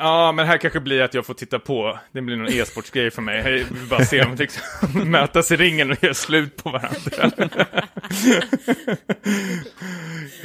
Ja, 0.00 0.32
men 0.32 0.46
här 0.46 0.58
kanske 0.58 0.80
blir 0.80 1.02
att 1.02 1.14
jag 1.14 1.26
får 1.26 1.34
titta 1.34 1.58
på. 1.58 1.98
Det 2.12 2.20
blir 2.20 2.36
någon 2.36 2.52
e-sportsgrej 2.52 3.10
för 3.10 3.22
mig. 3.22 3.36
Jag 3.36 3.52
vill 3.52 3.66
bara 3.90 4.04
se 4.04 4.22
dem 4.22 4.34
liksom 4.38 4.62
mötas 5.10 5.50
i 5.52 5.56
ringen 5.56 5.90
och 5.90 6.02
göra 6.02 6.14
slut 6.14 6.62
på 6.62 6.70
varandra. 6.70 7.30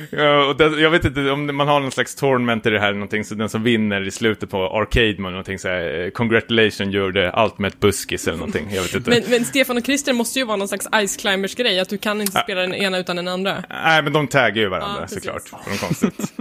ja, 0.09 0.45
och 0.45 0.57
det, 0.57 0.81
jag 0.81 0.89
vet 0.89 1.05
inte 1.05 1.31
om 1.31 1.55
man 1.55 1.67
har 1.67 1.79
någon 1.79 1.91
slags 1.91 2.15
tournament 2.15 2.65
i 2.65 2.69
det 2.69 2.79
här, 2.79 2.93
någonting, 2.93 3.25
så 3.25 3.35
den 3.35 3.49
som 3.49 3.63
vinner 3.63 4.07
i 4.07 4.11
slutet 4.11 4.49
på 4.49 4.63
Arcade 4.63 5.15
Mode, 5.17 5.31
någonting 5.31 5.59
så 5.59 5.67
här, 5.67 6.03
eh, 6.03 6.09
congratulations, 6.09 6.95
you're 6.95 7.13
the 7.13 7.41
ultimate 7.41 7.77
buskis 7.79 8.27
eller 8.27 8.37
någonting, 8.37 8.67
jag 8.71 8.81
vet 8.81 8.95
inte. 8.95 9.09
Men, 9.09 9.23
men 9.29 9.45
Stefan 9.45 9.77
och 9.77 9.85
Christer 9.85 10.13
måste 10.13 10.39
ju 10.39 10.45
vara 10.45 10.57
någon 10.57 10.67
slags 10.67 10.87
Ice 11.07 11.17
Climbers 11.17 11.55
grej, 11.55 11.79
att 11.79 11.89
du 11.89 11.97
kan 11.97 12.21
inte 12.21 12.41
spela 12.43 12.61
den 12.61 12.73
ena 12.73 12.97
utan 12.97 13.15
den 13.15 13.27
andra. 13.27 13.63
Nej, 13.69 14.01
men 14.01 14.13
de 14.13 14.27
taggar 14.27 14.61
ju 14.61 14.69
varandra 14.69 15.01
Ja, 15.01 15.07
såklart. 15.07 15.49
För 15.49 15.71
de 15.71 15.77
konstigt. 15.77 16.33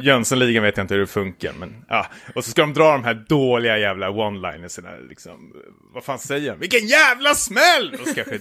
Jönssonligan 0.00 0.62
vet 0.62 0.76
jag 0.76 0.84
inte 0.84 0.94
hur 0.94 1.00
det 1.00 1.06
funkar, 1.06 1.52
men 1.58 1.84
ja. 1.88 2.06
Och 2.34 2.44
så 2.46 2.50
ska 2.50 2.60
de 2.60 2.72
dra 2.72 2.92
de 2.92 3.04
här 3.04 3.24
dåliga 3.28 3.78
jävla 3.78 4.10
one-linerserna, 4.10 5.08
liksom. 5.08 5.52
Vad 5.94 6.04
fan 6.04 6.18
säger 6.18 6.50
han? 6.50 6.60
Vilken 6.60 6.86
jävla 6.86 7.34
smäll! 7.34 7.96
Och 8.00 8.08
så 8.08 8.14
kanske 8.14 8.40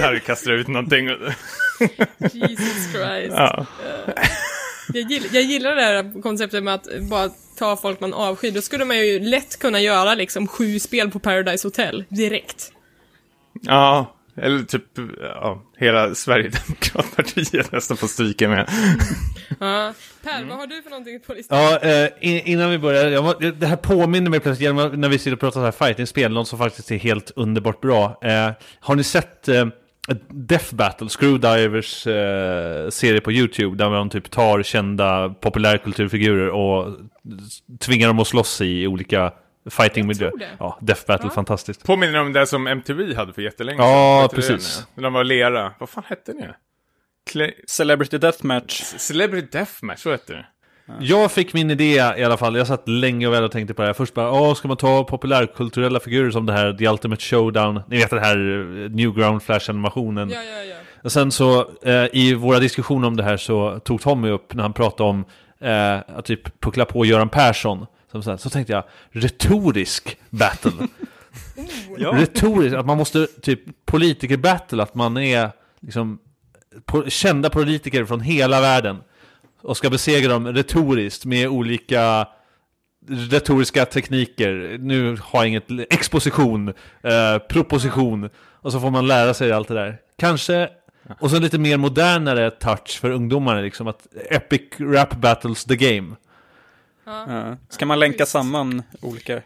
här 0.00 0.18
kastar 0.18 0.52
ut 0.52 0.68
någonting. 0.68 1.06
Jesus 2.32 2.92
Christ. 2.92 3.34
Ja. 3.36 3.66
Jag, 4.92 5.10
gillar, 5.10 5.28
jag 5.32 5.42
gillar 5.42 5.74
det 5.76 5.82
här 5.82 6.22
konceptet 6.22 6.64
med 6.64 6.74
att 6.74 6.88
bara 7.10 7.30
ta 7.58 7.76
folk 7.76 8.00
man 8.00 8.14
avskyr. 8.14 8.50
Då 8.50 8.60
skulle 8.60 8.84
man 8.84 9.06
ju 9.06 9.20
lätt 9.20 9.58
kunna 9.58 9.80
göra 9.80 10.14
liksom 10.14 10.46
sju 10.46 10.78
spel 10.78 11.10
på 11.10 11.18
Paradise 11.18 11.66
Hotel 11.66 12.04
direkt. 12.08 12.72
ja, 13.62 14.14
eller 14.36 14.62
typ, 14.62 14.84
ja, 15.20 15.62
hela 15.78 16.14
Sverigedemokratpartiet 16.14 17.72
nästan 17.72 17.96
får 17.96 18.06
stryka 18.06 18.48
med. 18.48 18.68
Ja. 19.60 19.92
Per, 20.24 20.36
Mm. 20.36 20.48
vad 20.48 20.58
har 20.58 20.66
du 20.66 20.82
för 20.82 20.90
någonting 20.90 21.20
på 21.26 21.32
listan? 21.34 21.58
Ja, 21.58 21.78
eh, 21.78 22.08
in- 22.20 22.40
innan 22.44 22.70
vi 22.70 22.78
börjar, 22.78 23.04
jag, 23.10 23.24
må- 23.24 23.32
det 23.58 23.66
här 23.66 23.76
påminner 23.76 24.30
mig 24.30 24.40
plötsligt, 24.40 24.74
när 24.74 25.08
vi 25.08 25.18
sitter 25.18 25.32
och 25.32 25.40
pratar 25.40 25.60
så 25.60 25.64
här 25.64 25.72
fighting-spel, 25.86 26.32
något 26.32 26.48
som 26.48 26.58
faktiskt 26.58 26.90
är 26.90 26.96
helt 26.96 27.30
underbart 27.36 27.80
bra. 27.80 28.18
Eh, 28.22 28.50
har 28.80 28.94
ni 28.94 29.04
sett 29.04 29.48
eh, 29.48 29.66
Death 30.28 30.74
Battle, 30.74 31.08
Screwdivers 31.08 32.06
eh, 32.06 32.88
serie 32.90 33.20
på 33.20 33.32
YouTube, 33.32 33.76
där 33.76 33.90
man 33.90 34.10
typ 34.10 34.30
tar 34.30 34.62
kända 34.62 35.28
populärkulturfigurer 35.28 36.48
och 36.50 36.94
tvingar 37.80 38.08
dem 38.08 38.18
att 38.18 38.26
slåss 38.26 38.60
i 38.60 38.86
olika 38.86 39.32
det. 40.38 40.48
Ja, 40.58 40.78
Death 40.80 41.06
Battle, 41.06 41.26
Ja. 41.28 41.34
fantastiskt. 41.34 41.84
Påminner 41.86 42.20
om 42.20 42.32
det 42.32 42.46
som 42.46 42.66
MTV 42.66 43.14
hade 43.14 43.32
för 43.32 43.42
jättelänge 43.42 43.82
Ja, 43.82 44.22
Vet 44.22 44.30
du 44.30 44.36
det, 44.36 44.48
precis. 44.48 44.86
När 44.94 45.02
de 45.02 45.12
var 45.12 45.24
lera. 45.24 45.72
Vad 45.78 45.88
fan 45.88 46.04
hette 46.06 46.32
det? 46.32 46.54
Cle- 47.32 47.52
Celebrity 47.68 48.18
Deathmatch. 48.18 48.82
Celebrity 48.82 49.46
Deathmatch, 49.52 50.00
så 50.02 50.10
hette 50.10 50.32
det. 50.32 50.46
Jag 51.00 51.32
fick 51.32 51.52
min 51.54 51.70
idé 51.70 51.94
i 51.94 52.24
alla 52.24 52.36
fall, 52.36 52.56
jag 52.56 52.66
satt 52.66 52.88
länge 52.88 53.26
och 53.26 53.32
väl 53.32 53.44
och 53.44 53.52
tänkte 53.52 53.74
på 53.74 53.82
det 53.82 53.88
här. 53.88 53.92
Först 53.94 54.14
bara, 54.14 54.30
åh, 54.32 54.54
ska 54.54 54.68
man 54.68 54.76
ta 54.76 55.04
populärkulturella 55.04 56.00
figurer 56.00 56.30
som 56.30 56.46
det 56.46 56.52
här 56.52 56.72
The 56.72 56.88
Ultimate 56.88 57.22
Showdown, 57.22 57.80
ni 57.88 57.96
vet 57.96 58.10
den 58.10 58.18
här 58.18 58.36
eh, 58.36 58.90
Newground 58.90 59.42
Flash-animationen. 59.42 60.30
Ja, 60.30 60.42
ja, 60.42 60.62
ja. 60.64 60.76
Och 61.02 61.12
sen 61.12 61.30
så, 61.32 61.60
eh, 61.82 62.06
i 62.12 62.34
våra 62.34 62.58
diskussioner 62.58 63.08
om 63.08 63.16
det 63.16 63.22
här 63.22 63.36
så 63.36 63.78
tog 63.78 64.00
Tommy 64.00 64.30
upp 64.30 64.54
när 64.54 64.62
han 64.62 64.72
pratade 64.72 65.10
om 65.10 65.24
eh, 65.60 66.16
att 66.18 66.24
typ 66.24 66.60
puckla 66.60 66.84
på 66.84 67.04
Göran 67.04 67.28
Persson. 67.28 67.86
Som 68.14 68.22
så, 68.22 68.30
här, 68.30 68.36
så 68.36 68.50
tänkte 68.50 68.72
jag, 68.72 68.84
retorisk 69.10 70.16
battle. 70.30 70.72
Retorisk, 71.98 72.76
att 72.76 72.86
man 72.86 72.98
måste 72.98 73.26
typ 73.26 73.60
politiker-battle, 73.84 74.82
att 74.82 74.94
man 74.94 75.16
är 75.16 75.50
liksom 75.80 76.18
po- 76.86 77.08
kända 77.08 77.50
politiker 77.50 78.04
från 78.04 78.20
hela 78.20 78.60
världen. 78.60 78.96
Och 79.62 79.76
ska 79.76 79.90
besegra 79.90 80.32
dem 80.32 80.52
retoriskt 80.52 81.24
med 81.24 81.48
olika 81.48 82.28
retoriska 83.08 83.84
tekniker. 83.84 84.78
Nu 84.80 85.16
har 85.22 85.40
jag 85.40 85.48
inget, 85.48 85.70
exposition, 85.90 86.68
eh, 87.02 87.38
proposition. 87.48 88.30
Och 88.36 88.72
så 88.72 88.80
får 88.80 88.90
man 88.90 89.06
lära 89.06 89.34
sig 89.34 89.52
allt 89.52 89.68
det 89.68 89.74
där. 89.74 89.98
Kanske, 90.18 90.68
och 91.20 91.30
så 91.30 91.38
lite 91.38 91.58
mer 91.58 91.76
modernare 91.76 92.50
touch 92.50 93.00
för 93.00 93.10
ungdomarna 93.10 93.60
liksom. 93.60 93.88
Att 93.88 94.06
Epic 94.30 94.62
Rap 94.78 95.16
Battles 95.16 95.64
the 95.64 95.76
Game. 95.76 96.16
Ja. 97.06 97.56
Ska 97.68 97.86
man 97.86 97.98
länka 97.98 98.26
samman 98.26 98.82
olika... 99.00 99.42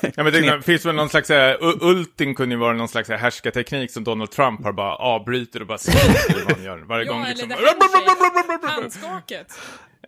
Ja, 0.00 0.22
men 0.24 0.32
det 0.32 0.62
finns 0.62 0.86
väl 0.86 0.94
någon 0.94 1.08
slags, 1.08 1.30
äh, 1.30 1.56
ulting 1.80 2.34
kunde 2.34 2.54
ju 2.54 2.58
vara 2.58 2.72
någon 2.72 2.88
slags 2.88 3.10
äh, 3.10 3.18
härskarteknik 3.18 3.90
som 3.90 4.04
Donald 4.04 4.30
Trump 4.30 4.64
har 4.64 4.72
bara 4.72 4.94
avbryter 4.94 5.60
och 5.60 5.66
bara 5.66 5.78
skriker 5.78 6.44
vad 6.44 6.56
han 6.56 6.64
gör. 6.64 6.78
Varje 6.78 7.04
gång 7.08 7.20
Ja, 7.20 7.28
liksom. 7.28 7.50
eller 7.50 8.68
handskaket. 8.68 9.58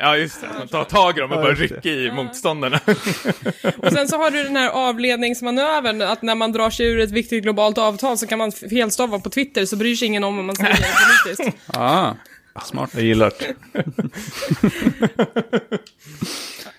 Ja, 0.01 0.17
just 0.17 0.41
det. 0.41 0.49
Man 0.59 0.69
tar 0.69 0.85
tag 0.85 1.19
i 1.19 1.21
dem 1.21 1.33
och 1.33 1.43
bara 1.43 1.53
rycker 1.53 1.91
i 1.91 2.13
motståndarna. 2.13 2.81
Och 3.79 3.93
sen 3.93 4.09
så 4.09 4.17
har 4.17 4.31
du 4.31 4.43
den 4.43 4.57
här 4.57 4.71
avledningsmanövern, 4.71 6.03
att 6.03 6.23
när 6.23 6.35
man 6.35 6.53
drar 6.53 6.71
sig 6.71 6.87
ur 6.87 7.01
ett 7.01 7.11
viktigt 7.11 7.43
globalt 7.43 7.79
avtal 7.79 8.19
så 8.19 8.27
kan 8.27 8.39
man 8.39 8.53
felstava 8.53 9.19
på 9.21 9.31
Twitter, 9.31 9.65
så 9.67 9.77
bryr 9.77 9.95
sig 9.97 10.07
ingen 10.09 10.25
om 10.25 10.37
vad 10.37 10.45
man 10.45 10.57
säger 10.57 10.77
politiskt. 11.25 11.59
Ah, 11.67 12.13
smart. 12.65 12.91
Jag 12.95 13.03
gillar 13.03 13.33
det. 13.39 13.55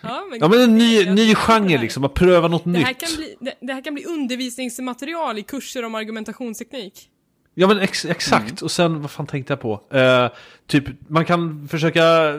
Ja, 0.01 0.25
men, 0.29 0.39
Ja 0.39 0.47
men 0.47 0.61
en 0.61 0.77
ny, 0.77 1.05
ny 1.09 1.35
genre 1.35 1.77
liksom, 1.77 2.03
att 2.03 2.13
pröva 2.13 2.47
något 2.47 2.63
det 2.65 2.77
här, 2.79 2.87
nytt. 2.89 2.99
kan 2.99 3.09
bli, 3.17 3.35
det, 3.39 3.53
det 3.61 3.73
här 3.73 3.81
kan 3.83 3.93
bli 3.93 4.05
undervisningsmaterial 4.05 5.37
i 5.37 5.43
kurser 5.43 5.85
om 5.85 5.95
argumentationsteknik. 5.95 7.09
Ja 7.55 7.67
men 7.67 7.79
ex 7.79 8.05
exakt, 8.05 8.61
och 8.61 8.71
sen 8.71 9.01
vad 9.01 9.11
fan 9.11 9.27
tänkte 9.27 9.53
jag 9.53 9.61
på? 9.61 9.81
Eh, 9.97 10.27
typ, 10.67 10.83
man 11.07 11.25
kan 11.25 11.67
försöka 11.71 12.33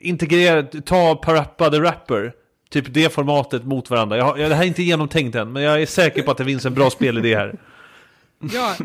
integrera, 0.00 0.62
ta 0.62 1.14
Parappa 1.16 1.70
the 1.70 1.76
Rapper, 1.78 2.32
typ 2.70 2.84
det 2.94 3.12
formatet 3.12 3.64
mot 3.64 3.90
varandra. 3.90 4.16
Jag, 4.16 4.24
har- 4.24 4.36
jag, 4.38 4.50
det 4.50 4.54
här 4.54 4.62
är 4.62 4.66
inte 4.68 4.82
genomtänkt 4.82 5.34
än, 5.34 5.52
men 5.52 5.62
jag 5.62 5.82
är 5.82 5.86
säker 5.86 6.22
på 6.22 6.30
att 6.30 6.38
det 6.38 6.44
finns 6.44 6.66
en 6.66 6.74
bra 6.74 6.90
spelidé 6.90 7.36
här. 7.36 7.54
Ja, 8.52 8.76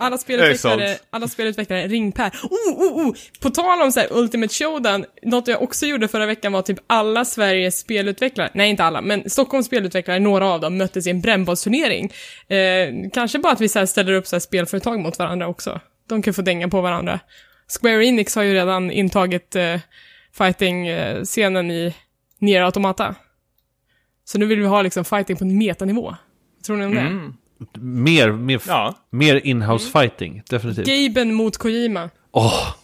alla 0.00 0.18
spelutvecklare, 0.18 0.98
alla 1.10 1.28
spelutvecklare, 1.28 1.86
ring 1.86 2.12
Per. 2.12 2.30
Oh, 2.42 2.82
oh, 2.82 3.06
oh! 3.06 3.14
På 3.40 3.50
tal 3.50 3.82
om 3.82 3.92
så 3.92 4.00
här 4.00 4.08
Ultimate 4.12 4.54
Showdown, 4.54 5.04
något 5.22 5.48
jag 5.48 5.62
också 5.62 5.86
gjorde 5.86 6.08
förra 6.08 6.26
veckan 6.26 6.52
var 6.52 6.62
typ 6.62 6.78
alla 6.86 7.24
Sveriges 7.24 7.78
spelutvecklare, 7.78 8.50
nej 8.54 8.70
inte 8.70 8.84
alla, 8.84 9.00
men 9.00 9.30
Stockholms 9.30 9.66
spelutvecklare, 9.66 10.18
några 10.18 10.48
av 10.48 10.60
dem, 10.60 10.76
möttes 10.76 11.06
i 11.06 11.10
en 11.10 11.20
brännbollsturnering. 11.20 12.12
Eh, 12.48 13.10
kanske 13.12 13.38
bara 13.38 13.52
att 13.52 13.60
vi 13.60 13.68
så 13.68 13.78
här 13.78 13.86
ställer 13.86 14.12
upp 14.12 14.26
så 14.26 14.36
här 14.36 14.40
spelföretag 14.40 15.00
mot 15.00 15.18
varandra 15.18 15.48
också. 15.48 15.80
De 16.08 16.22
kan 16.22 16.34
få 16.34 16.42
dänga 16.42 16.68
på 16.68 16.80
varandra. 16.80 17.20
Square 17.80 18.06
Enix 18.06 18.34
har 18.36 18.42
ju 18.42 18.54
redan 18.54 18.90
intagit 18.90 19.56
eh, 19.56 19.80
fighting-scenen 20.38 21.70
i 21.70 21.94
Nier 22.38 22.62
Automata. 22.62 23.14
Så 24.24 24.38
nu 24.38 24.46
vill 24.46 24.60
vi 24.60 24.66
ha 24.66 24.82
liksom 24.82 25.04
fighting 25.04 25.36
på 25.36 25.44
en 25.44 25.58
metanivå. 25.58 26.16
Vad 26.56 26.64
tror 26.66 26.76
ni 26.76 26.84
om 26.84 26.94
det? 26.94 27.00
Mm. 27.00 27.34
Mer, 27.80 28.32
mer, 28.32 28.60
Ja. 28.66 28.94
mer 29.10 29.46
in-house 29.46 29.90
fighting, 29.90 30.42
definitivt. 30.50 30.86
Gaben 30.86 31.34
mot 31.34 31.56
Kojima. 31.58 32.10
Åh, 32.32 32.74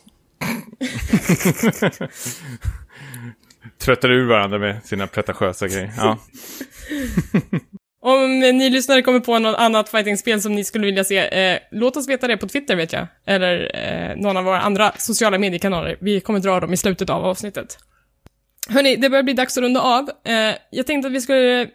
Tröttar 3.78 4.10
ur 4.10 4.28
varandra 4.28 4.58
med 4.58 4.84
sina 4.84 5.06
pretentiösa 5.06 5.68
grejer. 5.68 5.92
Ja. 5.96 6.18
Om 8.04 8.40
ni 8.40 8.70
lyssnare 8.70 9.02
kommer 9.02 9.20
på 9.20 9.38
något 9.38 9.56
annat 9.56 9.88
fightingspel 9.88 10.40
som 10.42 10.54
ni 10.54 10.64
skulle 10.64 10.86
vilja 10.86 11.04
se, 11.04 11.18
eh, 11.18 11.58
låt 11.70 11.96
oss 11.96 12.08
veta 12.08 12.26
det 12.26 12.36
på 12.36 12.48
Twitter 12.48 12.76
vet 12.76 12.92
jag. 12.92 13.06
Eller 13.26 13.70
eh, 13.74 14.16
någon 14.16 14.36
av 14.36 14.44
våra 14.44 14.60
andra 14.60 14.92
sociala 14.98 15.38
mediekanaler. 15.38 15.96
Vi 16.00 16.20
kommer 16.20 16.40
dra 16.40 16.60
dem 16.60 16.72
i 16.72 16.76
slutet 16.76 17.10
av 17.10 17.24
avsnittet. 17.24 17.78
Hörni, 18.68 18.96
det 18.96 19.10
börjar 19.10 19.22
bli 19.22 19.32
dags 19.34 19.56
att 19.58 19.62
runda 19.62 19.80
av. 19.80 20.10
Eh, 20.24 20.54
jag 20.70 20.86
tänkte 20.86 21.06
att 21.06 21.12
vi 21.14 21.20
skulle 21.20 21.68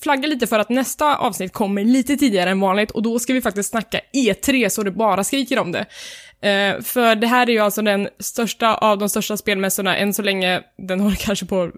flagga 0.00 0.28
lite 0.28 0.46
för 0.46 0.58
att 0.58 0.68
nästa 0.68 1.16
avsnitt 1.16 1.52
kommer 1.52 1.84
lite 1.84 2.16
tidigare 2.16 2.50
än 2.50 2.60
vanligt 2.60 2.90
och 2.90 3.02
då 3.02 3.18
ska 3.18 3.32
vi 3.32 3.40
faktiskt 3.40 3.70
snacka 3.70 4.00
E3 4.14 4.68
så 4.68 4.82
det 4.82 4.90
bara 4.90 5.24
skriker 5.24 5.58
om 5.58 5.72
det. 5.72 5.86
Eh, 6.48 6.82
för 6.82 7.14
det 7.14 7.26
här 7.26 7.48
är 7.48 7.52
ju 7.52 7.58
alltså 7.58 7.82
den 7.82 8.08
största 8.18 8.74
av 8.74 8.98
de 8.98 9.08
största 9.08 9.36
spelmässorna 9.36 9.96
än 9.96 10.14
så 10.14 10.22
länge. 10.22 10.62
Den 10.78 11.00
håller 11.00 11.16
kanske 11.16 11.46
på 11.46 11.62
att 11.62 11.72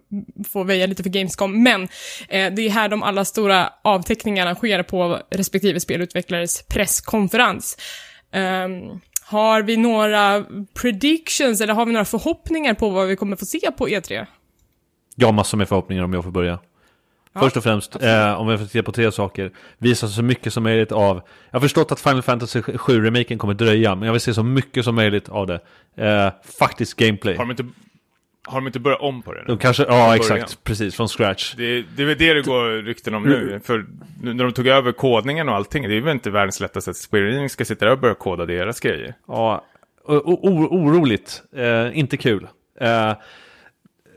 få 0.52 0.64
väja 0.64 0.86
lite 0.86 1.02
för 1.02 1.10
Gamescom, 1.10 1.62
men 1.62 1.82
eh, 2.28 2.52
det 2.55 2.62
är 2.62 2.70
här 2.70 2.89
de 2.89 3.02
alla 3.02 3.24
stora 3.24 3.72
avteckningarna 3.85 4.55
sker 4.55 4.82
på 4.82 5.20
respektive 5.31 5.81
spelutvecklares 5.81 6.62
presskonferens. 6.62 7.76
Eh, 8.32 8.68
har 9.26 9.62
vi 9.62 9.76
några 9.76 10.44
predictions 10.81 11.60
eller 11.60 11.74
har 11.74 11.86
vi 11.86 11.93
några 11.93 12.05
förhoppningar 12.05 12.74
på 12.74 12.89
vad 12.89 13.06
vi 13.06 13.16
kommer 13.16 13.36
få 13.36 13.47
se 13.47 13.70
på 13.78 13.89
E3? 13.89 14.26
jag 15.16 15.28
har 15.28 15.32
massor 15.32 15.59
med 15.59 15.68
förhoppningar 15.68 16.05
om 16.05 16.14
jag 16.14 16.24
får 16.24 16.31
börja. 16.31 16.59
Ja, 17.35 17.40
Först 17.40 17.56
och 17.56 17.62
främst, 17.62 18.02
eh, 18.02 18.40
om 18.40 18.48
jag 18.48 18.59
får 18.61 18.66
se 18.66 18.82
på 18.82 18.93
tre 18.93 19.12
saker. 19.12 19.51
Visa 19.78 20.09
så 20.09 20.23
mycket 20.23 20.52
som 20.52 20.62
möjligt 20.62 20.93
av... 20.93 21.16
Jag 21.51 21.56
har 21.56 21.61
förstått 21.61 21.93
att 21.93 22.01
Final 22.01 22.23
Fantasy 22.23 22.61
7-remaken 22.61 23.39
kommer 23.39 23.55
dröja, 23.55 23.94
men 23.94 24.06
jag 24.06 24.12
vill 24.12 24.20
se 24.20 24.35
så 24.35 24.43
mycket 24.43 24.85
som 24.85 24.94
möjligt 24.94 25.28
av 25.28 25.47
det. 25.47 25.61
Eh, 25.97 26.32
faktiskt 26.59 26.94
gameplay. 26.97 27.36
Har, 27.36 27.44
de 27.44 27.51
inte, 27.51 27.65
har 28.47 28.61
de 28.61 28.66
inte 28.66 28.81
börjat 28.81 29.01
om 29.01 29.23
på 29.23 29.32
det? 29.32 29.39
nu? 29.40 29.44
De 29.47 29.59
kanske, 29.59 29.82
ja 29.82 29.89
början. 29.89 30.15
exakt, 30.15 30.65
precis, 30.65 30.97
från 30.97 31.09
scratch. 31.09 31.55
Det, 31.56 31.85
det 31.97 32.02
är 32.02 32.06
väl 32.06 32.19
det 32.19 32.35
det 32.35 32.43
går 32.43 32.82
rykten 32.82 33.15
om 33.15 33.23
nu. 33.23 33.61
För 33.65 33.86
nu 34.23 34.35
när 34.35 34.44
de 34.44 34.52
tog 34.52 34.66
över 34.66 34.93
kodningen 34.93 35.48
och 35.48 35.55
allting, 35.55 35.89
det 35.89 35.97
är 35.97 36.01
väl 36.01 36.12
inte 36.12 36.31
världens 36.31 36.61
lättaste 36.61 36.90
att 36.90 36.97
Square 37.11 37.36
Enix 37.36 37.52
ska 37.52 37.65
sitta 37.65 37.85
där 37.85 37.93
och 37.93 37.98
börja 37.98 38.15
koda 38.15 38.47
deras 38.47 38.81
grejer. 38.81 39.15
Ja, 39.28 39.65
o- 40.05 40.23
o- 40.24 40.69
oroligt. 40.70 41.43
Eh, 41.56 41.98
inte 41.98 42.16
kul. 42.16 42.47
Eh, 42.81 43.12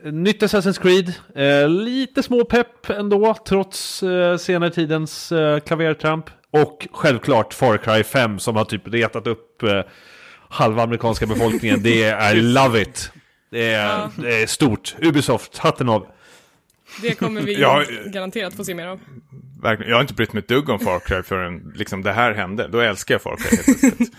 nytt 0.03 0.44
Assassin's 0.44 0.82
Creed. 0.82 1.14
Eh, 1.36 1.69
lite 1.69 2.24
små 2.24 2.45
pepp 2.45 2.90
ändå, 2.90 3.36
trots 3.48 4.03
eh, 4.03 4.38
senare 4.38 4.69
tidens 4.69 5.32
eh, 5.32 5.60
klavertramp. 5.60 6.26
Och 6.52 6.88
självklart 6.91 7.53
Far 7.53 7.78
Cry 7.78 8.03
5 8.03 8.40
som 8.40 8.56
har 8.56 8.65
typ 8.65 8.88
retat 8.88 9.28
upp 9.28 9.64
eh, 9.64 9.82
halva 10.49 10.84
amerikanska 10.84 11.26
befolkningen. 11.26 11.84
Det 11.84 12.03
är 12.10 12.36
I 12.36 12.41
love 12.41 12.82
it. 12.82 13.11
Det 13.52 13.72
är, 13.74 13.86
Ja. 13.88 14.11
det 14.18 14.41
är 14.41 14.48
stort. 14.48 14.95
Ubisoft, 15.02 15.57
hatten 15.57 15.90
av. 15.90 16.07
Det 17.02 17.14
kommer 17.14 17.41
vi 17.41 17.53
Ja, 17.61 17.84
garanterat 18.06 18.53
få 18.53 18.64
se 18.64 18.74
mer 18.76 18.88
av. 18.88 18.99
Verkligen. 19.61 19.90
Jag 19.90 19.98
har 19.98 20.02
inte 20.02 20.14
brytt 20.14 20.34
mig 20.34 20.40
ett 20.40 20.48
dugg 20.48 20.69
om 20.69 20.80
Far 20.80 20.99
Cry 20.99 21.24
förrän 21.24 21.74
liksom, 21.76 22.03
det 22.03 22.11
här 22.11 22.34
hände. 22.34 22.68
Då 22.68 22.80
älskar 22.80 23.14
jag 23.15 23.22
Far 23.22 23.36
Cry 23.36 23.57
helt. 23.57 24.11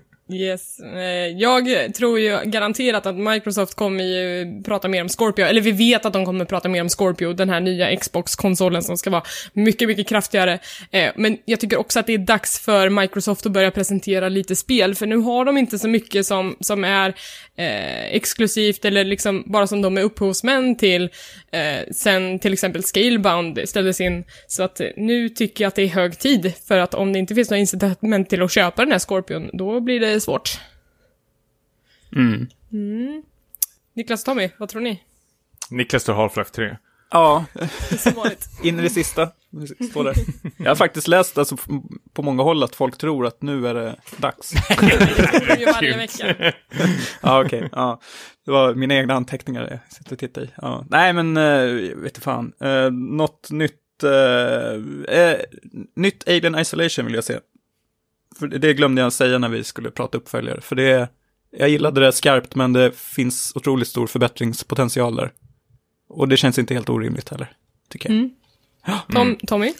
Yes. 0.32 0.80
Eh, 0.80 1.26
jag 1.26 1.94
tror 1.94 2.20
ju 2.20 2.38
garanterat 2.44 3.06
att 3.06 3.16
Microsoft 3.16 3.74
kommer 3.74 4.04
ju 4.04 4.62
prata 4.62 4.88
mer 4.88 5.02
om 5.02 5.08
Scorpio, 5.08 5.44
eller 5.44 5.60
vi 5.60 5.72
vet 5.72 6.06
att 6.06 6.12
de 6.12 6.24
kommer 6.24 6.44
prata 6.44 6.68
mer 6.68 6.80
om 6.80 6.88
Scorpio, 6.88 7.32
den 7.32 7.50
här 7.50 7.60
nya 7.60 7.96
Xbox-konsolen 7.96 8.82
som 8.82 8.96
ska 8.96 9.10
vara 9.10 9.22
mycket, 9.52 9.88
mycket 9.88 10.08
kraftigare. 10.08 10.58
Eh, 10.90 11.10
men 11.16 11.38
jag 11.44 11.60
tycker 11.60 11.76
också 11.76 12.00
att 12.00 12.06
det 12.06 12.14
är 12.14 12.18
dags 12.18 12.58
för 12.58 12.88
Microsoft 12.88 13.46
att 13.46 13.52
börja 13.52 13.70
presentera 13.70 14.28
lite 14.28 14.56
spel, 14.56 14.94
för 14.94 15.06
nu 15.06 15.16
har 15.16 15.44
de 15.44 15.56
inte 15.56 15.78
så 15.78 15.88
mycket 15.88 16.26
som, 16.26 16.56
som 16.60 16.84
är 16.84 17.08
eh, 17.56 18.04
exklusivt 18.04 18.84
eller 18.84 19.04
liksom 19.04 19.42
bara 19.46 19.66
som 19.66 19.82
de 19.82 19.98
är 19.98 20.02
upphovsmän 20.02 20.76
till 20.76 21.10
eh, 21.50 21.92
sen 21.92 22.38
till 22.38 22.52
exempel 22.52 22.82
Scalebound 22.82 23.60
ställdes 23.64 24.00
in. 24.00 24.24
Så 24.46 24.62
att 24.62 24.80
eh, 24.80 24.88
nu 24.96 25.28
tycker 25.28 25.64
jag 25.64 25.68
att 25.68 25.74
det 25.74 25.82
är 25.82 25.88
hög 25.88 26.18
tid, 26.18 26.52
för 26.68 26.78
att 26.78 26.94
om 26.94 27.12
det 27.12 27.18
inte 27.18 27.34
finns 27.34 27.50
några 27.50 27.60
incitament 27.60 28.28
till 28.28 28.42
att 28.42 28.52
köpa 28.52 28.82
den 28.82 28.92
här 28.92 28.98
Scorpion, 28.98 29.50
då 29.52 29.80
blir 29.80 30.00
det 30.00 30.15
svårt. 30.20 30.60
Mm. 32.16 32.48
Niklas 33.94 34.20
och 34.20 34.24
Tommy, 34.24 34.50
vad 34.58 34.68
tror 34.68 34.80
ni? 34.80 35.02
Niklas 35.70 36.02
står 36.02 36.14
Half-Life 36.14 36.52
3. 36.52 36.76
Ja, 37.10 37.44
in 38.62 38.78
i 38.78 38.82
det 38.82 38.90
sista. 38.90 39.30
Står 39.90 40.04
där. 40.04 40.14
Jag 40.56 40.70
har 40.70 40.76
faktiskt 40.76 41.08
läst 41.08 41.38
alltså, 41.38 41.56
på 42.12 42.22
många 42.22 42.42
håll 42.42 42.62
att 42.62 42.74
folk 42.74 42.98
tror 42.98 43.26
att 43.26 43.42
nu 43.42 43.68
är 43.68 43.74
det 43.74 43.96
dags. 44.16 44.50
Det 44.80 45.52
är 45.52 45.56
ju 45.56 45.66
varje 45.66 45.96
vecka. 45.96 46.52
Ja, 47.22 47.44
okej. 47.44 47.68
Ja. 47.72 48.00
Det 48.44 48.50
var 48.50 48.74
mina 48.74 48.94
egna 48.94 49.14
anteckningar 49.14 49.68
jag 49.70 49.92
sitter 49.92 50.12
och 50.12 50.18
tittar 50.18 50.42
i. 50.42 50.50
Ja. 50.56 50.84
Nej, 50.90 51.12
men 51.12 51.36
uh, 51.36 51.96
vet 51.96 52.14
du 52.14 52.20
fan. 52.20 52.52
Uh, 52.64 52.90
något 52.90 53.50
nytt, 53.50 54.02
eh, 55.08 55.34
nytt 55.96 56.28
Alien 56.28 56.58
Isolation 56.58 57.06
vill 57.06 57.14
jag 57.14 57.24
se. 57.24 57.38
För 58.38 58.46
det 58.46 58.74
glömde 58.74 59.02
jag 59.02 59.12
säga 59.12 59.38
när 59.38 59.48
vi 59.48 59.64
skulle 59.64 59.90
prata 59.90 60.18
uppföljare. 60.18 60.60
För 60.60 60.76
det, 60.76 61.08
jag 61.50 61.68
gillade 61.68 62.00
det 62.00 62.12
skarpt, 62.12 62.54
men 62.54 62.72
det 62.72 62.96
finns 62.96 63.52
otroligt 63.54 63.88
stor 63.88 64.06
förbättringspotential 64.06 65.16
där. 65.16 65.30
Och 66.08 66.28
det 66.28 66.36
känns 66.36 66.58
inte 66.58 66.74
helt 66.74 66.88
orimligt 66.88 67.28
heller, 67.28 67.52
tycker 67.90 68.08
jag. 68.08 68.18
Mm. 68.18 68.30
Tom, 69.12 69.36
Tommy? 69.46 69.72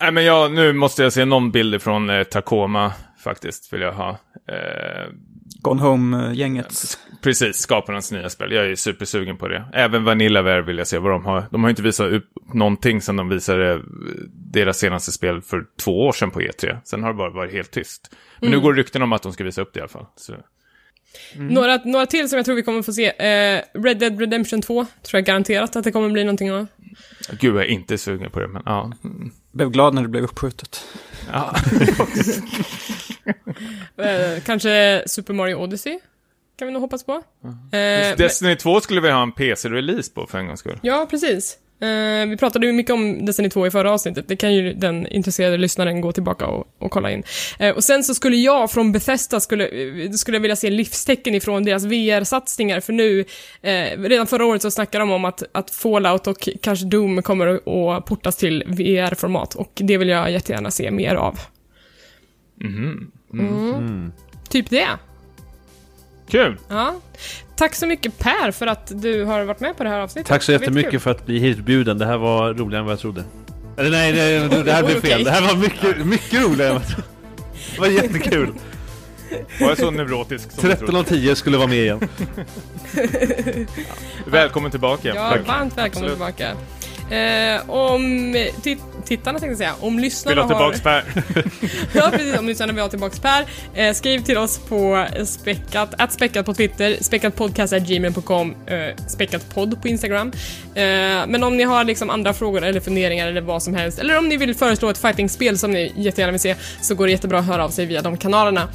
Nej, 0.00 0.12
men 0.12 0.24
jag, 0.24 0.52
nu 0.52 0.72
måste 0.72 1.02
jag 1.02 1.12
se 1.12 1.24
någon 1.24 1.50
bild 1.50 1.82
från 1.82 2.10
eh, 2.10 2.22
Tacoma, 2.22 2.92
faktiskt, 3.24 3.72
vill 3.72 3.80
jag 3.80 3.92
ha. 3.92 4.10
Eh, 4.48 5.12
Gone 5.60 5.82
Home-gänget. 5.82 6.98
precis, 7.22 7.56
skaparnas 7.56 8.12
nya 8.12 8.30
spel. 8.30 8.52
Jag 8.52 8.66
är 8.66 8.74
supersugen 8.74 9.36
på 9.36 9.48
det. 9.48 9.64
Även 9.72 10.04
Vanillaware 10.04 10.62
vill 10.62 10.78
jag 10.78 10.86
se 10.86 10.98
vad 10.98 11.12
de 11.12 11.24
har. 11.24 11.44
De 11.50 11.62
har 11.62 11.70
inte 11.70 11.82
visat 11.82 12.12
upp 12.12 12.30
någonting 12.52 13.00
sedan 13.00 13.16
de 13.16 13.28
visade 13.28 13.72
eh, 13.72 13.78
deras 14.52 14.78
senaste 14.78 15.12
spel 15.12 15.42
för 15.42 15.64
två 15.80 16.06
år 16.06 16.12
sedan 16.12 16.30
på 16.30 16.40
E3. 16.40 16.78
Sen 16.84 17.02
har 17.02 17.08
det 17.12 17.16
bara 17.16 17.30
varit 17.30 17.52
helt 17.52 17.70
tyst. 17.70 18.10
Men 18.40 18.50
nu 18.50 18.60
går 18.60 18.72
det 18.72 18.80
rykten 18.80 19.02
om 19.02 19.12
att 19.12 19.22
de 19.22 19.32
ska 19.32 19.44
visa 19.44 19.62
upp 19.62 19.70
det 19.74 19.78
i 19.78 19.80
alla 19.80 19.88
fall. 19.88 20.06
Så. 20.16 20.34
Några, 21.36 21.76
några 21.84 22.06
till 22.06 22.28
som 22.28 22.36
jag 22.36 22.46
tror 22.46 22.54
vi 22.56 22.62
kommer 22.62 22.82
få 22.82 22.92
se. 22.92 23.06
Eh, 23.06 23.62
Red 23.74 23.98
Dead 23.98 24.20
Redemption 24.20 24.62
2, 24.62 24.84
tror 25.02 25.18
jag 25.18 25.24
garanterat 25.24 25.76
att 25.76 25.84
det 25.84 25.92
kommer 25.92 26.08
bli 26.10 26.24
någonting 26.24 26.52
av. 26.52 26.66
Gud, 27.40 27.54
jag 27.56 27.62
är 27.62 27.68
inte 27.68 27.98
sugen 27.98 28.30
på 28.30 28.40
det, 28.40 28.48
men 28.48 28.62
ja. 28.66 28.92
Mm. 29.04 29.30
Blev 29.52 29.70
glad 29.70 29.94
när 29.94 30.02
det 30.02 30.08
blev 30.08 30.24
uppskjutet. 30.24 30.84
ja. 31.32 31.56
Eh, 33.96 34.40
kanske 34.46 35.02
Super 35.06 35.34
Mario 35.34 35.54
Odyssey? 35.54 35.98
Kan 36.58 36.68
vi 36.68 36.72
nog 36.72 36.82
hoppas 36.82 37.04
på. 37.06 37.12
Eh, 37.12 37.20
men- 37.70 38.16
Destiny 38.16 38.56
2 38.56 38.80
skulle 38.80 39.00
vi 39.00 39.10
ha 39.10 39.22
en 39.22 39.32
PC-release 39.32 40.14
på 40.14 40.26
för 40.26 40.38
en 40.38 40.46
gångs 40.46 40.60
skull. 40.60 40.78
Ja, 40.82 41.06
precis. 41.10 41.58
Eh, 41.80 42.28
vi 42.28 42.36
pratade 42.36 42.66
ju 42.66 42.72
mycket 42.72 42.92
om 42.92 43.24
Destiny 43.24 43.50
2 43.50 43.66
i 43.66 43.70
förra 43.70 43.92
avsnittet. 43.92 44.28
Det 44.28 44.36
kan 44.36 44.54
ju 44.54 44.72
den 44.72 45.06
intresserade 45.06 45.56
lyssnaren 45.56 46.00
gå 46.00 46.12
tillbaka 46.12 46.46
och, 46.46 46.66
och 46.78 46.90
kolla 46.90 47.10
in. 47.10 47.22
Eh, 47.58 47.74
och 47.74 47.84
sen 47.84 48.04
så 48.04 48.14
skulle 48.14 48.36
jag 48.36 48.70
från 48.70 48.92
Bethesda 48.92 49.40
skulle, 49.40 49.66
eh, 49.66 50.10
skulle 50.10 50.36
jag 50.36 50.42
vilja 50.42 50.56
se 50.56 50.70
livstecken 50.70 51.34
ifrån 51.34 51.64
deras 51.64 51.84
VR-satsningar. 51.84 52.80
För 52.80 52.92
nu, 52.92 53.24
eh, 53.62 53.98
redan 53.98 54.26
förra 54.26 54.46
året 54.46 54.62
så 54.62 54.70
snackade 54.70 55.02
de 55.02 55.10
om 55.10 55.24
att, 55.24 55.42
att 55.52 55.70
Fallout 55.70 56.26
och 56.26 56.48
kanske 56.62 56.86
Doom 56.86 57.22
kommer 57.22 57.46
att, 57.46 58.06
portas 58.06 58.36
till 58.36 58.64
VR-format. 58.66 59.54
Och 59.54 59.72
det 59.74 59.98
vill 59.98 60.08
jag 60.08 60.30
jättegärna 60.32 60.70
se 60.70 60.90
mer 60.90 61.14
av. 61.14 61.38
Mhm. 62.60 63.10
Mm. 63.32 64.12
Typ 64.48 64.70
det. 64.70 64.88
Kul! 66.28 66.56
Ja. 66.68 66.94
Tack 67.56 67.74
så 67.74 67.86
mycket 67.86 68.18
Per 68.18 68.50
för 68.50 68.66
att 68.66 68.92
du 69.02 69.24
har 69.24 69.44
varit 69.44 69.60
med 69.60 69.76
på 69.76 69.84
det 69.84 69.90
här 69.90 70.00
avsnittet. 70.00 70.28
Tack 70.28 70.42
så 70.42 70.52
jättemycket 70.52 71.02
för 71.02 71.10
att 71.10 71.26
bli 71.26 71.38
hitbjuden. 71.38 71.98
Det 71.98 72.06
här 72.06 72.16
var 72.18 72.54
roligare 72.54 72.80
än 72.80 72.86
vad 72.86 72.92
jag 72.92 73.00
trodde. 73.00 73.24
Eller 73.76 73.90
nej, 73.90 74.12
nej 74.12 74.62
det 74.64 74.72
här 74.72 74.82
blev 74.84 75.00
fel. 75.08 75.24
Det 75.24 75.30
här 75.30 75.40
var 75.42 75.56
mycket, 75.56 76.06
mycket 76.06 76.42
roligare 76.44 76.70
än 76.70 76.74
vad 76.74 76.82
jag 76.82 76.88
trodde. 76.88 77.08
Det 77.74 77.80
var 77.80 77.86
jättekul. 77.86 78.54
Var 79.60 79.68
jag 79.68 79.78
så 79.78 79.90
neurotisk 79.90 80.50
som 80.50 80.62
du 80.62 80.68
13 80.68 80.86
trodde? 80.86 80.98
av 81.00 81.04
10 81.04 81.36
skulle 81.36 81.56
vara 81.56 81.66
med 81.68 81.78
igen. 81.78 82.08
Välkommen 84.26 84.70
tillbaka. 84.70 85.08
Ja, 85.14 85.30
Tack. 85.30 85.46
varmt 85.46 85.78
välkommen 85.78 86.10
Absolut. 86.10 86.36
tillbaka. 86.36 86.56
Eh, 87.10 87.70
om 87.70 88.32
tit- 88.62 88.78
tittarna 89.04 89.38
tänkte 89.38 89.50
jag 89.52 89.58
säga, 89.58 89.74
om 89.80 89.96
Vill 89.96 90.04
lyssnarna 90.04 90.42
ha 90.42 90.48
tillbaks 90.48 90.80
Per? 90.80 91.04
Ja 91.92 92.08
precis, 92.10 92.38
om 92.38 92.46
lyssnarna 92.46 92.72
vill 92.72 92.82
ha 92.82 92.88
tillbaks 92.88 93.18
Per. 93.20 93.44
Eh, 93.74 93.92
skriv 93.94 94.20
till 94.22 94.38
oss 94.38 94.58
på 94.58 95.06
späckat, 95.24 95.94
att 95.98 96.12
späckat 96.12 96.46
på 96.46 96.54
Twitter, 96.54 96.96
späckatpodcast.gmail.com, 97.00 98.54
eh, 98.66 99.06
späckatpodd 99.08 99.82
på 99.82 99.88
Instagram. 99.88 100.32
Eh, 100.74 100.82
men 101.26 101.42
om 101.44 101.56
ni 101.56 101.62
har 101.64 101.84
liksom 101.84 102.10
andra 102.10 102.32
frågor 102.32 102.64
eller 102.64 102.80
funderingar 102.80 103.28
eller 103.28 103.40
vad 103.40 103.62
som 103.62 103.74
helst, 103.74 103.98
eller 103.98 104.18
om 104.18 104.28
ni 104.28 104.36
vill 104.36 104.54
föreslå 104.54 104.90
ett 104.90 104.98
fightingspel 104.98 105.58
som 105.58 105.70
ni 105.70 105.92
jättegärna 105.96 106.30
vill 106.32 106.40
se, 106.40 106.54
så 106.80 106.94
går 106.94 107.06
det 107.06 107.12
jättebra 107.12 107.38
att 107.38 107.46
höra 107.46 107.64
av 107.64 107.70
sig 107.70 107.86
via 107.86 108.02
de 108.02 108.16
kanalerna. 108.16 108.68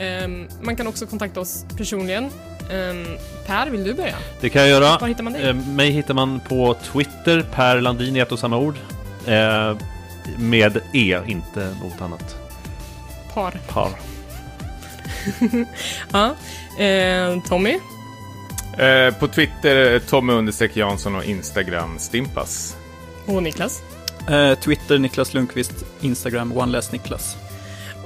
Ehm, 0.00 0.48
man 0.62 0.76
kan 0.76 0.86
också 0.86 1.06
kontakta 1.06 1.40
oss 1.40 1.64
personligen. 1.76 2.30
Ehm, 2.70 3.18
per, 3.46 3.66
vill 3.70 3.84
du 3.84 3.94
börja? 3.94 4.16
Det 4.40 4.50
kan 4.50 4.62
jag 4.62 4.70
göra. 4.70 4.98
Var 4.98 5.08
hittar 5.08 5.22
man 5.24 5.32
dig? 5.32 5.48
Eh, 5.48 5.54
mig 5.54 5.90
hittar 5.90 6.14
man 6.14 6.40
på 6.40 6.76
Twitter, 6.92 7.44
Per 7.54 7.80
Landin 7.80 8.16
i 8.16 8.18
ett 8.18 8.32
och 8.32 8.38
samma 8.38 8.56
ord. 8.56 8.74
Eh, 9.26 9.76
med 10.38 10.80
E, 10.92 11.18
inte 11.26 11.74
något 11.82 12.00
annat. 12.00 12.36
Par. 13.34 13.60
Par. 13.68 13.90
Ja. 16.12 16.34
Eh, 16.84 17.42
Tommy? 17.48 17.78
Eh, 18.78 19.14
på 19.14 19.28
Twitter, 19.28 19.98
Tommy 19.98 20.32
understreck 20.32 20.76
Jansson 20.76 21.16
och 21.16 21.24
Instagram, 21.24 21.98
Stimpas. 21.98 22.76
Och 23.26 23.42
Niklas? 23.42 23.82
Eh, 24.28 24.54
Twitter 24.58 24.98
Niklas 24.98 25.34
Lundqvist, 25.34 25.72
Instagram 26.00 26.52
OneLess 26.56 26.92
Niklas. 26.92 27.36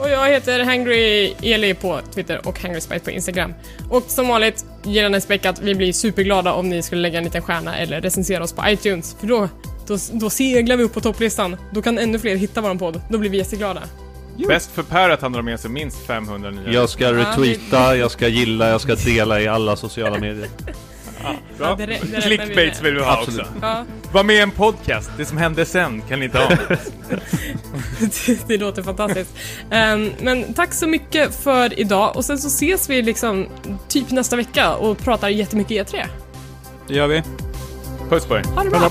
Och 0.01 0.11
jag 0.11 0.29
heter 0.29 0.65
Hangry 0.65 1.35
Eli 1.43 1.75
på 1.75 2.01
Twitter 2.15 2.49
och 2.49 2.61
Hangry 2.61 2.81
Spice 2.81 3.05
på 3.05 3.11
Instagram. 3.11 3.55
Och 3.91 4.03
som 4.07 4.29
vanligt, 4.29 4.65
en 4.85 5.21
späckat. 5.21 5.61
Vi 5.63 5.75
blir 5.75 5.93
superglada 5.93 6.53
om 6.53 6.69
ni 6.69 6.83
skulle 6.83 7.01
lägga 7.01 7.19
en 7.19 7.25
liten 7.25 7.43
stjärna 7.43 7.77
eller 7.77 8.01
recensera 8.01 8.45
oss 8.45 8.53
på 8.53 8.63
iTunes. 8.67 9.17
För 9.21 9.27
då, 9.27 9.49
då, 9.87 9.97
då 10.13 10.31
seglar 10.31 10.77
vi 10.77 10.85
upp 10.85 10.95
på 10.95 11.01
topplistan. 11.01 11.57
Då 11.73 11.83
kan 11.83 11.99
ännu 11.99 12.19
fler 12.19 12.37
hitta 12.37 12.61
vår 12.61 12.75
podd. 12.75 13.01
Då 13.09 13.19
blir 13.19 13.31
vi 13.31 13.39
jätteglada. 13.39 13.83
Bäst 14.49 14.71
för 14.71 14.83
Per 14.83 15.11
att 15.11 15.23
han 15.23 15.33
drar 15.33 15.43
med 15.43 15.61
sig 15.61 15.71
minst 15.71 16.07
500 16.07 16.51
nya. 16.51 16.73
Jag 16.73 16.89
ska 16.89 17.13
retweeta, 17.13 17.97
jag 17.97 18.11
ska 18.11 18.29
gilla, 18.29 18.69
jag 18.69 18.81
ska 18.81 18.95
dela 18.95 19.41
i 19.41 19.49
alla 19.49 19.77
sociala 19.77 20.19
medier. 20.19 20.49
Ja, 21.23 21.75
det, 21.79 21.87
rä- 21.87 21.87
det 21.87 21.93
räknar 21.93 22.17
vi 22.17 22.37
Clickbaits 22.37 22.83
med. 22.83 22.91
vill 22.93 22.95
vi 23.01 23.05
ha 23.05 23.19
Absolut. 23.19 23.41
också. 23.41 23.53
Ja, 23.63 23.85
Var 24.13 24.25
med 24.25 24.37
i 24.37 24.41
en 24.41 24.51
podcast, 24.51 25.11
det 25.17 25.25
som 25.25 25.39
hände 25.39 25.67
sen 25.67 26.03
kan 26.09 26.19
ni 26.19 26.25
inte 26.25 26.39
ha. 26.39 26.49
det, 28.27 28.39
det 28.49 28.57
låter 28.57 28.83
fantastiskt. 28.83 29.31
Ehm, 29.71 30.11
men 30.21 30.55
tack 30.55 30.75
så 30.75 30.87
mycket 30.87 31.35
för 31.43 31.81
idag 31.81 32.17
och 32.17 32.25
sen 32.25 32.39
så 32.39 32.49
ses 32.49 32.91
vi 32.91 33.03
liksom 33.03 33.47
typ 33.89 34.11
nästa 34.11 34.37
vecka 34.37 34.75
och 34.75 34.99
pratar 34.99 35.29
jättemycket 35.29 35.93
E3. 35.93 36.05
Det 36.89 36.95
gör 36.95 37.07
vi. 37.07 37.23
Puss 38.11 38.27
på 38.27 38.37
er. 38.37 38.43
Ha 38.55 38.65
det 38.65 38.71
bra! 38.71 38.91